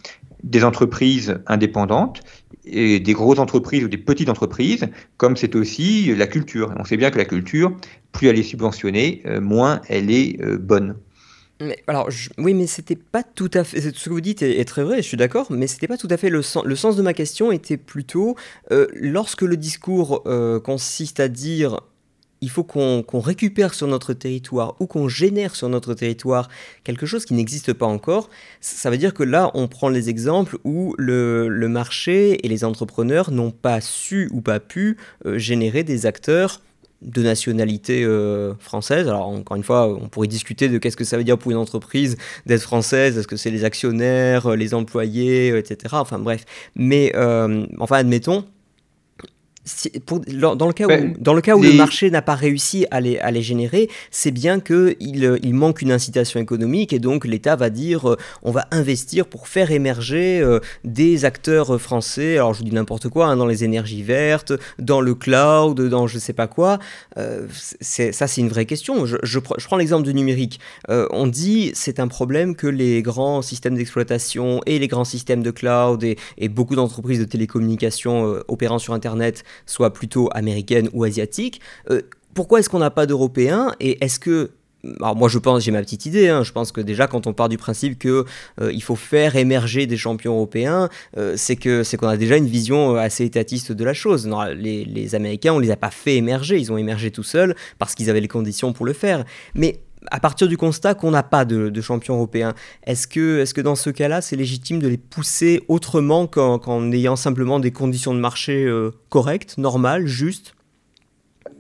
des 0.44 0.64
entreprises 0.64 1.40
indépendantes 1.48 2.22
et 2.66 3.00
des 3.00 3.14
grosses 3.14 3.40
entreprises 3.40 3.84
ou 3.84 3.88
des 3.88 3.98
petites 3.98 4.30
entreprises, 4.30 4.88
comme 5.18 5.36
c'est 5.36 5.56
aussi 5.56 6.14
la 6.16 6.28
culture. 6.28 6.74
On 6.78 6.84
sait 6.84 6.98
bien 6.98 7.12
que 7.12 7.18
la 7.18 7.26
culture, 7.26 7.76
plus 8.12 8.28
elle 8.28 8.38
est 8.38 8.44
subventionnée, 8.44 9.22
euh, 9.26 9.42
moins 9.42 9.82
elle 9.88 10.12
est 10.12 10.42
euh, 10.42 10.58
bonne. 10.58 10.96
Mais, 11.60 11.78
alors, 11.88 12.10
oui, 12.38 12.54
mais 12.54 12.68
c'était 12.68 12.96
pas 12.96 13.24
tout 13.24 13.50
à 13.56 13.64
fait. 13.64 13.82
Ce 13.82 14.06
que 14.06 14.10
vous 14.12 14.22
dites 14.22 14.44
est, 14.44 14.64
très 14.66 14.84
vrai, 14.84 14.98
je 14.98 15.08
suis 15.08 15.18
d'accord, 15.18 15.48
mais 15.50 15.66
c'était 15.66 15.88
pas 15.88 15.98
tout 15.98 16.08
à 16.12 16.18
fait 16.18 16.30
le, 16.30 16.44
sens. 16.44 16.64
Le 16.64 16.76
sens 16.76 16.96
de 16.96 17.02
ma 17.02 17.14
question 17.14 17.52
était 17.52 17.78
plutôt 17.78 18.36
euh, 18.72 18.86
lorsque 18.94 19.42
le 19.42 19.58
discours 19.58 20.24
consiste 20.64 21.20
à 21.20 21.30
dire 21.30 21.80
il 22.42 22.50
faut 22.50 22.64
qu'on 22.64 23.04
récupère 23.20 23.74
sur 23.74 23.88
notre 23.88 24.14
territoire 24.14 24.76
ou 24.80 24.88
qu'on 24.88 25.08
génère 25.08 25.56
sur 25.56 25.70
notre 25.70 25.94
territoire 25.94 26.50
quelque 26.84 27.06
chose 27.06 27.26
qui 27.26 27.34
n'existe 27.34 27.74
pas 27.74 27.86
encore, 27.86 28.30
ça 28.62 28.90
veut 28.90 28.98
dire 28.98 29.14
que 29.14 29.24
là, 29.24 29.52
on 29.54 29.68
prend 29.68 29.90
les 29.90 30.10
exemples 30.10 30.58
où 30.64 30.96
le, 30.98 31.48
marché 31.68 32.46
et 32.46 32.48
les 32.48 32.64
entrepreneurs 32.64 33.32
n'ont 33.32 33.52
pas 33.52 33.82
su 33.82 34.30
ou 34.32 34.42
pas 34.42 34.60
pu 34.60 34.98
euh, 35.26 35.38
générer 35.38 35.84
des 35.84 36.06
acteurs 36.06 36.62
de 37.02 37.22
nationalité 37.22 38.04
euh, 38.04 38.54
française. 38.60 39.08
Alors 39.08 39.28
encore 39.28 39.58
une 39.58 39.64
fois, 39.64 39.88
on 39.88 40.08
pourrait 40.08 40.28
discuter 40.28 40.70
de 40.70 40.78
qu'est-ce 40.78 40.98
que 40.98 41.04
ça 41.04 41.18
veut 41.18 41.24
dire 41.24 41.38
pour 41.38 41.52
une 41.52 41.58
entreprise 41.58 42.18
d'être 42.46 42.62
française, 42.62 43.18
est-ce 43.18 43.28
que 43.28 43.36
c'est 43.36 43.52
les 43.52 43.66
actionnaires, 43.66 44.56
les 44.56 44.74
employés, 44.74 45.56
etc. 45.58 45.96
Enfin 46.00 46.20
bref. 46.20 46.46
Mais 46.76 47.12
euh, 47.16 47.66
enfin 47.80 47.98
admettons, 47.98 48.46
dans, 50.38 50.68
le 50.68 50.74
cas 50.74 50.86
où, 50.86 51.14
dans 51.20 51.34
le, 51.34 51.42
cas 51.42 51.56
où 51.56 51.62
le 51.62 51.74
marché 51.74 52.10
n'a 52.10 52.22
pas 52.22 52.36
réussi 52.36 52.86
à 52.92 53.02
les, 53.02 53.20
à 53.20 53.32
les 53.32 53.42
générer, 53.42 53.90
c'est 54.12 54.32
bien 54.32 54.60
qu'il 54.60 55.40
il 55.44 55.54
manque 55.54 55.82
une 55.82 55.92
incitation 55.92 56.40
économique 56.40 56.94
et 56.94 57.00
donc 57.00 57.26
l'État 57.26 57.56
va 57.56 57.70
dire 57.70 58.10
euh, 58.10 58.18
on 58.44 58.52
va 58.52 58.68
investir 58.72 59.28
pour 59.28 59.48
faire 59.48 59.72
émerger 59.72 60.40
euh, 60.40 60.60
des 60.84 61.26
acteurs 61.26 61.80
français, 61.80 62.36
alors 62.36 62.54
je 62.54 62.60
vous 62.60 62.66
dis 62.66 62.74
n'importe 62.74 63.10
quoi, 63.10 63.28
hein, 63.28 63.38
dans 63.38 63.46
les 63.46 63.64
énergies 63.64 64.04
vertes, 64.04 64.54
dans 64.80 65.02
le 65.02 65.16
cloud, 65.16 65.82
dans 65.82 66.08
je 66.08 66.20
sais 66.20 66.34
pas 66.34 66.48
quoi. 66.48 66.80
Euh, 67.18 67.48
ça, 67.82 68.28
c'est 68.28 68.42
une 68.42 68.50
vraie 68.50 68.66
question. 68.66 69.06
Je, 69.06 69.18
je, 69.24 69.40
prends 69.40 69.78
l'exemple 69.78 70.04
du 70.04 70.14
numérique. 70.14 70.60
on 70.88 71.28
dit 71.28 71.72
c'est 71.74 72.00
un 72.00 72.08
problème 72.08 72.56
que 72.56 72.68
les 72.68 73.02
grands 73.02 73.42
systèmes 73.42 73.76
d'exploitation 73.76 74.62
et 74.66 74.80
les 74.80 74.88
grands 74.88 75.06
systèmes 75.06 75.44
de 75.44 75.52
cloud 75.52 76.04
et, 76.04 76.18
et 76.38 76.50
beaucoup 76.50 76.76
d'entreprises 76.76 77.20
de 77.20 77.26
télécommunications 77.26 78.42
opérant 78.48 78.80
sur 78.80 78.94
Internet 78.94 79.44
soit 79.66 79.94
plutôt 79.94 80.30
américaine 80.34 80.90
ou 80.94 81.04
asiatique. 81.04 81.62
Euh, 81.90 82.02
pourquoi 82.34 82.60
est-ce 82.60 82.70
qu'on 82.70 82.80
n'a 82.80 82.92
pas 82.92 83.06
d'Européens 83.06 83.74
Et 83.80 84.04
est-ce 84.04 84.20
que 84.20 84.52
alors 85.02 85.16
moi 85.16 85.28
je 85.28 85.40
pense, 85.40 85.64
j'ai 85.64 85.72
ma 85.72 85.82
petite 85.82 86.06
idée, 86.06 86.30
hein, 86.30 86.44
je 86.44 86.52
pense 86.52 86.72
que 86.72 86.82
déjà 86.82 87.08
quand 87.08 87.28
on 87.28 87.34
part 87.34 87.50
du 87.50 87.58
principe 87.58 87.98
qu'il 88.00 88.12
euh, 88.12 88.24
il 88.72 88.82
faut 88.82 88.96
faire 88.96 89.36
émerger 89.36 89.88
des 89.88 89.98
champions 89.98 90.36
européens, 90.36 90.88
euh, 91.18 91.34
c'est 91.36 91.56
que 91.56 91.84
c'est 91.84 91.98
qu'on 91.98 92.08
a 92.08 92.16
déjà 92.16 92.38
une 92.38 92.46
vision 92.46 92.96
assez 92.96 93.26
étatiste 93.26 93.72
de 93.72 93.84
la 93.84 93.94
chose. 93.94 94.30
Les, 94.56 94.86
les, 94.86 95.16
Américains, 95.16 95.54
on 95.54 95.60
les 95.60 95.72
a 95.72 95.76
pas 95.76 95.90
fait 95.90 96.16
émerger, 96.16 96.60
ils 96.60 96.72
ont 96.72 96.78
émergé 96.78 97.12
tout 97.12 97.24
seuls 97.24 97.56
parce 97.80 97.96
qu'ils 97.96 98.10
avaient 98.10 98.22
les 98.22 98.28
conditions 98.28 98.72
pour 98.72 98.86
le 98.86 98.94
faire. 98.94 99.26
Mais 99.56 99.80
à 100.12 100.20
partir 100.20 100.48
du 100.48 100.58
constat 100.58 100.94
qu'on 100.94 101.12
n'a 101.12 101.24
pas 101.24 101.46
de, 101.46 101.82
champions 101.82 102.16
européens, 102.16 102.54
est-ce 102.86 103.08
que, 103.08 103.40
est 103.40 103.54
que 103.54 103.62
dans 103.62 103.76
ce 103.76 103.90
cas-là, 103.90 104.22
c'est 104.22 104.36
légitime 104.36 104.80
de 104.80 104.88
les 104.88 104.98
pousser 104.98 105.64
autrement 105.68 106.28
qu'en 106.28 106.92
ayant 106.92 107.16
simplement 107.16 107.60
des 107.60 107.72
conditions 107.72 108.14
de 108.14 108.20
marché 108.20 108.66
euh, 108.66 108.92
correctes, 109.10 109.58
normales, 109.58 110.08
justes? 110.08 110.54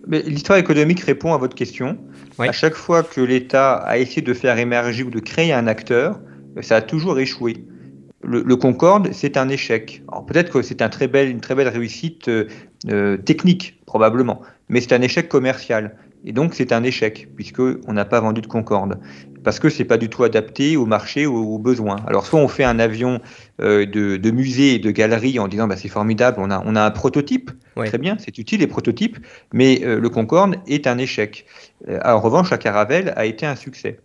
L'histoire 0.10 0.58
économique 0.58 1.02
répond 1.02 1.34
à 1.34 1.38
votre 1.38 1.56
question. 1.56 1.98
À 2.39 2.52
chaque 2.52 2.76
fois 2.76 3.04
que 3.04 3.20
l'État 3.20 3.74
a 3.74 3.98
essayé 3.98 4.22
de 4.22 4.34
faire 4.34 4.58
émerger 4.58 5.04
ou 5.04 5.10
de 5.10 5.20
créer 5.20 5.52
un 5.52 5.68
acteur, 5.68 6.20
ça 6.62 6.78
a 6.78 6.82
toujours 6.82 7.20
échoué. 7.20 7.66
Le, 8.24 8.56
Concorde, 8.56 9.10
c'est 9.14 9.38
un 9.38 9.48
échec. 9.48 10.04
Peut-être 10.28 10.52
que 10.52 10.62
c'est 10.62 10.82
un 10.82 10.89
très 10.89 11.06
une 11.30 11.39
très 11.39 11.56
belle 11.56 11.68
réussite 11.68 12.28
euh, 12.28 12.48
euh, 12.89 13.18
technique, 13.18 13.80
probablement, 13.86 14.41
mais 14.70 14.82
c'est 14.82 14.93
un 14.93 15.02
échec 15.02 15.30
commercial. 15.30 15.95
Et 16.26 16.34
donc, 16.34 16.53
c'est 16.53 16.72
un 16.72 16.84
échec, 16.84 17.30
puisqu'on 17.36 17.93
n'a 17.93 18.05
pas 18.05 18.20
vendu 18.20 18.41
de 18.41 18.47
Concorde, 18.47 18.99
parce 19.43 19.59
que 19.59 19.70
ce 19.70 19.80
n'est 19.80 19.86
pas 19.86 19.97
du 19.97 20.09
tout 20.09 20.24
adapté 20.24 20.76
au 20.76 20.86
marché, 20.86 21.26
ou 21.26 21.38
aux 21.38 21.59
besoins. 21.59 21.97
Alors, 22.07 22.26
soit 22.26 22.39
on 22.39 22.47
fait 22.47 22.63
un 22.63 22.80
avion 22.80 23.22
euh, 23.61 23.86
de, 23.86 24.32
musée 24.32 24.76
et 24.76 24.80
de 24.80 24.91
galerie 24.91 25.39
en 25.39 25.47
disant 25.47 25.68
bah, 25.68 25.78
c'est 25.78 25.88
formidable, 25.88 26.38
on 26.39 26.51
a, 26.51 26.61
on 26.65 26.76
a 26.76 26.84
un 26.84 26.91
prototype, 26.91 27.51
très 27.76 27.97
bien, 27.97 28.18
c'est 28.20 28.38
utile 28.38 28.59
les 28.59 28.68
prototypes, 28.68 29.18
mais 29.53 29.82
euh, 29.84 29.99
le 29.99 30.09
Concorde 30.09 30.55
est 30.68 30.88
un 30.88 30.97
échec. 30.97 31.45
Euh, 31.88 31.99
en 32.03 32.20
revanche, 32.20 32.49
la 32.49 32.57
Caravelle 32.57 33.13
a 33.15 33.26
été 33.26 33.45
un 33.45 33.55
succès. 33.55 33.99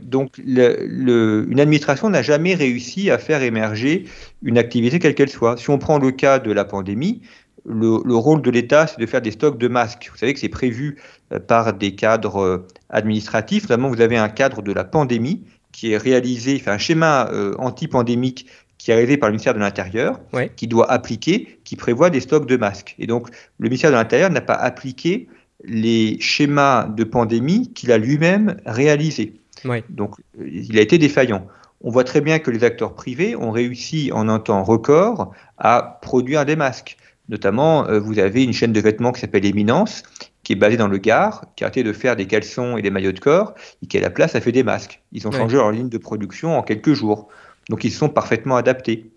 Donc, 0.00 0.38
une 0.38 1.58
administration 1.58 2.08
n'a 2.08 2.22
jamais 2.22 2.54
réussi 2.54 3.10
à 3.10 3.18
faire 3.18 3.42
émerger 3.42 4.04
une 4.42 4.58
activité 4.58 5.00
quelle 5.00 5.16
qu'elle 5.16 5.30
soit. 5.30 5.56
Si 5.56 5.70
on 5.70 5.78
prend 5.78 5.98
le 5.98 6.12
cas 6.12 6.38
de 6.38 6.52
la 6.52 6.64
pandémie, 6.64 7.22
le, 7.66 8.14
rôle 8.14 8.42
de 8.42 8.50
l'État, 8.50 8.86
c'est 8.86 9.00
de 9.00 9.06
faire 9.06 9.22
des 9.22 9.30
stocks 9.30 9.58
de 9.58 9.68
masques. 9.68 10.08
Vous 10.10 10.18
savez 10.18 10.34
que 10.34 10.40
c'est 10.40 10.48
prévu 10.48 10.98
par 11.38 11.72
des 11.72 11.94
cadres 11.94 12.40
euh, 12.40 12.66
administratifs. 12.90 13.64
Notamment, 13.64 13.88
vous 13.88 14.00
avez 14.00 14.16
un 14.16 14.28
cadre 14.28 14.62
de 14.62 14.72
la 14.72 14.84
pandémie 14.84 15.44
qui 15.72 15.92
est 15.92 15.96
réalisé, 15.96 16.56
enfin 16.60 16.72
un 16.72 16.78
schéma 16.78 17.28
euh, 17.32 17.54
anti-pandémique 17.58 18.46
qui 18.78 18.90
est 18.90 18.94
réalisé 18.94 19.16
par 19.16 19.28
le 19.28 19.32
ministère 19.32 19.54
de 19.54 19.60
l'Intérieur, 19.60 20.20
qui 20.56 20.66
doit 20.66 20.90
appliquer, 20.90 21.58
qui 21.64 21.74
prévoit 21.74 22.10
des 22.10 22.20
stocks 22.20 22.46
de 22.46 22.56
masques. 22.56 22.94
Et 22.98 23.06
donc, 23.06 23.28
le 23.58 23.68
ministère 23.68 23.90
de 23.90 23.96
l'Intérieur 23.96 24.30
n'a 24.30 24.42
pas 24.42 24.54
appliqué 24.54 25.28
les 25.64 26.18
schémas 26.20 26.86
de 26.86 27.04
pandémie 27.04 27.72
qu'il 27.72 27.92
a 27.92 27.98
lui-même 27.98 28.56
réalisés. 28.66 29.40
Donc, 29.88 30.16
il 30.38 30.78
a 30.78 30.82
été 30.82 30.98
défaillant. 30.98 31.46
On 31.80 31.90
voit 31.90 32.04
très 32.04 32.20
bien 32.20 32.38
que 32.38 32.50
les 32.50 32.64
acteurs 32.64 32.94
privés 32.94 33.36
ont 33.36 33.50
réussi 33.50 34.10
en 34.12 34.28
un 34.28 34.38
temps 34.38 34.62
record 34.62 35.32
à 35.58 35.98
produire 36.02 36.44
des 36.44 36.56
masques. 36.56 36.96
Notamment, 37.28 37.86
euh, 37.88 37.98
vous 38.00 38.18
avez 38.18 38.44
une 38.44 38.52
chaîne 38.52 38.72
de 38.72 38.80
vêtements 38.80 39.12
qui 39.12 39.20
s'appelle 39.20 39.46
Éminence, 39.46 40.02
qui 40.44 40.52
est 40.52 40.56
basée 40.56 40.76
dans 40.76 40.88
le 40.88 40.98
Gard, 40.98 41.46
qui 41.56 41.64
a 41.64 41.66
arrêté 41.66 41.82
de 41.82 41.92
faire 41.92 42.14
des 42.16 42.26
caleçons 42.26 42.76
et 42.76 42.82
des 42.82 42.90
maillots 42.90 43.12
de 43.12 43.18
corps, 43.18 43.54
et 43.82 43.86
qui 43.86 43.98
à 43.98 44.00
la 44.00 44.10
place 44.10 44.34
a 44.34 44.40
fait 44.40 44.52
des 44.52 44.62
masques. 44.62 45.02
Ils 45.12 45.26
ont 45.26 45.32
changé 45.32 45.56
leur 45.56 45.72
ligne 45.72 45.88
de 45.88 45.98
production 45.98 46.56
en 46.56 46.62
quelques 46.62 46.92
jours. 46.92 47.28
Donc 47.70 47.84
ils 47.84 47.92
sont 47.92 48.08
parfaitement 48.08 48.56
adaptés. 48.56 49.10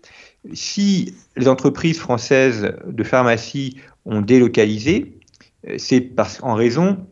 Si 0.54 1.14
les 1.36 1.48
entreprises 1.48 1.98
françaises 1.98 2.72
de 2.86 3.04
pharmacie 3.04 3.76
ont 4.06 4.22
délocalisé, 4.22 5.18
euh, 5.68 5.74
c'est 5.78 6.10
en 6.42 6.54
raison 6.54 7.06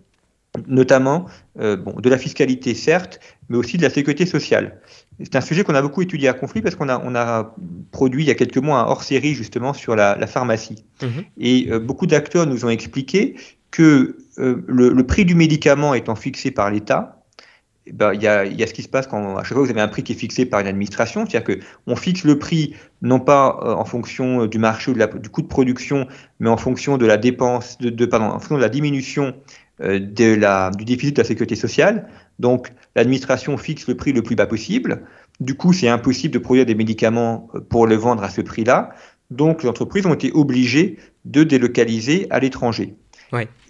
notamment 0.66 1.26
euh, 1.58 1.76
bon, 1.76 1.92
de 2.00 2.08
la 2.08 2.18
fiscalité 2.18 2.74
certes, 2.74 3.20
mais 3.48 3.56
aussi 3.56 3.76
de 3.76 3.82
la 3.82 3.90
sécurité 3.90 4.24
sociale. 4.24 4.80
C'est 5.20 5.36
un 5.36 5.40
sujet 5.40 5.64
qu'on 5.64 5.74
a 5.74 5.82
beaucoup 5.82 6.02
étudié 6.02 6.28
à 6.28 6.32
conflit 6.32 6.62
parce 6.62 6.74
qu'on 6.74 6.88
a, 6.88 6.98
on 7.04 7.14
a 7.14 7.54
produit 7.90 8.24
il 8.24 8.26
y 8.26 8.30
a 8.30 8.34
quelques 8.34 8.58
mois 8.58 8.80
un 8.80 8.84
hors-série 8.84 9.34
justement 9.34 9.72
sur 9.72 9.96
la, 9.96 10.26
pharmacie. 10.26 10.84
Mhm. 11.02 11.24
Et 11.38 11.68
euh, 11.70 11.78
beaucoup 11.78 12.06
d'acteurs 12.06 12.46
nous 12.46 12.64
ont 12.64 12.68
expliqué 12.68 13.36
que 13.76 14.16
euh, 14.38 14.62
le, 14.66 15.06
prix 15.06 15.26
du 15.26 15.34
médicament 15.34 15.92
étant 15.92 16.14
fixé 16.14 16.50
par 16.50 16.70
l'État, 16.70 17.22
eh 17.86 17.92
ben, 17.92 18.14
il 18.14 18.22
y, 18.22 18.26
a, 18.26 18.66
ce 18.66 18.72
qui 18.72 18.82
se 18.82 18.88
passe 18.88 19.06
quand 19.06 19.36
à 19.36 19.42
chaque 19.44 19.52
fois 19.52 19.64
vous 19.64 19.70
avez 19.70 19.82
un 19.82 19.88
prix 19.88 20.02
qui 20.02 20.12
est 20.12 20.16
fixé 20.16 20.46
par 20.46 20.60
une 20.60 20.66
administration, 20.66 21.26
c'est-à-dire 21.26 21.58
qu'on 21.84 21.94
fixe 21.94 22.24
le 22.24 22.38
prix 22.38 22.74
non 23.02 23.20
pas 23.20 23.60
euh, 23.62 23.74
en 23.74 23.84
fonction 23.84 24.46
du 24.46 24.58
marché 24.58 24.90
ou 24.90 24.94
du 24.94 25.28
coût 25.28 25.42
de 25.42 25.46
production, 25.46 26.08
mais 26.40 26.48
en 26.48 26.56
fonction 26.56 26.96
de 26.96 27.04
la 27.04 27.18
dépense, 27.18 27.76
pardon, 28.10 28.26
en 28.26 28.38
fonction 28.38 28.56
de 28.56 28.62
la 28.62 28.70
diminution 28.70 29.34
du 29.78 30.84
déficit 30.86 31.16
de 31.16 31.20
la 31.20 31.26
sécurité 31.28 31.54
sociale. 31.54 32.08
Donc, 32.38 32.72
l'administration 32.94 33.58
fixe 33.58 33.86
le 33.88 33.94
prix 33.94 34.14
le 34.14 34.22
plus 34.22 34.36
bas 34.36 34.46
possible. 34.46 35.02
Du 35.40 35.54
coup, 35.54 35.74
c'est 35.74 35.88
impossible 35.88 36.32
de 36.32 36.38
produire 36.38 36.64
des 36.64 36.74
médicaments 36.74 37.48
euh, 37.54 37.60
pour 37.60 37.86
le 37.86 37.94
vendre 37.94 38.22
à 38.22 38.30
ce 38.30 38.40
prix-là. 38.40 38.90
Donc, 39.30 39.62
les 39.62 39.68
entreprises 39.68 40.06
ont 40.06 40.14
été 40.14 40.32
obligées 40.32 40.98
de 41.24 41.44
délocaliser 41.44 42.26
à 42.30 42.38
l'étranger. 42.38 42.94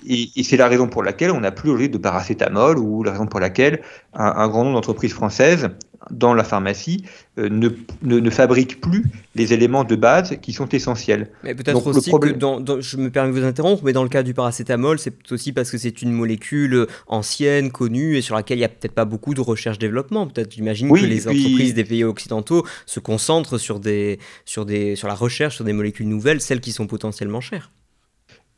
Et, 0.09 0.43
c'est 0.43 0.57
la 0.57 0.69
raison 0.69 0.87
pour 0.89 1.03
laquelle 1.03 1.31
on 1.31 1.41
n'a 1.41 1.51
plus 1.51 1.71
aujourd'hui 1.71 1.89
de 1.89 1.99
paracétamol 1.99 2.79
ou 2.79 3.03
la 3.03 3.13
raison 3.13 3.27
pour 3.27 3.41
laquelle 3.41 3.81
un, 4.15 4.49
grand 4.49 4.65
nombre 4.65 4.77
d'entreprises 4.77 5.13
françaises 5.13 5.71
dans 6.11 6.35
la 6.35 6.45
pharmacie 6.45 7.05
euh, 7.39 7.49
ne, 7.49 7.71
ne, 8.03 8.31
fabriquent 8.31 8.81
plus 8.81 9.05
les 9.35 9.53
éléments 9.53 9.83
de 9.83 9.97
base 9.97 10.37
qui 10.41 10.53
sont 10.53 10.69
essentiels. 10.69 11.31
Mais 11.43 11.55
peut-être 11.55 11.85
aussi 11.85 12.13
que, 12.13 12.29
dans, 12.29 12.81
je 12.81 12.97
me 12.97 13.11
permets 13.11 13.33
de 13.33 13.41
vous 13.41 13.45
interrompre, 13.45 13.83
mais 13.85 13.93
dans 13.93 14.05
le 14.05 14.09
cas 14.09 14.23
du 14.23 14.35
paracétamol, 14.35 14.99
c'est 14.99 15.33
aussi 15.33 15.53
parce 15.53 15.71
que 15.71 15.79
c'est 15.79 16.03
une 16.03 16.13
molécule 16.13 16.87
ancienne, 17.09 17.73
connue 17.73 18.17
et 18.17 18.23
sur 18.23 18.37
laquelle 18.37 18.59
il 18.59 18.61
n'y 18.61 18.67
a 18.67 18.69
peut-être 18.69 18.95
pas 18.95 19.05
beaucoup 19.05 19.35
de 19.35 19.41
recherche-développement. 19.41 20.29
Peut-être, 20.29 20.53
j'imagine 20.53 20.89
que 20.93 21.01
les 21.01 21.27
entreprises 21.27 21.75
des 21.75 21.85
pays 21.85 22.05
occidentaux 22.05 22.65
se 22.85 23.01
concentrent 23.01 23.59
sur, 23.59 23.81
des, 23.81 24.19
sur, 24.45 24.65
des, 24.65 24.95
sur 24.95 25.09
la 25.09 25.15
recherche 25.15 25.57
sur 25.57 25.65
des 25.65 25.73
molécules 25.73 26.09
nouvelles, 26.09 26.41
celles 26.41 26.61
qui 26.61 26.73
sont 26.73 26.87
potentiellement 26.87 27.41
chères. 27.41 27.71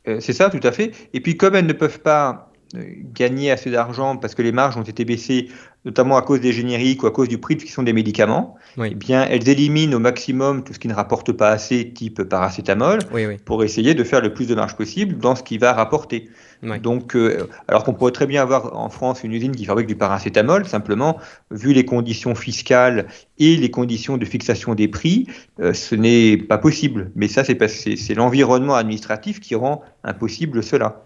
Euh, 0.07 0.19
c'est 0.19 0.33
ça, 0.33 0.49
tout 0.49 0.59
à 0.63 0.71
fait. 0.71 0.91
Et 1.13 1.21
puis, 1.21 1.37
comme 1.37 1.55
elles 1.55 1.65
ne 1.65 1.73
peuvent 1.73 1.99
pas 1.99 2.51
euh, 2.75 2.83
gagner 3.13 3.51
assez 3.51 3.71
d'argent 3.71 4.15
parce 4.17 4.35
que 4.35 4.41
les 4.41 4.51
marges 4.51 4.77
ont 4.77 4.83
été 4.83 5.03
baissées, 5.03 5.49
notamment 5.85 6.17
à 6.17 6.21
cause 6.21 6.39
des 6.39 6.53
génériques 6.53 7.03
ou 7.03 7.07
à 7.07 7.11
cause 7.11 7.27
du 7.27 7.37
prix 7.37 7.57
qui 7.57 7.67
sont 7.67 7.83
des 7.83 7.93
médicaments, 7.93 8.55
eh 8.83 8.95
bien, 8.95 9.25
elles 9.25 9.49
éliminent 9.49 9.95
au 9.95 9.99
maximum 9.99 10.63
tout 10.63 10.73
ce 10.73 10.79
qui 10.79 10.87
ne 10.87 10.93
rapporte 10.93 11.31
pas 11.31 11.49
assez, 11.49 11.91
type 11.93 12.23
paracétamol, 12.23 12.99
pour 13.45 13.63
essayer 13.63 13.95
de 13.95 14.03
faire 14.03 14.21
le 14.21 14.33
plus 14.33 14.47
de 14.47 14.55
marge 14.55 14.75
possible 14.75 15.17
dans 15.17 15.35
ce 15.35 15.43
qui 15.43 15.57
va 15.57 15.73
rapporter. 15.73 16.29
Donc, 16.61 17.15
euh, 17.15 17.47
alors 17.67 17.83
qu'on 17.85 17.93
pourrait 17.93 18.11
très 18.11 18.27
bien 18.27 18.41
avoir 18.41 18.75
en 18.75 18.89
France 18.89 19.23
une 19.23 19.31
usine 19.31 19.55
qui 19.55 19.63
fabrique 19.63 19.87
du 19.87 19.95
paracétamol, 19.95 20.67
simplement, 20.67 21.17
vu 21.51 21.71
les 21.71 21.85
conditions 21.85 22.35
fiscales 22.35 23.07
et 23.37 23.55
les 23.55 23.71
conditions 23.71 24.17
de 24.17 24.25
fixation 24.25 24.75
des 24.75 24.89
prix, 24.89 25.27
euh, 25.61 25.73
ce 25.73 25.95
n'est 25.95 26.35
pas 26.35 26.57
possible. 26.57 27.11
Mais 27.15 27.29
ça, 27.29 27.43
c'est 27.45 28.13
l'environnement 28.13 28.75
administratif 28.75 29.39
qui 29.39 29.55
rend 29.55 29.81
impossible 30.03 30.61
cela. 30.61 31.05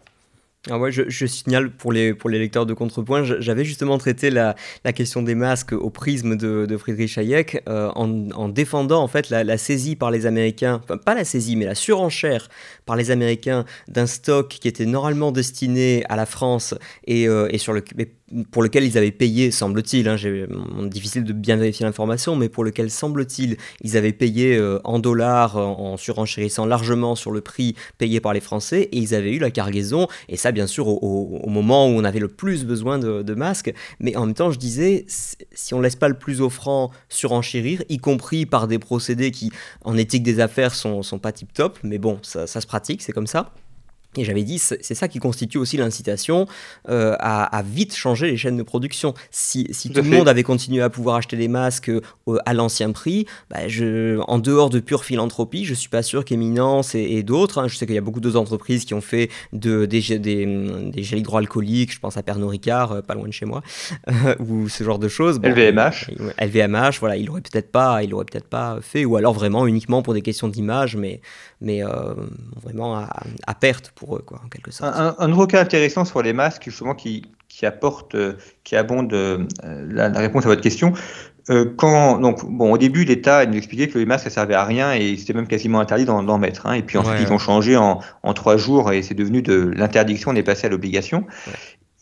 Ah 0.70 0.80
ouais, 0.80 0.94
je, 0.94 1.26
signale 1.26 1.72
pour 1.72 1.92
les, 1.92 2.14
pour 2.14 2.30
les 2.30 2.40
lecteurs 2.40 2.66
de 2.66 2.74
contrepoint, 2.74 3.24
j'avais 3.24 3.66
justement 3.66 3.98
traité 3.98 4.30
la, 4.30 4.56
la, 4.86 4.94
question 4.94 5.22
des 5.22 5.36
masques 5.36 5.74
au 5.74 5.90
prisme 5.90 6.38
de, 6.38 6.78
Friedrich 6.78 7.18
Hayek 7.18 7.64
euh, 7.68 7.92
en, 7.96 8.32
en, 8.32 8.48
défendant 8.48 9.04
en 9.04 9.10
fait 9.10 9.30
la, 9.30 9.44
la, 9.44 9.58
saisie 9.58 9.98
par 9.98 10.10
les 10.10 10.26
Américains, 10.26 10.80
enfin 10.82 10.96
pas 10.96 11.16
la 11.16 11.26
saisie, 11.26 11.58
mais 11.58 11.66
la 11.66 11.76
surenchère 11.76 12.48
par 12.86 12.96
les 12.96 13.12
Américains 13.12 13.66
d'un 13.90 14.06
stock 14.06 14.48
qui 14.48 14.70
était 14.70 14.86
normalement 14.86 15.34
destiné 15.34 16.06
à 16.08 16.16
la 16.16 16.26
France 16.26 16.74
et, 17.08 17.28
euh, 17.28 17.50
et 17.52 17.58
sur 17.58 17.74
le, 17.74 17.84
pour 18.52 18.64
lequel 18.64 18.84
ils 18.84 18.98
avaient 18.98 19.12
payé, 19.12 19.52
semble-t-il, 19.52 20.08
hein, 20.08 20.16
difficile 20.84 21.24
de 21.24 21.34
bien 21.34 21.56
vérifier 21.56 21.86
l'information, 21.86 22.36
mais 22.36 22.50
pour 22.50 22.64
lequel, 22.64 22.90
semble-t-il, 22.90 23.58
ils 23.82 23.98
avaient 23.98 24.14
payé 24.14 24.56
euh, 24.56 24.80
en 24.84 25.00
dollars 25.00 25.58
en, 25.58 25.98
surenchérissant 25.98 26.66
largement 26.66 27.16
sur 27.16 27.32
le 27.32 27.42
prix 27.42 27.76
payé 27.98 28.20
par 28.20 28.34
les 28.34 28.40
Français, 28.40 28.90
et 28.92 28.98
ils 28.98 29.14
avaient 29.14 29.34
eu 29.34 29.40
la 29.40 29.52
cargaison, 29.52 30.08
et 30.30 30.38
ça 30.38 30.52
bien 30.52 30.68
sûr 30.68 30.88
au, 30.88 31.50
moment 31.50 31.88
où 31.88 31.92
on 31.92 32.04
avait 32.04 32.20
le 32.20 32.28
plus 32.28 32.66
besoin 32.66 32.98
de, 33.00 33.34
masques, 33.34 33.74
mais 34.00 34.16
en 34.16 34.26
même 34.26 34.36
temps 34.36 34.52
je 34.52 34.60
disais, 34.60 35.06
si 35.08 35.74
on 35.74 35.82
laisse 35.82 35.96
pas 35.96 36.08
le 36.08 36.18
plus 36.18 36.42
offrant 36.42 36.92
surenchérir, 37.10 37.84
y 37.90 37.98
compris 37.98 38.46
par 38.46 38.68
des 38.68 38.80
procédés 38.80 39.32
qui 39.32 39.52
en 39.84 39.98
éthique 39.98 40.24
des 40.24 40.40
affaires 40.40 40.76
sont, 40.76 41.04
sont 41.04 41.20
pas 41.20 41.32
tip-top, 41.32 41.80
mais 41.84 41.98
bon, 41.98 42.20
ça 42.22 42.48
se 42.48 42.68
pratique, 42.68 43.02
c'est 43.02 43.14
comme 43.14 43.28
ça. 43.28 43.54
Et 44.18 44.24
j'avais 44.24 44.44
dit, 44.44 44.60
c'est 44.60 44.94
ça 44.94 45.08
qui 45.08 45.20
constitue 45.20 45.58
aussi 45.58 45.78
l'incitation 45.78 46.48
euh, 46.90 47.16
à, 47.20 47.64
vite 47.64 47.96
changer 47.96 48.28
les 48.28 48.38
chaînes 48.38 48.58
de 48.58 48.64
production. 48.64 49.14
Si, 49.32 49.68
si 49.72 49.90
tout, 49.90 50.02
le 50.02 50.10
monde 50.10 50.28
avait 50.28 50.44
continué 50.44 50.82
à 50.82 50.90
pouvoir 50.90 51.18
acheter 51.18 51.38
des 51.38 51.48
masques 51.48 51.90
euh, 51.90 52.02
à 52.46 52.54
l'ancien 52.54 52.92
prix, 52.92 53.26
bah, 53.50 53.68
je, 53.68 54.20
en 54.28 54.40
dehors 54.40 54.70
de 54.70 54.80
pure 54.80 55.04
philanthropie, 55.04 55.66
je 55.66 55.74
suis 55.74 55.90
pas 55.90 56.04
sûr 56.04 56.26
qu'Eminence 56.26 56.96
et, 56.96 57.24
d'autres, 57.24 57.60
hein, 57.60 57.68
je 57.68 57.76
sais 57.76 57.86
qu'il 57.86 57.96
y 57.96 57.98
a 57.98 58.02
beaucoup 58.02 58.20
d'autres 58.20 58.38
entreprises 58.38 58.86
qui 58.86 58.94
ont 58.94 59.02
fait 59.02 59.30
de, 59.54 59.86
des, 59.86 60.20
des, 60.20 60.46
des 60.92 61.04
gels 61.04 61.20
hydroalcooliques, 61.20 61.94
je 61.94 62.00
pense 62.00 62.18
à 62.18 62.24
Pernod 62.24 62.50
Ricard, 62.50 62.92
euh, 62.92 63.02
pas 63.02 63.16
loin 63.16 63.28
de 63.28 63.34
chez 63.34 63.46
moi, 63.46 63.64
ou 64.40 64.70
ce 64.70 64.84
genre 64.84 65.00
de 65.00 65.08
choses. 65.08 65.40
LVMH. 65.44 66.12
LVMH, 66.40 67.00
voilà, 67.00 67.18
il 67.18 67.26
l'aurait 67.28 67.42
peut-être 67.42 67.72
pas, 67.72 68.04
il 68.04 68.10
peut-être 68.10 68.48
pas 68.48 68.80
fait, 68.82 69.06
ou 69.06 69.16
alors 69.16 69.34
vraiment 69.34 69.66
uniquement 69.68 70.02
pour 70.02 70.14
des 70.14 70.22
questions 70.22 70.48
d'image, 70.48 70.96
mais, 70.96 71.22
mais 71.64 71.82
vraiment 72.62 72.96
à, 72.96 73.24
à 73.48 73.54
perte 73.56 73.94
en 74.08 74.48
quelque 74.50 74.72
sorte. 74.72 74.94
Un, 74.96 75.16
un, 75.18 75.32
autre 75.32 75.48
cas 75.48 75.62
intéressant 75.62 76.06
sur 76.06 76.22
les 76.22 76.34
masques, 76.34 76.66
justement, 76.66 76.94
qui, 76.94 77.24
qui 77.54 77.68
apporte, 77.68 78.16
euh, 78.16 78.34
qui 78.64 78.76
abonde 78.76 79.14
euh, 79.14 79.46
la, 79.62 80.10
réponse 80.10 80.44
à 80.46 80.48
votre 80.48 80.62
question. 80.62 80.94
Euh, 81.52 81.72
quand, 81.78 82.20
donc, 82.20 82.44
bon, 82.46 82.72
au 82.72 82.78
début, 82.80 83.06
l'État 83.06 83.46
nous 83.46 83.58
expliquait 83.58 83.90
que 83.90 84.00
les 84.00 84.08
masques, 84.08 84.24
ça 84.24 84.30
servait 84.32 84.56
à 84.56 84.64
rien 84.64 84.94
et 84.94 85.18
c'était 85.18 85.34
même 85.34 85.48
quasiment 85.48 85.80
interdit 85.80 86.06
d'en 86.06 86.38
mettre. 86.40 86.66
Hein. 86.66 86.74
Et 86.74 86.82
puis 86.82 86.98
ensuite, 86.98 87.20
ils 87.22 87.32
ont 87.32 87.38
changé 87.38 87.78
en, 87.78 88.00
en, 88.24 88.34
trois 88.34 88.58
jours 88.58 88.92
et 88.92 89.04
c'est 89.04 89.14
devenu 89.14 89.44
de 89.44 89.72
l'interdiction, 89.76 90.32
on 90.32 90.36
est 90.36 90.44
passé 90.44 90.66
à 90.66 90.70
l'obligation. 90.70 91.26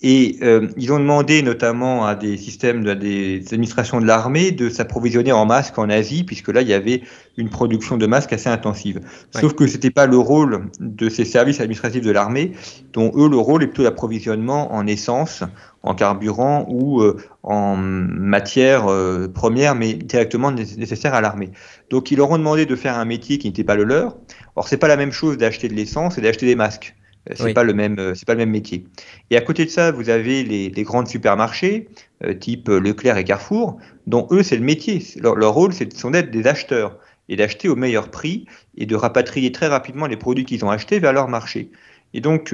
Et 0.04 0.38
euh, 0.42 0.68
ils 0.78 0.92
ont 0.92 1.00
demandé 1.00 1.44
notamment 1.44 2.06
à 2.08 2.16
des 2.16 2.36
systèmes, 2.36 2.88
à 2.88 2.96
des 2.96 3.44
administrations 3.52 4.02
de 4.02 4.08
l'armée 4.08 4.52
de 4.52 4.68
s'approvisionner 4.68 5.32
en 5.32 5.46
masques 5.46 5.78
en 5.78 5.90
Asie, 5.90 6.24
puisque 6.24 6.48
là, 6.48 6.62
il 6.64 6.68
y 6.68 6.74
avait 6.74 7.04
une 7.38 7.50
production 7.50 7.98
de 7.98 8.08
masques 8.08 8.34
assez 8.34 8.50
intensive. 8.50 9.00
Sauf 9.30 9.54
que 9.54 9.68
ce 9.68 9.74
n'était 9.74 9.92
pas 9.92 10.08
le 10.08 10.18
rôle 10.18 10.70
de 10.80 11.08
ces 11.08 11.24
services 11.24 11.60
administratifs 11.60 12.04
de 12.04 12.10
l'armée, 12.10 12.54
dont 12.94 13.12
eux, 13.16 13.30
le 13.30 13.38
rôle 13.38 13.62
est 13.62 13.68
plutôt 13.68 13.84
l'approvisionnement 13.84 14.74
en 14.74 14.88
essence, 14.88 15.44
en 15.84 15.94
carburant 15.94 16.66
ou 16.68 17.02
euh, 17.02 17.18
en 17.44 17.76
matière 17.76 18.88
euh, 18.88 19.28
première, 19.28 19.76
mais 19.76 19.94
directement 19.94 20.52
nécessaire 20.52 21.14
à 21.14 21.22
l'armée. 21.22 21.52
Donc, 21.92 22.10
ils 22.10 22.18
leur 22.18 22.32
ont 22.32 22.40
demandé 22.40 22.66
de 22.66 22.76
faire 22.76 22.98
un 22.98 23.06
métier 23.06 23.38
qui 23.38 23.48
n'était 23.48 23.64
pas 23.64 23.76
le 23.76 23.84
leur. 23.84 24.18
Or, 24.56 24.68
c'est 24.68 24.78
pas 24.78 24.88
la 24.88 24.98
même 24.98 25.12
chose 25.12 25.38
d'acheter 25.38 25.68
de 25.68 25.76
l'essence 25.76 26.18
et 26.18 26.22
d'acheter 26.22 26.48
des 26.48 26.56
masques. 26.56 26.96
Euh, 27.30 27.34
c'est 27.36 27.54
pas 27.54 27.64
le 27.64 27.74
même, 27.74 28.00
euh, 28.00 28.14
c'est 28.16 28.26
pas 28.26 28.34
le 28.34 28.40
même 28.40 28.50
métier. 28.50 28.86
Et 29.30 29.38
à 29.38 29.42
côté 29.42 29.66
de 29.66 29.70
ça, 29.70 29.92
vous 29.92 30.10
avez 30.10 30.44
les, 30.44 30.70
les 30.70 30.84
grands 30.84 31.06
supermarchés, 31.06 31.90
euh, 32.24 32.34
type 32.34 32.68
Leclerc 32.68 33.18
et 33.18 33.24
Carrefour, 33.24 33.78
dont 34.08 34.28
eux, 34.32 34.44
c'est 34.44 34.58
le 34.58 34.64
métier. 34.64 35.04
Leur, 35.18 35.36
leur 35.36 35.54
rôle, 35.54 35.74
c'est 35.74 35.86
d'être 35.86 36.32
des 36.32 36.48
acheteurs 36.48 36.98
et 37.30 37.36
d'acheter 37.36 37.70
au 37.70 37.76
meilleur 37.76 38.10
prix 38.10 38.46
et 38.76 38.86
de 38.86 38.96
rapatrier 38.96 39.52
très 39.52 39.68
rapidement 39.68 40.08
les 40.08 40.18
produits 40.18 40.46
qu'ils 40.46 40.66
ont 40.66 40.70
achetés 40.70 41.00
vers 41.00 41.14
leur 41.14 41.28
marché. 41.28 41.72
Et 42.14 42.20
donc 42.20 42.54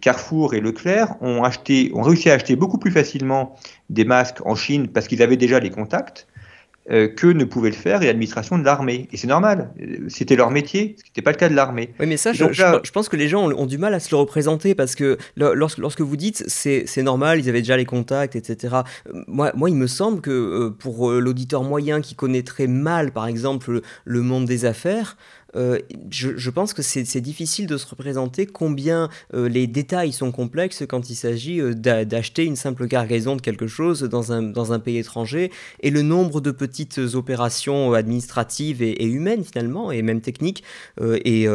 Carrefour 0.00 0.54
et 0.54 0.60
Leclerc 0.60 1.14
ont 1.20 1.44
acheté, 1.44 1.92
ont 1.94 2.02
réussi 2.02 2.28
à 2.28 2.34
acheter 2.34 2.56
beaucoup 2.56 2.78
plus 2.78 2.90
facilement 2.90 3.54
des 3.88 4.04
masques 4.04 4.44
en 4.44 4.56
Chine 4.56 4.88
parce 4.88 5.06
qu'ils 5.06 5.22
avaient 5.22 5.36
déjà 5.36 5.60
les 5.60 5.70
contacts. 5.70 6.26
Euh, 6.90 7.08
que 7.08 7.26
ne 7.26 7.44
pouvait 7.44 7.70
le 7.70 7.76
faire 7.76 8.00
l'administration 8.00 8.58
de 8.58 8.64
l'armée. 8.64 9.08
Et 9.12 9.16
c'est 9.16 9.26
normal, 9.26 9.70
c'était 10.08 10.36
leur 10.36 10.50
métier, 10.50 10.94
ce 10.98 11.02
qui 11.02 11.10
n'était 11.10 11.22
pas 11.22 11.32
le 11.32 11.36
cas 11.36 11.48
de 11.48 11.54
l'armée. 11.54 11.92
Oui, 11.98 12.06
mais 12.06 12.16
ça, 12.16 12.32
je, 12.32 12.90
pense 12.92 13.08
que 13.08 13.16
les 13.16 13.28
gens 13.28 13.50
ont, 13.50 13.66
du 13.66 13.78
mal 13.78 13.92
à 13.94 14.00
se 14.00 14.10
le 14.10 14.16
représenter 14.16 14.74
parce 14.74 14.94
que 14.94 15.18
lorsque, 15.36 15.78
lorsque 15.78 16.00
vous 16.00 16.16
dites 16.16 16.44
c'est 16.46 17.02
normal, 17.02 17.40
ils 17.40 17.48
avaient 17.48 17.60
déjà 17.60 17.76
les 17.76 17.84
contacts, 17.84 18.36
etc. 18.36 18.76
Moi, 19.26 19.52
moi 19.54 19.68
il 19.68 19.76
me 19.76 19.86
semble 19.86 20.20
que 20.20 20.68
pour 20.68 21.10
l'auditeur 21.10 21.64
moyen 21.64 22.00
qui 22.00 22.14
connaîtrait 22.14 22.68
mal, 22.68 23.10
par 23.10 23.26
exemple, 23.26 23.80
le 24.04 24.22
monde 24.22 24.44
des 24.44 24.64
affaires, 24.64 25.16
euh, 25.56 25.78
je, 26.10 26.50
pense 26.50 26.74
que 26.74 26.82
c'est 26.82 27.20
difficile 27.20 27.66
de 27.66 27.76
se 27.76 27.86
représenter 27.86 28.46
combien 28.46 29.08
euh, 29.34 29.48
les 29.48 29.66
détails 29.66 30.12
sont 30.12 30.32
complexes 30.32 30.84
quand 30.88 31.10
il 31.10 31.14
s'agit 31.14 31.60
euh, 31.60 31.74
d'acheter 31.74 32.44
une 32.44 32.56
simple 32.56 32.86
cargaison 32.88 33.36
de 33.36 33.40
quelque 33.40 33.66
chose 33.66 34.02
dans 34.02 34.32
un, 34.32 34.42
dans 34.42 34.72
un 34.72 34.78
pays 34.78 34.98
étranger 34.98 35.50
et 35.80 35.90
le 35.90 36.02
nombre 36.02 36.40
de 36.40 36.50
petites 36.50 36.98
opérations 37.14 37.92
administratives 37.94 38.82
et, 38.82 39.04
humaines 39.04 39.44
finalement, 39.44 39.90
et 39.92 40.02
même 40.02 40.20
techniques, 40.20 40.62
et, 41.00 41.48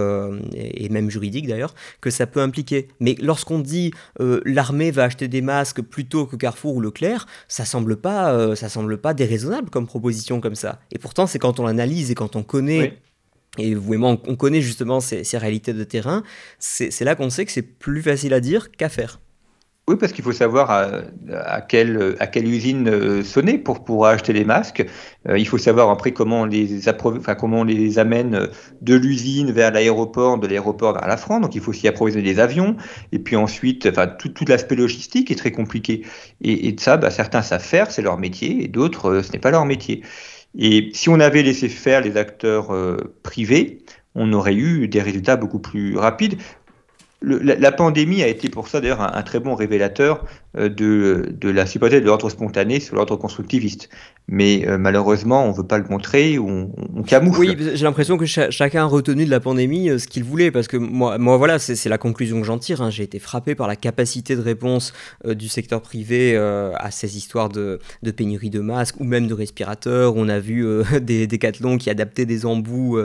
même 0.89 1.09
juridiques 1.09 1.47
d'ailleurs, 1.47 1.73
que 1.99 2.09
ça 2.09 2.27
peut 2.27 2.41
impliquer. 2.41 2.87
Mais 2.99 3.15
lorsqu'on 3.19 3.59
dit 3.59 3.91
l'armée 4.19 4.91
va 4.91 5.05
acheter 5.05 5.27
des 5.27 5.41
masques 5.41 5.81
plutôt 5.81 6.25
que 6.25 6.35
Carrefour 6.35 6.75
ou 6.75 6.81
Leclerc, 6.81 7.27
ça 7.47 7.65
semble 7.65 7.97
pas, 7.97 8.55
ça 8.55 8.69
semble 8.69 8.97
pas 8.97 9.13
déraisonnable 9.13 9.69
comme 9.69 9.87
proposition 9.87 10.41
comme 10.41 10.55
ça. 10.55 10.79
Et 10.91 10.99
pourtant, 10.99 11.27
c'est 11.27 11.39
quand 11.39 11.59
on 11.59 11.65
l'analyse 11.65 12.11
et 12.11 12.15
quand 12.15 12.35
on 12.35 12.43
connaît 12.43 12.99
et 13.57 13.75
vous 13.75 13.93
et 13.93 13.97
moi, 13.97 14.17
on 14.25 14.35
connaît 14.35 14.61
justement 14.61 14.99
ces, 14.99 15.23
réalités 15.37 15.73
de 15.73 15.83
terrain, 15.83 16.23
c'est 16.59 17.01
là 17.01 17.15
qu'on 17.15 17.29
sait 17.29 17.45
que 17.45 17.51
c'est 17.51 17.61
plus 17.61 18.01
facile 18.01 18.33
à 18.33 18.39
dire 18.39 18.71
qu'à 18.71 18.89
faire. 18.89 19.19
Oui, 19.87 19.97
parce 19.99 20.13
qu'il 20.13 20.23
faut 20.23 20.31
savoir 20.31 20.69
à, 20.69 21.61
quelle, 21.61 22.15
à 22.19 22.27
quelle 22.27 22.47
usine 22.47 22.87
euh, 22.87 23.23
sonner 23.23 23.57
pour 23.57 23.83
pouvoir 23.83 24.11
acheter 24.11 24.31
les 24.31 24.45
masques. 24.45 24.85
Euh, 25.27 25.39
il 25.39 25.47
faut 25.47 25.57
savoir 25.57 25.89
après 25.89 26.11
comment 26.11 26.41
on 26.41 26.45
les, 26.45 26.87
enfin, 26.87 27.35
comment 27.35 27.61
on 27.61 27.63
les 27.63 27.97
amène 27.97 28.47
de 28.81 28.95
l'usine 28.95 29.51
vers 29.51 29.71
l'aéroport, 29.71 30.37
de 30.37 30.47
l'aéroport 30.47 30.93
vers 30.93 31.07
la 31.07 31.17
France. 31.17 31.41
Donc 31.41 31.55
il 31.55 31.61
faut 31.61 31.71
aussi 31.71 31.87
approvisionner 31.87 32.31
des 32.31 32.39
avions. 32.39 32.77
Et 33.11 33.19
puis 33.19 33.35
ensuite, 33.35 33.87
enfin, 33.87 34.07
tout, 34.07 34.45
l'aspect 34.47 34.75
logistique 34.75 35.31
est 35.31 35.35
très 35.35 35.51
compliqué. 35.51 36.05
Et, 36.41 36.73
ça, 36.79 36.97
bah, 36.97 37.09
certains 37.09 37.41
savent 37.41 37.61
faire, 37.61 37.91
c'est 37.91 38.03
leur 38.03 38.17
métier, 38.17 38.63
et 38.63 38.67
d'autres, 38.67 39.09
euh, 39.09 39.23
ce 39.23 39.33
n'est 39.33 39.39
pas 39.39 39.51
leur 39.51 39.65
métier. 39.65 40.03
Et 40.57 40.89
si 40.93 41.09
on 41.09 41.19
avait 41.19 41.43
laissé 41.43 41.69
faire 41.69 42.01
les 42.01 42.17
acteurs 42.17 42.71
euh, 42.71 42.97
privés, 43.23 43.79
on 44.15 44.33
aurait 44.33 44.55
eu 44.55 44.87
des 44.87 45.01
résultats 45.01 45.37
beaucoup 45.37 45.59
plus 45.59 45.97
rapides. 45.97 46.37
La, 47.21 47.71
pandémie 47.71 48.23
a 48.23 48.27
été 48.27 48.49
pour 48.49 48.67
ça 48.67 48.81
d'ailleurs 48.81 49.01
un, 49.01 49.21
très 49.21 49.39
bon 49.39 49.53
révélateur 49.53 50.25
de, 50.55 51.29
de 51.31 51.49
la 51.49 51.65
supériorité 51.65 52.01
de 52.01 52.05
l'ordre 52.05 52.29
spontané 52.29 52.79
sur 52.79 52.95
l'ordre 52.95 53.15
constructiviste. 53.15 53.89
Mais 54.27 54.67
euh, 54.67 54.77
malheureusement, 54.77 55.45
on 55.45 55.51
ne 55.51 55.55
veut 55.55 55.65
pas 55.65 55.77
le 55.77 55.85
montrer, 55.89 56.39
on, 56.39 56.71
on 56.95 57.03
camoufle. 57.03 57.39
Oui, 57.39 57.57
j'ai 57.73 57.83
l'impression 57.83 58.17
que 58.17 58.25
chacun 58.25 58.83
a 58.83 58.85
retenu 58.85 59.25
de 59.25 59.29
la 59.29 59.39
pandémie 59.39 59.89
euh, 59.89 59.97
ce 59.97 60.07
qu'il 60.07 60.23
voulait, 60.23 60.51
parce 60.51 60.67
que 60.67 60.77
moi, 60.77 61.17
moi 61.17 61.37
voilà, 61.37 61.59
c'est 61.59 61.89
la 61.89 61.97
conclusion 61.97 62.39
que 62.39 62.47
j'en 62.47 62.57
tire. 62.57 62.81
Hein. 62.81 62.89
J'ai 62.89 63.03
été 63.03 63.19
frappé 63.19 63.55
par 63.55 63.67
la 63.67 63.75
capacité 63.75 64.35
de 64.35 64.41
réponse 64.41 64.93
du 65.25 65.47
secteur 65.47 65.81
privé 65.81 66.35
à 66.37 66.91
ces 66.91 67.17
histoires 67.17 67.49
de, 67.49 67.79
de, 68.03 68.11
pénurie 68.11 68.49
de 68.49 68.59
masques 68.59 68.99
ou 68.99 69.03
même 69.03 69.27
de 69.27 69.33
respirateurs. 69.33 70.15
On 70.15 70.29
a 70.29 70.39
vu 70.39 70.65
des 71.01 71.27
décathlons 71.27 71.77
qui 71.77 71.89
adaptaient 71.89 72.25
des 72.25 72.45
embouts 72.45 72.99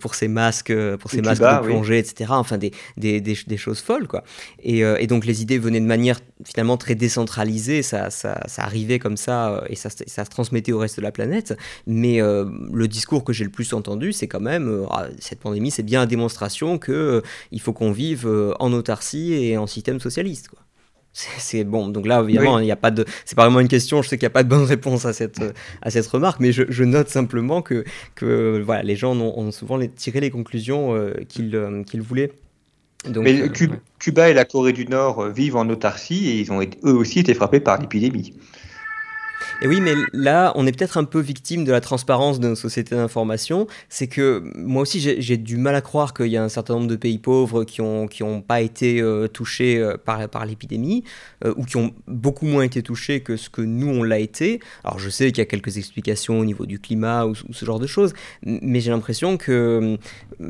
pour 0.00 0.14
ces 0.14 0.28
masques, 0.28 0.72
pour 0.96 1.10
ces 1.10 1.22
masques 1.22 1.42
de 1.42 1.66
plongée, 1.66 1.98
etc. 1.98 2.30
Enfin, 2.30 2.58
des, 2.58 2.72
des, 2.96 3.20
des 3.20 3.36
des 3.46 3.56
choses 3.56 3.80
folles, 3.80 4.06
quoi. 4.06 4.22
Euh, 4.66 4.96
et, 4.98 5.06
donc 5.06 5.24
les 5.24 5.42
idées 5.42 5.58
venaient 5.58 5.80
de 5.80 5.86
manière 5.86 6.20
finalement 6.44 6.76
très 6.78 6.94
décentralisée, 6.94 7.82
ça, 7.82 8.10
ça, 8.10 8.38
arrivait 8.56 8.98
comme 8.98 9.16
ça 9.16 9.50
euh, 9.50 9.60
et 9.68 9.74
ça, 9.74 9.90
ça, 9.90 10.24
se 10.24 10.30
transmettait 10.30 10.72
au 10.72 10.78
reste 10.78 10.96
de 10.96 11.02
la 11.02 11.12
planète. 11.12 11.56
Mais 11.86 12.22
euh, 12.22 12.46
le 12.72 12.88
discours 12.88 13.24
que 13.24 13.32
j'ai 13.32 13.44
le 13.44 13.50
plus 13.50 13.72
entendu, 13.72 14.12
c'est 14.12 14.28
quand 14.28 14.40
même 14.40 14.86
ah, 14.90 15.06
cette 15.18 15.40
pandémie, 15.40 15.70
c'est 15.70 15.82
bien 15.82 16.00
la 16.00 16.06
démonstration 16.06 16.78
que 16.78 17.22
il 17.52 17.60
faut 17.60 17.72
qu'on 17.72 17.92
vive 17.92 18.28
en 18.58 18.72
autarcie 18.72 19.34
et 19.34 19.58
en 19.58 19.66
système 19.66 20.00
socialiste, 20.00 20.48
quoi 20.48 20.60
c'est 21.12 21.64
bon. 21.64 21.88
Donc 21.88 22.06
là, 22.06 22.22
évidemment, 22.22 22.60
il 22.60 22.64
n'y 22.64 22.70
a 22.70 22.76
pas 22.76 22.92
de. 22.92 23.04
C'est 23.24 23.34
pas 23.34 23.42
vraiment 23.42 23.58
une 23.58 23.66
question. 23.66 24.02
Je 24.02 24.08
sais 24.08 24.18
qu'il 24.18 24.26
n'y 24.26 24.30
a 24.30 24.34
pas 24.34 24.44
de 24.44 24.48
bonne 24.48 24.62
réponse 24.64 25.04
à 25.04 25.12
cette, 25.12 25.40
à 25.82 25.90
cette 25.90 26.06
remarque, 26.06 26.38
mais 26.38 26.52
je, 26.52 26.84
note 26.84 27.08
simplement 27.08 27.60
que, 27.60 27.82
que 28.14 28.62
voilà, 28.64 28.84
les 28.84 28.94
gens 28.94 29.16
ont, 29.16 29.50
souvent 29.50 29.80
tiré 29.96 30.20
les 30.20 30.30
conclusions 30.30 30.94
qu'ils 31.28 31.82
qu'ils 31.86 32.02
voulaient 32.02 32.30
mais 33.06 33.40
euh, 33.40 33.48
Cuba 33.98 34.28
et 34.28 34.34
la 34.34 34.44
Corée 34.44 34.72
du 34.72 34.86
Nord 34.86 35.20
euh, 35.20 35.30
vivent 35.30 35.56
en 35.56 35.68
autarcie 35.68 36.28
et 36.28 36.40
ils 36.40 36.52
ont 36.52 36.60
eux 36.60 36.94
aussi 36.94 37.20
été 37.20 37.34
frappés 37.34 37.60
par 37.60 37.78
l'épidémie. 37.78 38.34
Et 39.60 39.66
oui, 39.66 39.80
mais 39.80 39.94
là, 40.12 40.52
on 40.54 40.68
est 40.68 40.72
peut-être 40.72 40.98
un 40.98 41.04
peu 41.04 41.18
victime 41.18 41.64
de 41.64 41.72
la 41.72 41.80
transparence 41.80 42.38
de 42.38 42.46
nos 42.46 42.54
sociétés 42.54 42.94
d'information. 42.94 43.66
C'est 43.88 44.06
que 44.06 44.40
moi 44.54 44.82
aussi, 44.82 45.00
j'ai 45.00 45.36
du 45.36 45.56
mal 45.56 45.74
à 45.74 45.80
croire 45.80 46.14
qu'il 46.14 46.28
y 46.28 46.36
a 46.36 46.44
un 46.44 46.48
certain 46.48 46.74
nombre 46.74 46.86
de 46.86 46.94
pays 46.94 47.18
pauvres 47.18 47.64
qui 47.64 47.82
n'ont 47.82 48.06
qui 48.06 48.22
ont 48.22 48.40
pas 48.40 48.60
été 48.60 49.00
euh, 49.00 49.26
touchés 49.26 49.78
euh, 49.78 49.96
par, 49.96 50.28
par 50.28 50.46
l'épidémie, 50.46 51.02
euh, 51.44 51.54
ou 51.56 51.64
qui 51.64 51.76
ont 51.76 51.92
beaucoup 52.06 52.46
moins 52.46 52.62
été 52.62 52.84
touchés 52.84 53.20
que 53.20 53.36
ce 53.36 53.50
que 53.50 53.60
nous, 53.60 53.88
on 53.88 54.04
l'a 54.04 54.20
été. 54.20 54.60
Alors, 54.84 55.00
je 55.00 55.10
sais 55.10 55.26
qu'il 55.32 55.38
y 55.38 55.40
a 55.40 55.46
quelques 55.46 55.76
explications 55.76 56.38
au 56.38 56.44
niveau 56.44 56.64
du 56.64 56.78
climat 56.78 57.26
ou, 57.26 57.34
ce 57.34 57.64
genre 57.64 57.80
de 57.80 57.88
choses, 57.88 58.12
mais 58.44 58.78
j'ai 58.78 58.92
l'impression 58.92 59.38
que 59.38 59.98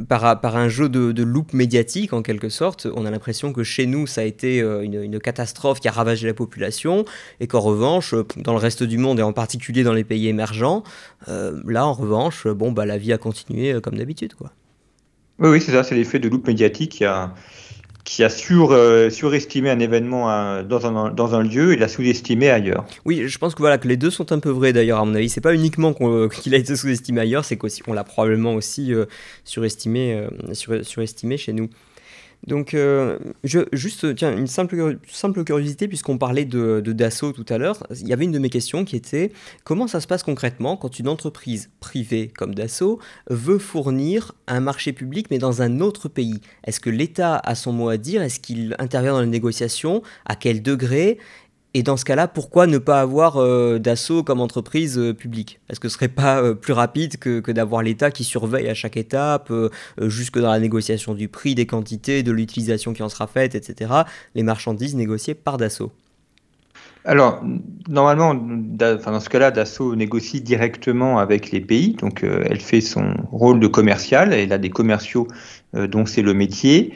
par, 0.07 0.39
par 0.43 0.57
un 0.57 0.69
jeu 0.69 0.91
de, 0.91 1.13
de 1.13 1.23
loupe 1.23 1.55
médiatique, 1.55 2.13
en 2.13 2.21
quelque 2.21 2.51
sorte, 2.51 2.87
on 2.95 3.07
a 3.07 3.11
l'impression 3.11 3.55
que 3.55 3.63
chez 3.63 3.87
nous, 3.87 4.07
ça 4.07 4.21
a 4.21 4.25
été 4.25 4.59
une, 4.59 5.03
une 5.03 5.19
catastrophe 5.19 5.81
qui 5.81 5.89
a 5.89 5.93
ravagé 5.93 6.27
la 6.27 6.35
population, 6.35 7.07
et 7.41 7.47
qu'en 7.47 7.61
revanche, 7.61 8.15
dans 8.37 8.53
le 8.53 8.59
reste 8.59 8.83
du 8.83 8.98
monde 8.99 9.19
et 9.21 9.23
en 9.23 9.33
particulier 9.33 9.83
dans 9.83 9.93
les 9.93 10.05
pays 10.05 10.29
émergents, 10.29 10.83
euh, 11.29 11.61
là 11.67 11.87
en 11.87 11.93
revanche, 11.93 12.47
bon, 12.47 12.73
bah, 12.73 12.87
la 12.87 12.99
vie 12.99 13.13
a 13.13 13.19
continué 13.19 13.73
euh, 13.73 13.81
comme 13.81 13.97
d'habitude. 13.97 14.35
quoi. 14.35 14.53
Oui, 15.39 15.51
oui 15.51 15.61
c'est 15.61 15.73
ça, 15.73 15.83
c'est 15.83 15.95
l'effet 15.95 16.19
de 16.19 16.29
loupe 16.29 16.47
médiatique 16.47 16.93
qui 16.93 17.05
a, 17.05 17.35
qui 18.05 18.25
a 18.25 18.29
sur, 18.29 18.73
euh, 18.73 19.11
surestimé 19.11 19.71
un 19.71 19.79
événement 19.79 20.27
dans, 20.63 20.87
un, 20.87 21.11
dans, 21.11 21.35
un, 21.35 21.43
lieu 21.43 21.73
et 21.73 21.77
l'a 21.77 21.89
sous-estimé 21.89 22.51
ailleurs. 22.51 22.85
Oui, 23.05 23.25
je 23.27 23.39
pense 23.39 23.55
que, 23.55 23.61
voilà, 23.61 23.79
que 23.79 23.89
les 23.89 23.97
deux 23.97 24.11
sont 24.11 24.33
un 24.33 24.41
peu 24.41 24.51
vrais 24.51 24.73
d'ailleurs, 24.73 24.99
à 24.99 25.05
mon 25.05 25.15
avis. 25.15 25.29
C'est 25.29 25.41
pas 25.41 25.55
uniquement 25.55 25.95
qu'il 25.95 26.55
a 26.55 26.59
été 26.59 26.75
sous-estimé 26.75 27.21
ailleurs, 27.21 27.45
c'est 27.45 27.57
qu'on 27.57 27.93
l'a 27.93 28.05
probablement 28.05 28.55
aussi 28.55 28.93
surestimé, 29.45 30.27
surestimé 30.53 31.37
chez 31.37 31.53
nous. 31.53 31.69
Donc, 32.47 32.73
euh, 32.73 33.19
je, 33.45 33.61
juste, 33.73 34.15
tiens, 34.15 34.37
une 34.37 34.47
simple, 34.47 34.77
curiosité, 35.45 35.89
puisqu'on 35.89 36.19
parlait 36.19 36.45
de, 36.45 36.81
de 36.81 36.93
Dassault 36.93 37.33
tout 37.33 37.45
à 37.49 37.59
l'heure, 37.59 37.87
il 37.91 38.09
y 38.09 38.13
avait 38.13 38.25
une 38.25 38.33
de 38.33 38.39
mes 38.39 38.49
questions 38.49 38.85
qui 38.85 38.97
était 38.97 39.33
comment 39.65 39.87
ça 39.87 40.01
se 40.01 40.07
passe 40.07 40.23
concrètement 40.23 40.77
quand 40.77 40.99
une 40.99 41.09
entreprise 41.09 41.71
privée 41.81 42.29
comme 42.29 42.55
Dassault 42.55 43.01
veut 43.29 43.59
fournir 43.59 44.33
un 44.47 44.61
marché 44.61 44.93
public, 44.93 45.27
mais 45.31 45.39
dans 45.39 45.63
un 45.63 45.81
autre 45.81 46.09
pays? 46.09 46.41
Est-ce 46.65 46.81
que 46.81 46.91
l'État 46.91 47.37
a 47.37 47.55
son 47.55 47.73
mot 47.73 47.89
à 47.89 47.97
dire? 47.97 48.23
Est-ce 48.23 48.41
qu'il 48.41 48.77
intervient 48.79 49.13
dans 49.13 49.21
les 49.21 49.27
négociations? 49.27 50.03
À 50.25 50.37
quel 50.37 50.63
degré? 50.63 51.19
Et 51.79 51.85
dans 51.85 51.97
ce 51.97 52.05
cas-là, 52.05 52.27
pourquoi 52.27 52.67
ne 52.67 52.79
pas 52.79 53.01
avoir 53.01 53.37
euh, 53.37 53.79
d'assaut 53.79 54.25
comme 54.25 54.41
entreprise 54.41 54.99
euh, 54.99 55.15
publique? 55.15 55.61
Est-ce 55.71 55.79
que 55.79 55.89
ce 55.89 55.95
serait 55.95 56.09
pas 56.09 56.43
euh, 56.43 56.55
plus 56.55 56.73
rapide 56.73 57.19
que, 57.19 57.39
que 57.39 57.53
d'avoir 57.53 57.83
l'État 57.83 58.11
qui 58.11 58.25
surveille 58.25 58.69
à 58.69 58.75
chaque 58.75 58.97
étape, 58.97 59.53
jusque 60.01 60.41
dans 60.41 60.51
la 60.51 60.59
négociation 60.59 61.15
du 61.15 61.29
prix, 61.29 61.55
des 61.55 61.67
quantités, 61.67 62.25
de 62.25 62.33
l'utilisation 62.33 62.95
qui 62.95 63.05
en 63.05 63.09
sera 63.09 63.29
faite, 63.29 63.55
etc., 63.55 63.93
les 64.35 64.43
marchandises 64.43 64.97
négociées 64.97 65.35
par 65.35 65.57
Dassault 65.57 65.93
alors, 67.05 67.43
normalement, 67.89 68.35
dans 68.35 69.21
ce 69.21 69.29
cas-là, 69.31 69.51
Dassault 69.51 69.95
négocie 69.97 70.43
directement 70.43 71.19
avec 71.19 71.53
les 71.53 71.61
pays, 71.61 71.95
donc 71.95 72.23
elle 72.23 72.61
fait 72.61 72.83
son 72.83 73.15
rôle 73.33 73.61
de 73.61 73.67
commercial, 73.67 74.35
elle 74.35 74.53
a 74.53 74.59
des 74.59 74.69
commerciaux 74.69 75.27
dont 75.73 76.05
c'est 76.05 76.21
le 76.21 76.35
métier. 76.35 76.93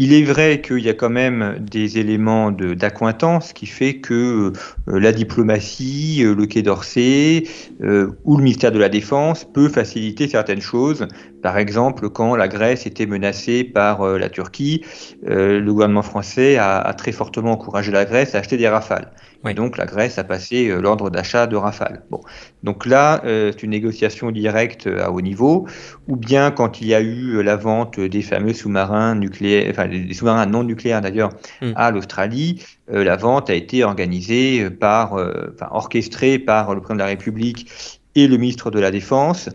Il 0.00 0.12
est 0.12 0.22
vrai 0.22 0.60
qu'il 0.60 0.78
y 0.78 0.88
a 0.88 0.94
quand 0.94 1.10
même 1.10 1.56
des 1.58 1.98
éléments 1.98 2.52
d'accointance 2.52 3.52
qui 3.52 3.66
fait 3.66 3.94
que 3.94 4.52
euh, 4.88 5.00
la 5.00 5.10
diplomatie, 5.10 6.22
euh, 6.22 6.36
le 6.36 6.46
Quai 6.46 6.62
d'Orsay 6.62 7.42
euh, 7.82 8.12
ou 8.22 8.36
le 8.36 8.44
ministère 8.44 8.70
de 8.70 8.78
la 8.78 8.88
Défense 8.88 9.44
peut 9.44 9.68
faciliter 9.68 10.28
certaines 10.28 10.60
choses. 10.60 11.08
Par 11.42 11.58
exemple, 11.58 12.10
quand 12.10 12.36
la 12.36 12.46
Grèce 12.46 12.86
était 12.86 13.06
menacée 13.06 13.64
par 13.64 14.04
la 14.04 14.28
Turquie, 14.28 14.84
le 15.22 15.64
gouvernement 15.68 16.02
français 16.02 16.56
a, 16.56 16.78
a, 16.78 16.94
très 16.94 17.12
fortement 17.12 17.52
encouragé 17.52 17.92
la 17.92 18.04
Grèce 18.04 18.34
à 18.34 18.38
acheter 18.38 18.56
des 18.56 18.68
rafales. 18.68 19.12
Donc 19.44 19.78
la 19.78 19.86
Grèce 19.86 20.18
a 20.18 20.24
passé 20.24 20.68
euh, 20.68 20.80
l'ordre 20.80 21.10
d'achat 21.10 21.46
de 21.46 21.56
Rafale. 21.56 22.02
Bon. 22.10 22.20
Donc 22.62 22.86
là, 22.86 23.22
euh, 23.24 23.52
c'est 23.52 23.62
une 23.62 23.70
négociation 23.70 24.30
directe 24.30 24.86
euh, 24.86 25.04
à 25.04 25.10
haut 25.10 25.20
niveau, 25.20 25.66
ou 26.08 26.16
bien 26.16 26.50
quand 26.50 26.80
il 26.80 26.88
y 26.88 26.94
a 26.94 27.00
eu 27.00 27.42
la 27.42 27.56
vente 27.56 28.00
des 28.00 28.22
fameux 28.22 28.52
sous-marins 28.52 29.14
nucléaires, 29.14 29.68
enfin 29.70 29.88
des 29.88 30.12
sous-marins 30.12 30.46
non 30.46 30.64
nucléaires 30.64 31.00
d'ailleurs, 31.00 31.30
hmm. 31.62 31.72
à 31.76 31.90
l'Australie, 31.90 32.64
la 32.88 33.16
vente 33.16 33.50
a 33.50 33.54
été 33.54 33.84
organisée 33.84 34.70
par, 34.70 35.12
enfin 35.12 35.68
orchestrée 35.72 36.38
par 36.38 36.74
le 36.74 36.80
président 36.80 36.94
de 36.94 37.00
la 37.00 37.06
République 37.06 37.70
et 38.14 38.26
le 38.26 38.38
ministre 38.38 38.70
de 38.70 38.80
la 38.80 38.90
Défense, 38.90 39.50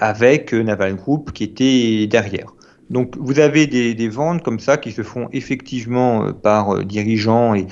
avec 0.00 0.54
Naval 0.54 0.94
Group 0.94 1.32
qui 1.32 1.44
était 1.44 2.06
derrière. 2.06 2.54
Donc 2.90 3.16
vous 3.18 3.40
avez 3.40 3.66
des, 3.66 3.94
des, 3.94 4.08
ventes 4.08 4.42
comme 4.42 4.60
ça 4.60 4.76
qui 4.76 4.92
se 4.92 5.02
font 5.02 5.28
effectivement 5.32 6.32
par 6.32 6.84
dirigeants 6.84 7.54
et, 7.54 7.66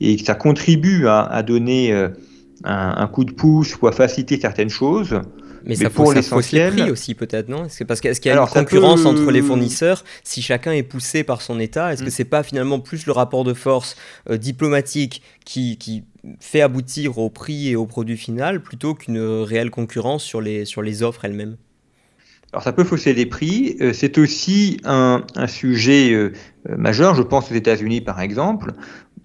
et 0.00 0.18
ça 0.18 0.34
contribue 0.34 1.06
à, 1.06 1.42
donner 1.42 1.92
euh, 1.92 2.08
un, 2.64 3.06
coup 3.06 3.24
de 3.24 3.32
pouce 3.32 3.76
ou 3.80 3.86
à 3.86 3.92
faciliter 3.92 4.38
certaines 4.40 4.70
choses. 4.70 5.20
Mais, 5.66 5.76
ça, 5.76 5.88
pour 5.88 6.12
l'essentiel, 6.12 6.74
les 6.74 6.82
prix 6.82 6.90
aussi 6.90 7.14
peut-être, 7.14 7.48
non? 7.48 7.64
Est-ce 7.64 7.84
parce 7.84 8.02
qu'il 8.02 8.10
y 8.10 8.28
a 8.28 8.38
une 8.38 8.46
concurrence 8.46 9.06
entre 9.06 9.30
les 9.30 9.40
fournisseurs? 9.40 10.04
Si 10.22 10.42
chacun 10.42 10.72
est 10.72 10.82
poussé 10.82 11.24
par 11.24 11.40
son 11.40 11.58
État, 11.58 11.90
est-ce 11.90 12.02
que 12.02 12.06
que 12.06 12.10
mm. 12.10 12.14
c'est 12.14 12.24
pas 12.26 12.42
finalement 12.42 12.80
plus 12.80 13.06
le 13.06 13.12
rapport 13.12 13.44
de 13.44 13.54
force 13.54 13.96
euh, 14.28 14.36
diplomatique 14.36 15.22
qui, 15.46 15.78
qui, 15.78 16.04
fait 16.40 16.60
aboutir 16.60 17.18
au 17.18 17.30
prix 17.30 17.68
et 17.68 17.76
au 17.76 17.86
produit 17.86 18.16
final 18.16 18.62
plutôt 18.62 18.94
qu'une 18.94 19.20
réelle 19.20 19.70
concurrence 19.70 20.22
sur 20.22 20.40
les, 20.40 20.64
sur 20.64 20.82
les 20.82 21.02
offres 21.02 21.24
elles-mêmes? 21.24 21.56
Alors 22.54 22.62
ça 22.62 22.72
peut 22.72 22.84
fausser 22.84 23.14
les 23.14 23.26
prix. 23.26 23.76
Euh, 23.80 23.92
c'est 23.92 24.16
aussi 24.16 24.80
un, 24.84 25.24
sujet 25.48 26.12
euh, 26.12 26.32
majeur, 26.68 27.16
je 27.16 27.22
pense 27.22 27.50
aux 27.50 27.54
États-Unis 27.54 28.00
par 28.00 28.20
exemple. 28.20 28.74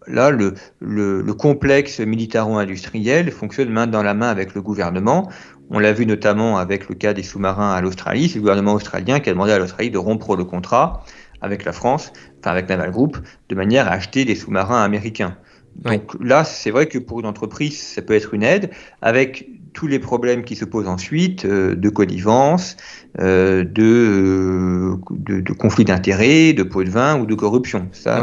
Là, 0.08 0.32
le, 0.32 0.56
le, 0.80 1.22
le 1.22 1.34
complexe 1.36 2.00
militaro-industriel 2.00 3.30
fonctionne 3.30 3.70
main 3.70 3.86
dans 3.86 4.02
la 4.02 4.16
main 4.16 4.30
avec 4.30 4.56
le 4.56 4.64
gouvernement. 4.64 5.30
On 5.70 5.78
l'a 5.78 5.94
vu 5.94 6.08
notamment 6.08 6.58
avec 6.58 6.90
le 6.90 6.96
cas 6.96 7.14
des 7.14 7.22
sous-marins 7.22 7.72
à 7.72 7.82
l'Australie. 7.82 8.30
C'est 8.30 8.38
le 8.38 8.42
gouvernement 8.42 8.74
australien 8.74 9.20
qui 9.20 9.30
a 9.30 9.34
demandé 9.34 9.52
à 9.52 9.60
l'Australie 9.60 9.92
de 9.92 10.00
rompre 10.00 10.36
le 10.36 10.44
contrat 10.44 11.04
avec 11.42 11.66
la 11.66 11.72
France, 11.72 12.12
enfin 12.40 12.50
avec 12.50 12.68
Naval 12.68 12.90
Group, 12.90 13.20
de 13.50 13.54
manière 13.54 13.88
à 13.88 13.92
acheter 13.92 14.26
des 14.26 14.34
sous-marins 14.34 14.82
américains. 14.82 15.38
Donc 15.76 16.16
là, 16.22 16.44
c'est 16.44 16.72
vrai 16.72 16.88
que 16.88 16.98
pour 16.98 17.20
une 17.20 17.26
entreprise, 17.26 17.80
ça 17.80 18.02
peut 18.02 18.14
être 18.14 18.34
une 18.34 18.44
aide, 18.44 18.72
avec 19.02 19.48
tous 19.74 19.88
les 19.88 20.00
problèmes 20.00 20.44
qui 20.44 20.56
se 20.56 20.66
posent 20.66 20.88
ensuite, 20.88 21.46
euh, 21.46 21.76
de 21.76 21.90
connivence, 21.90 22.76
euh, 23.20 23.64
de, 23.64 24.98
de, 25.12 25.42
de 25.42 25.54
conflit 25.54 25.86
d'intérêts, 25.86 26.54
de 26.54 26.64
pot 26.64 26.84
de 26.84 26.90
vin 26.90 27.20
ou 27.20 27.26
de 27.26 27.36
corruption. 27.36 27.88
Ça, 27.92 28.22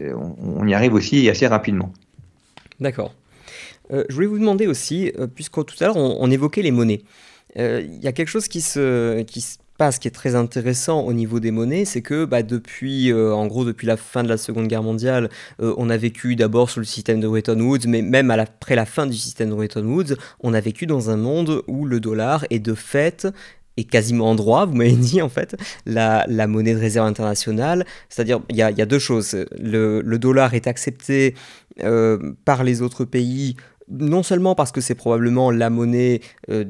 on, 0.00 0.34
on, 0.38 0.66
y 0.66 0.74
arrive 0.74 0.94
aussi 0.94 1.28
assez 1.28 1.46
rapidement. 1.46 1.92
D'accord. 2.80 3.14
Euh, 3.92 4.04
je 4.08 4.14
voulais 4.14 4.26
vous 4.26 4.38
demander 4.38 4.66
aussi, 4.66 5.12
euh, 5.18 5.26
puisque 5.26 5.64
tout 5.64 5.74
à 5.80 5.86
l'heure 5.86 5.96
on, 5.96 6.30
évoquait 6.30 6.62
les 6.62 6.70
monnaies, 6.70 7.02
euh, 7.58 7.82
il 7.84 8.02
y 8.02 8.06
a 8.06 8.12
quelque 8.12 8.28
chose 8.28 8.48
qui 8.48 8.60
se, 8.60 9.22
qui 9.22 9.40
se 9.40 9.58
passe 9.80 9.98
qui 9.98 10.08
est 10.08 10.10
très 10.10 10.34
intéressant 10.34 11.00
au 11.00 11.14
niveau 11.14 11.40
des 11.40 11.50
monnaies, 11.50 11.86
c'est 11.86 12.02
que 12.02 12.26
bah, 12.26 12.42
depuis, 12.42 13.10
en 13.14 13.46
gros, 13.46 13.64
depuis 13.64 13.86
la 13.86 13.96
fin 13.96 14.22
de 14.22 14.28
la 14.28 14.36
Seconde 14.36 14.68
Guerre 14.68 14.82
mondiale, 14.82 15.30
on 15.58 15.88
a 15.88 15.96
vécu 15.96 16.36
d'abord 16.36 16.68
sous 16.68 16.80
le 16.80 16.84
système 16.84 17.18
de 17.18 17.26
Bretton 17.26 17.58
Woods, 17.58 17.86
mais 17.88 18.02
même 18.02 18.30
après 18.30 18.74
la 18.74 18.84
fin 18.84 19.06
du 19.06 19.16
système 19.16 19.48
de 19.48 19.54
Bretton 19.54 19.86
Woods, 19.86 20.16
on 20.40 20.52
a 20.52 20.60
vécu 20.60 20.84
dans 20.84 21.08
un 21.08 21.16
monde 21.16 21.62
où 21.66 21.86
le 21.86 21.98
dollar 21.98 22.44
est 22.50 22.58
de 22.58 22.74
fait 22.74 23.26
et 23.78 23.84
quasiment 23.84 24.28
en 24.28 24.34
droit, 24.34 24.66
vous 24.66 24.74
m'avez 24.74 24.92
dit 24.96 25.22
en 25.22 25.30
fait, 25.30 25.56
la, 25.86 26.26
monnaie 26.46 26.74
de 26.74 26.78
réserve 26.78 27.06
internationale. 27.06 27.86
C'est-à-dire, 28.10 28.40
il 28.50 28.56
y, 28.56 28.62
a, 28.62 28.86
deux 28.86 28.98
choses. 28.98 29.34
Le, 29.58 30.02
le 30.02 30.18
dollar 30.18 30.52
est 30.52 30.66
accepté 30.66 31.34
par 32.44 32.64
les 32.64 32.82
autres 32.82 33.06
pays 33.06 33.56
non 33.90 34.22
seulement 34.22 34.54
parce 34.54 34.72
que 34.72 34.80
c'est 34.80 34.94
probablement 34.94 35.50
la 35.50 35.70
monnaie 35.70 36.20
euh, 36.50 36.64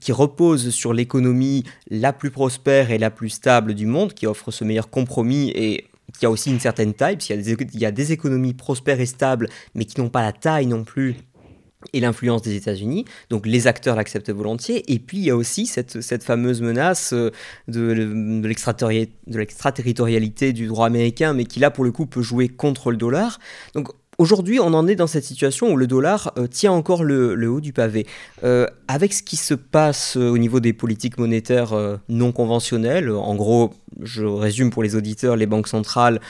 qui 0.00 0.12
repose 0.12 0.70
sur 0.70 0.92
l'économie 0.92 1.64
la 1.88 2.12
plus 2.12 2.30
prospère 2.30 2.90
et 2.90 2.98
la 2.98 3.10
plus 3.10 3.30
stable 3.30 3.74
du 3.74 3.86
monde, 3.86 4.12
qui 4.12 4.26
offre 4.26 4.50
ce 4.50 4.64
meilleur 4.64 4.90
compromis 4.90 5.50
et 5.54 5.86
qui 6.18 6.26
a 6.26 6.30
aussi 6.30 6.50
une 6.50 6.60
certaine 6.60 6.94
taille, 6.94 7.16
parce 7.16 7.26
qu'il 7.26 7.80
y, 7.80 7.86
a 7.86 7.90
des 7.90 8.12
économies 8.12 8.54
prospères 8.54 9.00
et 9.00 9.06
stables, 9.06 9.48
mais 9.74 9.84
qui 9.84 10.00
n'ont 10.00 10.10
pas 10.10 10.22
la 10.22 10.32
taille 10.32 10.66
non 10.66 10.84
plus 10.84 11.16
et 11.92 12.00
l'influence 12.00 12.42
des 12.42 12.56
États-Unis. 12.56 13.04
Donc 13.30 13.46
les 13.46 13.66
acteurs 13.66 13.96
l'acceptent 13.96 14.30
volontiers. 14.30 14.90
Et 14.92 14.98
puis 14.98 15.18
il 15.18 15.24
y 15.24 15.30
a 15.30 15.36
aussi 15.36 15.66
cette, 15.66 16.00
cette 16.00 16.24
fameuse 16.24 16.62
menace 16.62 17.12
euh, 17.12 17.30
de, 17.68 17.94
de 17.94 19.38
l'extraterritorialité 19.38 20.52
du 20.52 20.66
droit 20.66 20.86
américain, 20.86 21.34
mais 21.34 21.44
qui 21.44 21.60
là 21.60 21.70
pour 21.70 21.84
le 21.84 21.92
coup 21.92 22.06
peut 22.06 22.22
jouer 22.22 22.48
contre 22.48 22.90
le 22.90 22.96
dollar. 22.96 23.38
Donc 23.74 23.88
Aujourd'hui, 24.16 24.60
on 24.60 24.74
en 24.74 24.86
est 24.86 24.94
dans 24.94 25.08
cette 25.08 25.24
situation 25.24 25.72
où 25.72 25.76
le 25.76 25.88
dollar 25.88 26.32
euh, 26.38 26.46
tient 26.46 26.70
encore 26.70 27.02
le, 27.02 27.48
haut 27.48 27.60
du 27.60 27.72
pavé. 27.72 28.06
Euh, 28.44 28.66
avec 28.86 29.12
ce 29.12 29.24
qui 29.24 29.36
se 29.36 29.54
passe 29.54 30.16
euh, 30.16 30.28
au 30.28 30.38
niveau 30.38 30.60
des 30.60 30.72
politiques 30.72 31.18
monétaires 31.18 31.74
non 32.08 32.30
conventionnelles, 32.30 33.10
en 33.10 33.34
gros, 33.34 33.74
je 34.00 34.24
résume 34.24 34.70
pour 34.70 34.82
les 34.84 34.94
auditeurs, 34.94 35.36
les 35.36 35.46
banques 35.46 35.68
centrales, 35.68 36.20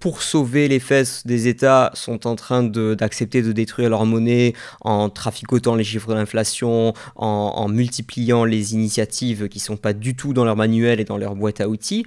pour 0.00 0.22
sauver 0.22 0.68
les 0.68 0.78
fesses 0.78 1.26
des 1.26 1.48
États, 1.48 1.90
sont 1.94 2.26
en 2.26 2.34
train 2.34 2.62
d'accepter 2.62 3.42
de, 3.42 3.52
détruire 3.52 3.90
leur 3.90 4.06
monnaie 4.06 4.54
en 4.80 5.08
traficotant 5.08 5.74
les 5.74 5.84
chiffres 5.84 6.14
d'inflation, 6.14 6.94
en, 7.16 7.68
multipliant 7.68 8.44
les 8.44 8.74
initiatives 8.74 9.48
qui 9.48 9.58
ne 9.58 9.62
sont 9.62 9.76
pas 9.76 9.92
du 9.92 10.14
tout 10.14 10.32
dans 10.32 10.44
leur 10.44 10.56
manuel 10.56 11.00
et 11.00 11.04
dans 11.04 11.18
leur 11.18 11.34
boîte 11.34 11.60
à 11.60 11.68
outils. 11.68 12.04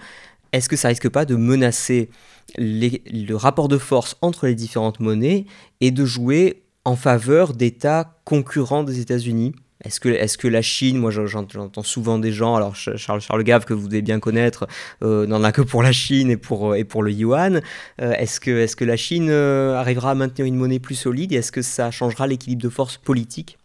Est-ce 0.53 0.67
que 0.67 0.75
ça 0.75 0.89
risque 0.89 1.09
pas 1.09 1.25
de 1.25 1.35
menacer 1.35 2.09
le 2.57 3.33
rapport 3.35 3.67
de 3.67 3.77
force 3.77 4.17
entre 4.21 4.47
les 4.47 4.55
différentes 4.55 4.99
monnaies 4.99 5.45
et 5.79 5.91
de 5.91 6.05
jouer 6.05 6.63
en 6.85 6.95
faveur 6.95 7.53
d'États 7.53 8.15
concurrents 8.25 8.83
des 8.83 8.99
États-Unis. 8.99 9.53
Est-ce 9.83 9.99
que, 9.99 10.09
est 10.09 10.37
que 10.37 10.47
la 10.47 10.61
Chine, 10.61 10.97
moi 10.97 11.09
j'entends 11.11 11.83
souvent 11.83 12.19
des 12.19 12.31
gens, 12.31 12.55
alors 12.55 12.75
Charles, 12.75 13.21
Charles 13.21 13.43
Gave 13.43 13.65
que 13.65 13.73
vous 13.73 13.87
devez 13.87 14.03
bien 14.03 14.19
connaître, 14.19 14.67
euh, 15.03 15.25
n'en 15.25 15.43
a 15.43 15.51
que 15.51 15.61
pour 15.61 15.81
la 15.81 15.91
Chine 15.91 16.29
et 16.29 16.37
pour, 16.37 16.75
et 16.75 16.83
pour 16.83 17.01
le 17.01 17.11
yuan, 17.11 17.61
euh, 17.99 18.11
est-ce 18.13 18.39
que, 18.39 18.51
est 18.51 18.75
que 18.75 18.85
la 18.85 18.97
Chine 18.97 19.29
euh, 19.29 19.75
arrivera 19.75 20.11
à 20.11 20.15
maintenir 20.15 20.45
une 20.45 20.55
monnaie 20.55 20.79
plus 20.79 20.95
solide 20.95 21.31
et 21.31 21.37
est-ce 21.37 21.51
que 21.51 21.63
ça 21.63 21.89
changera 21.89 22.27
l'équilibre 22.27 22.61
de 22.61 22.69
force 22.69 22.97
politique? 22.97 23.57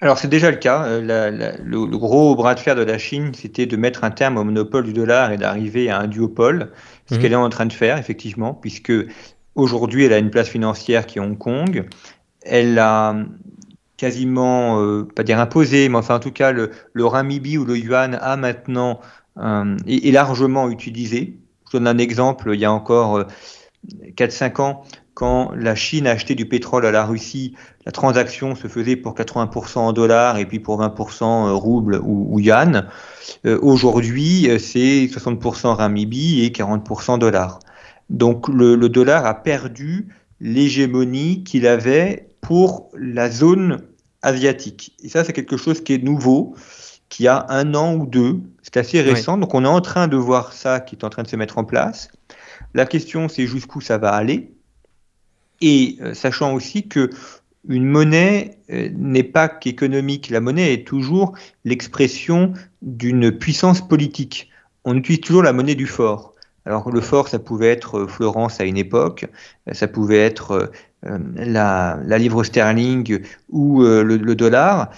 Alors 0.00 0.18
c'est 0.18 0.28
déjà 0.28 0.50
le 0.50 0.56
cas. 0.56 0.98
Le, 1.00 1.86
gros 1.96 2.34
bras 2.34 2.54
de 2.54 2.60
fer 2.60 2.74
de 2.74 2.82
la 2.82 2.98
Chine, 2.98 3.32
c'était 3.32 3.66
de 3.66 3.76
mettre 3.76 4.02
un 4.02 4.10
terme 4.10 4.36
au 4.36 4.44
monopole 4.44 4.84
du 4.84 4.92
dollar 4.92 5.30
et 5.30 5.38
d'arriver 5.38 5.88
à 5.88 6.00
un 6.00 6.08
duopole, 6.08 6.72
ce 7.06 7.14
mhm. 7.14 7.20
qu'elle 7.20 7.32
est 7.32 7.36
en 7.36 7.48
train 7.48 7.66
de 7.66 7.72
faire 7.72 7.98
effectivement, 7.98 8.54
puisque 8.54 8.92
aujourd'hui 9.54 10.04
elle 10.04 10.12
a 10.12 10.18
une 10.18 10.30
place 10.30 10.48
financière 10.48 11.06
qui 11.06 11.18
est 11.18 11.20
Hong 11.20 11.38
Kong. 11.38 11.86
Elle 12.42 12.78
a 12.78 13.16
quasiment, 13.96 14.80
euh, 14.80 15.04
pas 15.04 15.22
dire 15.22 15.38
imposé, 15.38 15.88
mais 15.88 15.96
enfin 15.96 16.16
en 16.16 16.20
tout 16.20 16.32
cas 16.32 16.52
le, 16.52 16.70
le 16.92 17.06
renminbi 17.06 17.58
ou 17.58 17.64
le 17.64 17.78
yuan 17.78 18.18
a 18.20 18.36
maintenant 18.36 19.00
euh, 19.38 19.76
est, 19.86 20.12
largement 20.12 20.68
utilisé. 20.68 21.38
Je 21.66 21.78
donne 21.78 21.86
un 21.86 21.98
exemple. 21.98 22.50
Il 22.52 22.60
y 22.60 22.64
a 22.64 22.72
encore 22.72 23.24
4-5 24.16 24.60
ans, 24.60 24.84
quand 25.14 25.52
la 25.54 25.76
Chine 25.76 26.08
a 26.08 26.10
acheté 26.10 26.34
du 26.34 26.46
pétrole 26.46 26.84
à 26.84 26.90
la 26.90 27.04
Russie, 27.04 27.54
la 27.86 27.92
transaction 27.92 28.56
se 28.56 28.66
faisait 28.66 28.96
pour 28.96 29.14
80% 29.14 29.78
en 29.78 29.92
dollars 29.92 30.38
et 30.38 30.46
puis 30.46 30.58
pour 30.58 30.80
20% 30.80 31.52
roubles 31.52 32.00
ou, 32.02 32.34
ou 32.34 32.40
yuan. 32.40 32.88
Euh, 33.46 33.58
Aujourd'hui, 33.62 34.48
c'est 34.58 35.06
60% 35.06 35.74
renminbi 35.74 36.44
et 36.44 36.50
40% 36.50 37.18
dollars. 37.18 37.60
Donc 38.10 38.48
le, 38.48 38.74
le, 38.74 38.88
dollar 38.88 39.24
a 39.24 39.34
perdu 39.34 40.08
l'hégémonie 40.40 41.44
qu'il 41.44 41.66
avait 41.66 42.28
pour 42.40 42.90
la 42.98 43.30
zone 43.30 43.82
asiatique. 44.22 44.94
Et 45.02 45.08
ça, 45.08 45.22
c'est 45.22 45.32
quelque 45.32 45.56
chose 45.56 45.82
qui 45.82 45.94
est 45.94 46.02
nouveau, 46.02 46.54
qui 47.08 47.28
a 47.28 47.46
un 47.50 47.74
an 47.74 47.94
ou 47.94 48.06
deux. 48.06 48.40
C'est 48.62 48.76
assez 48.76 49.00
récent. 49.00 49.38
Donc 49.38 49.54
on 49.54 49.64
est 49.64 49.68
en 49.68 49.80
train 49.80 50.08
de 50.08 50.16
voir 50.16 50.52
ça 50.52 50.80
qui 50.80 50.96
est 50.96 51.04
en 51.04 51.10
train 51.10 51.22
de 51.22 51.28
se 51.28 51.36
mettre 51.36 51.56
en 51.58 51.64
place. 51.64 52.08
La 52.74 52.84
question, 52.84 53.28
c'est 53.28 53.46
jusqu'où 53.46 53.80
ça 53.80 53.98
va 53.98 54.12
aller 54.12 54.53
et 55.60 55.96
euh, 56.00 56.14
sachant 56.14 56.54
aussi 56.54 56.88
que 56.88 57.10
une 57.66 57.86
monnaie 57.86 58.58
euh, 58.70 58.90
n'est 58.94 59.22
pas 59.22 59.48
qu'économique, 59.48 60.28
la 60.30 60.40
monnaie 60.40 60.74
est 60.74 60.86
toujours 60.86 61.34
l'expression 61.64 62.52
d'une 62.82 63.32
puissance 63.32 63.86
politique. 63.86 64.50
On 64.84 64.96
utilise 64.96 65.20
toujours 65.20 65.42
la 65.42 65.52
monnaie 65.52 65.74
du 65.74 65.86
fort. 65.86 66.34
Alors 66.66 66.90
le 66.90 67.00
fort, 67.00 67.28
ça 67.28 67.38
pouvait 67.38 67.68
être 67.70 68.00
euh, 68.00 68.06
Florence 68.06 68.60
à 68.60 68.64
une 68.64 68.76
époque, 68.76 69.26
ça 69.72 69.88
pouvait 69.88 70.18
être 70.18 70.70
la, 71.36 71.98
livre 72.18 72.44
sterling 72.44 73.20
ou 73.50 73.82
le, 73.82 74.34
dollar, 74.34 74.90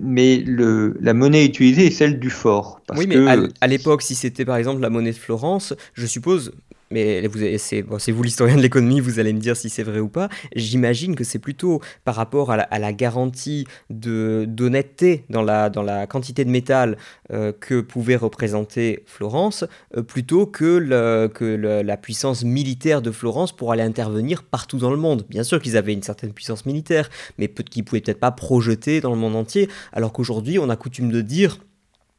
mais 0.00 0.38
le, 0.38 0.96
la 1.00 1.14
monnaie 1.14 1.44
utilisée 1.44 1.86
est 1.86 1.92
celle 1.92 2.18
du 2.18 2.30
fort. 2.30 2.80
oui, 2.96 3.06
mais 3.06 3.16
à 3.60 3.66
l'époque, 3.68 4.02
si 4.02 4.16
c'était 4.16 4.44
par 4.44 4.56
exemple 4.56 4.80
la 4.80 4.90
monnaie 4.90 5.12
de 5.12 5.16
Florence, 5.16 5.72
je 5.94 6.06
suppose, 6.06 6.52
mais 6.92 7.28
c'est 7.58 8.12
vous 8.12 8.22
l'historien 8.22 8.56
de 8.56 8.62
l'économie, 8.62 9.00
vous 9.00 9.18
allez 9.18 9.32
me 9.32 9.40
dire 9.40 9.56
si 9.56 9.68
c'est 9.68 9.82
vrai 9.82 10.00
ou 10.00 10.08
pas. 10.08 10.28
J'imagine 10.54 11.16
que 11.16 11.24
c'est 11.24 11.38
plutôt 11.38 11.80
par 12.04 12.14
rapport 12.14 12.50
à 12.52 12.78
la, 12.78 12.92
garantie 12.92 13.66
d'honnêteté 13.90 15.24
dans 15.30 15.42
la, 15.42 15.70
dans 15.70 15.82
la 15.82 16.06
quantité 16.06 16.44
de 16.44 16.50
métal 16.50 16.98
euh, 17.32 17.52
que 17.58 17.80
pouvait 17.80 18.16
représenter 18.16 19.02
Florence, 19.06 19.64
euh, 19.96 20.02
plutôt 20.02 20.46
que, 20.46 21.26
que 21.28 21.44
la 21.44 21.96
puissance 21.96 22.44
militaire 22.44 23.02
de 23.02 23.10
Florence 23.10 23.52
pour 23.52 23.72
aller 23.72 23.82
intervenir 23.82 24.42
partout 24.42 24.78
dans 24.78 24.90
le 24.90 24.96
monde. 24.96 25.24
Bien 25.28 25.42
sûr 25.42 25.60
qu'ils 25.60 25.76
avaient 25.76 25.94
une 25.94 26.02
certaine 26.02 26.32
puissance 26.32 26.66
militaire, 26.66 27.08
mais 27.38 27.48
qu'ils 27.48 27.82
ne 27.82 27.86
pouvaient 27.86 28.00
peut-être 28.00 28.20
pas 28.20 28.30
projeter 28.30 29.00
dans 29.00 29.10
le 29.10 29.18
monde 29.18 29.36
entier, 29.36 29.68
alors 29.92 30.12
qu'aujourd'hui 30.12 30.58
on 30.58 30.68
a 30.68 30.76
coutume 30.76 31.10
de 31.10 31.20
dire 31.20 31.58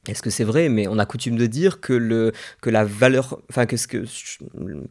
est-ce 0.08 0.22
que 0.22 0.30
c'est 0.30 0.44
vrai? 0.44 0.68
Mais 0.68 0.88
on 0.88 1.00
a 1.00 1.06
coutume 1.06 1.38
de 1.38 1.46
dire 1.46 1.80
que, 1.80 1.94
le, 1.94 2.34
que 2.62 2.70
la 2.70 2.84
valeur. 2.84 3.40
Enfin, 3.50 3.66
que 3.66 3.78
ce 3.78 3.88
que. 3.88 4.04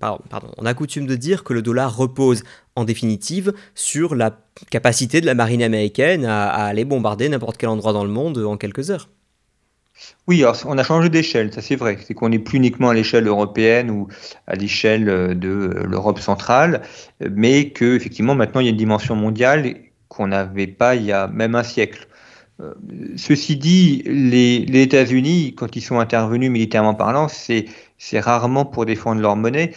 On 0.00 0.66
a 0.66 0.74
coutume 0.74 1.06
de 1.06 1.16
dire 1.16 1.44
que 1.44 1.52
le 1.52 1.60
dollar 1.60 1.94
repose 1.94 2.44
en 2.76 2.84
définitive 2.84 3.52
sur 3.74 4.14
la 4.14 4.38
capacité 4.70 5.20
de 5.20 5.26
la 5.26 5.34
marine 5.34 5.62
américaine 5.62 6.24
à, 6.24 6.48
aller 6.48 6.86
bombarder 6.86 7.28
n'importe 7.28 7.58
quel 7.58 7.68
endroit 7.68 7.92
dans 7.92 8.04
le 8.04 8.10
monde 8.10 8.38
en 8.38 8.56
quelques 8.56 8.90
heures. 8.90 9.10
Oui, 10.26 10.42
on 10.64 10.78
a 10.78 10.82
changé 10.82 11.10
d'échelle, 11.10 11.52
ça 11.52 11.60
c'est 11.60 11.76
vrai. 11.76 11.98
C'est 12.04 12.14
qu'on 12.14 12.30
n'est 12.30 12.38
plus 12.38 12.56
uniquement 12.56 12.88
à 12.88 12.94
l'échelle 12.94 13.26
européenne 13.26 13.90
ou 13.90 14.08
à 14.46 14.54
l'échelle 14.54 15.04
de 15.38 15.82
l'Europe 15.84 16.18
centrale, 16.20 16.80
mais 17.20 17.70
que 17.70 17.94
effectivement 17.94 18.34
maintenant 18.34 18.60
il 18.60 18.64
y 18.64 18.68
a 18.68 18.70
une 18.70 18.76
dimension 18.76 19.14
mondiale 19.14 19.74
qu'on 20.08 20.28
n'avait 20.28 20.66
pas 20.66 20.96
il 20.96 21.04
y 21.04 21.12
a 21.12 21.28
même 21.28 21.54
un 21.54 21.62
siècle. 21.62 22.08
Euh, 22.62 22.74
ceci 23.16 23.56
dit, 23.56 24.02
les, 24.06 24.60
les 24.60 24.82
États-Unis, 24.82 25.54
quand 25.56 25.74
ils 25.76 25.80
sont 25.80 25.98
intervenus 25.98 26.50
militairement 26.50 26.94
parlant, 26.94 27.28
c'est 27.28 27.66
rarement 28.20 28.64
pour 28.64 28.86
défendre 28.86 29.20
leur 29.20 29.36
monnaie. 29.36 29.72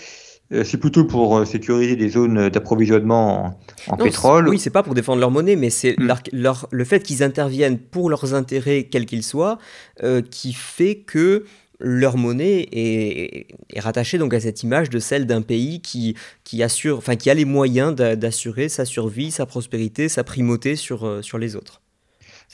Euh, 0.52 0.64
c'est 0.64 0.78
plutôt 0.78 1.06
pour 1.06 1.38
euh, 1.38 1.46
sécuriser 1.46 1.96
des 1.96 2.10
zones 2.10 2.50
d'approvisionnement 2.50 3.60
en, 3.88 3.98
pétrole. 3.98 4.48
Oui, 4.50 4.60
c'est 4.60 4.70
pas 4.70 4.84
pour 4.84 4.94
défendre 4.94 5.20
leur 5.20 5.32
monnaie, 5.32 5.56
mais 5.56 5.72
c'est 5.72 5.96
hmm. 5.98 6.14
le 6.72 6.84
fait 6.84 7.02
qu'ils 7.02 7.24
interviennent 7.24 7.80
pour 7.80 8.12
leurs 8.12 8.36
intérêts, 8.36 8.84
quels 8.84 9.08
qu'ils 9.08 9.24
soient, 9.24 9.58
qui 10.30 10.54
fait 10.54 10.98
que 10.98 11.46
leur 11.80 12.16
monnaie 12.16 12.68
est, 12.72 13.48
rattachée 13.78 14.18
donc 14.18 14.34
à 14.34 14.40
cette 14.40 14.62
image 14.64 14.90
de 14.90 15.00
celle 15.00 15.26
d'un 15.26 15.42
pays 15.42 15.82
qui, 15.82 16.16
qui, 16.44 16.62
assure, 16.62 17.00
enfin, 17.00 17.16
qui 17.16 17.30
a 17.30 17.34
les 17.34 17.44
moyens 17.44 17.96
d'assurer 17.96 18.70
sa 18.70 18.86
survie, 18.86 19.32
sa 19.32 19.48
prospérité, 19.48 20.08
sa 20.08 20.24
primauté 20.24 20.76
sur, 20.76 21.24
sur 21.24 21.38
les 21.40 21.56
autres. 21.56 21.82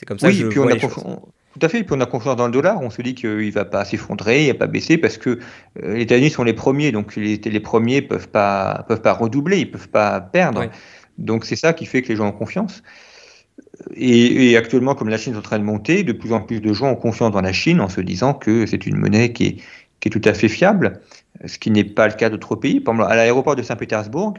C'est 0.02 0.06
comme 0.06 0.18
ça 0.18 0.30
que 0.30 0.34
je 0.34 0.48
puis 0.48 0.58
on 0.58 0.66
a 0.66 0.74
Tout 0.74 1.60
à 1.62 1.68
fait, 1.68 1.84
puis 1.84 1.94
on 1.96 2.00
a 2.00 2.06
confiance 2.06 2.34
dans 2.34 2.46
le 2.46 2.52
dollar, 2.52 2.80
on 2.80 2.90
se 2.90 3.00
dit 3.02 3.14
qu'il 3.14 3.46
ne 3.46 3.50
va 3.52 3.64
pas 3.64 3.84
s'effondrer, 3.84 4.42
il 4.42 4.48
ne 4.48 4.52
va 4.52 4.58
pas 4.58 4.66
baisser, 4.66 4.98
parce 4.98 5.16
que 5.16 5.38
euh, 5.80 5.94
les 5.94 6.02
États-Unis 6.02 6.30
sont 6.30 6.42
les 6.42 6.54
premiers, 6.54 6.90
donc 6.90 7.14
les, 7.14 7.36
les 7.36 7.60
premiers 7.60 8.00
ne 8.00 8.06
peuvent 8.08 8.28
pas, 8.28 8.84
peuvent 8.88 9.00
pas 9.00 9.12
redoubler, 9.12 9.58
ils 9.60 9.66
ne 9.66 9.70
peuvent 9.70 9.88
pas 9.88 10.20
perdre. 10.20 10.68
Donc 11.18 11.44
c'est 11.44 11.54
ça 11.54 11.72
qui 11.72 11.86
fait 11.86 12.02
que 12.02 12.08
les 12.08 12.16
gens 12.16 12.26
ont 12.26 12.32
confiance. 12.32 12.82
Et, 13.94 14.56
actuellement, 14.56 14.96
comme 14.96 15.08
la 15.08 15.18
Chine 15.18 15.34
est 15.34 15.38
en 15.38 15.42
train 15.42 15.60
de 15.60 15.64
monter, 15.64 16.02
de 16.02 16.12
plus 16.12 16.32
en 16.32 16.40
plus 16.40 16.60
de 16.60 16.72
gens 16.72 16.90
ont 16.90 16.96
confiance 16.96 17.30
dans 17.30 17.40
la 17.40 17.52
Chine 17.52 17.80
en 17.80 17.88
se 17.88 18.00
disant 18.00 18.34
que 18.34 18.66
c'est 18.66 18.84
une 18.84 18.96
monnaie 18.96 19.32
qui 19.32 19.46
est, 19.46 19.56
qui 20.00 20.08
est 20.08 20.10
tout 20.10 20.28
à 20.28 20.34
fait 20.34 20.48
fiable, 20.48 21.00
ce 21.44 21.58
qui 21.58 21.70
n'est 21.70 21.84
pas 21.84 22.08
le 22.08 22.14
cas 22.14 22.28
d'autres 22.28 22.56
pays. 22.56 22.80
Par 22.80 22.94
exemple, 22.94 23.12
à 23.12 23.14
l'aéroport 23.14 23.54
de 23.54 23.62
Saint-Pétersbourg, 23.62 24.34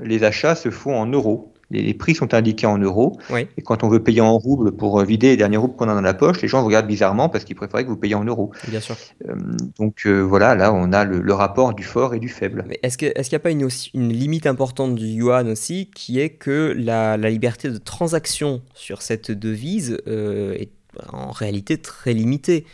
les 0.00 0.24
achats 0.24 0.56
se 0.56 0.70
font 0.70 0.96
en 0.96 1.06
euros 1.06 1.53
les, 1.70 1.94
prix 1.94 2.14
sont 2.14 2.34
indiqués 2.34 2.66
en 2.66 2.78
euros. 2.78 3.18
Et 3.56 3.62
quand 3.62 3.84
on 3.84 3.88
veut 3.88 4.02
payer 4.02 4.20
en 4.20 4.36
roubles 4.36 4.72
pour 4.72 5.00
euh, 5.00 5.04
vider 5.04 5.28
les 5.28 5.36
derniers 5.36 5.56
roubles 5.56 5.76
qu'on 5.76 5.88
a 5.88 5.94
dans 5.94 6.00
la 6.00 6.14
poche, 6.14 6.42
les 6.42 6.48
gens 6.48 6.60
vous 6.60 6.66
regardent 6.66 6.86
bizarrement 6.86 7.28
parce 7.28 7.44
qu'ils 7.44 7.56
préfèrent 7.56 7.82
que 7.82 7.88
vous 7.88 7.96
payiez 7.96 8.14
en 8.14 8.24
euros. 8.24 8.50
Bien 8.68 8.80
sûr. 8.80 8.96
Euh, 9.28 9.34
donc 9.78 10.02
euh, 10.06 10.20
voilà, 10.20 10.54
là 10.54 10.72
on 10.72 10.92
a 10.92 11.04
le, 11.04 11.34
rapport 11.34 11.74
du 11.74 11.82
fort 11.82 12.14
et 12.14 12.20
du 12.20 12.28
faible. 12.28 12.64
Mais 12.68 12.78
est-ce 12.82 12.96
qu'il 12.96 13.12
n'y 13.16 13.34
a 13.34 13.40
pas 13.40 13.50
une, 13.50 13.68
une, 13.94 14.12
limite 14.12 14.46
importante 14.46 14.94
du 14.94 15.06
yuan 15.06 15.48
aussi, 15.48 15.90
qui 15.94 16.20
est 16.20 16.30
que 16.30 16.74
la, 16.76 17.16
liberté 17.16 17.70
de 17.70 17.78
transaction 17.78 18.62
sur 18.74 19.02
cette 19.02 19.32
devise 19.32 19.98
est 20.06 20.70
en 21.12 21.30
réalité 21.30 21.78
très 21.78 22.12
limitée? 22.12 22.66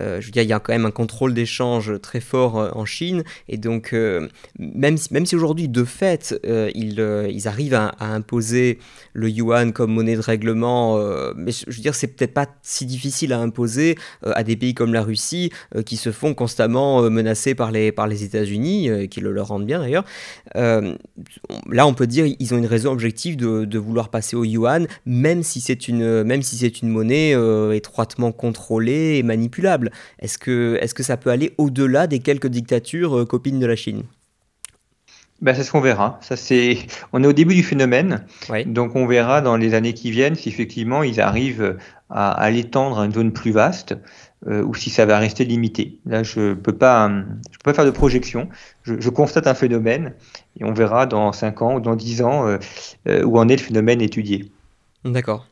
Euh, 0.00 0.20
je 0.20 0.26
veux 0.26 0.32
dire, 0.32 0.42
il 0.42 0.48
y 0.48 0.52
a 0.52 0.60
quand 0.60 0.72
même 0.72 0.86
un 0.86 0.90
contrôle 0.90 1.34
d'échange 1.34 2.00
très 2.00 2.20
fort 2.20 2.58
euh, 2.58 2.70
en 2.72 2.84
Chine, 2.84 3.24
et 3.48 3.56
donc 3.56 3.92
euh, 3.92 4.28
même, 4.58 4.96
si, 4.96 5.12
même 5.12 5.26
si 5.26 5.36
aujourd'hui, 5.36 5.68
de 5.68 5.84
fait, 5.84 6.38
ils, 6.74 7.48
arrivent 7.48 7.74
à, 7.74 7.94
imposer 8.00 8.78
le 9.12 9.28
yuan 9.28 9.72
comme 9.72 9.92
monnaie 9.92 10.16
de 10.16 10.20
règlement, 10.20 10.98
mais 11.36 11.52
je 11.52 11.64
veux 11.66 11.82
dire, 11.82 11.94
c'est 11.94 12.08
peut-être 12.08 12.34
pas 12.34 12.46
si 12.62 12.86
difficile 12.86 13.32
à 13.32 13.38
imposer 13.38 13.96
à 14.22 14.42
des 14.42 14.56
pays 14.56 14.74
comme 14.74 14.92
la 14.92 15.02
Russie, 15.02 15.50
qui 15.86 15.96
se 15.96 16.10
font 16.10 16.34
constamment 16.34 17.02
menacer 17.10 17.54
par 17.54 17.70
les, 17.70 17.92
par 17.92 18.06
les 18.06 18.24
États-Unis, 18.24 19.08
qui 19.08 19.20
le 19.20 19.32
leur 19.32 19.48
rendent 19.48 19.66
bien 19.66 19.80
d'ailleurs. 19.80 20.04
là, 20.54 21.86
on 21.86 21.94
peut 21.94 22.06
dire 22.06 22.26
ils 22.38 22.54
ont 22.54 22.58
une 22.58 22.66
raison 22.66 22.92
objective 22.92 23.36
de, 23.36 23.78
vouloir 23.78 24.10
passer 24.10 24.36
au 24.36 24.44
yuan, 24.44 24.86
même 25.06 25.42
si 25.42 25.60
c'est 25.60 25.88
une, 25.88 26.24
même 26.24 26.42
si 26.42 26.56
c'est 26.56 26.82
une 26.82 26.88
monnaie 26.88 27.34
étroitement 27.74 28.32
contrôlée 28.32 29.16
et 29.16 29.22
manipulable. 29.22 29.87
Est-ce 30.18 30.38
que, 30.38 30.78
est 30.80 30.92
que 30.92 31.02
ça 31.02 31.16
peut 31.16 31.30
aller 31.30 31.54
au-delà 31.58 32.06
des 32.06 32.18
quelques 32.20 32.48
dictatures 32.48 33.18
euh, 33.18 33.24
copines 33.24 33.58
de 33.58 33.66
la 33.66 33.76
Chine? 33.76 34.02
Ben, 35.40 35.54
c'est 35.54 35.62
ce 35.62 35.70
qu'on 35.70 35.80
verra. 35.80 36.18
Ça, 36.20 36.36
c'est... 36.36 36.78
On 37.12 37.22
est 37.22 37.26
au 37.26 37.32
début 37.32 37.54
du 37.54 37.62
phénomène, 37.62 38.24
donc 38.66 38.96
on 38.96 39.06
verra 39.06 39.40
dans 39.40 39.56
les 39.56 39.74
années 39.74 39.94
qui 39.94 40.10
viennent 40.10 40.34
si 40.34 40.48
effectivement 40.48 41.04
ils 41.04 41.20
arrivent 41.20 41.76
à, 42.10 42.50
l'étendre 42.50 42.98
à 42.98 43.04
une 43.04 43.12
zone 43.12 43.32
plus 43.32 43.52
vaste 43.52 43.94
euh, 44.48 44.64
ou 44.64 44.74
si 44.74 44.90
ça 44.90 45.06
va 45.06 45.18
rester 45.18 45.44
limité. 45.44 46.00
Là, 46.06 46.24
je 46.24 46.40
ne 46.40 46.54
peux, 46.54 46.72
pas, 46.72 47.08
je 47.08 47.58
peux 47.58 47.70
pas 47.70 47.74
faire 47.74 47.84
de 47.84 47.90
projection. 47.90 48.48
Je, 48.82 49.08
constate 49.10 49.46
un 49.46 49.54
phénomène 49.54 50.14
et 50.58 50.64
on 50.64 50.72
verra 50.72 51.06
dans 51.06 51.30
5 51.32 51.62
ans 51.62 51.76
ou 51.76 51.80
dans 51.80 51.94
10 51.94 52.22
ans 52.22 52.56
euh, 53.06 53.22
où 53.24 53.38
en 53.38 53.48
est 53.48 53.56
le 53.56 53.62
phénomène 53.62 54.00
étudié. 54.00 54.50
D'accord. 55.04 55.46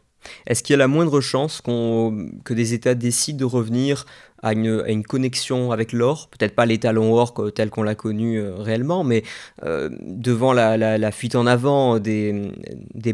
Est-ce 0.46 0.62
qu'il 0.62 0.74
y 0.74 0.76
a 0.76 0.78
la 0.78 0.88
moindre 0.88 1.20
chance 1.20 1.60
que 1.60 2.54
des 2.54 2.74
États 2.74 2.94
décident 2.94 3.38
de 3.38 3.44
revenir 3.44 4.06
à 4.42 4.52
une, 4.52 5.02
connexion 5.04 5.72
avec 5.72 5.92
l'or? 5.92 6.28
Peut-être 6.30 6.54
pas 6.54 6.66
l'étalon 6.66 7.14
or 7.14 7.34
tel 7.54 7.70
qu'on 7.70 7.82
l'a 7.82 7.94
connu 7.94 8.38
euh, 8.38 8.54
réellement, 8.56 9.04
mais 9.04 9.22
euh, 9.64 9.88
devant 10.00 10.52
la, 10.52 11.10
fuite 11.12 11.36
en 11.36 11.46
avant 11.46 11.98
des 11.98 12.52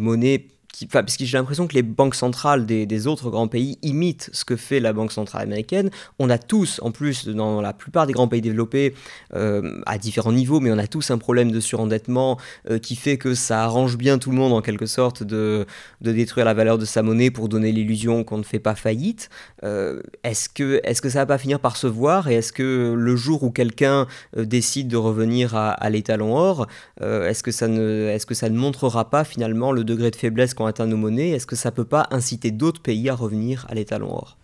monnaies 0.00 0.46
parce 0.90 1.16
que 1.16 1.24
j'ai 1.24 1.36
l'impression 1.36 1.66
que 1.66 1.74
les 1.74 1.82
banques 1.82 2.14
centrales 2.14 2.66
des, 2.66 3.06
autres 3.06 3.30
grands 3.30 3.48
pays 3.48 3.78
imitent 3.82 4.30
ce 4.32 4.44
que 4.44 4.56
fait 4.56 4.80
la 4.80 4.92
Banque 4.92 5.12
centrale 5.12 5.42
américaine. 5.42 5.90
On 6.18 6.30
a 6.30 6.38
tous, 6.38 6.80
en 6.82 6.90
plus, 6.90 7.28
dans 7.28 7.60
la 7.60 7.72
plupart 7.72 8.06
des 8.06 8.12
grands 8.12 8.28
pays 8.28 8.40
développés, 8.40 8.94
euh, 9.34 9.80
à 9.86 9.98
différents 9.98 10.32
niveaux, 10.32 10.60
mais 10.60 10.70
on 10.70 10.78
a 10.78 10.86
tous 10.86 11.10
un 11.10 11.18
problème 11.18 11.50
de 11.50 11.60
surendettement 11.60 12.38
euh, 12.70 12.78
qui 12.78 12.96
fait 12.96 13.18
que 13.18 13.34
ça 13.34 13.62
arrange 13.62 13.96
bien 13.96 14.18
tout 14.18 14.30
le 14.30 14.36
monde, 14.36 14.52
en 14.52 14.60
quelque 14.60 14.86
sorte, 14.86 15.22
de, 15.22 15.66
de 16.00 16.12
détruire 16.12 16.44
la 16.44 16.54
valeur 16.54 16.78
de 16.78 16.84
sa 16.84 17.02
monnaie 17.02 17.30
pour 17.30 17.48
donner 17.48 17.72
l'illusion 17.72 18.24
qu'on 18.24 18.38
ne 18.38 18.42
fait 18.42 18.58
pas 18.60 18.74
faillite. 18.74 19.30
Euh, 19.64 20.00
est-ce 20.24 20.48
que, 20.48 20.80
est 20.84 21.00
que 21.00 21.08
ça 21.08 21.20
va 21.20 21.26
pas 21.26 21.38
finir 21.38 21.58
par 21.58 21.76
se 21.76 21.86
voir 21.86 22.28
Et 22.28 22.34
est-ce 22.34 22.52
que 22.52 22.94
le 22.96 23.16
jour 23.16 23.42
où 23.42 23.50
quelqu'un 23.50 24.06
décide 24.36 24.88
de 24.88 24.96
revenir 24.96 25.56
à, 25.56 25.70
à 25.70 25.90
l'étalon 25.90 26.36
or, 26.36 26.68
est-ce 27.00 27.42
que, 27.42 27.50
ça 27.50 27.66
ne, 27.66 28.08
est 28.08 28.18
-ce 28.18 28.26
que 28.26 28.34
ça 28.34 28.48
ne 28.48 28.56
montrera 28.56 29.10
pas 29.10 29.24
finalement 29.24 29.72
le 29.72 29.82
degré 29.82 30.10
de 30.10 30.16
faiblesse 30.16 30.54
qu'on 30.54 30.61
atteint 30.66 30.86
nos 30.86 30.96
monnaies, 30.96 31.30
est-ce 31.30 31.46
que 31.46 31.56
ça 31.56 31.70
peut 31.70 31.84
pas 31.84 32.08
inciter 32.10 32.50
d'autres 32.50 32.80
pays 32.80 33.08
à 33.08 33.14
revenir 33.14 33.66
à 33.68 33.74
l'étalon 33.74 34.10
or? 34.10 34.36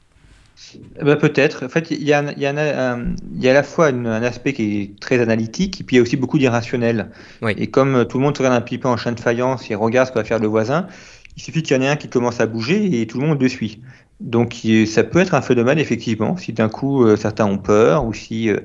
Eh 1.01 1.05
ben, 1.05 1.17
Peut-être. 1.17 1.65
En 1.65 1.69
fait, 1.69 1.91
il 1.91 2.03
y 2.03 2.13
a, 2.13 2.23
y, 2.33 2.47
a 2.47 2.99
y 3.35 3.49
a 3.49 3.51
à 3.51 3.55
la 3.55 3.63
fois 3.63 3.89
un 3.89 4.23
aspect 4.23 4.53
qui 4.53 4.81
est 4.81 5.01
très 5.01 5.21
analytique, 5.21 5.81
et 5.81 5.85
puis 5.85 5.97
il 5.97 5.99
y 5.99 6.01
a 6.01 6.03
aussi 6.03 6.17
beaucoup 6.17 6.39
d'irrationnel. 6.39 7.11
Et 7.57 7.69
comme 7.69 8.07
tout 8.09 8.19
le 8.19 8.25
monde 8.25 8.37
se 8.37 8.43
regarde 8.43 8.57
un 8.57 8.65
petit 8.65 8.79
peu 8.79 8.89
en 8.89 8.97
chien 8.97 9.13
de 9.13 9.21
faïence 9.21 9.71
et 9.71 9.75
regarde 9.75 10.09
ce 10.09 10.13
que 10.13 10.19
va 10.19 10.25
faire 10.25 10.41
le 10.41 10.49
voisin, 10.49 10.87
il 11.37 11.43
suffit 11.43 11.63
qu'il 11.63 11.77
y 11.77 11.79
en 11.79 11.83
ait 11.83 11.89
un 11.89 11.97
qui 11.97 12.09
commence 12.09 12.41
à 12.41 12.47
bouger 12.47 13.01
et 13.01 13.07
tout 13.07 13.21
le 13.21 13.27
monde 13.27 13.41
le 13.41 13.49
suit. 13.49 13.81
Donc 14.21 14.57
ça 14.87 15.05
peut 15.05 15.21
être 15.21 15.35
un 15.35 15.43
phénomène, 15.43 15.79
effectivement, 15.79 16.37
si 16.37 16.53
d'un 16.53 16.69
coup 16.69 17.05
euh, 17.05 17.17
certains 17.17 17.47
ont 17.47 17.59
peur, 17.59 18.05
ou 18.05 18.13
si... 18.13 18.51
Euh, 18.51 18.59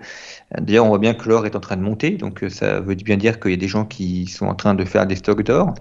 d'ailleurs, 0.60 0.86
on 0.86 0.89
voit 0.89 0.97
bien 0.97 1.14
que 1.14 1.30
l'or 1.30 1.45
est 1.45 1.56
en 1.56 1.60
train 1.60 1.78
de 1.78 1.84
monter, 1.84 2.12
donc 2.12 2.43
euh, 2.43 2.49
ça 2.49 2.80
veut 2.80 2.95
bien 2.95 3.18
dire 3.18 3.39
qu'il 3.39 3.51
y 3.51 3.54
a 3.54 3.58
des 3.58 3.68
gens 3.68 3.86
qui 3.86 4.26
sont 4.26 4.47
en 4.47 4.56
train 4.56 4.74
de 4.74 4.84
faire 4.84 5.06
des 5.06 5.16
stocks 5.16 5.43
d'or. 5.43 5.76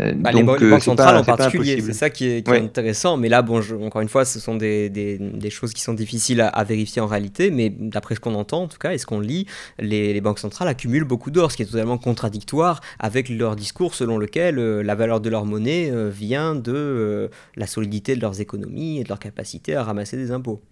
Euh, 0.00 0.14
bah, 0.16 0.32
les, 0.32 0.42
banques 0.42 0.62
euh, 0.62 0.80
centrales 0.80 1.18
en 1.18 1.24
particulier, 1.24 1.80
c'est 1.82 1.92
ça 1.92 2.08
qui 2.08 2.26
est, 2.26 2.48
intéressant. 2.48 3.18
Mais 3.18 3.28
là, 3.28 3.42
bon, 3.42 3.60
encore 3.82 4.00
une 4.00 4.08
fois, 4.08 4.24
ce 4.24 4.40
sont 4.40 4.56
des, 4.56 4.88
des, 4.88 5.50
choses 5.50 5.74
qui 5.74 5.82
sont 5.82 5.92
difficiles 5.92 6.40
à, 6.40 6.64
vérifier 6.64 7.02
en 7.02 7.06
réalité. 7.06 7.50
Mais 7.50 7.68
d'après 7.68 8.14
ce 8.14 8.20
qu'on 8.20 8.34
entend, 8.34 8.62
en 8.62 8.68
tout 8.68 8.78
cas, 8.78 8.92
et 8.92 8.98
ce 8.98 9.04
qu'on 9.04 9.20
lit, 9.20 9.46
les, 9.78 10.14
les, 10.14 10.20
banques 10.20 10.38
centrales 10.38 10.68
accumulent 10.68 11.04
beaucoup 11.04 11.30
d'or, 11.30 11.52
ce 11.52 11.56
qui 11.56 11.62
est 11.62 11.66
totalement 11.66 11.98
contradictoire 11.98 12.80
avec 12.98 13.28
leur 13.28 13.54
discours 13.54 13.94
selon 13.94 14.16
lequel 14.16 14.58
euh, 14.58 14.82
la 14.82 14.94
valeur 14.94 15.20
de 15.20 15.28
leur 15.28 15.44
monnaie 15.44 15.92
vient 16.10 16.54
de 16.54 17.30
la 17.56 17.66
solidité 17.66 18.16
de 18.16 18.20
leurs 18.20 18.40
économies 18.40 19.00
et 19.00 19.04
de 19.04 19.08
leur 19.08 19.18
capacité 19.18 19.74
à 19.74 19.84
ramasser 19.84 20.16
des 20.16 20.30
impôts. 20.30 20.62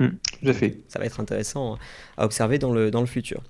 Mmh, 0.00 0.08
tout 0.08 0.48
à 0.48 0.52
fait. 0.52 0.80
Ça 0.88 0.98
va 0.98 1.06
être 1.06 1.20
intéressant 1.20 1.78
à 2.16 2.24
observer 2.24 2.58
dans 2.58 2.72
le, 2.72 2.90
dans 2.90 3.00
le 3.00 3.06
futur. 3.06 3.42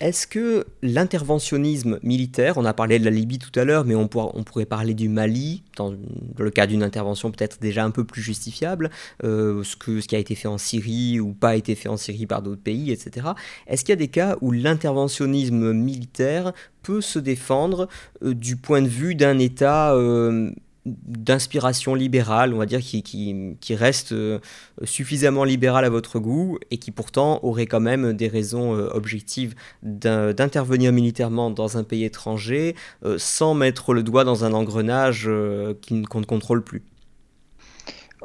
Est-ce 0.00 0.26
que 0.26 0.66
l'interventionnisme 0.82 1.98
militaire, 2.02 2.58
on 2.58 2.64
a 2.64 2.74
parlé 2.74 2.98
de 2.98 3.04
la 3.04 3.10
Libye 3.10 3.38
tout 3.38 3.58
à 3.58 3.64
l'heure, 3.64 3.84
mais 3.84 3.94
on, 3.94 4.08
pourrait 4.08 4.66
parler 4.66 4.94
du 4.94 5.08
Mali, 5.08 5.62
dans, 5.76 5.94
le 6.38 6.50
cas 6.50 6.66
d'une 6.66 6.82
intervention 6.82 7.30
peut-être 7.30 7.58
déjà 7.60 7.84
un 7.84 7.90
peu 7.90 8.04
plus 8.04 8.22
justifiable, 8.22 8.90
euh, 9.24 9.62
ce, 9.64 10.06
qui 10.06 10.16
a 10.16 10.18
été 10.18 10.34
fait 10.34 10.48
en 10.48 10.58
Syrie 10.58 11.20
ou 11.20 11.32
pas 11.32 11.56
été 11.56 11.74
fait 11.74 11.88
en 11.88 11.96
Syrie 11.96 12.26
par 12.26 12.42
d'autres 12.42 12.62
pays, 12.62 12.90
etc. 12.90 13.28
Est-ce 13.66 13.84
qu'il 13.84 13.92
y 13.92 13.94
a 13.94 13.96
des 13.96 14.08
cas 14.08 14.36
où 14.40 14.52
l'interventionnisme 14.52 15.72
militaire 15.72 16.52
peut 16.82 17.00
se 17.00 17.18
défendre 17.18 17.88
euh, 18.22 18.34
du 18.34 18.56
point 18.56 18.82
de 18.82 18.88
vue 18.88 19.14
d'un 19.14 19.38
État 19.38 19.94
euh, 19.94 20.50
d'inspiration 20.86 21.94
libérale, 21.94 22.54
on 22.54 22.58
va 22.58 22.66
dire, 22.66 22.80
qui, 22.80 23.02
qui, 23.02 23.74
reste 23.74 24.12
euh, 24.12 24.38
suffisamment 24.84 25.44
libéral 25.44 25.84
à 25.84 25.90
votre 25.90 26.18
goût 26.20 26.58
et 26.70 26.78
qui 26.78 26.92
pourtant 26.92 27.40
aurait 27.42 27.66
quand 27.66 27.80
même 27.80 28.12
des 28.12 28.28
raisons 28.28 28.74
euh, 28.74 28.88
objectives 28.94 29.54
d'intervenir 29.82 30.92
militairement 30.92 31.50
dans 31.50 31.76
un 31.76 31.82
pays 31.82 32.04
étranger 32.04 32.76
euh, 33.04 33.16
sans 33.18 33.54
mettre 33.54 33.94
le 33.94 34.02
doigt 34.04 34.24
dans 34.24 34.44
un 34.44 34.52
engrenage 34.52 35.24
qu'on 35.26 36.20
ne 36.20 36.24
contrôle 36.24 36.62
plus 36.62 36.82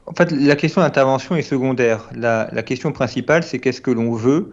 En 0.05 0.13
fait, 0.13 0.31
la 0.31 0.55
question 0.55 0.81
d'intervention 0.81 1.35
est 1.35 1.41
secondaire. 1.41 2.09
La, 2.15 2.45
question 2.63 2.91
principale, 2.91 3.43
c'est 3.43 3.59
qu'est-ce 3.59 3.81
que 3.81 3.91
l'on 3.91 4.13
veut, 4.13 4.51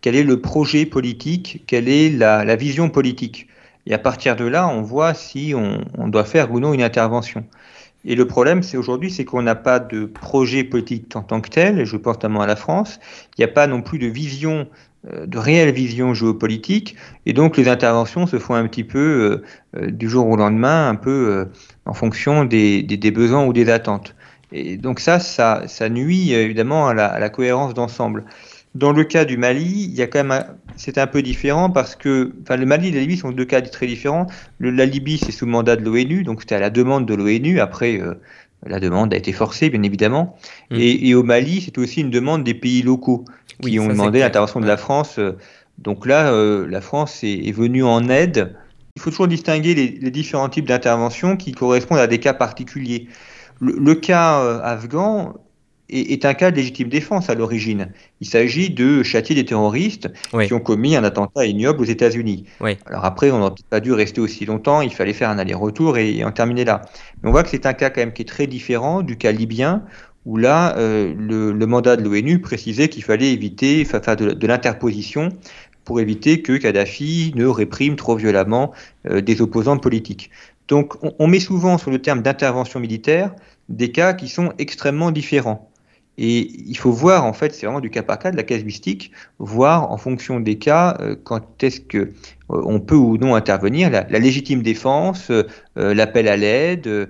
quel 0.00 0.14
est 0.14 0.22
le 0.22 0.40
projet 0.40 0.86
politique, 0.86 1.64
quelle 1.66 1.88
est 1.88 2.10
la 2.10 2.56
vision 2.56 2.90
politique? 2.90 3.48
Et 3.86 3.94
à 3.94 3.98
partir 3.98 4.36
de 4.36 4.44
là, 4.44 4.68
on 4.68 4.82
voit 4.82 5.14
si 5.14 5.54
on, 5.54 6.08
doit 6.08 6.24
faire 6.24 6.52
ou 6.52 6.60
non 6.60 6.72
une 6.74 6.82
intervention. 6.82 7.44
Et 8.04 8.14
le 8.14 8.26
problème, 8.26 8.62
c'est 8.62 8.76
aujourd'hui, 8.76 9.10
c'est 9.10 9.24
qu'on 9.24 9.42
n'a 9.42 9.54
pas 9.54 9.78
de 9.78 10.06
projet 10.06 10.64
politique 10.64 11.14
en 11.14 11.22
tant 11.22 11.40
que 11.40 11.50
tel, 11.50 11.78
et 11.80 11.86
je 11.86 11.96
pense 11.96 12.16
notamment 12.16 12.40
à 12.40 12.46
la 12.46 12.56
France. 12.56 12.98
Il 13.36 13.40
n'y 13.40 13.44
a 13.44 13.52
pas 13.52 13.66
non 13.66 13.82
plus 13.82 13.98
de 13.98 14.06
vision, 14.06 14.66
euh, 15.12 15.26
de 15.26 15.38
réelle 15.38 15.72
vision 15.72 16.14
géopolitique, 16.14 16.96
et 17.26 17.34
donc 17.34 17.56
les 17.58 17.68
interventions 17.68 18.26
se 18.26 18.38
font 18.38 18.54
un 18.54 18.66
petit 18.66 18.84
peu 18.84 18.98
euh, 18.98 19.82
euh, 19.82 19.90
du 19.90 20.08
jour 20.08 20.26
au 20.26 20.36
lendemain, 20.36 20.88
un 20.88 20.94
peu 20.94 21.48
en 21.84 21.92
fonction 21.92 22.44
des, 22.44 22.82
des, 22.82 23.10
besoins 23.10 23.44
ou 23.44 23.52
des 23.52 23.68
attentes. 23.68 24.14
Et 24.52 24.78
donc 24.78 24.98
ça, 24.98 25.20
ça, 25.20 25.64
ça 25.66 25.88
nuit 25.90 26.32
évidemment 26.32 26.88
à 26.88 26.94
la, 26.94 27.06
à 27.06 27.18
la 27.18 27.28
cohérence 27.28 27.74
d'ensemble. 27.74 28.24
Dans 28.74 28.92
le 28.92 29.02
cas 29.02 29.24
du 29.24 29.36
Mali, 29.36 29.88
il 29.90 29.94
y 29.94 30.02
a 30.02 30.06
quand 30.06 30.22
même, 30.22 30.44
c'est 30.76 30.98
un 30.98 31.08
peu 31.08 31.22
différent 31.22 31.70
parce 31.70 31.96
que, 31.96 32.32
enfin, 32.42 32.56
le 32.56 32.66
Mali 32.66 32.88
et 32.88 32.92
la 32.92 33.00
Libye 33.00 33.16
sont 33.16 33.32
deux 33.32 33.44
cas 33.44 33.60
très 33.62 33.88
différents. 33.88 34.26
Le, 34.58 34.70
la 34.70 34.86
Libye, 34.86 35.18
c'est 35.18 35.32
sous 35.32 35.46
mandat 35.46 35.74
de 35.74 35.84
l'ONU, 35.84 36.22
donc 36.22 36.40
c'était 36.40 36.54
à 36.54 36.60
la 36.60 36.70
demande 36.70 37.04
de 37.04 37.14
l'ONU. 37.14 37.58
Après, 37.58 38.00
euh, 38.00 38.14
la 38.64 38.78
demande 38.78 39.12
a 39.12 39.16
été 39.16 39.32
forcée, 39.32 39.70
bien 39.70 39.82
évidemment. 39.82 40.36
Mmh. 40.70 40.76
Et, 40.76 41.08
et, 41.08 41.14
au 41.14 41.24
Mali, 41.24 41.62
c'est 41.62 41.78
aussi 41.78 42.00
une 42.00 42.10
demande 42.10 42.44
des 42.44 42.54
pays 42.54 42.82
locaux 42.82 43.24
qui 43.60 43.80
ont 43.80 43.88
demandé 43.88 44.20
l'intervention 44.20 44.60
de 44.60 44.66
la 44.66 44.76
France. 44.76 45.18
Donc 45.78 46.06
là, 46.06 46.32
euh, 46.32 46.66
la 46.68 46.80
France 46.80 47.24
est, 47.24 47.48
est, 47.48 47.52
venue 47.52 47.82
en 47.82 48.08
aide. 48.08 48.54
Il 48.96 49.02
faut 49.02 49.10
toujours 49.10 49.28
distinguer 49.28 49.74
les, 49.74 49.88
les 49.88 50.10
différents 50.10 50.48
types 50.48 50.68
d'interventions 50.68 51.36
qui 51.36 51.52
correspondent 51.52 51.98
à 51.98 52.06
des 52.06 52.18
cas 52.18 52.34
particuliers. 52.34 53.08
Le, 53.60 53.72
le 53.72 53.94
cas 53.94 54.40
euh, 54.40 54.60
afghan, 54.62 55.34
est, 55.90 56.24
un 56.24 56.34
cas 56.34 56.50
de 56.50 56.56
légitime 56.56 56.88
défense 56.88 57.30
à 57.30 57.34
l'origine. 57.34 57.90
Il 58.20 58.26
s'agit 58.26 58.70
de 58.70 59.02
châtier 59.02 59.34
des 59.34 59.44
terroristes 59.44 60.08
qui 60.44 60.52
ont 60.52 60.60
commis 60.60 60.96
un 60.96 61.04
attentat 61.04 61.46
ignoble 61.46 61.82
aux 61.82 61.84
États-Unis. 61.84 62.44
Alors 62.86 63.04
après, 63.04 63.30
on 63.30 63.40
n'a 63.40 63.54
pas 63.68 63.80
dû 63.80 63.92
rester 63.92 64.20
aussi 64.20 64.44
longtemps, 64.46 64.80
il 64.80 64.92
fallait 64.92 65.12
faire 65.12 65.30
un 65.30 65.38
aller-retour 65.38 65.98
et, 65.98 66.24
en 66.24 66.32
terminer 66.32 66.64
là. 66.64 66.82
Mais 67.22 67.28
on 67.28 67.32
voit 67.32 67.42
que 67.42 67.50
c'est 67.50 67.66
un 67.66 67.72
cas 67.72 67.90
quand 67.90 68.00
même 68.00 68.12
qui 68.12 68.22
est 68.22 68.26
très 68.26 68.46
différent 68.46 69.02
du 69.02 69.16
cas 69.16 69.32
libyen, 69.32 69.82
où 70.26 70.36
là, 70.36 70.76
euh, 70.76 71.14
le, 71.16 71.66
mandat 71.66 71.96
de 71.96 72.02
l'ONU 72.02 72.40
précisait 72.40 72.88
qu'il 72.88 73.02
fallait 73.02 73.32
éviter 73.32 73.86
enfin, 73.86 74.14
de, 74.14 74.32
de 74.32 74.46
l'interposition 74.46 75.30
pour 75.84 76.00
éviter 76.00 76.42
que 76.42 76.56
Kadhafi 76.56 77.32
ne 77.34 77.46
réprime 77.46 77.96
trop 77.96 78.16
violemment 78.16 78.72
euh, 79.08 79.20
des 79.20 79.40
opposants 79.40 79.78
politiques. 79.78 80.30
Donc 80.68 81.02
on, 81.02 81.12
on 81.18 81.26
met 81.26 81.40
souvent 81.40 81.78
sur 81.78 81.90
le 81.90 82.00
terme 82.00 82.22
d'intervention 82.22 82.80
militaire 82.80 83.34
des 83.68 83.92
cas 83.92 84.12
qui 84.12 84.28
sont 84.28 84.52
extrêmement 84.58 85.10
différents. 85.10 85.69
Et 86.18 86.50
il 86.66 86.76
faut 86.76 86.92
voir, 86.92 87.24
en 87.24 87.32
fait, 87.32 87.54
c'est 87.54 87.64
vraiment 87.66 87.80
du 87.80 87.88
cas 87.88 88.02
par 88.02 88.18
cas, 88.18 88.30
de 88.30 88.36
la 88.36 88.42
casuistique, 88.42 89.12
voir 89.38 89.90
en 89.90 89.96
fonction 89.96 90.38
des 90.38 90.58
cas 90.58 90.96
euh, 91.00 91.16
quand 91.22 91.62
est-ce 91.62 91.80
que 91.80 91.98
euh, 91.98 92.10
on 92.48 92.78
peut 92.80 92.94
ou 92.94 93.16
non 93.16 93.34
intervenir, 93.34 93.88
la, 93.90 94.02
légitime 94.02 94.62
défense, 94.62 95.30
euh, 95.30 95.44
l'appel 95.76 96.28
à 96.28 96.36
l'aide, 96.36 97.08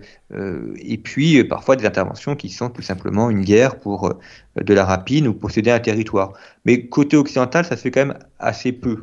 et 0.76 0.98
puis 0.98 1.42
parfois 1.42 1.74
des 1.74 1.84
interventions 1.86 2.36
qui 2.36 2.50
sont 2.50 2.70
tout 2.70 2.82
simplement 2.82 3.30
une 3.30 3.40
guerre 3.40 3.80
pour 3.80 4.14
de 4.54 4.74
la 4.74 4.84
rapine 4.84 5.26
ou 5.26 5.34
posséder 5.34 5.72
un 5.72 5.80
territoire. 5.80 6.34
Mais 6.64 6.86
côté 6.86 7.16
occidental, 7.16 7.64
ça 7.64 7.76
se 7.76 7.82
fait 7.82 7.90
quand 7.90 8.06
même 8.06 8.18
assez 8.38 8.70
peu. 8.70 9.02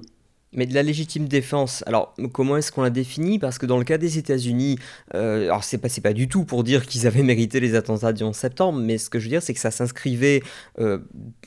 Mais 0.58 0.66
de 0.66 0.74
la 0.74 0.82
légitime 0.82 1.28
défense, 1.28 1.84
alors 1.86 2.16
comment 2.34 2.58
est-ce 2.58 2.72
qu'on 2.72 2.82
la 2.82 2.90
définit 2.90 3.38
Parce 3.38 3.60
que 3.60 3.68
dans 3.68 3.78
le 3.78 3.84
cas 3.84 4.00
des 4.00 4.18
États-Unis, 4.18 4.80
euh, 5.14 5.46
alors 5.46 5.64
c'est 5.64 5.78
pas, 5.78 6.14
du 6.14 6.28
tout 6.28 6.46
pour 6.46 6.64
dire 6.64 6.88
qu'ils 6.88 7.06
avaient 7.06 7.22
mérité 7.24 7.60
les 7.60 7.76
attentats 7.76 8.12
du 8.12 8.24
11 8.24 8.36
septembre, 8.36 8.80
mais 8.80 8.98
ce 8.98 9.12
que 9.12 9.20
je 9.20 9.26
veux 9.26 9.30
dire, 9.30 9.44
c'est 9.44 9.54
que 9.54 9.60
ça 9.60 9.70
s'inscrivait 9.70 10.42
euh, 10.80 10.98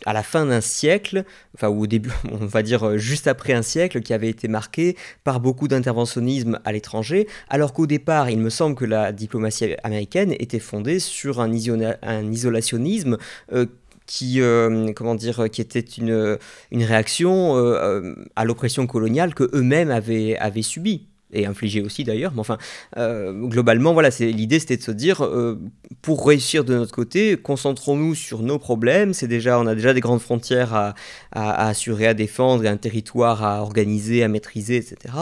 à 0.07 0.13
la 0.13 0.23
fin 0.23 0.47
d'un 0.47 0.61
siècle, 0.61 1.25
enfin 1.57 1.67
au 1.67 1.89
début, 1.89 2.13
on 2.31 2.47
va 2.47 2.63
dire 2.63 2.87
euh, 2.87 2.99
juste 2.99 3.27
après 3.27 3.53
un 3.53 3.63
siècle, 3.63 4.01
qui 4.01 4.15
avait 4.15 4.31
été 4.31 4.47
marqué 4.47 4.97
par 5.25 5.41
beaucoup 5.41 5.67
d'interventionnisme 5.67 6.61
à 6.65 6.71
l'étranger, 6.71 7.27
alors 7.49 7.73
qu'au 7.73 7.89
départ, 7.89 8.31
il 8.31 8.39
me 8.39 8.49
semble 8.49 8.77
que 8.77 8.85
la 8.85 9.11
diplomatie 9.11 9.75
américaine 9.83 10.33
était 10.39 10.61
fondée 10.61 11.01
sur 11.01 11.41
un, 11.41 11.51
un 12.03 12.31
isolationnisme 12.31 13.19
qui, 14.11 14.41
euh, 14.41 14.93
comment 14.93 15.15
dire, 15.15 15.49
qui 15.53 15.61
était 15.61 15.79
une, 15.79 16.37
une 16.73 16.83
réaction 16.83 17.57
euh, 17.57 18.17
à 18.35 18.45
l'oppression 18.45 18.89
coloniale 18.89 19.35
que 19.35 19.49
eux-mêmes 19.55 19.93
avaient, 19.93 20.37
avaient 20.37 20.63
subie 20.63 21.10
et 21.33 21.47
infligé 21.47 21.81
aussi 21.81 22.05
d'ailleurs, 22.05 22.33
mais 22.35 22.41
enfin, 22.41 22.59
euh, 22.97 23.33
globalement, 23.33 23.93
voilà, 23.93 24.11
c'est 24.11 24.31
l'idée, 24.31 24.59
c'était 24.59 24.77
de 24.77 24.83
se 24.83 24.91
dire, 24.91 25.25
euh, 25.25 25.61
pour 26.03 26.27
réussir 26.27 26.65
de 26.65 26.75
notre 26.75 26.93
côté, 26.93 27.37
concentrons-nous 27.37 28.15
sur 28.15 28.43
nos 28.43 28.59
problèmes. 28.59 29.15
C'est 29.15 29.29
déjà, 29.29 29.59
on 29.59 29.67
a 29.67 29.75
déjà 29.75 29.93
des 29.95 30.01
grandes 30.01 30.21
frontières 30.21 30.75
à, 30.75 30.95
assurer, 31.33 32.07
à 32.07 32.15
défendre, 32.15 32.65
et 32.65 32.69
un 32.69 32.77
territoire 32.77 33.45
à 33.45 33.63
organiser, 33.63 34.23
à 34.23 34.29
maîtriser, 34.29 34.77
etc. 34.77 35.15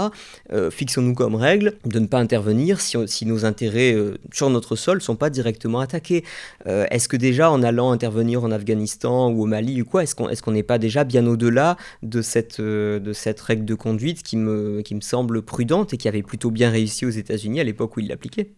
Euh, 0.52 0.70
fixons-nous 0.70 1.14
comme 1.14 1.34
règle 1.34 1.74
de 1.84 1.98
ne 1.98 2.06
pas 2.06 2.18
intervenir 2.18 2.80
si, 2.80 2.96
si 3.06 3.26
nos 3.26 3.44
intérêts 3.44 3.96
sur 4.32 4.50
notre 4.50 4.76
sol 4.76 4.98
ne 4.98 5.02
sont 5.02 5.16
pas 5.16 5.30
directement 5.30 5.80
attaqués. 5.80 6.24
est-ce 6.66 7.09
que 7.09 7.16
déjà, 7.16 7.50
en 7.50 7.62
allant 7.62 7.90
intervenir 7.92 8.44
en 8.44 8.50
Afghanistan 8.50 9.30
ou 9.30 9.42
au 9.42 9.46
Mali 9.46 9.82
ou 9.82 9.84
quoi, 9.84 10.02
est-ce 10.02 10.14
qu'on 10.14 10.28
est 10.28 10.38
qu'on 10.40 10.52
n'est 10.52 10.62
pas 10.62 10.78
déjà 10.78 11.02
bien 11.02 11.26
au-delà 11.26 11.76
de 12.02 12.22
cette, 12.22 12.61
de 12.61 13.12
cette 13.12 13.40
règle 13.40 13.64
de 13.64 13.74
conduite 13.74 14.22
qui 14.22 14.36
me, 14.36 14.82
qui 14.82 14.94
me 14.94 15.00
semble 15.00 15.42
prudente 15.42 15.92
qui 15.99 16.09
avait 16.09 16.22
plutôt 16.22 16.51
bien 16.51 16.70
réussi 16.70 17.05
aux 17.05 17.11
États-Unis 17.11 17.61
à 17.61 17.64
l'époque 17.64 17.96
où 17.96 18.01
il 18.01 18.09
l'appliquait. 18.09 18.53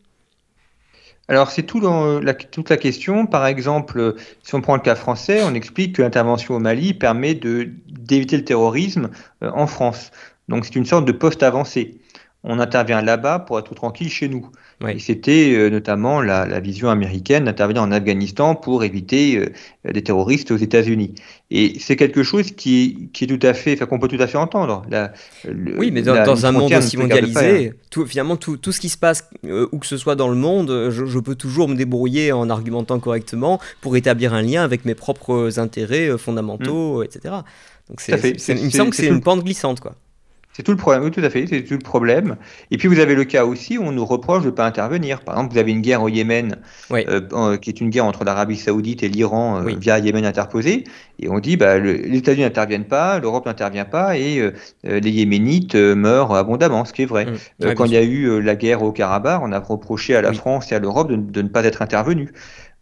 Alors 1.29 1.51
c'est 1.51 1.63
tout 1.63 1.81
la, 1.81 2.35
toute 2.35 2.71
la 2.71 2.77
question. 2.77 3.27
Par 3.27 3.47
exemple, 3.47 4.17
si 4.43 4.55
on 4.57 4.61
prend 4.61 4.75
le 4.75 4.83
cas 4.83 4.97
français, 4.97 5.43
on 5.45 5.55
explique 5.55 5.95
que 5.97 6.03
l'intervention 6.03 6.57
au 6.57 6.59
Mali 6.59 6.93
permet 6.93 7.35
d'éviter 7.35 8.37
le 8.37 8.45
terrorisme 8.45 9.11
euh, 9.43 9.51
en 9.55 9.69
France. 9.69 10.11
Donc 10.49 10.65
c'est 10.65 10.75
une 10.75 10.87
sorte 10.87 11.05
de 11.05 11.13
poste 11.13 11.45
avancé 11.45 12.00
on 12.43 12.59
intervient 12.59 13.03
là-bas 13.03 13.41
pour 13.41 13.59
être 13.59 13.75
tranquille 13.75 14.09
chez 14.09 14.29
nous. 14.29 14.49
Et 14.89 14.99
c'était 14.99 15.53
euh, 15.53 15.69
notamment 15.69 16.23
la, 16.23 16.61
vision 16.61 16.89
américaine 16.89 17.45
d'intervenir 17.45 17.83
en 17.83 17.93
Afghanistan 17.93 18.55
pour 18.55 18.83
éviter 18.83 19.37
euh, 19.37 19.93
des 19.93 20.03
terroristes 20.03 20.51
aux 20.51 20.57
États-Unis. 20.57 21.15
Et 21.51 21.79
c'est 21.79 21.97
quelque 21.97 22.23
chose 22.23 22.53
qui, 22.53 23.11
qui, 23.13 23.25
est 23.25 23.27
tout 23.27 23.47
à 23.47 23.53
fait, 23.53 23.75
enfin 23.75 23.85
qu'on 23.85 23.99
peut 23.99 24.09
tout 24.09 24.21
à 24.21 24.27
fait 24.27 24.39
entendre. 24.39 24.83
oui, 25.77 25.91
mais 25.91 26.01
dans, 26.01 26.47
un 26.47 26.53
monde 26.53 26.73
aussi 26.73 26.97
mondialisé, 26.97 27.75
tout, 27.91 28.07
finalement 28.07 28.37
tout, 28.37 28.57
tout, 28.57 28.73
ce 28.73 28.81
qui 28.81 28.89
se 28.89 28.97
passe 28.97 29.29
euh, 29.45 29.69
où 29.73 29.79
que 29.79 29.87
ce 29.87 29.99
soit 29.99 30.17
dans 30.17 30.29
le 30.29 30.37
monde, 30.37 30.89
je, 30.91 31.19
peux 31.19 31.35
toujours 31.35 31.69
me 31.69 31.75
débrouiller 31.75 32.33
en 32.33 32.49
argumentant 32.49 32.99
correctement 33.01 33.61
pour 33.83 33.97
établir 33.97 34.33
un 34.33 34.41
lien 34.41 34.65
avec 34.65 34.87
mes 34.87 34.95
propres 34.95 35.59
intérêts 35.59 36.17
fondamentaux, 36.17 37.01
mm. 37.01 37.05
etc. 37.05 37.35
Donc 37.91 38.01
c'est, 38.01 38.49
il 38.49 38.65
me 38.65 38.71
semble 38.71 38.91
que 38.91 38.97
c'est 38.97 39.09
une 39.09 39.21
pente 39.21 39.45
glissante, 39.45 39.81
quoi. 39.81 39.95
C'est 40.53 40.65
tout 40.65 40.73
le 40.73 40.77
problème, 40.77 41.05
oui, 41.05 41.11
tout 41.13 41.21
à 41.21 41.31
fait, 41.31 41.47
c'est 41.47 41.63
tout 41.63 41.75
le 41.75 41.79
problème. 41.79 42.37
Et 42.73 42.77
puis 42.77 42.89
vous 42.89 42.99
avez 42.99 43.15
le 43.15 43.25
cas 43.25 43.45
aussi 43.45 43.79
où 43.79 43.83
on 43.83 43.93
nous 43.93 44.05
reproche 44.05 44.43
de 44.43 44.49
ne 44.49 44.51
pas 44.51 44.67
intervenir. 44.67 45.21
Par 45.21 45.37
exemple, 45.37 45.53
vous 45.55 45.59
avez 45.59 45.71
une 45.71 45.81
guerre 45.81 46.03
au 46.03 46.09
Yémen, 46.09 46.57
euh, 46.91 47.57
qui 47.57 47.71
est 47.71 47.81
une 47.81 47.89
guerre 47.89 48.05
entre 48.05 48.25
l'Arabie 48.25 48.57
Saoudite 48.57 49.05
et 49.05 49.09
l'Iran 49.09 49.63
euh, 49.65 49.75
via 49.79 50.01
Yémen 50.01 50.25
interposé, 50.25 50.85
et 51.21 51.29
on 51.29 51.39
dit 51.39 51.57
bah, 51.57 51.79
les 51.79 52.17
États-Unis 52.17 52.43
n'interviennent 52.43 52.85
pas, 52.85 53.21
l'Europe 53.21 53.47
n'intervient 53.47 53.85
pas, 53.85 54.19
et 54.19 54.41
euh, 54.41 54.51
les 54.83 55.11
Yéménites 55.11 55.77
meurent 55.77 56.35
abondamment, 56.35 56.85
ce 56.85 56.93
qui 56.93 57.03
est 57.03 57.07
vrai. 57.07 57.27
Mm. 57.27 57.75
Quand 57.75 57.85
il 57.85 57.93
y 57.93 57.97
a 57.97 58.03
eu 58.03 58.43
la 58.43 58.57
guerre 58.57 58.83
au 58.83 58.91
Karabakh, 58.91 59.41
on 59.43 59.53
a 59.53 59.61
reproché 59.61 60.17
à 60.17 60.23
la 60.23 60.33
France 60.33 60.73
et 60.73 60.75
à 60.75 60.81
l'Europe 60.81 61.11
de, 61.11 61.17
de, 61.17 61.43
ne 61.43 61.49
pas 61.49 61.65
être 61.65 61.81
intervenus. 61.81 62.31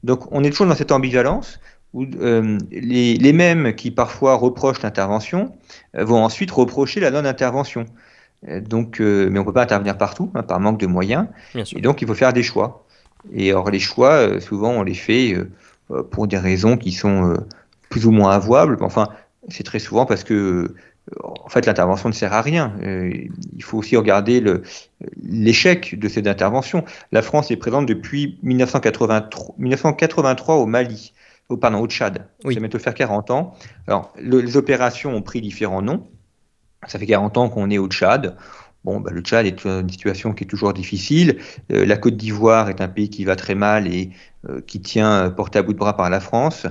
Donc 0.05 0.25
on 0.33 0.43
est 0.43 0.51
toujours 0.51 0.67
dans 0.67 0.75
cette 0.75 0.93
ambivalence 0.93 1.61
où 1.95 2.05
euh, 2.21 2.59
les, 2.71 3.15
les, 3.15 3.33
mêmes 3.33 3.75
qui 3.75 3.91
parfois 3.91 4.35
reprochent 4.35 4.83
l'intervention 4.83 5.47
euh, 5.47 5.49
vont 5.95 6.23
ensuite 6.23 6.51
reprocher 6.51 7.01
la 7.01 7.11
non-intervention. 7.11 7.87
Euh, 8.49 8.61
donc, 8.61 9.01
mais 9.01 9.39
on 9.39 9.43
ne 9.43 9.47
peut 9.47 9.53
pas 9.53 9.63
intervenir 9.63 9.99
partout 9.99 10.31
hein, 10.35 10.43
par 10.43 10.61
manque 10.61 10.79
de 10.79 10.87
moyens. 10.87 11.27
Et 11.55 11.81
donc, 11.81 12.03
il 12.03 12.09
faut 12.09 12.15
faire 12.15 12.33
des 12.33 12.43
choix. 12.43 12.85
Et 13.33 13.53
or, 13.53 13.71
les 13.71 13.81
choix, 13.81 14.41
souvent, 14.41 14.71
on 14.71 14.83
les 14.83 14.95
fait 14.95 15.37
pour 16.11 16.29
des 16.29 16.39
raisons 16.39 16.77
qui 16.77 16.93
sont 16.93 17.35
plus 17.89 18.07
ou 18.07 18.11
moins 18.11 18.31
avouables. 18.31 18.77
Enfin, 18.81 19.09
c'est 19.49 19.65
très 19.65 19.81
souvent 19.81 20.07
parce 20.07 20.25
que 20.25 20.75
en 21.25 21.49
fait, 21.49 21.67
l'intervention 21.67 22.11
ne 22.11 22.15
sert 22.15 22.33
à 22.33 22.43
rien. 22.43 22.75
il 22.83 23.63
faut 23.63 23.79
aussi 23.79 23.97
regarder 23.97 24.43
l'échec 25.21 25.99
de 25.99 26.09
cette 26.09 26.27
intervention. 26.27 26.85
La 27.13 27.23
France 27.23 27.51
est 27.51 27.57
présente 27.57 27.87
depuis 27.87 28.39
1983, 28.43 29.55
1983 29.59 30.57
au 30.57 30.67
Mali 30.67 31.13
au, 31.49 31.57
pardon, 31.57 31.81
au 31.81 31.87
Tchad. 31.87 32.29
Oui. 32.45 32.55
Ça 32.55 32.61
va 32.61 32.79
faire 32.79 32.95
40 32.95 33.31
ans. 33.31 33.55
Alors, 33.87 34.13
les 34.21 34.57
opérations 34.57 35.15
ont 35.15 35.23
pris 35.23 35.41
différents 35.41 35.83
noms. 35.83 36.07
Ça 36.87 36.99
fait 36.99 37.07
40 37.07 37.37
ans 37.39 37.49
qu'on 37.49 37.71
est 37.71 37.79
au 37.79 37.89
Tchad. 37.89 38.37
Bon, 38.85 39.01
bah, 39.01 39.11
le 39.13 39.21
Tchad 39.23 39.45
est 39.45 39.65
une 39.65 39.89
situation 39.89 40.33
qui 40.33 40.45
est 40.45 40.47
toujours 40.47 40.73
difficile. 40.73 41.39
Euh, 41.73 41.85
la 41.85 41.97
Côte 41.97 42.17
d'Ivoire 42.17 42.71
est 42.71 42.81
un 42.81 42.89
pays 42.89 43.11
qui 43.11 43.25
va 43.25 43.35
très 43.35 43.55
mal 43.55 43.93
et 43.93 44.11
euh, 44.49 44.61
qui 44.67 44.81
tient 44.81 45.31
porté 45.31 45.59
à 45.59 45.63
bout 45.63 45.73
de 45.73 45.79
bras 45.79 45.97
par 45.97 46.09
la 46.11 46.21
France. 46.21 46.67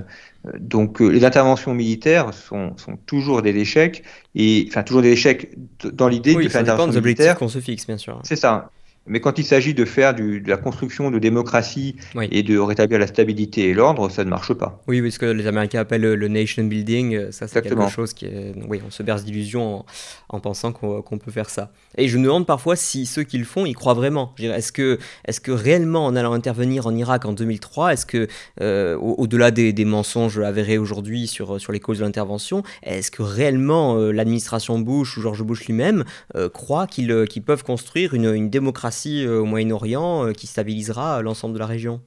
Euh, 0.46 0.52
donc, 0.58 1.00
les 1.00 1.24
interventions 1.24 1.74
militaires 1.74 2.32
sont, 2.32 2.76
sont, 2.78 2.96
toujours 2.96 3.42
des 3.42 3.54
échecs 3.56 4.04
et 4.34 4.66
enfin 4.68 4.82
toujours 4.84 5.02
des 5.02 5.12
échecs 5.12 5.54
dans 5.92 6.08
l'idée 6.08 6.34
oui, 6.34 6.44
de 6.44 6.48
faire 6.48 6.64
des 6.64 6.96
objectifs 6.96 7.34
qu'on 7.34 7.48
se 7.48 7.60
fixe, 7.60 7.86
bien 7.86 7.98
sûr. 7.98 8.20
C'est 8.24 8.36
ça. 8.36 8.70
Mais 9.08 9.20
quand 9.20 9.38
il 9.38 9.44
s'agit 9.44 9.74
de 9.74 9.84
faire 9.84 10.14
de 10.14 10.40
la 10.46 10.56
construction 10.56 11.10
de 11.10 11.18
démocratie 11.18 11.96
et 12.30 12.42
de 12.42 12.58
rétablir 12.58 12.98
la 12.98 13.06
stabilité 13.06 13.68
et 13.68 13.74
l'ordre, 13.74 14.10
ça 14.10 14.24
ne 14.24 14.30
marche 14.30 14.52
pas. 14.52 14.82
Oui, 14.86 15.00
oui, 15.00 15.10
ce 15.10 15.18
que 15.18 15.26
les 15.26 15.46
Américains 15.46 15.80
appellent 15.80 16.02
le, 16.02 16.28
nation 16.28 16.64
building, 16.64 17.16
euh, 17.16 17.32
ça 17.32 17.48
c'est 17.48 17.62
quelque 17.62 17.88
chose 17.88 18.12
qui 18.12 18.26
est... 18.26 18.54
Oui, 18.68 18.80
on 18.86 18.90
se 18.90 19.02
berce 19.02 19.24
d'illusions 19.24 19.84
en, 20.28 20.40
pensant 20.40 20.72
qu'on 20.72 21.18
peut 21.18 21.30
faire 21.30 21.48
ça. 21.48 21.72
Et 21.96 22.08
je 22.08 22.18
me 22.18 22.24
demande 22.24 22.46
parfois 22.46 22.76
si 22.76 23.06
ceux 23.06 23.22
qui 23.22 23.38
le 23.38 23.44
font, 23.44 23.64
ils 23.64 23.74
croient 23.74 23.94
vraiment. 23.94 24.34
Est-ce 24.38 24.72
que, 24.72 24.98
est 25.24 25.40
que 25.40 25.52
réellement, 25.52 26.04
en 26.04 26.14
allant 26.14 26.32
intervenir 26.32 26.86
en 26.86 26.94
Irak 26.94 27.24
en 27.24 27.32
2003, 27.32 27.94
est-ce 27.94 28.06
que, 28.06 28.28
euh, 28.60 28.96
au-delà 28.96 29.50
des, 29.50 29.72
mensonges 29.88 30.38
avérés 30.40 30.76
aujourd'hui 30.76 31.26
sur, 31.26 31.58
sur 31.58 31.72
les 31.72 31.80
causes 31.80 32.00
de 32.00 32.04
l'intervention, 32.04 32.62
est-ce 32.82 33.10
que 33.10 33.22
réellement 33.22 33.96
euh, 33.96 34.12
l'administration 34.12 34.78
Bush 34.78 35.16
ou 35.16 35.22
George 35.22 35.42
Bush 35.42 35.64
lui-même 35.66 36.04
croient 36.52 36.86
qu'ils 36.86 37.42
peuvent 37.44 37.64
construire 37.64 38.12
une, 38.12 38.34
une 38.34 38.50
démocratie 38.50 38.97
euh, 39.06 39.40
au 39.40 39.44
Moyen-Orient 39.44 40.26
euh, 40.26 40.32
qui 40.32 40.46
stabilisera 40.46 41.22
l'ensemble 41.22 41.54
de 41.54 41.58
la 41.58 41.66
région 41.66 42.00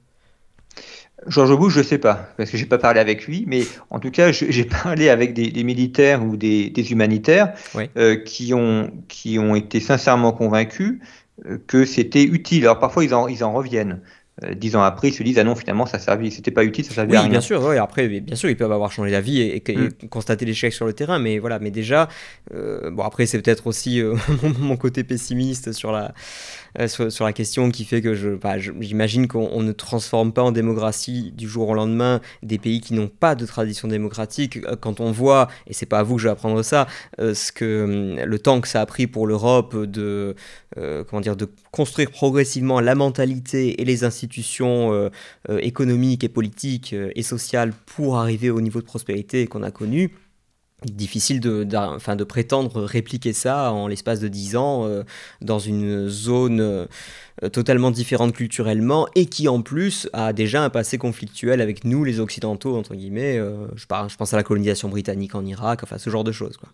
Georges 1.28 1.56
Bush, 1.56 1.74
je 1.74 1.78
ne 1.78 1.84
sais 1.84 1.98
pas, 1.98 2.30
parce 2.36 2.50
que 2.50 2.56
je 2.56 2.62
n'ai 2.62 2.68
pas 2.68 2.78
parlé 2.78 2.98
avec 2.98 3.26
lui, 3.26 3.44
mais 3.46 3.62
en 3.90 4.00
tout 4.00 4.10
cas, 4.10 4.32
j'ai 4.32 4.64
parlé 4.64 5.08
avec 5.08 5.34
des, 5.34 5.62
militaires 5.62 6.24
ou 6.24 6.36
des, 6.36 6.72
humanitaires 6.90 7.52
euh, 7.96 8.16
qui, 8.16 8.54
ont, 8.54 8.90
qui 9.06 9.38
ont 9.38 9.54
été 9.54 9.78
sincèrement 9.78 10.32
convaincus 10.32 10.98
que 11.68 11.84
c'était 11.84 12.24
utile. 12.24 12.64
Alors 12.64 12.80
parfois, 12.80 13.04
ils 13.04 13.14
en, 13.14 13.28
ils 13.28 13.44
en 13.44 13.52
reviennent. 13.52 14.00
Euh, 14.44 14.54
dix 14.54 14.76
ans 14.76 14.82
après, 14.82 15.08
ils 15.08 15.12
se 15.12 15.22
disent 15.22 15.38
ah 15.38 15.44
non 15.44 15.54
finalement 15.54 15.84
ça 15.84 15.98
servait, 15.98 16.30
c'était 16.30 16.50
pas 16.50 16.64
utile, 16.64 16.86
ça 16.86 16.94
servait 16.94 17.10
oui, 17.10 17.16
à 17.16 17.20
rien. 17.20 17.28
bien 17.28 17.40
sûr, 17.42 17.68
après 17.78 18.08
bien 18.08 18.34
sûr 18.34 18.48
ils 18.48 18.56
peuvent 18.56 18.72
avoir 18.72 18.90
changé 18.90 19.10
d'avis 19.10 19.40
et, 19.40 19.62
et, 19.70 19.76
mm. 19.76 20.08
constater 20.08 20.46
l'échec 20.46 20.72
sur 20.72 20.86
le 20.86 20.94
terrain, 20.94 21.18
mais 21.18 21.38
voilà, 21.38 21.58
mais 21.58 21.70
déjà 21.70 22.08
euh, 22.54 22.90
bon 22.90 23.02
après 23.02 23.26
c'est 23.26 23.40
peut-être 23.42 23.66
aussi 23.66 24.00
euh, 24.00 24.16
mon, 24.58 24.78
côté 24.78 25.04
pessimiste 25.04 25.72
sur 25.72 25.92
la 25.92 26.14
sur, 26.86 27.24
la 27.24 27.32
question 27.32 27.70
qui 27.70 27.84
fait 27.84 28.00
que 28.00 28.36
bah, 28.36 28.58
j'imagine 28.58 29.28
qu'on 29.28 29.62
ne 29.62 29.72
transforme 29.72 30.32
pas 30.32 30.42
en 30.42 30.52
démocratie 30.52 31.32
du 31.32 31.48
jour 31.48 31.68
au 31.68 31.74
lendemain 31.74 32.20
des 32.42 32.58
pays 32.58 32.80
qui 32.80 32.94
n'ont 32.94 33.08
pas 33.08 33.34
de 33.34 33.46
tradition 33.46 33.88
démocratique. 33.88 34.58
Quand 34.80 35.00
on 35.00 35.10
voit 35.10 35.48
et 35.66 35.74
c'est 35.74 35.86
pas 35.86 36.00
à 36.00 36.02
vous 36.02 36.16
que 36.16 36.22
je 36.22 36.28
vais 36.28 36.32
apprendre 36.32 36.62
ça, 36.62 36.86
ce 37.18 37.52
que 37.52 38.16
le 38.24 38.38
temps 38.38 38.60
que 38.60 38.68
ça 38.68 38.80
a 38.80 38.86
pris 38.86 39.06
pour 39.06 39.26
l'Europe 39.26 39.76
de 39.76 40.34
comment 40.76 41.20
dire 41.20 41.36
de 41.36 41.48
construire 41.72 42.10
progressivement 42.10 42.80
la 42.80 42.94
mentalité 42.94 43.80
et 43.80 43.84
les 43.84 44.04
institutions 44.04 44.92
euh, 44.92 45.08
euh, 45.48 45.58
économiques 45.62 46.22
et 46.22 46.28
politiques 46.28 46.92
euh, 46.92 47.10
et 47.16 47.22
sociales 47.22 47.72
pour 47.86 48.18
arriver 48.18 48.50
au 48.50 48.60
niveau 48.60 48.80
de 48.80 48.84
prospérité 48.84 49.46
qu'on 49.46 49.62
a 49.62 49.70
connu, 49.70 50.14
difficile 50.84 51.40
de, 51.40 51.64
de, 51.64 52.14
de, 52.14 52.24
prétendre 52.24 52.82
répliquer 52.82 53.32
ça 53.32 53.72
en 53.72 53.86
l'espace 53.88 54.20
de 54.20 54.28
10 54.28 54.56
ans 54.56 54.88
dans 55.40 55.58
une 55.58 56.08
zone 56.08 56.88
totalement 57.52 57.90
différente 57.90 58.34
culturellement 58.34 59.08
et 59.14 59.26
qui 59.26 59.48
en 59.48 59.62
plus 59.62 60.08
a 60.12 60.32
déjà 60.32 60.62
un 60.62 60.70
passé 60.70 60.98
conflictuel 60.98 61.60
avec 61.60 61.84
nous 61.84 62.04
les 62.04 62.20
occidentaux 62.20 62.76
entre 62.76 62.94
guillemets 62.94 63.38
je, 63.74 63.84
je, 64.08 64.16
pense 64.16 64.34
à 64.34 64.36
la 64.36 64.42
colonisation 64.42 64.88
britannique 64.88 65.34
en 65.34 65.44
Irak 65.44 65.80
enfin 65.82 65.98
ce 65.98 66.10
genre 66.10 66.24
de 66.24 66.32
choses 66.32 66.56
quoi. 66.56 66.68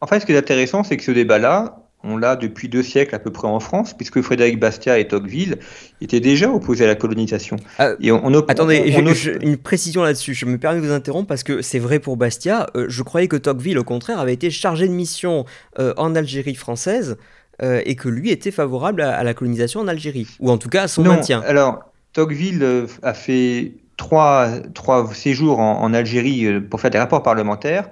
En 0.00 0.06
fait 0.06 0.20
ce 0.20 0.26
qui 0.26 0.32
est 0.32 0.38
intéressant 0.38 0.84
c'est 0.84 0.96
que 0.96 1.04
ce 1.04 1.10
débat 1.10 1.38
là 1.38 1.85
on 2.06 2.16
l'a 2.16 2.36
depuis 2.36 2.68
deux 2.68 2.82
siècles 2.82 3.14
à 3.14 3.18
peu 3.18 3.30
près 3.30 3.48
en 3.48 3.60
France, 3.60 3.94
puisque 3.94 4.22
Frédéric 4.22 4.58
Bastiat 4.58 4.98
et 4.98 5.08
Tocqueville 5.08 5.58
étaient 6.00 6.20
déjà 6.20 6.50
opposés 6.50 6.84
à 6.84 6.86
la 6.86 6.94
colonisation. 6.94 7.56
Ah, 7.78 7.90
et 8.00 8.12
on, 8.12 8.32
attendez, 8.48 8.94
une 9.42 9.56
précision 9.56 10.02
là-dessus. 10.02 10.34
Je 10.34 10.46
me 10.46 10.58
permets 10.58 10.80
de 10.80 10.86
vous 10.86 10.92
interrompre 10.92 11.28
parce 11.28 11.42
que 11.42 11.62
c'est 11.62 11.78
vrai 11.78 11.98
pour 11.98 12.16
Bastiat. 12.16 12.68
Euh, 12.76 12.86
je 12.88 13.02
croyais 13.02 13.28
que 13.28 13.36
Tocqueville, 13.36 13.78
au 13.78 13.84
contraire, 13.84 14.20
avait 14.20 14.34
été 14.34 14.50
chargé 14.50 14.88
de 14.88 14.92
mission 14.92 15.44
euh, 15.78 15.92
en 15.96 16.14
Algérie 16.14 16.54
française 16.54 17.16
euh, 17.62 17.82
et 17.84 17.96
que 17.96 18.08
lui 18.08 18.30
était 18.30 18.50
favorable 18.50 19.02
à, 19.02 19.22
la 19.24 19.34
colonisation 19.34 19.80
en 19.80 19.88
Algérie, 19.88 20.28
ou 20.40 20.50
en 20.50 20.58
tout 20.58 20.68
cas 20.68 20.84
à 20.84 20.88
son 20.88 21.02
maintien. 21.02 21.42
Alors, 21.46 21.80
Tocqueville 22.12 22.86
a 23.02 23.14
fait 23.14 23.72
trois, 23.96 24.48
trois 24.74 25.12
séjours 25.14 25.58
en, 25.58 25.92
Algérie 25.94 26.44
euh, 26.44 26.60
pour 26.60 26.80
faire 26.80 26.90
des 26.90 26.98
rapports 26.98 27.22
parlementaires, 27.22 27.88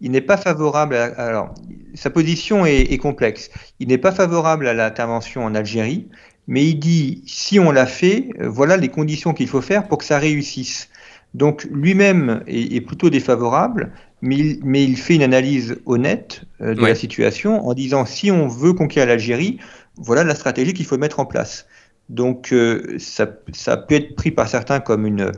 il 0.00 0.10
n'est 0.10 0.20
pas 0.20 0.36
favorable 0.36 0.94
à, 0.94 1.04
alors 1.20 1.54
sa 1.94 2.10
position 2.10 2.66
est, 2.66 2.98
complexe. 2.98 3.50
Il 3.80 3.88
n'est 3.88 3.98
pas 3.98 4.12
favorable 4.12 4.68
à 4.68 4.74
l'intervention 4.74 5.44
en 5.44 5.54
Algérie, 5.54 6.08
mais 6.46 6.64
il 6.64 6.78
dit 6.78 7.22
si 7.26 7.58
on 7.58 7.70
l'a 7.70 7.86
fait, 7.86 8.30
euh, 8.40 8.48
voilà 8.48 8.76
les 8.76 8.88
conditions 8.88 9.32
qu'il 9.32 9.48
faut 9.48 9.62
faire 9.62 9.88
pour 9.88 9.98
que 9.98 10.04
ça 10.04 10.18
réussisse. 10.18 10.88
Donc 11.34 11.66
lui-même 11.70 12.42
est, 12.46 12.80
plutôt 12.80 13.10
défavorable, 13.10 13.92
mais 14.22 14.36
il, 14.36 14.60
mais 14.64 14.82
il, 14.82 14.96
fait 14.96 15.14
une 15.14 15.22
analyse 15.22 15.78
honnête 15.84 16.42
euh, 16.60 16.74
de 16.74 16.80
la 16.80 16.94
situation 16.94 17.66
en 17.68 17.74
disant 17.74 18.06
si 18.06 18.30
on 18.30 18.48
veut 18.48 18.72
conquérir 18.72 19.08
l'Algérie, 19.08 19.58
voilà 19.96 20.24
la 20.24 20.34
stratégie 20.34 20.72
qu'il 20.72 20.86
faut 20.86 20.96
mettre 20.96 21.20
en 21.20 21.26
place. 21.26 21.66
Donc 22.08 22.52
euh, 22.52 22.96
ça, 22.98 23.28
ça, 23.52 23.76
peut 23.76 23.96
être 23.96 24.14
pris 24.14 24.30
par 24.30 24.48
certains 24.48 24.80
comme 24.80 25.06
une, 25.06 25.30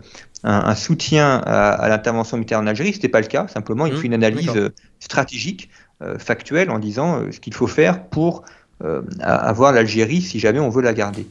un, 0.44 0.74
soutien 0.74 1.38
à, 1.38 1.88
l'intervention 1.88 2.36
militaire 2.36 2.60
en 2.60 2.66
Algérie. 2.66 2.92
Ce 2.92 2.96
n'était 2.96 3.08
pas 3.08 3.20
le 3.20 3.26
cas, 3.26 3.48
simplement 3.48 3.86
il 3.86 3.94
mmh, 3.94 3.96
fait 3.96 4.06
une 4.06 4.14
analyse 4.14 4.56
euh, 4.56 4.70
stratégique, 5.00 5.70
euh, 6.02 6.18
factuelle, 6.18 6.70
en 6.70 6.78
disant 6.78 7.24
ce 7.30 7.40
qu'il 7.40 7.54
faut 7.54 7.66
faire 7.66 8.06
pour 8.08 8.44
avoir 9.20 9.72
l'Algérie 9.72 10.22
si 10.22 10.38
jamais 10.38 10.58
on 10.58 10.70
veut 10.70 10.80
la 10.80 10.94
garder. 10.94 11.26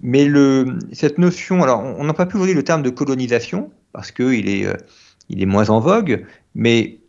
Mais 0.00 0.26
le, 0.26 0.78
cette 0.92 1.18
notion, 1.18 1.64
alors 1.64 1.82
on 1.82 2.04
n'a 2.04 2.14
pas 2.14 2.24
pu 2.24 2.36
aujourd'hui 2.36 2.54
le 2.54 2.62
terme 2.62 2.82
de 2.82 2.90
colonisation, 2.90 3.72
parce 3.92 4.12
qu'il 4.12 4.48
est, 4.48 4.68
il 5.28 5.42
est 5.42 5.46
moins 5.46 5.70
en 5.70 5.80
vogue, 5.80 6.24
mais 6.54 7.00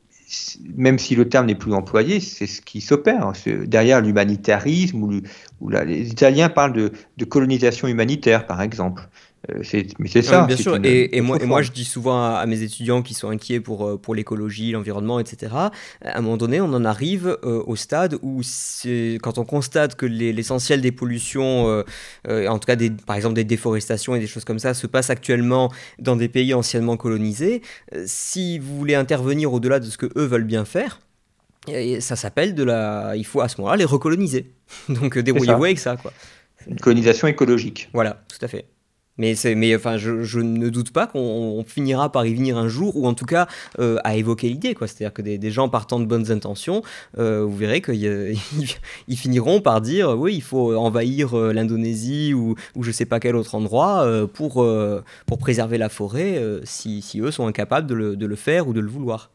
même 0.76 1.00
si 1.00 1.16
le 1.16 1.30
terme 1.30 1.46
n'est 1.46 1.56
plus 1.56 1.74
employé, 1.74 2.20
c'est 2.20 2.48
ce 2.48 2.62
qui 2.62 2.82
s'opère. 2.82 3.32
Derrière 3.66 4.02
l'humanitarisme, 4.02 5.04
ou, 5.04 5.70
les 5.70 6.10
Italiens 6.10 6.50
parlent 6.50 6.74
de, 6.74 7.26
colonisation 7.26 7.88
humanitaire, 7.88 8.46
par 8.46 8.62
exemple. 8.62 9.08
Euh, 9.50 9.64
mais 10.00 10.10
c'est 10.10 10.22
ça. 10.22 10.46
bien 10.46 10.58
sûr. 10.58 10.78
et, 10.84 11.22
moi, 11.22 11.38
et, 11.42 11.46
moi, 11.46 11.62
je 11.62 11.72
dis 11.72 11.86
souvent 11.86 12.36
à, 12.36 12.46
mes 12.46 12.62
étudiants 12.62 13.02
qui 13.02 13.14
sont 13.14 13.30
inquiets 13.30 13.60
pour, 13.60 13.86
euh, 13.86 13.98
pour 13.98 14.16
l'écologie, 14.16 14.72
l'environnement, 14.72 15.20
etc. 15.20 15.54
À 15.56 15.72
un 16.02 16.22
moment 16.22 16.38
donné, 16.38 16.60
on 16.60 16.74
en 16.74 16.86
arrive 16.86 17.38
euh, 17.44 17.64
au 17.66 17.76
stade 17.76 18.18
où, 18.22 18.42
quand 19.22 19.38
on 19.38 19.46
constate 19.46 19.96
que 19.96 20.06
l'essentiel 20.06 20.82
des 20.82 20.92
pollutions, 20.92 21.84
en 22.28 22.60
tout 22.60 22.66
cas, 22.66 22.76
des, 22.76 22.90
par 22.90 23.16
exemple 23.16 23.36
des 23.36 23.44
déforestations 23.44 24.16
et 24.16 24.20
des 24.20 24.28
choses 24.28 24.44
comme 24.44 24.60
ça, 24.60 24.74
se 24.74 24.88
passe 24.88 25.10
actuellement 25.10 25.72
dans 26.00 26.16
des 26.16 26.30
pays 26.30 26.54
anciennement 26.54 26.98
colonisés, 26.98 27.62
si 28.06 28.60
vous 28.60 28.78
voulez 28.78 28.96
intervenir 28.96 29.54
au-delà 29.54 29.80
de 29.80 29.86
ce 29.86 29.98
que 29.98 30.08
eux 30.18 30.26
veulent 30.26 30.44
bien 30.44 30.66
faire, 30.66 31.00
ça 32.00 32.16
s'appelle 32.16 32.56
de 32.56 32.64
la. 32.64 33.14
Il 33.16 33.26
faut 33.26 33.42
à 33.42 33.48
ce 33.48 33.60
moment-là 33.62 33.78
les 33.78 33.86
recoloniser. 33.86 34.52
Donc 34.90 35.18
débrouillez-vous 35.18 35.66
avec 35.66 35.80
ça, 35.80 35.96
quoi. 35.98 36.14
Une 36.68 36.80
colonisation 36.80 37.28
écologique. 37.28 37.90
Voilà, 37.94 38.24
tout 38.28 38.44
à 38.44 38.48
fait. 38.48 38.66
Mais, 39.18 39.36
mais 39.56 39.76
enfin, 39.76 39.98
je, 39.98 40.24
je, 40.24 40.40
ne 40.40 40.70
doute 40.70 40.92
pas 40.92 41.08
qu'on 41.08 41.64
finira 41.68 42.12
par 42.12 42.26
y 42.26 42.34
venir 42.34 42.58
un 42.58 42.68
jour, 42.68 42.96
ou 42.96 43.08
en 43.08 43.14
tout 43.14 43.26
cas 43.26 43.48
euh, 43.80 43.98
à 44.04 44.16
évoquer 44.16 44.50
l'idée. 44.50 44.76
C'est-à-dire 44.80 45.14
que 45.14 45.22
des, 45.22 45.38
des, 45.38 45.52
gens 45.52 45.70
partant 45.70 46.00
de 46.00 46.06
bonnes 46.06 46.32
intentions, 46.32 46.82
euh, 47.18 47.44
vous 47.44 47.56
verrez 47.56 47.82
qu'ils 47.82 48.38
ils 49.08 49.18
finiront 49.18 49.62
par 49.62 49.82
dire 49.82 50.18
oui, 50.18 50.36
il 50.36 50.44
faut 50.44 50.76
envahir 50.76 51.38
euh, 51.38 51.54
l'Indonésie 51.54 52.34
ou, 52.34 52.56
ou 52.76 52.84
je 52.84 52.90
ne 52.90 52.94
sais 52.94 53.06
pas 53.06 53.20
quel 53.20 53.36
autre 53.36 53.56
endroit 53.56 54.08
pour, 54.34 54.66
pour 55.26 55.38
préserver 55.38 55.78
la 55.78 55.90
forêt 55.90 56.42
si, 56.64 57.02
si, 57.02 57.20
eux 57.20 57.32
sont 57.32 57.48
incapables 57.48 57.88
de 57.88 57.94
le, 57.94 58.16
de 58.16 58.26
le 58.26 58.36
faire 58.36 58.68
ou 58.68 58.74
de 58.74 58.80
le 58.80 58.90
vouloir. 58.90 59.32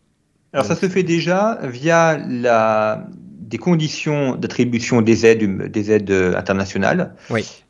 Alors 0.53 0.67
ça 0.67 0.77
se 0.77 0.89
fait 0.89 1.03
déjà 1.03 1.59
via 1.63 2.19
la, 2.19 3.07
des 3.43 3.59
conditions 3.59 4.37
d'attribution 4.37 5.03
des 5.03 5.27
aides, 5.27 5.71
des 5.71 5.91
aides 5.91 6.13
internationales, 6.37 7.15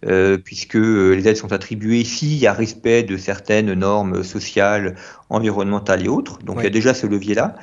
euh, 0.06 0.38
puisque 0.38 0.74
les 0.74 1.26
aides 1.26 1.36
sont 1.36 1.52
attribuées 1.52 2.04
s'il 2.04 2.34
y 2.34 2.46
a 2.46 2.52
respect 2.52 3.02
de 3.02 3.16
certaines 3.16 3.72
normes 3.72 4.22
sociales, 4.22 4.94
environnementales 5.30 6.04
et 6.04 6.08
autres. 6.08 6.38
Donc 6.40 6.58
il 6.60 6.64
y 6.64 6.66
a 6.66 6.70
déjà 6.70 6.94
ce 6.94 7.06
levier-là. 7.06 7.56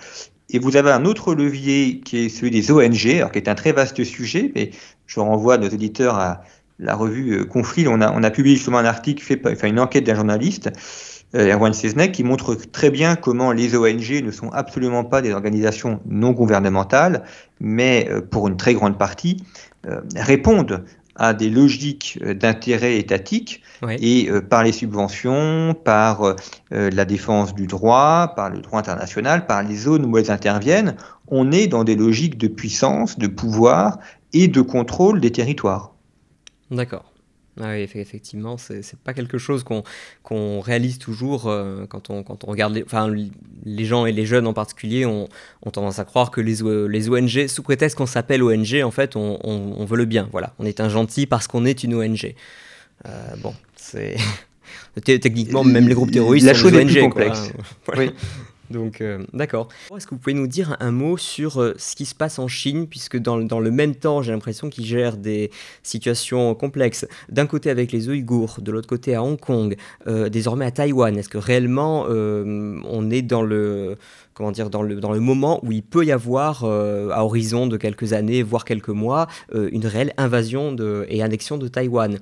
Et 0.51 0.57
vous 0.57 0.77
avez 0.77 0.91
un 0.91 1.05
autre 1.05 1.35
levier 1.35 1.99
qui 1.99 2.25
est 2.25 2.29
celui 2.29 2.49
des 2.49 2.71
ONG, 2.71 3.07
alors 3.17 3.31
qui 3.31 3.37
est 3.37 3.47
un 3.47 3.55
très 3.55 3.71
vaste 3.71 4.03
sujet, 4.03 4.51
mais 4.55 4.71
je 5.05 5.19
renvoie 5.19 5.59
nos 5.59 5.67
éditeurs 5.67 6.15
à 6.15 6.41
la 6.79 6.95
revue 6.95 7.41
euh, 7.41 7.45
Conflit. 7.45 7.87
On 7.87 8.01
a, 8.01 8.11
on 8.11 8.23
a 8.23 8.31
publié 8.31 8.55
justement 8.55 8.79
un 8.79 8.85
article 8.85 9.23
fait, 9.23 9.39
enfin 9.45 9.67
une 9.67 9.79
enquête 9.79 10.05
d'un 10.05 10.15
journaliste 10.15 10.67
euh, 10.67 10.71
Erwan 11.33 11.73
Seznek, 11.73 12.11
qui 12.11 12.23
montre 12.23 12.55
très 12.55 12.89
bien 12.89 13.15
comment 13.15 13.51
les 13.51 13.75
ONG 13.75 14.23
ne 14.23 14.31
sont 14.31 14.49
absolument 14.49 15.03
pas 15.03 15.21
des 15.21 15.33
organisations 15.33 15.99
non 16.05 16.31
gouvernementales, 16.31 17.23
mais 17.59 18.07
euh, 18.09 18.21
pour 18.21 18.47
une 18.47 18.57
très 18.57 18.73
grande 18.73 18.97
partie, 18.97 19.43
euh, 19.87 20.01
répondent 20.15 20.83
à 21.15 21.33
des 21.33 21.49
logiques 21.49 22.17
d'intérêt 22.23 22.97
étatique 22.97 23.61
et 23.99 24.29
par 24.49 24.63
les 24.63 24.71
subventions, 24.71 25.75
par 25.83 26.35
la 26.71 27.03
défense 27.03 27.53
du 27.53 27.67
droit, 27.67 28.31
par 28.37 28.49
le 28.49 28.61
droit 28.61 28.79
international, 28.79 29.45
par 29.45 29.61
les 29.61 29.75
zones 29.75 30.05
où 30.05 30.17
elles 30.17 30.31
interviennent, 30.31 30.95
on 31.27 31.51
est 31.51 31.67
dans 31.67 31.83
des 31.83 31.97
logiques 31.97 32.37
de 32.37 32.47
puissance, 32.47 33.19
de 33.19 33.27
pouvoir 33.27 33.99
et 34.31 34.47
de 34.47 34.61
contrôle 34.61 35.19
des 35.19 35.31
territoires. 35.31 35.93
D'accord. 36.71 37.08
Ah 37.61 37.71
oui, 37.73 37.89
effectivement, 37.95 38.57
c'est 38.57 38.99
pas 39.03 39.13
quelque 39.13 39.37
chose 39.37 39.65
qu'on 40.23 40.59
réalise 40.61 40.97
toujours 40.97 41.47
euh, 41.47 41.85
quand, 41.87 42.09
on, 42.09 42.23
quand 42.23 42.43
on 42.45 42.47
regarde. 42.47 42.73
Les, 42.73 42.83
enfin, 42.83 43.13
les 43.65 43.85
gens 43.85 44.05
et 44.05 44.11
les 44.11 44.25
jeunes 44.25 44.47
en 44.47 44.53
particulier 44.53 45.05
ont, 45.05 45.27
ont 45.63 45.71
tendance 45.71 45.99
à 45.99 46.05
croire 46.05 46.31
que 46.31 46.39
les, 46.39 46.57
les 46.87 47.09
ONG, 47.09 47.47
sous 47.47 47.63
prétexte 47.63 47.97
qu'on 47.97 48.05
s'appelle 48.05 48.43
ONG, 48.43 48.81
en 48.83 48.91
fait, 48.91 49.15
on, 49.15 49.39
on, 49.43 49.85
veut 49.85 49.97
le 49.97 50.05
bien. 50.05 50.29
Voilà, 50.31 50.53
on 50.59 50.65
est 50.65 50.79
un 50.79 50.89
gentil 50.89 51.25
parce 51.25 51.47
qu'on 51.47 51.65
est 51.65 51.83
une 51.83 51.95
ONG. 51.95 52.33
Euh, 53.05 53.35
bon, 53.41 53.53
c'est. 53.75 54.15
Techniquement, 55.03 55.63
même 55.63 55.87
les 55.87 55.95
groupes 55.95 56.11
terroristes 56.11 56.45
la 56.45 56.53
sont 56.53 56.69
des 56.69 56.83
ONG. 56.83 56.99
complexe. 57.01 57.51
Oui. 57.97 58.11
Donc, 58.69 59.01
euh, 59.01 59.25
d'accord. 59.33 59.69
Est-ce 59.95 60.05
que 60.05 60.11
vous 60.15 60.19
pouvez 60.19 60.33
nous 60.33 60.47
dire 60.47 60.77
un 60.79 60.91
mot 60.91 61.17
sur 61.17 61.61
euh, 61.61 61.73
ce 61.77 61.95
qui 61.95 62.05
se 62.05 62.15
passe 62.15 62.39
en 62.39 62.47
Chine, 62.47 62.87
puisque 62.87 63.17
dans, 63.17 63.37
dans 63.39 63.59
le 63.59 63.71
même 63.71 63.95
temps, 63.95 64.21
j'ai 64.21 64.31
l'impression 64.31 64.69
qu'ils 64.69 64.85
gèrent 64.85 65.17
des 65.17 65.51
situations 65.83 66.53
complexes. 66.55 67.07
D'un 67.29 67.47
côté 67.47 67.69
avec 67.69 67.91
les 67.91 68.09
Ouïghours, 68.09 68.59
de 68.61 68.71
l'autre 68.71 68.87
côté 68.87 69.15
à 69.15 69.23
Hong 69.23 69.39
Kong, 69.39 69.75
euh, 70.07 70.29
désormais 70.29 70.65
à 70.65 70.71
Taïwan. 70.71 71.17
Est-ce 71.17 71.29
que 71.29 71.37
réellement 71.37 72.05
on 72.09 73.09
est 73.09 73.21
dans 73.21 73.41
le 73.41 73.97
comment 74.39 74.53
dire, 74.53 74.69
dans 74.69 74.81
le, 74.81 74.95
dans 75.01 75.11
le 75.11 75.19
moment 75.19 75.59
où 75.65 75.73
il 75.73 75.83
peut 75.83 76.05
y 76.05 76.13
avoir, 76.13 76.63
à 76.63 77.25
horizon 77.25 77.67
de 77.67 77.75
quelques 77.75 78.13
années, 78.13 78.41
voire 78.41 78.63
quelques 78.63 78.87
mois, 78.87 79.27
une 79.53 79.85
réelle 79.85 80.13
invasion 80.17 80.73
et 81.09 81.21
annexion 81.21 81.57
de 81.57 81.67
Taïwan. 81.67 82.19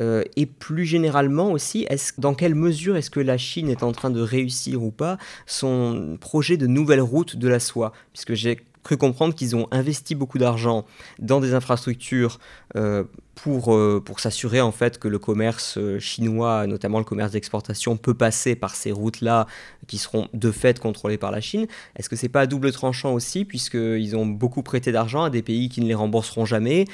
Euh, 0.00 0.22
et 0.36 0.46
plus 0.46 0.84
généralement 0.84 1.50
aussi, 1.50 1.86
est 1.90 2.18
dans 2.18 2.34
quelle 2.34 2.54
mesure 2.54 2.96
est-ce 2.96 3.10
que 3.10 3.20
la 3.20 3.36
Chine 3.36 3.68
est 3.68 3.82
en 3.82 3.92
train 3.92 4.10
de 4.10 4.20
réussir 4.20 4.82
ou 4.82 4.90
pas 4.90 5.18
son 5.46 6.16
projet 6.20 6.56
de 6.56 6.66
nouvelle 6.66 7.00
route 7.00 7.36
de 7.36 7.48
la 7.48 7.60
soie? 7.60 7.92
Puisque 8.12 8.34
j'ai 8.34 8.58
cru 8.82 8.96
comprendre 8.96 9.34
qu'ils 9.34 9.56
ont 9.56 9.68
investi 9.70 10.14
beaucoup 10.14 10.38
d'argent 10.38 10.84
dans 11.18 11.40
des 11.40 11.54
infrastructures 11.54 12.38
euh, 12.76 13.04
pour, 13.34 13.74
euh, 13.74 14.02
pour 14.04 14.20
s'assurer 14.20 14.60
en 14.60 14.72
fait 14.72 14.98
que 14.98 15.08
le 15.08 15.18
commerce 15.18 15.78
chinois, 15.98 16.66
notamment 16.66 16.98
le 16.98 17.04
commerce 17.04 17.32
d'exportation, 17.32 17.96
peut 17.96 18.14
passer 18.14 18.56
par 18.56 18.74
ces 18.74 18.92
routes-là 18.92 19.46
qui 19.86 19.98
seront 19.98 20.28
de 20.34 20.50
fait 20.50 20.78
contrôlées 20.78 21.18
par 21.18 21.30
la 21.30 21.40
Chine. 21.40 21.66
Est-ce 21.96 22.08
que 22.08 22.16
c'est 22.16 22.28
pas 22.28 22.42
à 22.42 22.46
double 22.46 22.72
tranchant 22.72 23.12
aussi, 23.12 23.44
puisqu'ils 23.44 24.16
ont 24.16 24.26
beaucoup 24.26 24.62
prêté 24.62 24.92
d'argent 24.92 25.24
à 25.24 25.30
des 25.30 25.42
pays 25.42 25.68
qui 25.68 25.80
ne 25.80 25.86
les 25.86 25.94
rembourseront 25.94 26.44
jamais? 26.44 26.86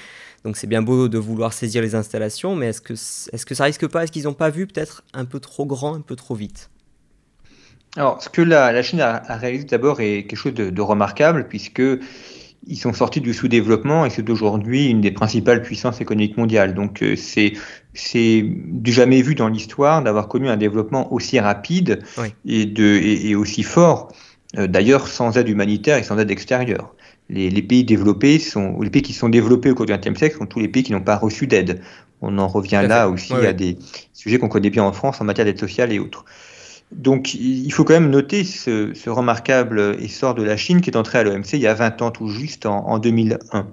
Donc 0.45 0.59
c'est 0.59 0.67
bien 0.67 0.83
beau 0.83 1.09
de 1.09 1.19
vouloir 1.19 1.55
saisir 1.55 1.81
les 1.81 1.95
installations, 1.95 2.55
mais 2.55 2.67
est-ce 2.67 2.83
que, 2.83 2.93
est-ce 2.93 3.47
que 3.47 3.55
ça 3.55 3.65
risque 3.65 3.87
pas? 3.89 4.05
Est-ce 4.05 4.13
qu'ils 4.13 4.25
n'ont 4.25 4.35
pas 4.35 4.51
vu 4.51 4.67
peut-être 4.67 5.03
un 5.15 5.25
peu 5.25 5.41
trop 5.41 5.65
grand, 5.65 5.95
un 5.95 6.03
peu 6.03 6.17
trop 6.17 6.35
vite? 6.35 6.71
Alors, 7.97 8.23
ce 8.23 8.29
que 8.29 8.43
la, 8.43 8.83
Chine 8.83 9.01
a, 9.01 9.23
réalisé 9.37 9.65
d'abord 9.65 10.01
est 10.01 10.27
quelque 10.27 10.37
chose 10.37 10.55
de, 10.55 10.83
remarquable, 10.83 11.47
puisque 11.49 11.83
ils 12.67 12.77
sont 12.77 12.93
sortis 12.93 13.21
du 13.21 13.35
sous-développement 13.35 14.07
et 14.07 14.11
c'est 14.11 14.29
aujourd'hui 14.31 14.89
une 14.89 15.03
des 15.03 15.11
principales 15.11 15.63
puissances 15.63 16.01
économiques 16.01 16.39
mondiales. 16.39 16.75
Donc 16.75 17.03
euh, 17.03 17.15
c'est 17.15 17.53
c'est 17.93 18.43
du 18.43 18.91
jamais 18.91 19.21
vu 19.21 19.35
dans 19.35 19.49
l'histoire 19.49 20.03
d'avoir 20.03 20.29
connu 20.29 20.49
un 20.49 20.57
développement 20.57 21.13
aussi 21.13 21.39
rapide 21.39 22.03
et, 22.47 22.65
de, 22.65 22.85
et, 22.85 23.35
aussi 23.35 23.63
fort, 23.63 24.13
euh, 24.57 24.67
d'ailleurs 24.67 25.09
sans 25.09 25.37
aide 25.37 25.51
humanitaire 25.51 25.99
et 25.99 26.03
sans 26.03 26.19
aide 26.19 26.31
extérieure 26.31 26.95
les, 27.31 27.63
pays 27.63 27.85
développés 27.85 28.39
sont, 28.39 28.81
les 28.81 28.91
pays 28.91 29.03
qui 29.03 29.13
sont 29.13 29.29
développés 29.29 29.71
au 29.71 29.75
cours 29.75 29.87
du 29.87 29.93
XXe 29.93 30.19
siècle 30.19 30.37
sont 30.39 30.47
tous 30.47 30.61
les 30.61 30.69
pays 30.69 30.83
qui 30.83 30.93
n'ont 30.93 31.03
pas 31.03 31.17
reçu 31.17 31.47
d'aide. 31.47 31.81
On 32.21 32.39
en 32.39 32.49
revient 32.49 32.85
là 32.87 33.09
aussi 33.09 33.35
à 33.35 33.53
des 33.53 33.79
sujets 34.13 34.39
qu'on 34.39 34.49
connaît 34.49 34.71
bien 34.71 34.85
en 34.85 34.93
France 34.93 35.21
en 35.21 35.25
matière 35.25 35.45
d'aide 35.45 35.59
sociale 35.59 35.93
et 35.93 35.99
autres. 35.99 36.25
Donc 36.95 37.35
il 37.35 37.71
faut 37.73 37.85
quand 37.85 37.95
même 37.95 38.11
noter 38.11 38.45
ce, 38.45 39.09
remarquable 39.09 39.97
essor 40.01 40.35
de 40.35 40.43
la 40.43 40.57
Chine 40.57 40.81
qui 40.81 40.91
est 40.91 40.97
entré 40.97 41.19
à 41.19 41.25
l'OMC 41.25 41.55
il 41.55 41.61
y 41.61 41.67
a 41.67 41.75
20 41.75 42.03
ans 42.03 42.11
tout 42.11 42.29
juste 42.29 42.67
en, 42.67 42.99
2001. 42.99 43.67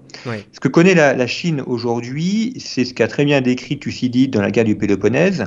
Ce 0.52 0.60
que 0.60 0.68
connaît 0.68 0.96
la, 0.96 1.28
Chine 1.28 1.62
aujourd'hui, 1.66 2.54
c'est 2.60 2.84
ce 2.84 2.94
qu'a 2.94 3.08
très 3.08 3.26
bien 3.26 3.42
décrit 3.42 3.80
Thucydide 3.80 4.32
dans 4.32 4.42
la 4.42 4.52
guerre 4.52 4.66
du 4.66 4.76
Péloponnèse, 4.76 5.46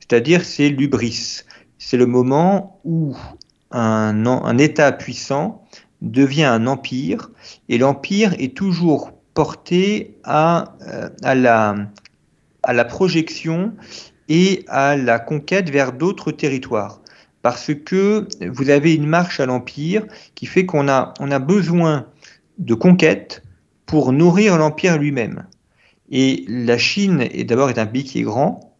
c'est-à-dire 0.00 0.44
c'est 0.44 0.68
l'ubris. 0.68 1.42
C'est 1.78 1.96
le 1.96 2.06
moment 2.06 2.80
où 2.84 3.16
un, 3.70 4.26
un 4.26 4.58
État 4.58 4.92
puissant 4.92 5.64
devient 6.02 6.44
un 6.44 6.66
empire, 6.66 7.30
et 7.68 7.78
l'empire 7.78 8.34
est 8.38 8.56
toujours 8.56 9.12
porté 9.34 10.18
à, 10.24 10.76
euh, 10.88 11.08
à, 11.22 11.34
la, 11.34 11.76
à 12.62 12.72
la 12.72 12.84
projection 12.84 13.72
et 14.28 14.64
à 14.68 14.96
la 14.96 15.18
conquête 15.18 15.70
vers 15.70 15.92
d'autres 15.92 16.32
territoires. 16.32 17.01
Parce 17.42 17.74
que 17.74 18.28
vous 18.48 18.70
avez 18.70 18.94
une 18.94 19.06
marche 19.06 19.40
à 19.40 19.46
l'empire 19.46 20.06
qui 20.34 20.46
fait 20.46 20.64
qu'on 20.64 20.88
a, 20.88 21.12
on 21.20 21.30
a 21.30 21.38
besoin 21.38 22.06
de 22.58 22.74
conquête 22.74 23.42
pour 23.86 24.12
nourrir 24.12 24.56
l'empire 24.56 24.98
lui-même. 24.98 25.46
Et 26.10 26.44
la 26.48 26.78
Chine 26.78 27.20
est 27.20 27.44
d'abord 27.44 27.70
est 27.70 27.78
un 27.78 27.86
pays 27.86 28.04
qui 28.04 28.20
est 28.20 28.22
grand, 28.22 28.72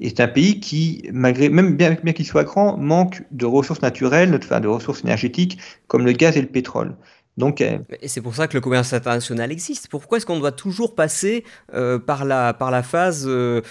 et 0.00 0.08
c'est 0.08 0.20
un 0.20 0.28
pays 0.28 0.60
qui, 0.60 1.02
malgré, 1.12 1.50
même 1.50 1.76
bien, 1.76 1.96
bien 2.02 2.12
qu'il 2.12 2.24
soit 2.24 2.44
grand, 2.44 2.76
manque 2.78 3.22
de 3.30 3.44
ressources 3.44 3.82
naturelles, 3.82 4.38
enfin 4.42 4.60
de 4.60 4.68
ressources 4.68 5.04
énergétiques 5.04 5.58
comme 5.88 6.06
le 6.06 6.12
gaz 6.12 6.36
et 6.36 6.40
le 6.40 6.48
pétrole. 6.48 6.96
Euh, 7.42 7.78
Et 8.00 8.08
c'est 8.08 8.20
pour 8.20 8.34
ça 8.34 8.48
que 8.48 8.54
le 8.56 8.60
commerce 8.60 8.92
international 8.92 9.52
existe. 9.52 9.88
Pourquoi 9.88 10.18
est-ce 10.18 10.26
qu'on 10.26 10.38
doit 10.38 10.52
toujours 10.52 10.94
passer 10.94 11.44
euh, 11.74 11.98
par, 11.98 12.24
la, 12.24 12.54
par 12.54 12.70
la 12.70 12.82
phase 12.82 13.24
euh, 13.26 13.62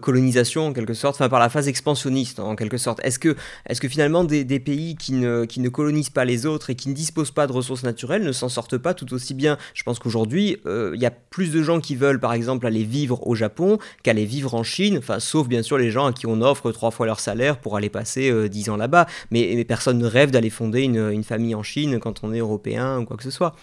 colonisation, 0.00 0.68
en 0.68 0.72
quelque 0.72 0.94
sorte, 0.94 1.16
enfin 1.16 1.28
par 1.28 1.40
la 1.40 1.48
phase 1.48 1.68
expansionniste, 1.68 2.40
en 2.40 2.56
quelque 2.56 2.78
sorte? 2.78 3.00
Est-ce 3.02 3.18
que, 3.18 3.36
est 3.68 3.78
que 3.78 3.88
finalement 3.88 4.24
des, 4.24 4.44
des, 4.44 4.60
pays 4.60 4.96
qui 4.96 5.12
ne, 5.12 5.44
qui 5.44 5.60
ne 5.60 5.68
colonisent 5.68 6.10
pas 6.10 6.24
les 6.24 6.46
autres 6.46 6.70
et 6.70 6.74
qui 6.74 6.88
ne 6.88 6.94
disposent 6.94 7.30
pas 7.30 7.46
de 7.46 7.52
ressources 7.52 7.82
naturelles 7.82 8.22
ne 8.22 8.32
s'en 8.32 8.48
sortent 8.48 8.78
pas 8.78 8.94
tout 8.94 9.12
aussi 9.12 9.34
bien? 9.34 9.58
Je 9.74 9.82
pense 9.82 9.98
qu'aujourd'hui, 9.98 10.58
il 10.66 11.00
y 11.00 11.06
a 11.06 11.10
plus 11.10 11.52
de 11.52 11.62
gens 11.62 11.80
qui 11.80 11.96
veulent, 11.96 12.20
par 12.20 12.32
exemple, 12.32 12.66
aller 12.66 12.84
vivre 12.84 13.26
au 13.26 13.34
Japon 13.34 13.78
qu'aller 14.02 14.24
vivre 14.24 14.54
en 14.54 14.62
Chine, 14.62 14.98
enfin, 14.98 15.20
sauf 15.20 15.48
bien 15.48 15.62
sûr 15.62 15.78
les 15.78 15.90
gens 15.90 16.06
à 16.06 16.12
qui 16.12 16.26
on 16.26 16.40
offre 16.40 16.72
trois 16.72 16.90
fois 16.90 17.06
leur 17.06 17.20
salaire 17.20 17.58
pour 17.58 17.76
aller 17.76 17.90
passer 17.90 18.48
dix 18.48 18.70
ans 18.70 18.76
là-bas. 18.76 19.06
Mais, 19.30 19.52
mais, 19.54 19.64
personne 19.64 19.98
ne 19.98 20.06
rêve 20.06 20.30
d'aller 20.30 20.50
fonder 20.50 20.82
une, 20.82 21.10
une 21.10 21.24
famille 21.24 21.54
en 21.54 21.62
Chine 21.62 21.98
quand 22.00 22.22
on 22.22 22.32
est 22.32 22.38
européen 22.38 22.98
ou 22.98 23.04
quoi 23.04 23.15
que 23.16 23.22
ce 23.22 23.30
soit. 23.30 23.54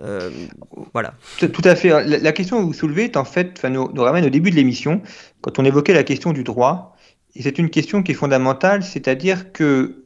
Euh, 0.00 0.30
voilà. 0.92 1.14
Tout 1.38 1.62
à 1.64 1.74
fait. 1.74 1.88
La, 2.04 2.32
question 2.32 2.58
que 2.60 2.64
vous 2.64 2.72
soulevez 2.72 3.04
est 3.04 3.16
en 3.16 3.24
fait, 3.24 3.62
nous, 3.64 3.90
nous 3.92 4.02
ramène 4.02 4.24
au 4.24 4.30
début 4.30 4.50
de 4.50 4.56
l'émission, 4.56 5.02
quand 5.40 5.58
on 5.58 5.64
évoquait 5.64 5.92
la 5.92 6.04
question 6.04 6.32
du 6.32 6.44
droit. 6.44 6.96
Et 7.34 7.42
c'est 7.42 7.58
une 7.58 7.70
question 7.70 8.02
qui 8.02 8.12
est 8.12 8.14
fondamentale, 8.14 8.82
c'est-à-dire 8.82 9.52
que 9.52 10.04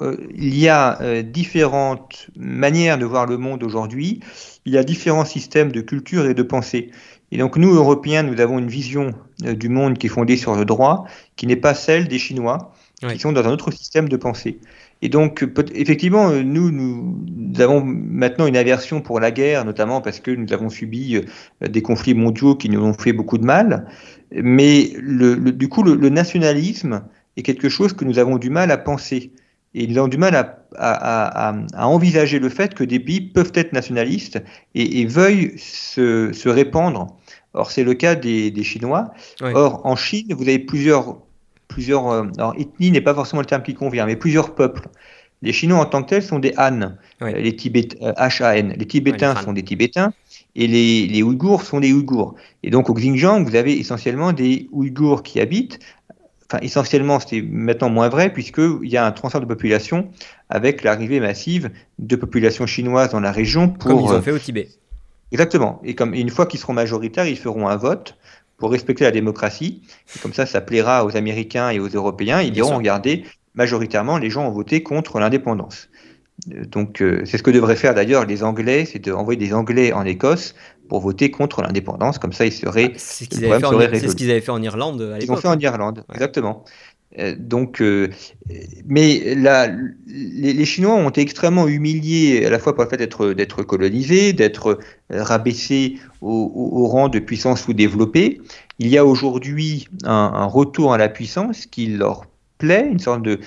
euh, 0.00 0.16
il 0.34 0.56
y 0.58 0.68
a 0.68 1.00
euh, 1.02 1.22
différentes 1.22 2.28
manières 2.36 2.98
de 2.98 3.04
voir 3.04 3.26
le 3.26 3.36
monde 3.36 3.62
aujourd'hui. 3.62 4.20
Il 4.64 4.72
y 4.72 4.78
a 4.78 4.84
différents 4.84 5.24
systèmes 5.24 5.72
de 5.72 5.80
culture 5.80 6.26
et 6.26 6.34
de 6.34 6.42
pensée. 6.42 6.90
Et 7.32 7.38
donc 7.38 7.56
nous, 7.56 7.74
Européens, 7.74 8.22
nous 8.22 8.40
avons 8.40 8.58
une 8.58 8.68
vision 8.68 9.14
du 9.38 9.68
monde 9.68 9.98
qui 9.98 10.06
est 10.06 10.10
fondée 10.10 10.36
sur 10.36 10.54
le 10.54 10.64
droit, 10.64 11.04
qui 11.36 11.46
n'est 11.46 11.56
pas 11.56 11.74
celle 11.74 12.08
des 12.08 12.18
Chinois, 12.18 12.72
qui 13.08 13.18
sont 13.18 13.32
dans 13.32 13.46
un 13.46 13.52
autre 13.52 13.70
système 13.70 14.08
de 14.08 14.16
pensée. 14.16 14.58
Et 15.02 15.08
donc, 15.08 15.46
effectivement, 15.74 16.28
euh, 16.30 16.42
nous, 16.42 16.70
nous, 16.70 17.16
avons 17.58 17.82
maintenant 17.82 18.46
une 18.46 18.56
aversion 18.56 19.00
pour 19.00 19.18
la 19.18 19.30
guerre, 19.30 19.64
notamment 19.64 20.00
parce 20.00 20.20
que 20.20 20.30
nous 20.30 20.52
avons 20.52 20.68
subi 20.68 21.16
euh, 21.16 21.68
des 21.68 21.82
conflits 21.82 22.14
mondiaux 22.14 22.54
qui 22.54 22.68
nous 22.68 22.82
ont 22.82 22.92
fait 22.92 23.12
beaucoup 23.12 23.38
de 23.38 23.44
mal. 23.44 23.86
Mais 24.30 24.90
le, 24.98 25.36
du 25.36 25.68
coup, 25.68 25.82
le, 25.82 26.08
nationalisme 26.08 27.02
est 27.36 27.42
quelque 27.42 27.68
chose 27.68 27.94
que 27.94 28.04
nous 28.04 28.18
avons 28.18 28.36
du 28.36 28.50
mal 28.50 28.70
à 28.70 28.76
penser. 28.76 29.32
Et 29.72 29.86
nous 29.86 29.98
avons 29.98 30.08
du 30.08 30.18
mal 30.18 30.34
à, 30.34 30.64
à, 30.76 31.48
à, 31.48 31.56
à 31.74 31.86
envisager 31.86 32.38
le 32.38 32.48
fait 32.48 32.74
que 32.74 32.84
des 32.84 33.00
pays 33.00 33.20
peuvent 33.20 33.52
être 33.54 33.72
nationalistes 33.72 34.42
et, 34.74 35.00
et 35.00 35.06
veuillent 35.06 35.54
se, 35.56 36.32
se, 36.32 36.48
répandre. 36.48 37.16
Or, 37.54 37.70
c'est 37.70 37.84
le 37.84 37.94
cas 37.94 38.16
des, 38.16 38.50
des 38.50 38.64
Chinois. 38.64 39.12
Or, 39.40 39.80
en 39.84 39.96
Chine, 39.96 40.34
vous 40.36 40.42
avez 40.42 40.58
plusieurs 40.58 41.18
plusieurs. 41.70 42.10
Euh, 42.10 42.24
alors, 42.36 42.54
ethnie 42.58 42.90
n'est 42.90 43.00
pas 43.00 43.14
forcément 43.14 43.40
le 43.40 43.46
terme 43.46 43.62
qui 43.62 43.74
convient, 43.74 44.04
mais 44.04 44.16
plusieurs 44.16 44.54
peuples. 44.54 44.88
Les 45.42 45.52
Chinois 45.54 45.78
en 45.78 45.86
tant 45.86 46.02
que 46.02 46.10
tels 46.10 46.22
sont 46.22 46.38
des 46.38 46.52
Han, 46.58 46.96
euh, 47.22 47.32
les 47.32 47.56
Tibétains, 47.56 48.12
H-A-N. 48.12 48.74
Les 48.76 48.86
Tibétains 48.86 49.34
sont 49.36 49.54
des 49.54 49.62
Tibétains 49.62 50.12
et 50.54 50.66
les, 50.66 51.06
les, 51.06 51.22
Ouïghours 51.22 51.62
sont 51.62 51.80
des 51.80 51.92
Ouïghours. 51.92 52.34
Et 52.62 52.68
donc 52.68 52.90
au 52.90 52.94
Xinjiang, 52.94 53.44
vous 53.44 53.56
avez 53.56 53.78
essentiellement 53.78 54.32
des 54.32 54.68
Ouïghours 54.70 55.22
qui 55.22 55.40
habitent. 55.40 55.78
Enfin, 56.46 56.58
essentiellement, 56.62 57.20
c'est 57.20 57.40
maintenant 57.40 57.88
moins 57.88 58.10
vrai 58.10 58.30
puisqu'il 58.30 58.88
y 58.88 58.98
a 58.98 59.06
un 59.06 59.12
transfert 59.12 59.40
de 59.40 59.46
population 59.46 60.10
avec 60.50 60.82
l'arrivée 60.82 61.20
massive 61.20 61.70
de 61.98 62.16
populations 62.16 62.66
chinoises 62.66 63.10
dans 63.10 63.20
la 63.20 63.32
région 63.32 63.70
pour. 63.70 63.90
Comme 63.90 64.00
ils 64.00 64.12
ont 64.12 64.22
fait 64.22 64.32
au 64.32 64.38
Tibet. 64.38 64.68
Exactement. 65.32 65.80
Et 65.84 65.94
comme 65.94 66.12
une 66.12 66.28
fois 66.28 66.46
qu'ils 66.46 66.60
seront 66.60 66.72
majoritaires, 66.72 67.26
ils 67.26 67.38
feront 67.38 67.68
un 67.68 67.76
vote 67.76 68.16
pour 68.60 68.70
respecter 68.70 69.02
la 69.02 69.10
démocratie. 69.10 69.82
comme 70.22 70.34
ça, 70.34 70.46
ça 70.46 70.60
plaira 70.60 71.04
aux 71.04 71.16
Américains 71.16 71.70
et 71.70 71.80
aux 71.80 71.88
Européens. 71.88 72.42
Ils 72.42 72.52
diront, 72.52 72.76
regardez, 72.76 73.24
majoritairement, 73.54 74.18
les 74.18 74.30
gens 74.30 74.46
ont 74.46 74.52
voté 74.52 74.84
contre 74.84 75.18
l'indépendance. 75.18 75.88
Euh, 76.52 76.64
donc, 76.66 77.02
euh, 77.02 77.22
c'est 77.24 77.38
ce 77.38 77.42
que 77.42 77.50
devraient 77.50 77.76
faire 77.76 77.94
d'ailleurs 77.94 78.26
les 78.26 78.44
Anglais, 78.44 78.84
c'est 78.84 78.98
d'envoyer 78.98 79.38
des 79.38 79.52
Anglais 79.54 79.92
en 79.92 80.04
Écosse 80.04 80.54
pour 80.88 81.00
voter 81.00 81.30
contre 81.30 81.62
l'indépendance. 81.62 82.18
Comme 82.18 82.32
ça, 82.32 82.44
ils 82.44 82.52
seraient. 82.52 82.92
Ah, 82.94 82.98
c'est 82.98 83.24
ce 83.24 83.30
qu'ils 83.30 83.44
avaient, 83.46 84.40
fait 84.40 84.50
en 84.50 84.62
Irlande 84.62 85.00
à 85.00 85.18
Ils 85.18 85.32
ont 85.32 85.36
fait 85.36 85.48
en 85.48 85.58
Irlande, 85.58 86.04
exactement. 86.12 86.64
Euh, 87.18 87.34
donc, 87.36 87.82
euh, 87.82 88.08
mais 88.86 89.34
là, 89.34 89.68
les, 90.06 90.64
Chinois 90.64 90.94
ont 90.94 91.08
été 91.08 91.20
extrêmement 91.20 91.66
humiliés 91.66 92.46
à 92.46 92.50
la 92.50 92.58
fois 92.58 92.76
par 92.76 92.84
le 92.84 92.90
fait 92.90 92.96
d'être 92.98 93.32
d'être 93.32 93.62
colonisés, 93.64 94.32
d'être 94.32 94.78
rabaissés 95.10 95.98
au, 96.20 96.86
rang 96.86 97.08
de 97.08 97.18
puissance 97.18 97.62
sous-développée, 97.62 98.40
il 98.78 98.88
y 98.88 98.96
a 98.96 99.04
aujourd'hui 99.04 99.88
un, 100.04 100.44
retour 100.44 100.92
à 100.92 100.98
la 100.98 101.08
puissance 101.08 101.66
qui 101.66 101.88
leur 101.88 102.26
plaît, 102.58 102.86
une 102.90 103.00
sorte 103.00 103.22
de 103.22 103.40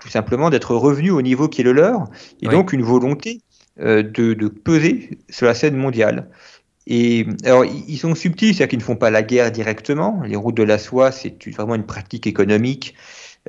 tout 0.00 0.08
simplement 0.08 0.48
d'être 0.48 0.74
revenu 0.74 1.10
au 1.10 1.22
niveau 1.22 1.48
qui 1.48 1.62
est 1.62 1.64
le 1.64 1.72
leur, 1.72 2.04
et 2.40 2.48
donc 2.48 2.72
une 2.72 2.82
volonté 2.82 3.40
de, 3.78 4.02
de, 4.02 4.48
peser 4.48 5.18
sur 5.28 5.46
la 5.46 5.54
scène 5.54 5.76
mondiale. 5.76 6.28
Et 6.92 7.24
alors, 7.44 7.64
ils 7.64 7.98
sont 7.98 8.16
subtils, 8.16 8.48
c'est-à-dire 8.48 8.68
qu'ils 8.68 8.80
ne 8.80 8.84
font 8.84 8.96
pas 8.96 9.10
la 9.10 9.22
guerre 9.22 9.52
directement. 9.52 10.22
Les 10.26 10.34
routes 10.34 10.56
de 10.56 10.64
la 10.64 10.76
soie, 10.76 11.12
c'est 11.12 11.48
vraiment 11.50 11.76
une 11.76 11.86
pratique 11.86 12.26
économique 12.26 12.96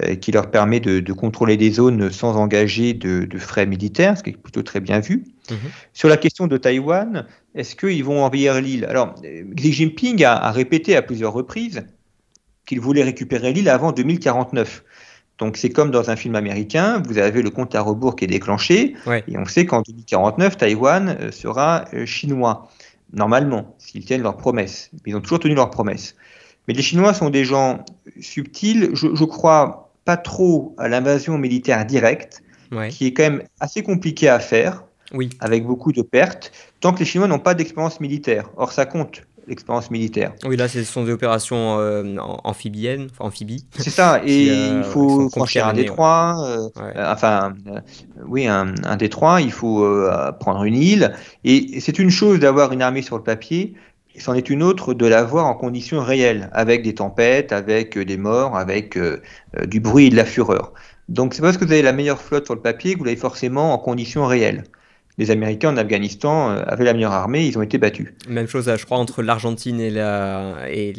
euh, 0.04 0.14
qui 0.14 0.32
leur 0.32 0.52
permet 0.52 0.80
de, 0.80 1.12
contrôler 1.12 1.58
des 1.58 1.72
zones 1.72 2.12
sans 2.12 2.38
engager 2.38 2.94
de, 2.94 3.28
frais 3.40 3.66
militaires, 3.66 4.16
ce 4.16 4.22
qui 4.22 4.30
est 4.30 4.38
plutôt 4.38 4.62
très 4.62 4.80
bien 4.80 5.00
vu. 5.00 5.24
Mhm. 5.50 5.58
Sur 5.92 6.08
la 6.08 6.18
question 6.18 6.46
de 6.46 6.56
Taïwan, 6.56 7.26
est-ce 7.56 7.76
qu'ils 7.76 8.04
vont 8.04 8.24
envahir 8.24 8.62
l'île? 8.62 8.86
Alors, 8.86 9.16
Xi 9.56 9.74
Jinping 9.74 10.24
a, 10.24 10.52
répété 10.52 10.96
à 10.96 11.02
plusieurs 11.02 11.34
reprises 11.34 11.84
qu'il 12.68 12.80
voulait 12.80 13.04
récupérer 13.04 13.54
l'île 13.54 13.70
avant 13.70 13.92
2049. 13.92 14.84
Donc 15.40 15.58
c'est 15.58 15.72
comme 15.72 15.90
dans 15.90 16.12
un 16.12 16.16
film 16.16 16.36
américain, 16.36 17.02
vous 17.08 17.18
avez 17.18 17.42
le 17.42 17.50
compte 17.50 17.74
à 17.74 17.82
rebours 17.82 18.16
qui 18.16 18.26
est 18.26 18.28
déclenché, 18.28 18.94
et 19.28 19.36
on 19.40 19.46
sait 19.46 19.66
qu'en 19.66 19.82
2049, 19.82 20.58
Taïwan 20.58 21.18
euh, 21.20 21.32
sera 21.32 21.86
euh, 21.96 22.06
chinois 22.06 22.70
normalement, 23.14 23.76
s'ils 23.78 24.06
tiennent 24.06 24.22
leurs 24.22 24.38
promesses. 24.38 24.92
Ils 25.06 25.16
ont 25.16 25.22
toujours 25.22 25.40
tenu 25.40 25.56
leurs 25.56 25.70
promesses. 25.70 26.16
Mais 26.68 26.74
les 26.74 26.82
Chinois 26.82 27.14
sont 27.14 27.30
des 27.30 27.44
gens 27.46 27.84
subtils. 28.20 28.92
Je, 28.94 29.14
je 29.14 29.24
crois 29.24 29.92
pas 30.06 30.18
trop 30.18 30.76
à 30.78 30.88
l'invasion 30.88 31.38
militaire 31.38 31.86
directe, 31.86 32.44
qui 32.90 33.08
est 33.08 33.14
quand 33.14 33.24
même 33.24 33.44
assez 33.60 33.84
compliquée 33.84 34.30
à 34.30 34.40
faire, 34.40 34.86
oui. 35.14 35.30
avec 35.40 35.66
beaucoup 35.66 35.92
de 35.92 36.02
pertes, 36.02 36.52
tant 36.80 36.94
que 36.94 37.00
les 37.00 37.06
Chinois 37.06 37.28
n'ont 37.28 37.40
pas 37.40 37.54
d'expérience 37.54 38.00
militaire. 38.00 38.50
Or, 38.56 38.72
ça 38.72 38.86
compte 38.86 39.24
l'expérience 39.48 39.92
militaire. 39.92 40.34
Oui, 40.46 40.58
là, 40.58 40.68
ce 40.68 40.84
sont 40.84 41.04
des 41.04 41.12
opérations 41.12 41.80
euh, 41.80 42.18
amphibiennes, 42.44 43.08
amphibies. 43.20 43.66
C'est 43.78 43.90
ça, 43.90 44.22
et 44.26 44.50
euh, 44.50 44.78
il 44.78 44.84
faut 44.84 45.30
franchir 45.30 45.68
un 45.68 45.74
détroit, 45.74 46.38
euh, 46.46 46.70
enfin, 46.98 47.54
oui, 48.28 48.48
un, 48.48 48.74
un, 48.84 48.98
détroit, 48.98 49.42
il 49.42 49.52
faut 49.52 49.86
prendre 50.40 50.64
une 50.64 50.76
île, 50.76 51.14
et 51.44 51.80
c'est 51.80 52.00
une 52.00 52.10
chose 52.10 52.40
d'avoir 52.40 52.72
une 52.72 52.82
armée 52.82 53.02
sur 53.02 53.18
le 53.18 53.24
papier, 53.24 53.74
c'en 54.18 54.34
est 54.34 54.50
une 54.50 54.62
autre 54.62 54.94
de 54.94 55.06
l'avoir 55.06 55.46
en 55.46 55.54
conditions 55.54 56.02
réelles, 56.02 56.50
avec 56.54 56.84
des 56.84 56.96
tempêtes, 56.96 57.52
avec 57.52 57.98
des 57.98 58.18
morts, 58.18 58.58
avec 58.58 59.00
du 59.68 59.80
bruit 59.80 60.08
et 60.08 60.10
de 60.10 60.18
la 60.18 60.26
fureur. 60.26 60.74
Donc 61.08 61.34
c'est 61.34 61.42
parce 61.42 61.58
que 61.58 61.66
vous 61.66 61.72
avez 61.72 61.82
la 61.82 61.94
meilleure 61.94 62.22
flotte 62.22 62.46
sur 62.46 62.56
le 62.56 62.62
papier 62.62 62.94
que 62.94 63.00
vous 63.00 63.06
l'avez 63.06 63.18
forcément 63.18 63.74
en 63.74 63.78
conditions 63.78 64.26
réelles 64.26 64.64
les 65.18 65.32
Américains 65.32 65.70
en 65.74 65.78
Afghanistan 65.78 66.52
euh, 66.52 66.64
avaient 66.66 66.86
la 66.86 66.94
meilleure 66.94 67.12
armée, 67.12 67.46
ils 67.46 67.58
ont 67.58 67.62
été 67.62 67.78
battus. 67.78 68.14
Même 68.28 68.48
chose, 68.48 68.72
je 68.76 68.86
crois, 68.86 68.98
entre 68.98 69.22
l'Argentine 69.22 69.80
et 69.80 69.90
la, 69.90 70.56
et 70.70 70.94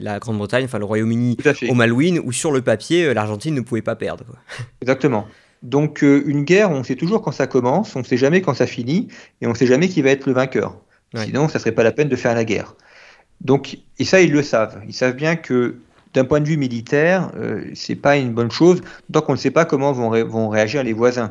la 0.00 0.18
Grande-Bretagne, 0.18 0.64
enfin 0.64 0.78
le 0.78 0.84
Royaume-Uni 0.84 1.36
au 1.68 1.74
Malouine, 1.74 2.20
où 2.22 2.32
sur 2.32 2.52
le 2.52 2.62
papier, 2.62 3.06
euh, 3.06 3.14
l'Argentine 3.14 3.54
ne 3.54 3.60
pouvait 3.60 3.82
pas 3.82 3.96
perdre. 3.96 4.24
Exactement. 4.82 5.26
Donc 5.62 6.02
euh, 6.02 6.22
une 6.26 6.44
guerre, 6.44 6.70
on 6.70 6.82
sait 6.84 6.96
toujours 6.96 7.22
quand 7.22 7.32
ça 7.32 7.46
commence, 7.46 7.94
on 7.96 8.00
ne 8.00 8.04
sait 8.04 8.16
jamais 8.16 8.40
quand 8.40 8.54
ça 8.54 8.66
finit, 8.66 9.08
et 9.40 9.46
on 9.46 9.50
ne 9.50 9.56
sait 9.56 9.66
jamais 9.66 9.88
qui 9.88 10.02
va 10.02 10.10
être 10.10 10.26
le 10.26 10.32
vainqueur. 10.32 10.76
Sinon, 11.16 11.48
ça 11.48 11.58
ne 11.58 11.62
serait 11.62 11.72
pas 11.72 11.82
la 11.82 11.90
peine 11.90 12.08
de 12.08 12.14
faire 12.14 12.36
la 12.36 12.44
guerre. 12.44 12.76
Donc, 13.40 13.78
et 13.98 14.04
ça, 14.04 14.20
ils 14.20 14.30
le 14.30 14.44
savent. 14.44 14.80
Ils 14.86 14.94
savent 14.94 15.16
bien 15.16 15.34
que 15.34 15.74
d'un 16.14 16.24
point 16.24 16.40
de 16.40 16.46
vue 16.46 16.56
militaire, 16.56 17.32
euh, 17.36 17.64
c'est 17.74 17.96
pas 17.96 18.16
une 18.16 18.32
bonne 18.32 18.50
chose, 18.50 18.80
tant 19.12 19.20
qu'on 19.20 19.32
ne 19.32 19.38
sait 19.38 19.50
pas 19.50 19.64
comment 19.64 19.92
vont, 19.92 20.10
vont 20.24 20.48
réagir 20.48 20.82
les 20.82 20.92
voisins. 20.92 21.30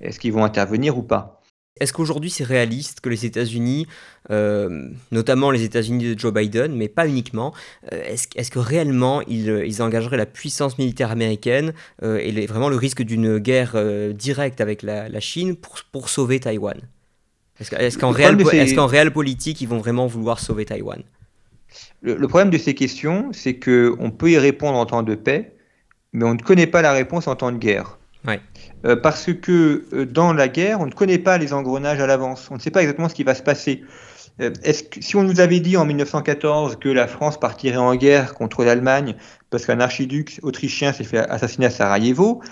Est-ce 0.00 0.18
qu'ils 0.18 0.32
vont 0.32 0.44
intervenir 0.44 0.98
ou 0.98 1.02
pas? 1.02 1.40
Est-ce 1.80 1.92
qu'aujourd'hui 1.92 2.30
c'est 2.30 2.44
réaliste 2.44 3.00
que 3.00 3.08
les 3.08 3.26
États-Unis, 3.26 3.88
euh, 4.30 4.88
notamment 5.10 5.50
les 5.50 5.64
États-Unis 5.64 6.14
de 6.14 6.18
Joe 6.18 6.32
Biden, 6.32 6.74
mais 6.76 6.88
pas 6.88 7.08
uniquement, 7.08 7.52
euh, 7.92 8.00
est-ce, 8.04 8.50
que 8.50 8.58
réellement 8.60 9.22
ils, 9.22 9.82
engageraient 9.82 10.16
la 10.16 10.26
puissance 10.26 10.78
militaire 10.78 11.10
américaine 11.10 11.72
euh, 12.02 12.18
et 12.18 12.46
vraiment 12.46 12.68
le 12.68 12.76
risque 12.76 13.02
d'une 13.02 13.38
guerre 13.38 13.76
directe 14.14 14.60
avec 14.60 14.82
la, 14.82 15.20
Chine 15.20 15.56
pour, 15.56 16.08
sauver 16.08 16.38
Taïwan? 16.38 16.80
Est-ce, 17.58 17.98
qu'en, 17.98 18.10
réel, 18.10 19.12
politique 19.12 19.60
ils 19.60 19.68
vont 19.68 19.78
vraiment 19.78 20.06
vouloir 20.06 20.38
sauver 20.38 20.64
Taïwan? 20.64 21.02
Le, 22.02 22.16
le, 22.16 22.28
problème 22.28 22.50
de 22.50 22.58
ces 22.58 22.74
questions, 22.74 23.30
c'est 23.32 23.58
qu'on 23.58 24.12
peut 24.12 24.30
y 24.30 24.38
répondre 24.38 24.78
en 24.78 24.86
temps 24.86 25.02
de 25.02 25.14
paix, 25.16 25.56
mais 26.12 26.24
on 26.24 26.34
ne 26.34 26.38
connaît 26.40 26.66
pas 26.68 26.82
la 26.82 26.92
réponse 26.92 27.26
en 27.26 27.34
temps 27.34 27.50
de 27.50 27.58
guerre. 27.58 27.98
Euh, 28.84 28.96
parce 28.96 29.32
que 29.32 29.84
euh, 29.92 30.04
dans 30.04 30.32
la 30.32 30.48
guerre, 30.48 30.80
on 30.80 30.86
ne 30.86 30.92
connaît 30.92 31.18
pas 31.18 31.38
les 31.38 31.52
engrenages 31.52 32.00
à 32.00 32.06
l'avance. 32.06 32.48
On 32.50 32.56
ne 32.56 32.60
sait 32.60 32.70
pas 32.70 32.80
exactement 32.80 33.08
ce 33.08 33.14
qui 33.14 33.24
va 33.24 33.34
se 33.34 33.42
passer. 33.42 33.82
Euh, 34.40 34.50
est-ce 34.62 34.84
que, 34.84 35.02
si 35.02 35.16
on 35.16 35.22
nous 35.22 35.40
avait 35.40 35.60
dit 35.60 35.76
en 35.76 35.84
1914 35.84 36.76
que 36.76 36.88
la 36.88 37.06
France 37.06 37.40
partirait 37.40 37.76
en 37.76 37.94
guerre 37.94 38.34
contre 38.34 38.64
l'Allemagne 38.64 39.16
parce 39.50 39.64
qu'un 39.64 39.80
archiduc 39.80 40.40
autrichien 40.42 40.92
s'est 40.92 41.04
fait 41.04 41.18
assassiner 41.18 41.66
à 41.66 41.70
Sarajevo, 41.70 42.42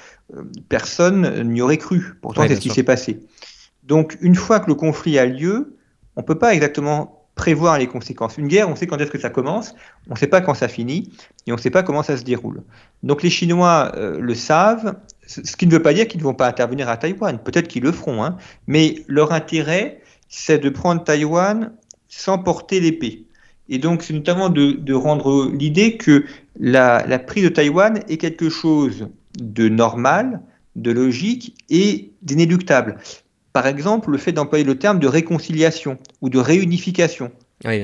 personne 0.68 1.42
n'y 1.42 1.60
aurait 1.60 1.78
cru. 1.78 2.14
Pourtant, 2.22 2.44
c'est 2.46 2.54
ce 2.54 2.60
qui 2.60 2.70
s'est 2.70 2.84
passé. 2.84 3.20
Donc, 3.82 4.16
une 4.20 4.36
fois 4.36 4.60
que 4.60 4.68
le 4.68 4.76
conflit 4.76 5.18
a 5.18 5.26
lieu, 5.26 5.76
on 6.14 6.20
ne 6.20 6.26
peut 6.26 6.38
pas 6.38 6.54
exactement 6.54 7.22
prévoir 7.34 7.78
les 7.78 7.86
conséquences. 7.86 8.38
Une 8.38 8.46
guerre, 8.46 8.68
on 8.68 8.76
sait 8.76 8.86
quand 8.86 8.98
est-ce 8.98 9.10
que 9.10 9.18
ça 9.18 9.30
commence, 9.30 9.74
on 10.08 10.14
ne 10.14 10.18
sait 10.18 10.26
pas 10.26 10.40
quand 10.40 10.54
ça 10.54 10.68
finit, 10.68 11.10
et 11.46 11.52
on 11.52 11.56
ne 11.56 11.60
sait 11.60 11.70
pas 11.70 11.82
comment 11.82 12.02
ça 12.02 12.16
se 12.16 12.24
déroule. 12.24 12.62
Donc 13.02 13.22
les 13.22 13.30
Chinois 13.30 13.92
euh, 13.96 14.20
le 14.20 14.34
savent, 14.34 14.96
ce 15.26 15.56
qui 15.56 15.66
ne 15.66 15.72
veut 15.72 15.82
pas 15.82 15.94
dire 15.94 16.08
qu'ils 16.08 16.20
ne 16.20 16.24
vont 16.24 16.34
pas 16.34 16.48
intervenir 16.48 16.88
à 16.88 16.96
Taïwan, 16.96 17.38
peut-être 17.38 17.68
qu'ils 17.68 17.82
le 17.82 17.92
feront, 17.92 18.24
hein, 18.24 18.36
mais 18.66 19.02
leur 19.06 19.32
intérêt, 19.32 20.00
c'est 20.28 20.58
de 20.58 20.68
prendre 20.68 21.02
Taïwan 21.04 21.72
sans 22.08 22.38
porter 22.38 22.80
l'épée. 22.80 23.24
Et 23.68 23.78
donc 23.78 24.02
c'est 24.02 24.12
notamment 24.12 24.48
de, 24.50 24.92
rendre 24.92 25.50
l'idée 25.50 25.96
que 25.96 26.24
la, 26.58 27.06
la 27.06 27.18
prise 27.18 27.44
de 27.44 27.48
Taïwan 27.48 28.00
est 28.08 28.16
quelque 28.16 28.50
chose 28.50 29.08
de 29.38 29.68
normal, 29.68 30.40
de 30.76 30.90
logique 30.90 31.54
et 31.70 32.10
d'inéluctable. 32.22 32.98
Par 33.52 33.66
exemple, 33.66 34.10
le 34.10 34.18
fait 34.18 34.32
d'employer 34.32 34.64
le 34.64 34.78
terme 34.78 34.98
de 34.98 35.06
réconciliation 35.06 35.98
ou 36.20 36.30
de 36.30 36.38
réunification, 36.38 37.30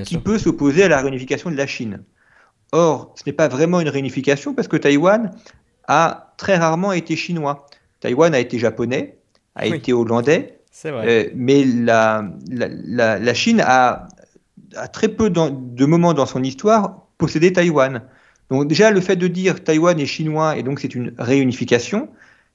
qui 0.05 0.19
peut 0.19 0.39
s'opposer 0.39 0.83
à 0.83 0.89
la 0.89 1.01
réunification 1.01 1.51
de 1.51 1.57
la 1.57 1.67
Chine. 1.67 2.03
Or, 2.73 3.15
ce 3.17 3.23
n'est 3.27 3.33
pas 3.33 3.49
vraiment 3.49 3.81
une 3.81 3.89
réunification 3.89 4.55
parce 4.55 4.69
que 4.69 4.77
Taïwan 4.77 5.31
a 5.89 6.33
très 6.37 6.57
rarement 6.57 6.93
été 6.93 7.17
chinois. 7.17 7.67
Taïwan 8.01 8.35
a 8.35 8.39
été 8.39 8.59
japonais, 8.59 9.19
a 9.57 9.67
été 9.67 9.93
hollandais, 9.93 10.61
euh, 10.85 11.29
mais 11.35 11.65
la, 11.65 12.25
la, 12.49 13.35
Chine 13.35 13.61
a, 13.65 14.07
a 14.77 14.89
très 14.89 15.09
peu 15.09 15.31
de 15.31 15.85
moments 15.85 16.15
dans 16.15 16.27
son 16.27 16.45
histoire 16.45 17.07
possédé 17.17 17.53
Taïwan. 17.53 18.03
Donc 18.51 18.69
déjà, 18.69 18.91
le 18.91 19.01
fait 19.01 19.17
de 19.17 19.27
dire 19.27 19.65
Taïwan 19.65 19.99
est 19.99 20.07
chinois 20.07 20.57
et 20.57 20.63
donc 20.63 20.81
c'est 20.81 20.95
une 20.95 21.13
réunification, 21.19 22.09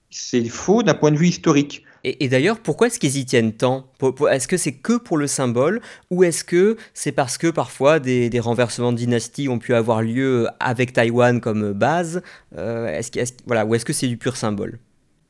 c'est 0.10 0.46
faux 0.46 0.84
d'un 0.84 0.94
point 0.94 1.12
de 1.12 1.18
vue 1.18 1.28
historique. 1.28 1.84
Et, 2.06 2.28
d'ailleurs, 2.28 2.60
pourquoi 2.60 2.88
est-ce 2.88 3.00
qu'ils 3.00 3.18
y 3.18 3.26
tiennent 3.26 3.54
tant 3.54 3.88
Est-ce 4.30 4.48
que 4.48 4.58
c'est 4.58 4.74
que 4.74 4.98
pour 4.98 5.18
le 5.18 5.26
symbole 5.26 5.80
ou 6.12 6.26
est-ce 6.26 6.44
que 6.44 6.76
c'est 6.94 7.14
parce 7.14 7.38
que 7.38 7.48
parfois 7.48 8.00
des, 8.00 8.30
renversements 8.42 8.92
de 8.92 8.98
dynastie 8.98 9.48
ont 9.48 9.60
pu 9.60 9.74
avoir 9.74 10.02
lieu 10.02 10.48
avec 10.60 10.92
Taïwan 10.92 11.40
comme 11.40 11.72
base 11.72 12.22
euh, 12.58 12.88
est-ce, 12.88 13.34
voilà, 13.46 13.66
Ou 13.66 13.76
est-ce 13.76 13.86
que 13.86 13.94
c'est 13.94 14.08
du 14.08 14.18
pur 14.18 14.36
symbole? 14.36 14.80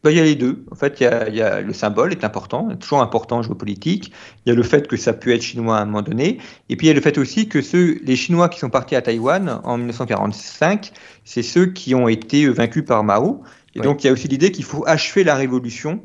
Bah, 0.04 0.12
il 0.12 0.18
y 0.18 0.20
a 0.20 0.24
les 0.24 0.36
deux. 0.36 0.66
En 0.72 0.76
fait, 0.76 1.00
il 1.00 1.04
y 1.36 1.42
a, 1.42 1.62
le 1.62 1.74
symbole 1.74 2.12
est 2.12 2.24
important, 2.24 2.76
toujours 2.76 3.02
important 3.02 3.38
en 3.38 3.42
géopolitique. 3.44 4.12
Il 4.46 4.50
y 4.50 4.52
a 4.52 4.56
le 4.56 4.64
fait 4.64 4.88
que 4.88 4.98
ça 4.98 5.14
peut 5.14 5.32
être 5.32 5.44
chinois 5.44 5.78
à 5.78 5.82
un 5.82 5.86
moment 5.86 6.02
donné. 6.02 6.40
Et 6.70 6.76
puis 6.76 6.88
il 6.88 6.90
y 6.90 6.92
a 6.92 6.96
le 6.96 7.02
fait 7.02 7.20
aussi 7.20 7.48
que 7.48 7.62
ceux, 7.62 8.00
les 8.04 8.16
Chinois 8.16 8.50
qui 8.50 8.60
sont 8.60 8.72
partis 8.72 8.96
à 8.96 9.02
Taïwan 9.02 9.62
en 9.64 9.78
1945, 9.78 10.92
c'est 11.24 11.44
ceux 11.44 11.68
qui 11.68 11.94
ont 11.94 12.10
été 12.10 12.50
vaincus 12.50 12.84
par 12.84 13.04
Mao. 13.04 13.44
Et 13.76 13.80
donc 13.80 14.04
il 14.04 14.08
y 14.08 14.10
a 14.10 14.14
aussi 14.14 14.28
l'idée 14.28 14.52
qu'il 14.52 14.66
faut 14.66 14.84
achever 14.86 15.24
la 15.24 15.36
révolution 15.36 16.02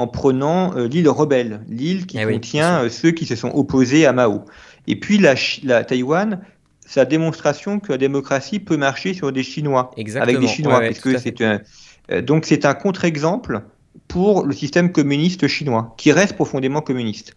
en 0.00 0.06
prenant 0.06 0.74
euh, 0.76 0.88
l'île 0.88 1.10
rebelle, 1.10 1.60
l'île 1.68 2.06
qui 2.06 2.18
eh 2.18 2.24
contient 2.24 2.84
euh, 2.84 2.88
ceux 2.88 3.10
qui 3.10 3.26
se 3.26 3.36
sont 3.36 3.50
opposés 3.50 4.06
à 4.06 4.14
Mao. 4.14 4.46
Et 4.86 4.98
puis 4.98 5.18
la, 5.18 5.34
la 5.62 5.84
Taïwan, 5.84 6.40
sa 6.86 7.04
démonstration 7.04 7.80
que 7.80 7.92
la 7.92 7.98
démocratie 7.98 8.60
peut 8.60 8.78
marcher 8.78 9.12
sur 9.12 9.30
des 9.30 9.42
Chinois, 9.42 9.90
avec 10.18 10.40
des 10.40 10.48
Chinois, 10.48 10.80
parce 10.80 11.00
que 11.00 11.18
c'est 11.18 11.42
un, 11.42 11.60
euh, 12.10 12.22
donc 12.22 12.46
c'est 12.46 12.64
un 12.64 12.72
contre-exemple 12.72 13.60
pour 14.08 14.46
le 14.46 14.54
système 14.54 14.90
communiste 14.90 15.46
chinois, 15.48 15.94
qui 15.98 16.12
reste 16.12 16.34
profondément 16.34 16.80
communiste. 16.80 17.36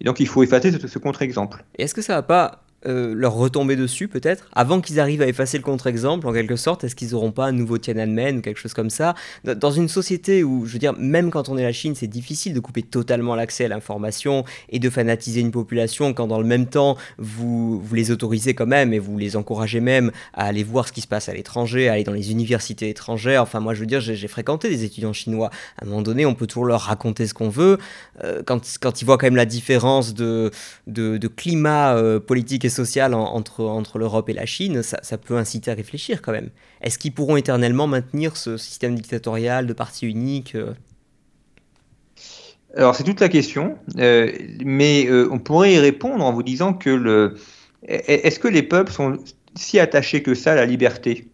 Et 0.00 0.04
donc 0.04 0.20
il 0.20 0.28
faut 0.28 0.44
effacer 0.44 0.70
ce, 0.70 0.86
ce 0.86 0.98
contre-exemple. 1.00 1.64
Est-ce 1.78 1.94
que 1.94 2.02
ça 2.02 2.14
va 2.14 2.22
pas 2.22 2.63
euh, 2.86 3.14
leur 3.14 3.34
retomber 3.34 3.76
dessus 3.76 4.08
peut-être 4.08 4.48
avant 4.52 4.80
qu'ils 4.80 5.00
arrivent 5.00 5.22
à 5.22 5.26
effacer 5.26 5.56
le 5.56 5.62
contre-exemple 5.62 6.26
en 6.26 6.32
quelque 6.32 6.56
sorte 6.56 6.84
Est-ce 6.84 6.94
qu'ils 6.94 7.10
n'auront 7.10 7.32
pas 7.32 7.46
un 7.46 7.52
nouveau 7.52 7.78
Tiananmen 7.78 8.38
ou 8.38 8.40
quelque 8.40 8.60
chose 8.60 8.74
comme 8.74 8.90
ça? 8.90 9.14
Dans 9.44 9.70
une 9.70 9.88
société 9.88 10.44
où, 10.44 10.66
je 10.66 10.72
veux 10.72 10.78
dire, 10.78 10.92
même 10.98 11.30
quand 11.30 11.48
on 11.48 11.56
est 11.56 11.62
la 11.62 11.72
Chine, 11.72 11.94
c'est 11.94 12.06
difficile 12.06 12.54
de 12.54 12.60
couper 12.60 12.82
totalement 12.82 13.34
l'accès 13.34 13.64
à 13.64 13.68
l'information 13.68 14.44
et 14.68 14.78
de 14.78 14.90
fanatiser 14.90 15.40
une 15.40 15.50
population 15.50 16.12
quand 16.14 16.26
dans 16.26 16.38
le 16.38 16.46
même 16.46 16.66
temps 16.66 16.96
vous, 17.18 17.80
vous 17.80 17.94
les 17.94 18.10
autorisez 18.10 18.54
quand 18.54 18.66
même 18.66 18.92
et 18.92 18.98
vous 18.98 19.18
les 19.18 19.36
encouragez 19.36 19.80
même 19.80 20.10
à 20.32 20.46
aller 20.46 20.62
voir 20.62 20.88
ce 20.88 20.92
qui 20.92 21.00
se 21.00 21.08
passe 21.08 21.28
à 21.28 21.34
l'étranger, 21.34 21.88
à 21.88 21.94
aller 21.94 22.04
dans 22.04 22.12
les 22.12 22.30
universités 22.30 22.88
étrangères. 22.88 23.42
Enfin, 23.42 23.60
moi 23.60 23.74
je 23.74 23.80
veux 23.80 23.86
dire, 23.86 24.00
j'ai 24.00 24.28
fréquenté 24.28 24.68
des 24.68 24.84
étudiants 24.84 25.12
chinois. 25.12 25.50
À 25.78 25.84
un 25.84 25.88
moment 25.88 26.02
donné, 26.02 26.26
on 26.26 26.34
peut 26.34 26.46
toujours 26.46 26.66
leur 26.66 26.82
raconter 26.82 27.26
ce 27.26 27.34
qu'on 27.34 27.48
veut. 27.48 27.78
Euh, 28.22 28.42
quand, 28.44 28.60
quand 28.80 29.02
ils 29.02 29.04
voient 29.04 29.18
quand 29.18 29.26
même 29.26 29.36
la 29.36 29.46
différence 29.46 30.14
de, 30.14 30.50
de, 30.86 31.28
climat 31.28 31.96
euh, 31.96 32.20
politique 32.20 32.64
et 32.64 32.68
social 32.74 33.14
entre, 33.14 33.98
l'Europe 33.98 34.28
et 34.28 34.32
la 34.32 34.46
Chine, 34.46 34.82
ça, 34.82 35.18
peut 35.18 35.36
inciter 35.36 35.70
à 35.70 35.74
réfléchir 35.74 36.22
quand 36.22 36.32
même. 36.32 36.50
Est-ce 36.82 36.98
qu'ils 36.98 37.12
pourront 37.12 37.36
éternellement 37.36 37.86
maintenir 37.86 38.36
ce 38.36 38.56
système 38.56 38.94
dictatorial 38.94 39.66
de 39.66 39.72
parti 39.72 40.06
unique 40.06 40.56
Alors 42.76 42.94
c'est 42.94 43.04
toute 43.04 43.20
la 43.20 43.28
question, 43.28 43.78
mais 43.96 45.08
on 45.10 45.38
pourrait 45.38 45.74
y 45.74 45.78
répondre 45.78 46.24
en 46.24 46.32
vous 46.32 46.42
disant 46.42 46.74
que 46.74 46.90
le... 46.90 47.36
Est-ce 47.86 48.38
que 48.38 48.48
les 48.48 48.62
peuples 48.62 48.92
sont 48.92 49.18
si 49.54 49.78
attachés 49.78 50.22
que 50.22 50.34
ça 50.34 50.52
à 50.52 50.54
la 50.54 50.66
liberté? 50.66 51.28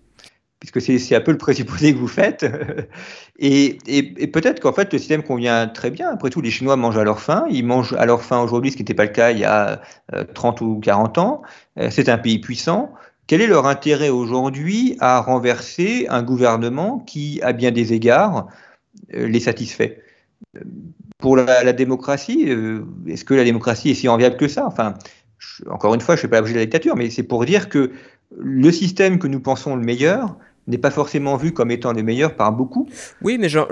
Puisque 0.60 0.80
c'est 0.82 1.16
un 1.16 1.20
peu 1.20 1.32
le 1.32 1.38
présupposé 1.38 1.94
que 1.94 1.98
vous 1.98 2.06
faites. 2.06 2.46
et, 3.38 3.78
peut-être 4.32 4.60
qu'en 4.60 4.74
fait, 4.74 4.92
le 4.92 4.98
système 4.98 5.22
convient 5.22 5.66
très 5.66 5.90
bien. 5.90 6.10
Après 6.10 6.28
tout, 6.28 6.42
les 6.42 6.50
Chinois 6.50 6.76
mangent 6.76 6.98
à 6.98 7.04
leur 7.04 7.20
faim. 7.20 7.46
Ils 7.50 7.64
mangent 7.64 7.94
à 7.94 8.04
leur 8.04 8.22
faim 8.22 8.40
aujourd'hui, 8.40 8.70
ce 8.70 8.76
qui 8.76 8.82
n'était 8.82 8.94
pas 8.94 9.06
le 9.06 9.10
cas 9.10 9.30
il 9.30 9.38
y 9.38 9.44
a 9.44 9.80
30 10.34 10.60
euh, 10.60 10.64
ou 10.66 10.80
40 10.80 11.18
ans. 11.18 11.42
Euh, 11.78 11.88
c'est 11.90 12.10
un 12.10 12.18
pays 12.18 12.38
puissant. 12.38 12.92
Quel 13.26 13.40
est 13.40 13.46
leur 13.46 13.66
intérêt 13.66 14.10
aujourd'hui 14.10 14.96
à 15.00 15.20
renverser 15.20 16.06
un 16.10 16.22
gouvernement 16.22 16.98
qui, 16.98 17.40
à 17.42 17.54
bien 17.54 17.70
des 17.70 17.94
égards, 17.94 18.48
euh, 19.14 19.26
les 19.26 19.40
satisfait? 19.40 20.02
Pour 21.18 21.36
la, 21.36 21.64
la 21.64 21.72
démocratie, 21.72 22.48
est-ce 23.06 23.24
que 23.24 23.34
la 23.34 23.44
démocratie 23.44 23.90
est 23.90 23.94
si 23.94 24.08
enviable 24.08 24.36
que 24.36 24.48
ça? 24.48 24.66
Enfin, 24.66 24.94
encore 25.70 25.94
une 25.94 26.00
fois, 26.00 26.16
je 26.16 26.20
ne 26.20 26.22
fais 26.22 26.28
pas 26.28 26.38
l'objet 26.38 26.54
de 26.54 26.58
la 26.58 26.64
dictature, 26.64 26.96
mais 26.96 27.08
c'est 27.10 27.22
pour 27.22 27.44
dire 27.44 27.68
que 27.68 27.92
le 28.36 28.72
système 28.72 29.18
que 29.18 29.26
nous 29.26 29.40
pensons 29.40 29.76
le 29.76 29.82
meilleur, 29.82 30.36
n'est 30.66 30.78
pas 30.78 30.90
forcément 30.90 31.36
vu 31.36 31.52
comme 31.52 31.70
étant 31.70 31.92
les 31.92 32.02
meilleurs 32.02 32.36
par 32.36 32.52
beaucoup. 32.52 32.88
Oui, 33.22 33.38
mais 33.38 33.48
j'en 33.48 33.66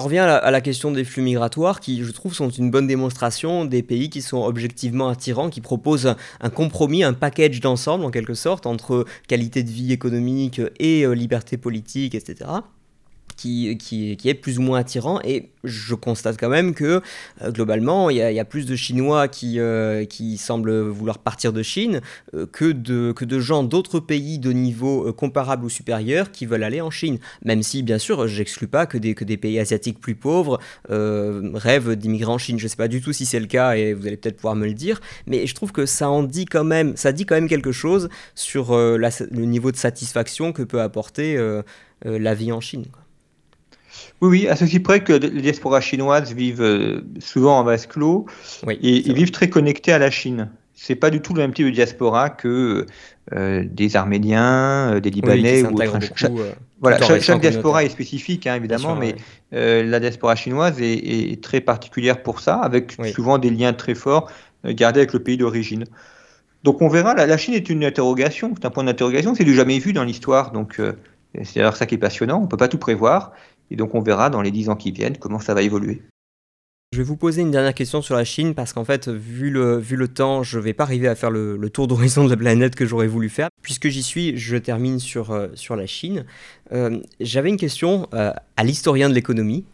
reviens 0.00 0.26
à 0.26 0.50
la, 0.50 0.60
question 0.60 0.90
des 0.90 1.04
flux 1.04 1.22
migratoires 1.22 1.80
qui, 1.80 2.02
je 2.02 2.10
trouve, 2.12 2.34
sont 2.34 2.50
une 2.50 2.70
bonne 2.70 2.86
démonstration 2.86 3.64
des 3.64 3.82
pays 3.82 4.10
qui 4.10 4.22
sont 4.22 4.42
objectivement 4.42 5.08
attirants, 5.08 5.50
qui 5.50 5.60
proposent 5.60 6.14
un, 6.40 6.50
compromis, 6.50 7.04
un 7.04 7.12
package 7.12 7.60
d'ensemble 7.60 8.04
en 8.04 8.10
quelque 8.10 8.34
sorte 8.34 8.66
entre 8.66 9.04
qualité 9.28 9.62
de 9.62 9.70
vie 9.70 9.92
économique 9.92 10.60
et 10.78 11.04
euh, 11.04 11.12
liberté 11.12 11.56
politique, 11.56 12.14
etc 12.14 12.46
qui, 13.36 14.16
est 14.24 14.34
plus 14.34 14.58
ou 14.58 14.62
moins 14.62 14.80
attirant. 14.80 15.20
Et 15.22 15.50
je 15.64 15.94
constate 15.94 16.38
quand 16.38 16.48
même 16.48 16.74
que 16.74 17.02
euh, 17.42 17.50
globalement, 17.50 18.10
il 18.10 18.16
y, 18.16 18.40
a 18.40 18.44
plus 18.44 18.66
de 18.66 18.76
Chinois 18.76 19.28
qui, 19.28 19.58
euh, 19.58 20.04
qui 20.04 20.38
semblent 20.38 20.80
vouloir 20.80 21.18
partir 21.18 21.52
de 21.52 21.62
Chine 21.62 22.00
euh, 22.34 22.46
que, 22.46 22.72
de, 22.72 23.12
que 23.12 23.24
de 23.24 23.38
gens 23.40 23.62
d'autres 23.62 24.00
pays 24.00 24.38
de 24.38 24.52
niveau 24.52 25.12
comparable 25.12 25.64
ou 25.64 25.68
supérieur 25.68 26.30
qui 26.30 26.46
veulent 26.46 26.62
aller 26.62 26.80
en 26.80 26.90
Chine. 26.90 27.18
Même 27.44 27.62
si, 27.62 27.82
bien 27.82 27.98
sûr, 27.98 28.26
j'exclus 28.26 28.68
pas 28.68 28.86
que 28.86 28.98
des, 28.98 29.14
que 29.14 29.24
des 29.24 29.36
pays 29.36 29.58
asiatiques 29.58 30.00
plus 30.00 30.14
pauvres 30.14 30.58
rêvent 30.88 31.94
d'immigrer 31.94 32.30
en 32.30 32.38
Chine. 32.38 32.58
Je 32.58 32.64
ne 32.64 32.68
sais 32.68 32.76
pas 32.76 32.88
du 32.88 33.00
tout 33.00 33.12
si 33.12 33.26
c'est 33.26 33.40
le 33.40 33.46
cas 33.46 33.74
et 33.74 33.92
vous 33.92 34.06
allez 34.06 34.16
peut-être 34.16 34.36
pouvoir 34.36 34.56
me 34.56 34.66
le 34.66 34.74
dire. 34.74 35.00
Mais 35.26 35.46
je 35.46 35.54
trouve 35.54 35.72
que 35.72 35.86
ça 35.86 36.08
en 36.08 36.22
dit 36.22 36.46
quand 36.46 36.64
même, 36.64 36.96
ça 36.96 37.12
dit 37.12 37.26
quand 37.26 37.34
même 37.34 37.48
quelque 37.48 37.72
chose 37.72 38.08
sur 38.34 38.76
le 38.76 39.44
niveau 39.44 39.72
de 39.72 39.76
satisfaction 39.76 40.52
que 40.52 40.62
peut 40.62 40.80
apporter 40.80 41.38
la 42.04 42.34
vie 42.34 42.52
en 42.52 42.60
Chine. 42.60 42.86
Oui, 44.20 44.28
oui, 44.28 44.48
à 44.48 44.56
ceci 44.56 44.80
près 44.80 45.00
que 45.00 45.12
les 45.12 45.42
diasporas 45.42 45.80
chinoises 45.80 46.32
vivent 46.32 46.62
euh, 46.62 47.02
souvent 47.18 47.58
en 47.58 47.64
vase 47.64 47.86
clos 47.86 48.26
et, 48.68 49.08
ils 49.08 49.14
vivent 49.14 49.30
très 49.30 49.50
connectés 49.50 49.92
à 49.92 49.98
la 49.98 50.10
Chine. 50.10 50.50
C'est 50.74 50.94
pas 50.94 51.10
du 51.10 51.20
tout 51.20 51.34
le 51.34 51.40
même 51.40 51.52
type 51.52 51.66
de 51.66 51.70
diaspora 51.70 52.30
que 52.30 52.86
euh, 53.34 53.64
des 53.70 53.96
Arméniens, 53.96 54.94
euh, 54.94 55.00
des 55.00 55.10
Libanais 55.10 55.64
ou 55.64 55.74
autres. 55.74 56.30
voilà, 56.80 57.00
chaque, 57.20 57.40
diaspora 57.40 57.84
est 57.84 57.88
spécifique, 57.88 58.46
hein, 58.46 58.54
évidemment, 58.54 58.96
mais 58.96 59.16
la 59.52 60.00
diaspora 60.00 60.34
chinoise 60.34 60.76
est, 60.80 61.42
très 61.42 61.60
particulière 61.60 62.22
pour 62.22 62.40
ça, 62.40 62.56
avec 62.56 62.96
souvent 63.14 63.38
des 63.38 63.50
liens 63.50 63.74
très 63.74 63.94
forts 63.94 64.30
gardés 64.64 65.00
avec 65.00 65.12
le 65.12 65.22
pays 65.22 65.36
d'origine. 65.36 65.84
Donc 66.64 66.82
on 66.82 66.88
verra, 66.88 67.14
la, 67.14 67.26
la, 67.26 67.36
Chine 67.36 67.54
est 67.54 67.68
une 67.68 67.84
interrogation, 67.84 68.52
c'est 68.56 68.66
un 68.66 68.70
point 68.70 68.82
d'interrogation, 68.82 69.34
c'est 69.34 69.44
du 69.44 69.54
jamais 69.54 69.78
vu 69.78 69.92
dans 69.92 70.04
l'histoire, 70.04 70.50
donc 70.50 70.80
c'est 71.44 71.60
alors 71.60 71.76
ça 71.76 71.86
qui 71.86 71.94
est 71.94 71.98
passionnant, 71.98 72.38
on 72.38 72.42
ne 72.42 72.48
peut 72.48 72.56
pas 72.56 72.68
tout 72.68 72.78
prévoir. 72.78 73.32
Et 73.70 73.76
donc 73.76 73.94
on 73.94 74.00
verra 74.00 74.30
dans 74.30 74.42
les 74.42 74.50
dix 74.50 74.68
ans 74.68 74.76
qui 74.76 74.92
viennent 74.92 75.18
comment 75.18 75.40
ça 75.40 75.54
va 75.54 75.62
évoluer. 75.62 76.02
Je 76.92 76.98
vais 76.98 77.04
vous 77.04 77.16
poser 77.16 77.42
une 77.42 77.50
dernière 77.50 77.74
question 77.74 78.00
sur 78.00 78.14
la 78.14 78.24
Chine 78.24 78.54
parce 78.54 78.72
qu'en 78.72 78.84
fait, 78.84 79.08
vu 79.08 79.50
le, 79.50 80.06
temps, 80.06 80.44
je 80.44 80.56
ne 80.56 80.62
vais 80.62 80.72
pas 80.72 80.84
arriver 80.84 81.08
à 81.08 81.16
faire 81.16 81.32
le, 81.32 81.68
tour 81.68 81.88
d'horizon 81.88 82.24
de 82.24 82.30
la 82.30 82.36
planète 82.36 82.76
que 82.76 82.86
j'aurais 82.86 83.08
voulu 83.08 83.28
faire. 83.28 83.48
Puisque 83.60 83.88
j'y 83.88 84.04
suis, 84.04 84.38
je 84.38 84.56
termine 84.56 85.00
sur, 85.00 85.32
euh, 85.32 85.48
la 85.70 85.86
Chine. 85.86 86.24
Euh, 86.72 87.00
j'avais 87.20 87.48
une 87.48 87.56
question 87.56 88.08
euh, 88.14 88.32
à 88.56 88.64
l'historien 88.64 89.08
de 89.08 89.14
l'économie 89.14 89.64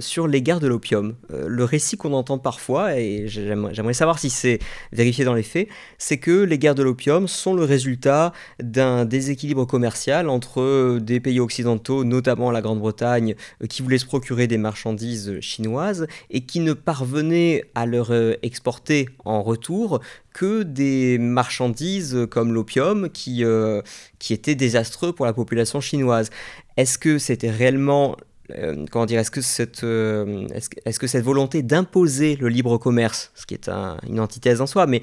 sur 0.00 0.28
les 0.28 0.42
guerres 0.42 0.60
de 0.60 0.66
l'opium. 0.66 1.14
le 1.30 1.64
récit 1.64 1.96
qu'on 1.96 2.12
entend 2.12 2.36
parfois, 2.38 2.98
et 2.98 3.26
j'aimerais 3.26 3.94
savoir 3.94 4.18
si 4.18 4.28
c'est 4.28 4.58
vérifié 4.92 5.24
dans 5.24 5.32
les 5.32 5.42
faits, 5.42 5.68
c'est 5.96 6.18
que 6.18 6.42
les 6.42 6.58
guerres 6.58 6.74
de 6.74 6.82
l'opium 6.82 7.26
sont 7.26 7.54
le 7.54 7.64
résultat 7.64 8.34
d'un 8.62 9.06
déséquilibre 9.06 9.66
commercial 9.66 10.28
entre 10.28 10.98
des 11.00 11.20
pays 11.20 11.40
occidentaux, 11.40 12.04
notamment 12.04 12.50
la 12.50 12.60
Grande-Bretagne, 12.60 13.34
qui 13.70 13.80
voulaient 13.80 13.96
se 13.96 14.04
procurer 14.04 14.46
des 14.46 14.58
marchandises 14.58 15.40
chinoises 15.40 16.06
et 16.28 16.42
qui 16.42 16.60
ne 16.62 16.72
parvenaient 16.72 17.64
à 17.74 17.86
leur 17.86 18.12
exporter 18.42 19.08
en 19.24 19.42
retour 19.42 20.00
que 20.32 20.62
des 20.62 21.18
marchandises 21.18 22.26
comme 22.30 22.52
l'opium 22.52 23.10
qui, 23.10 23.44
euh, 23.44 23.82
qui 24.18 24.32
étaient 24.32 24.54
désastreux 24.54 25.12
pour 25.12 25.26
la 25.26 25.32
population 25.32 25.80
chinoise. 25.80 26.30
Est-ce 26.76 26.98
que 26.98 27.18
c'était 27.18 27.50
réellement 27.50 28.16
euh, 28.50 28.84
comment 28.90 29.06
dire, 29.06 29.20
est-ce 29.20 29.30
que 29.30 29.40
cette, 29.40 29.84
euh, 29.84 30.46
est-ce, 30.52 30.98
que 30.98 31.06
cette 31.06 31.24
volonté 31.24 31.62
d'imposer 31.62 32.36
le 32.36 32.48
libre 32.48 32.76
commerce, 32.76 33.30
ce 33.34 33.46
qui 33.46 33.54
est 33.54 33.68
une 33.68 34.20
antithèse 34.20 34.60
en 34.60 34.66
soi, 34.66 34.86
mais 34.86 35.00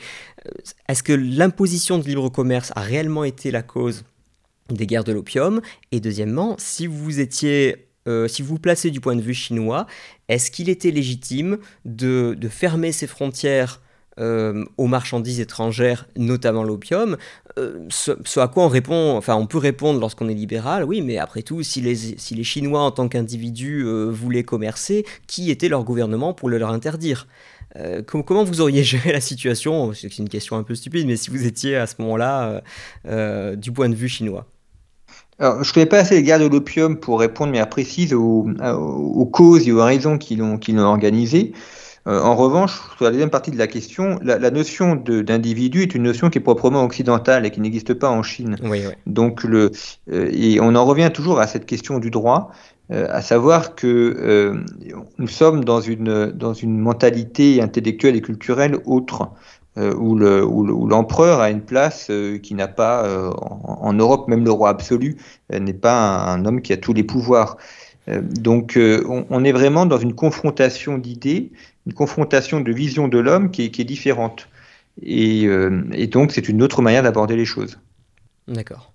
est-ce 0.87 1.01
que 1.01 1.13
l'imposition 1.13 1.97
de 1.97 2.03
libre 2.03 2.29
commerce 2.29 2.71
a 2.75 2.81
réellement 2.81 3.23
été 3.23 3.49
la 3.49 3.63
cause 3.63 4.03
des 4.69 4.85
guerres 4.85 5.05
de 5.05 5.13
l'opium? 5.13 5.61
Et 5.91 5.99
deuxièmement, 5.99 6.55
si 6.59 6.85
vous 6.85 7.19
étiez 7.19 7.88
si 8.27 8.41
vous 8.41 8.59
placez 8.59 8.91
du 8.91 8.99
point 8.99 9.15
de 9.15 9.21
vue 9.21 9.33
chinois, 9.33 9.87
est-ce 10.29 10.51
qu'il 10.51 10.69
était 10.69 10.91
légitime 10.91 11.57
de, 11.85 12.37
fermer 12.49 12.91
ses 12.91 13.07
frontières 13.07 13.81
euh, 14.19 14.65
aux 14.77 14.87
marchandises 14.87 15.39
étrangères, 15.39 16.07
notamment 16.17 16.63
l'opium, 16.63 17.15
euh, 17.57 17.85
ce, 17.89 18.39
à 18.39 18.49
quoi 18.49 18.65
on 18.65 18.67
répond, 18.67 19.15
enfin 19.15 19.35
on 19.35 19.47
peut 19.47 19.57
répondre 19.57 19.97
lorsqu'on 19.97 20.27
est 20.27 20.33
libéral, 20.33 20.83
oui, 20.83 21.01
mais 21.01 21.17
après 21.17 21.41
tout, 21.41 21.63
si 21.63 21.79
les, 21.79 22.43
Chinois 22.43 22.81
en 22.81 22.91
tant 22.91 23.07
qu'individus 23.07 23.83
euh, 23.85 24.09
voulaient 24.09 24.43
commercer, 24.43 25.05
qui 25.27 25.51
était 25.51 25.69
leur 25.69 25.85
gouvernement 25.85 26.33
pour 26.33 26.49
le 26.49 26.57
leur 26.57 26.71
interdire 26.71 27.27
comment 28.07 28.43
vous 28.43 28.61
auriez 28.61 28.83
géré 28.83 29.11
la 29.13 29.21
situation? 29.21 29.93
C'est 29.93 30.17
une 30.17 30.27
question 30.27 30.57
un 30.57 30.63
peu 30.63 30.73
stupide, 30.73 31.05
mais 31.05 31.15
si 31.15 31.29
vous 31.29 31.45
étiez 31.45 31.75
à 31.75 31.85
ce 31.85 31.95
moment-là 31.99 32.63
du 33.55 33.71
point 33.71 33.89
de 33.89 33.95
vue 33.95 34.09
chinois 34.09 34.47
alors, 35.39 35.63
je 35.63 35.69
ne 35.69 35.73
connais 35.73 35.85
pas 35.85 35.99
assez 35.99 36.15
les 36.15 36.23
guerres 36.23 36.39
de 36.39 36.47
l'opium 36.47 36.97
pour 36.97 37.19
répondre, 37.19 37.53
mais 37.53 37.59
à 37.59 37.65
précise 37.65 38.13
aux, 38.13 38.45
aux, 38.61 39.25
causes 39.25 39.67
et 39.67 39.71
aux 39.71 39.83
raisons 39.83 40.17
qui 40.17 40.35
l'ont 40.35 40.59
organisé. 40.79 41.53
Euh, 42.07 42.21
en 42.21 42.35
revanche, 42.35 42.79
sur 42.95 43.05
la 43.05 43.11
deuxième 43.11 43.29
partie 43.29 43.51
de 43.51 43.57
la 43.57 43.67
question, 43.67 44.19
la, 44.23 44.51
notion 44.51 44.95
d'individu 44.95 45.83
est 45.83 45.93
une 45.93 46.03
notion 46.03 46.29
qui 46.29 46.39
est 46.39 46.41
proprement 46.41 46.83
occidentale 46.83 47.45
et 47.45 47.51
qui 47.51 47.61
n'existe 47.61 47.93
pas 47.93 48.09
en 48.09 48.23
Chine. 48.23 48.55
Donc, 49.05 49.43
le, 49.43 49.71
euh, 50.11 50.29
et 50.31 50.59
on 50.59 50.75
en 50.75 50.85
revient 50.85 51.11
toujours 51.13 51.39
à 51.39 51.47
cette 51.47 51.65
question 51.65 51.99
du 51.99 52.09
droit, 52.09 52.51
euh, 52.91 53.07
à 53.09 53.21
savoir 53.21 53.75
que 53.75 54.55
nous 55.17 55.27
sommes 55.27 55.63
dans 55.63 55.81
une, 55.81 56.31
dans 56.31 56.53
une 56.53 56.79
mentalité 56.79 57.61
intellectuelle 57.61 58.15
et 58.15 58.21
culturelle 58.21 58.77
autre. 58.85 59.29
Où 59.77 60.15
l'empereur 60.15 61.39
a 61.39 61.49
une 61.49 61.61
place 61.61 62.11
qui 62.43 62.53
n'a 62.53 62.67
pas 62.67 63.31
en, 63.37 63.93
Europe, 63.93 64.27
même 64.27 64.43
le 64.43 64.51
roi 64.51 64.69
absolu 64.69 65.17
n'est 65.51 65.73
pas 65.73 66.17
un, 66.31 66.43
homme 66.45 66.61
qui 66.61 66.73
a 66.73 66.77
tous 66.77 66.93
les 66.93 67.03
pouvoirs. 67.03 67.55
donc 68.07 68.77
on, 68.77 69.43
est 69.43 69.51
vraiment 69.53 69.85
dans 69.85 69.97
une 69.97 70.15
confrontation 70.15 70.97
d'idées 70.97 71.51
une 71.89 71.95
confrontation 71.95 72.61
de 72.61 72.71
vision 72.71 73.07
de 73.07 73.17
l'homme 73.17 73.49
qui, 73.49 73.63
est 73.63 73.83
différente. 73.83 74.47
Euh, 75.07 75.83
et 75.93 76.07
donc, 76.07 76.31
c'est 76.31 76.47
une 76.47 76.61
autre 76.61 76.83
manière 76.83 77.01
d'aborder 77.01 77.35
les 77.35 77.45
choses. 77.45 77.79
D'accord. 78.47 78.93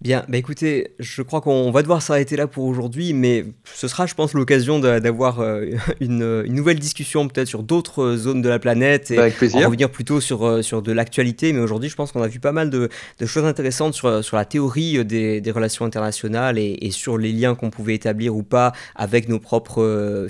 Bien, 0.00 0.24
bah 0.28 0.36
écoutez, 0.36 0.94
je 1.00 1.22
crois 1.22 1.40
qu'on 1.40 1.72
va 1.72 1.82
devoir 1.82 2.02
s'arrêter 2.02 2.36
là 2.36 2.46
pour 2.46 2.66
aujourd'hui, 2.66 3.12
mais 3.12 3.44
ce 3.64 3.88
sera, 3.88 4.06
je 4.06 4.14
pense, 4.14 4.32
l'occasion 4.32 4.78
d'avoir 4.78 5.40
euh, 5.40 5.70
une, 6.00 6.42
nouvelle 6.42 6.78
discussion 6.78 7.26
peut-être 7.26 7.48
sur 7.48 7.64
d'autres 7.64 8.14
zones 8.14 8.40
de 8.40 8.48
la 8.48 8.60
planète 8.60 9.10
et 9.10 9.18
revenir 9.18 9.90
plutôt 9.90 10.20
sur, 10.20 10.46
euh, 10.46 10.62
sur 10.62 10.82
de 10.82 10.92
l'actualité. 10.92 11.52
Mais 11.52 11.58
aujourd'hui, 11.58 11.88
je 11.88 11.96
pense 11.96 12.12
qu'on 12.12 12.22
a 12.22 12.28
vu 12.28 12.38
pas 12.38 12.52
mal 12.52 12.70
de, 12.70 12.88
choses 13.26 13.44
intéressantes 13.44 13.94
sur, 13.94 14.22
sur 14.22 14.36
la 14.36 14.44
théorie 14.44 15.04
des, 15.04 15.42
relations 15.50 15.84
internationales 15.84 16.58
et, 16.58 16.90
sur 16.92 17.18
les 17.18 17.32
liens 17.32 17.56
qu'on 17.56 17.70
pouvait 17.70 17.96
établir 17.96 18.36
ou 18.36 18.44
pas 18.44 18.72
avec 18.94 19.28
nos 19.28 19.40
propres 19.40 19.82
euh, 19.82 20.28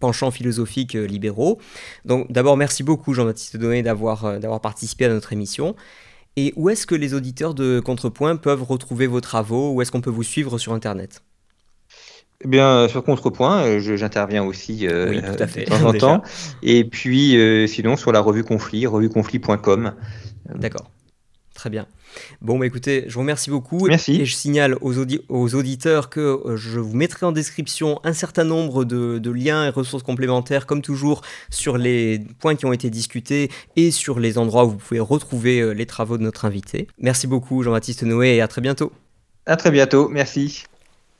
penchants 0.00 0.32
philosophiques 0.32 0.94
libéraux. 0.94 1.60
Donc 2.04 2.32
d'abord, 2.32 2.56
merci 2.56 2.82
beaucoup 2.82 3.14
Jean-Baptiste 3.14 3.58
Donné 3.58 3.84
d'avoir 3.84 4.60
participé 4.60 5.04
à 5.04 5.10
notre 5.10 5.32
émission. 5.32 5.76
Et 6.40 6.52
où 6.54 6.70
est-ce 6.70 6.86
que 6.86 6.94
les 6.94 7.14
auditeurs 7.14 7.52
de 7.52 7.80
Contrepoint 7.80 8.36
peuvent 8.36 8.62
retrouver 8.62 9.08
vos 9.08 9.20
travaux? 9.20 9.72
Où 9.72 9.82
est-ce 9.82 9.90
qu'on 9.90 10.00
peut 10.00 10.08
vous 10.08 10.22
suivre 10.22 10.56
sur 10.56 10.72
Internet? 10.72 11.24
Eh 12.44 12.46
bien, 12.46 12.86
sur 12.86 13.02
Contrepoint, 13.02 13.64
euh, 13.64 13.96
j'interviens 13.96 14.44
aussi 14.44 14.86
euh, 14.86 15.20
de 15.20 15.64
temps 15.64 15.84
en 15.84 15.92
temps. 15.98 16.22
Et 16.62 16.84
puis, 16.84 17.36
euh, 17.36 17.66
sinon, 17.66 17.96
sur 17.96 18.12
la 18.12 18.20
revue 18.20 18.44
Conflit, 18.44 18.86
revueconflit.com. 18.86 19.94
D'accord. 20.54 20.92
Très 21.54 21.70
bien. 21.70 21.88
Bon, 22.40 22.58
bah 22.58 22.66
écoutez, 22.66 23.04
je 23.06 23.14
vous 23.14 23.20
remercie 23.20 23.50
beaucoup. 23.50 23.86
Merci. 23.86 24.20
Et 24.20 24.24
je 24.24 24.34
signale 24.34 24.76
aux, 24.80 24.94
aux 25.28 25.54
auditeurs 25.54 26.10
que 26.10 26.20
euh, 26.20 26.56
je 26.56 26.78
vous 26.78 26.96
mettrai 26.96 27.26
en 27.26 27.32
description 27.32 28.00
un 28.04 28.12
certain 28.12 28.44
nombre 28.44 28.84
de, 28.84 29.18
de, 29.18 29.30
liens 29.30 29.66
et 29.66 29.70
ressources 29.70 30.02
complémentaires, 30.02 30.66
comme 30.66 30.82
toujours, 30.82 31.22
sur 31.50 31.78
les 31.78 32.20
points 32.38 32.56
qui 32.56 32.66
ont 32.66 32.72
été 32.72 32.90
discutés 32.90 33.50
et 33.76 33.90
sur 33.90 34.20
les 34.20 34.38
endroits 34.38 34.64
où 34.64 34.70
vous 34.70 34.76
pouvez 34.76 35.00
retrouver 35.00 35.60
euh, 35.60 35.72
les 35.72 35.86
travaux 35.86 36.18
de 36.18 36.22
notre 36.22 36.44
invité. 36.44 36.88
Merci 36.98 37.26
beaucoup, 37.26 37.62
Jean-Baptiste 37.62 38.02
Noé, 38.02 38.36
et 38.36 38.40
à 38.40 38.48
très 38.48 38.60
bientôt. 38.60 38.92
À 39.46 39.56
très 39.56 39.70
bientôt, 39.70 40.08
merci. 40.08 40.64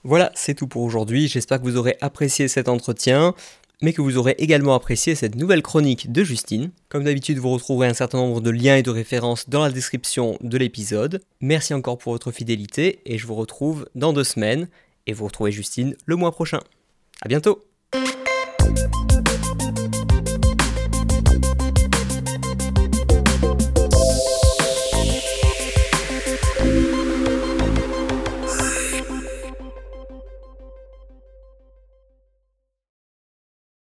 Voilà, 0.05 0.31
c'est 0.35 0.55
tout 0.55 0.69
pour 0.69 0.83
aujourd'hui. 0.83 1.29
J'espère 1.29 1.59
que 1.59 1.65
vous 1.65 1.77
aurez 1.77 1.97
apprécié 2.01 2.49
cet 2.49 2.69
entretien 2.69 3.35
mais 3.83 3.93
que 3.93 4.03
vous 4.03 4.17
aurez 4.17 4.35
également 4.39 4.75
apprécié 4.75 5.15
cette 5.15 5.37
nouvelle 5.37 5.63
chronique 5.63 6.11
de 6.11 6.25
Justine. 6.25 6.71
Comme 6.89 7.05
d'habitude, 7.05 7.39
vous 7.39 7.51
retrouverez 7.51 7.89
un 7.89 7.95
certain 7.95 8.19
nombre 8.19 8.41
de 8.41 8.51
liens 8.51 8.77
et 8.77 8.83
de 8.83 8.91
références 8.91 9.49
dans 9.49 9.63
la 9.63 9.71
description 9.71 10.37
de 10.41 10.59
l'épisode. 10.59 11.23
Merci 11.41 11.75
encore 11.75 11.99
pour 11.99 12.13
votre 12.13 12.33
fidélité 12.33 13.01
et 13.07 13.19
je 13.19 13.27
vous 13.27 13.35
retrouve 13.35 13.89
dans 13.95 14.13
deux 14.13 14.25
semaines 14.25 14.69
et 15.07 15.13
vous 15.13 15.27
retrouvez 15.27 15.53
Justine 15.53 15.97
le 16.07 16.17
mois 16.17 16.33
prochain. 16.33 16.61
À 17.23 17.29
bientôt 17.29 17.68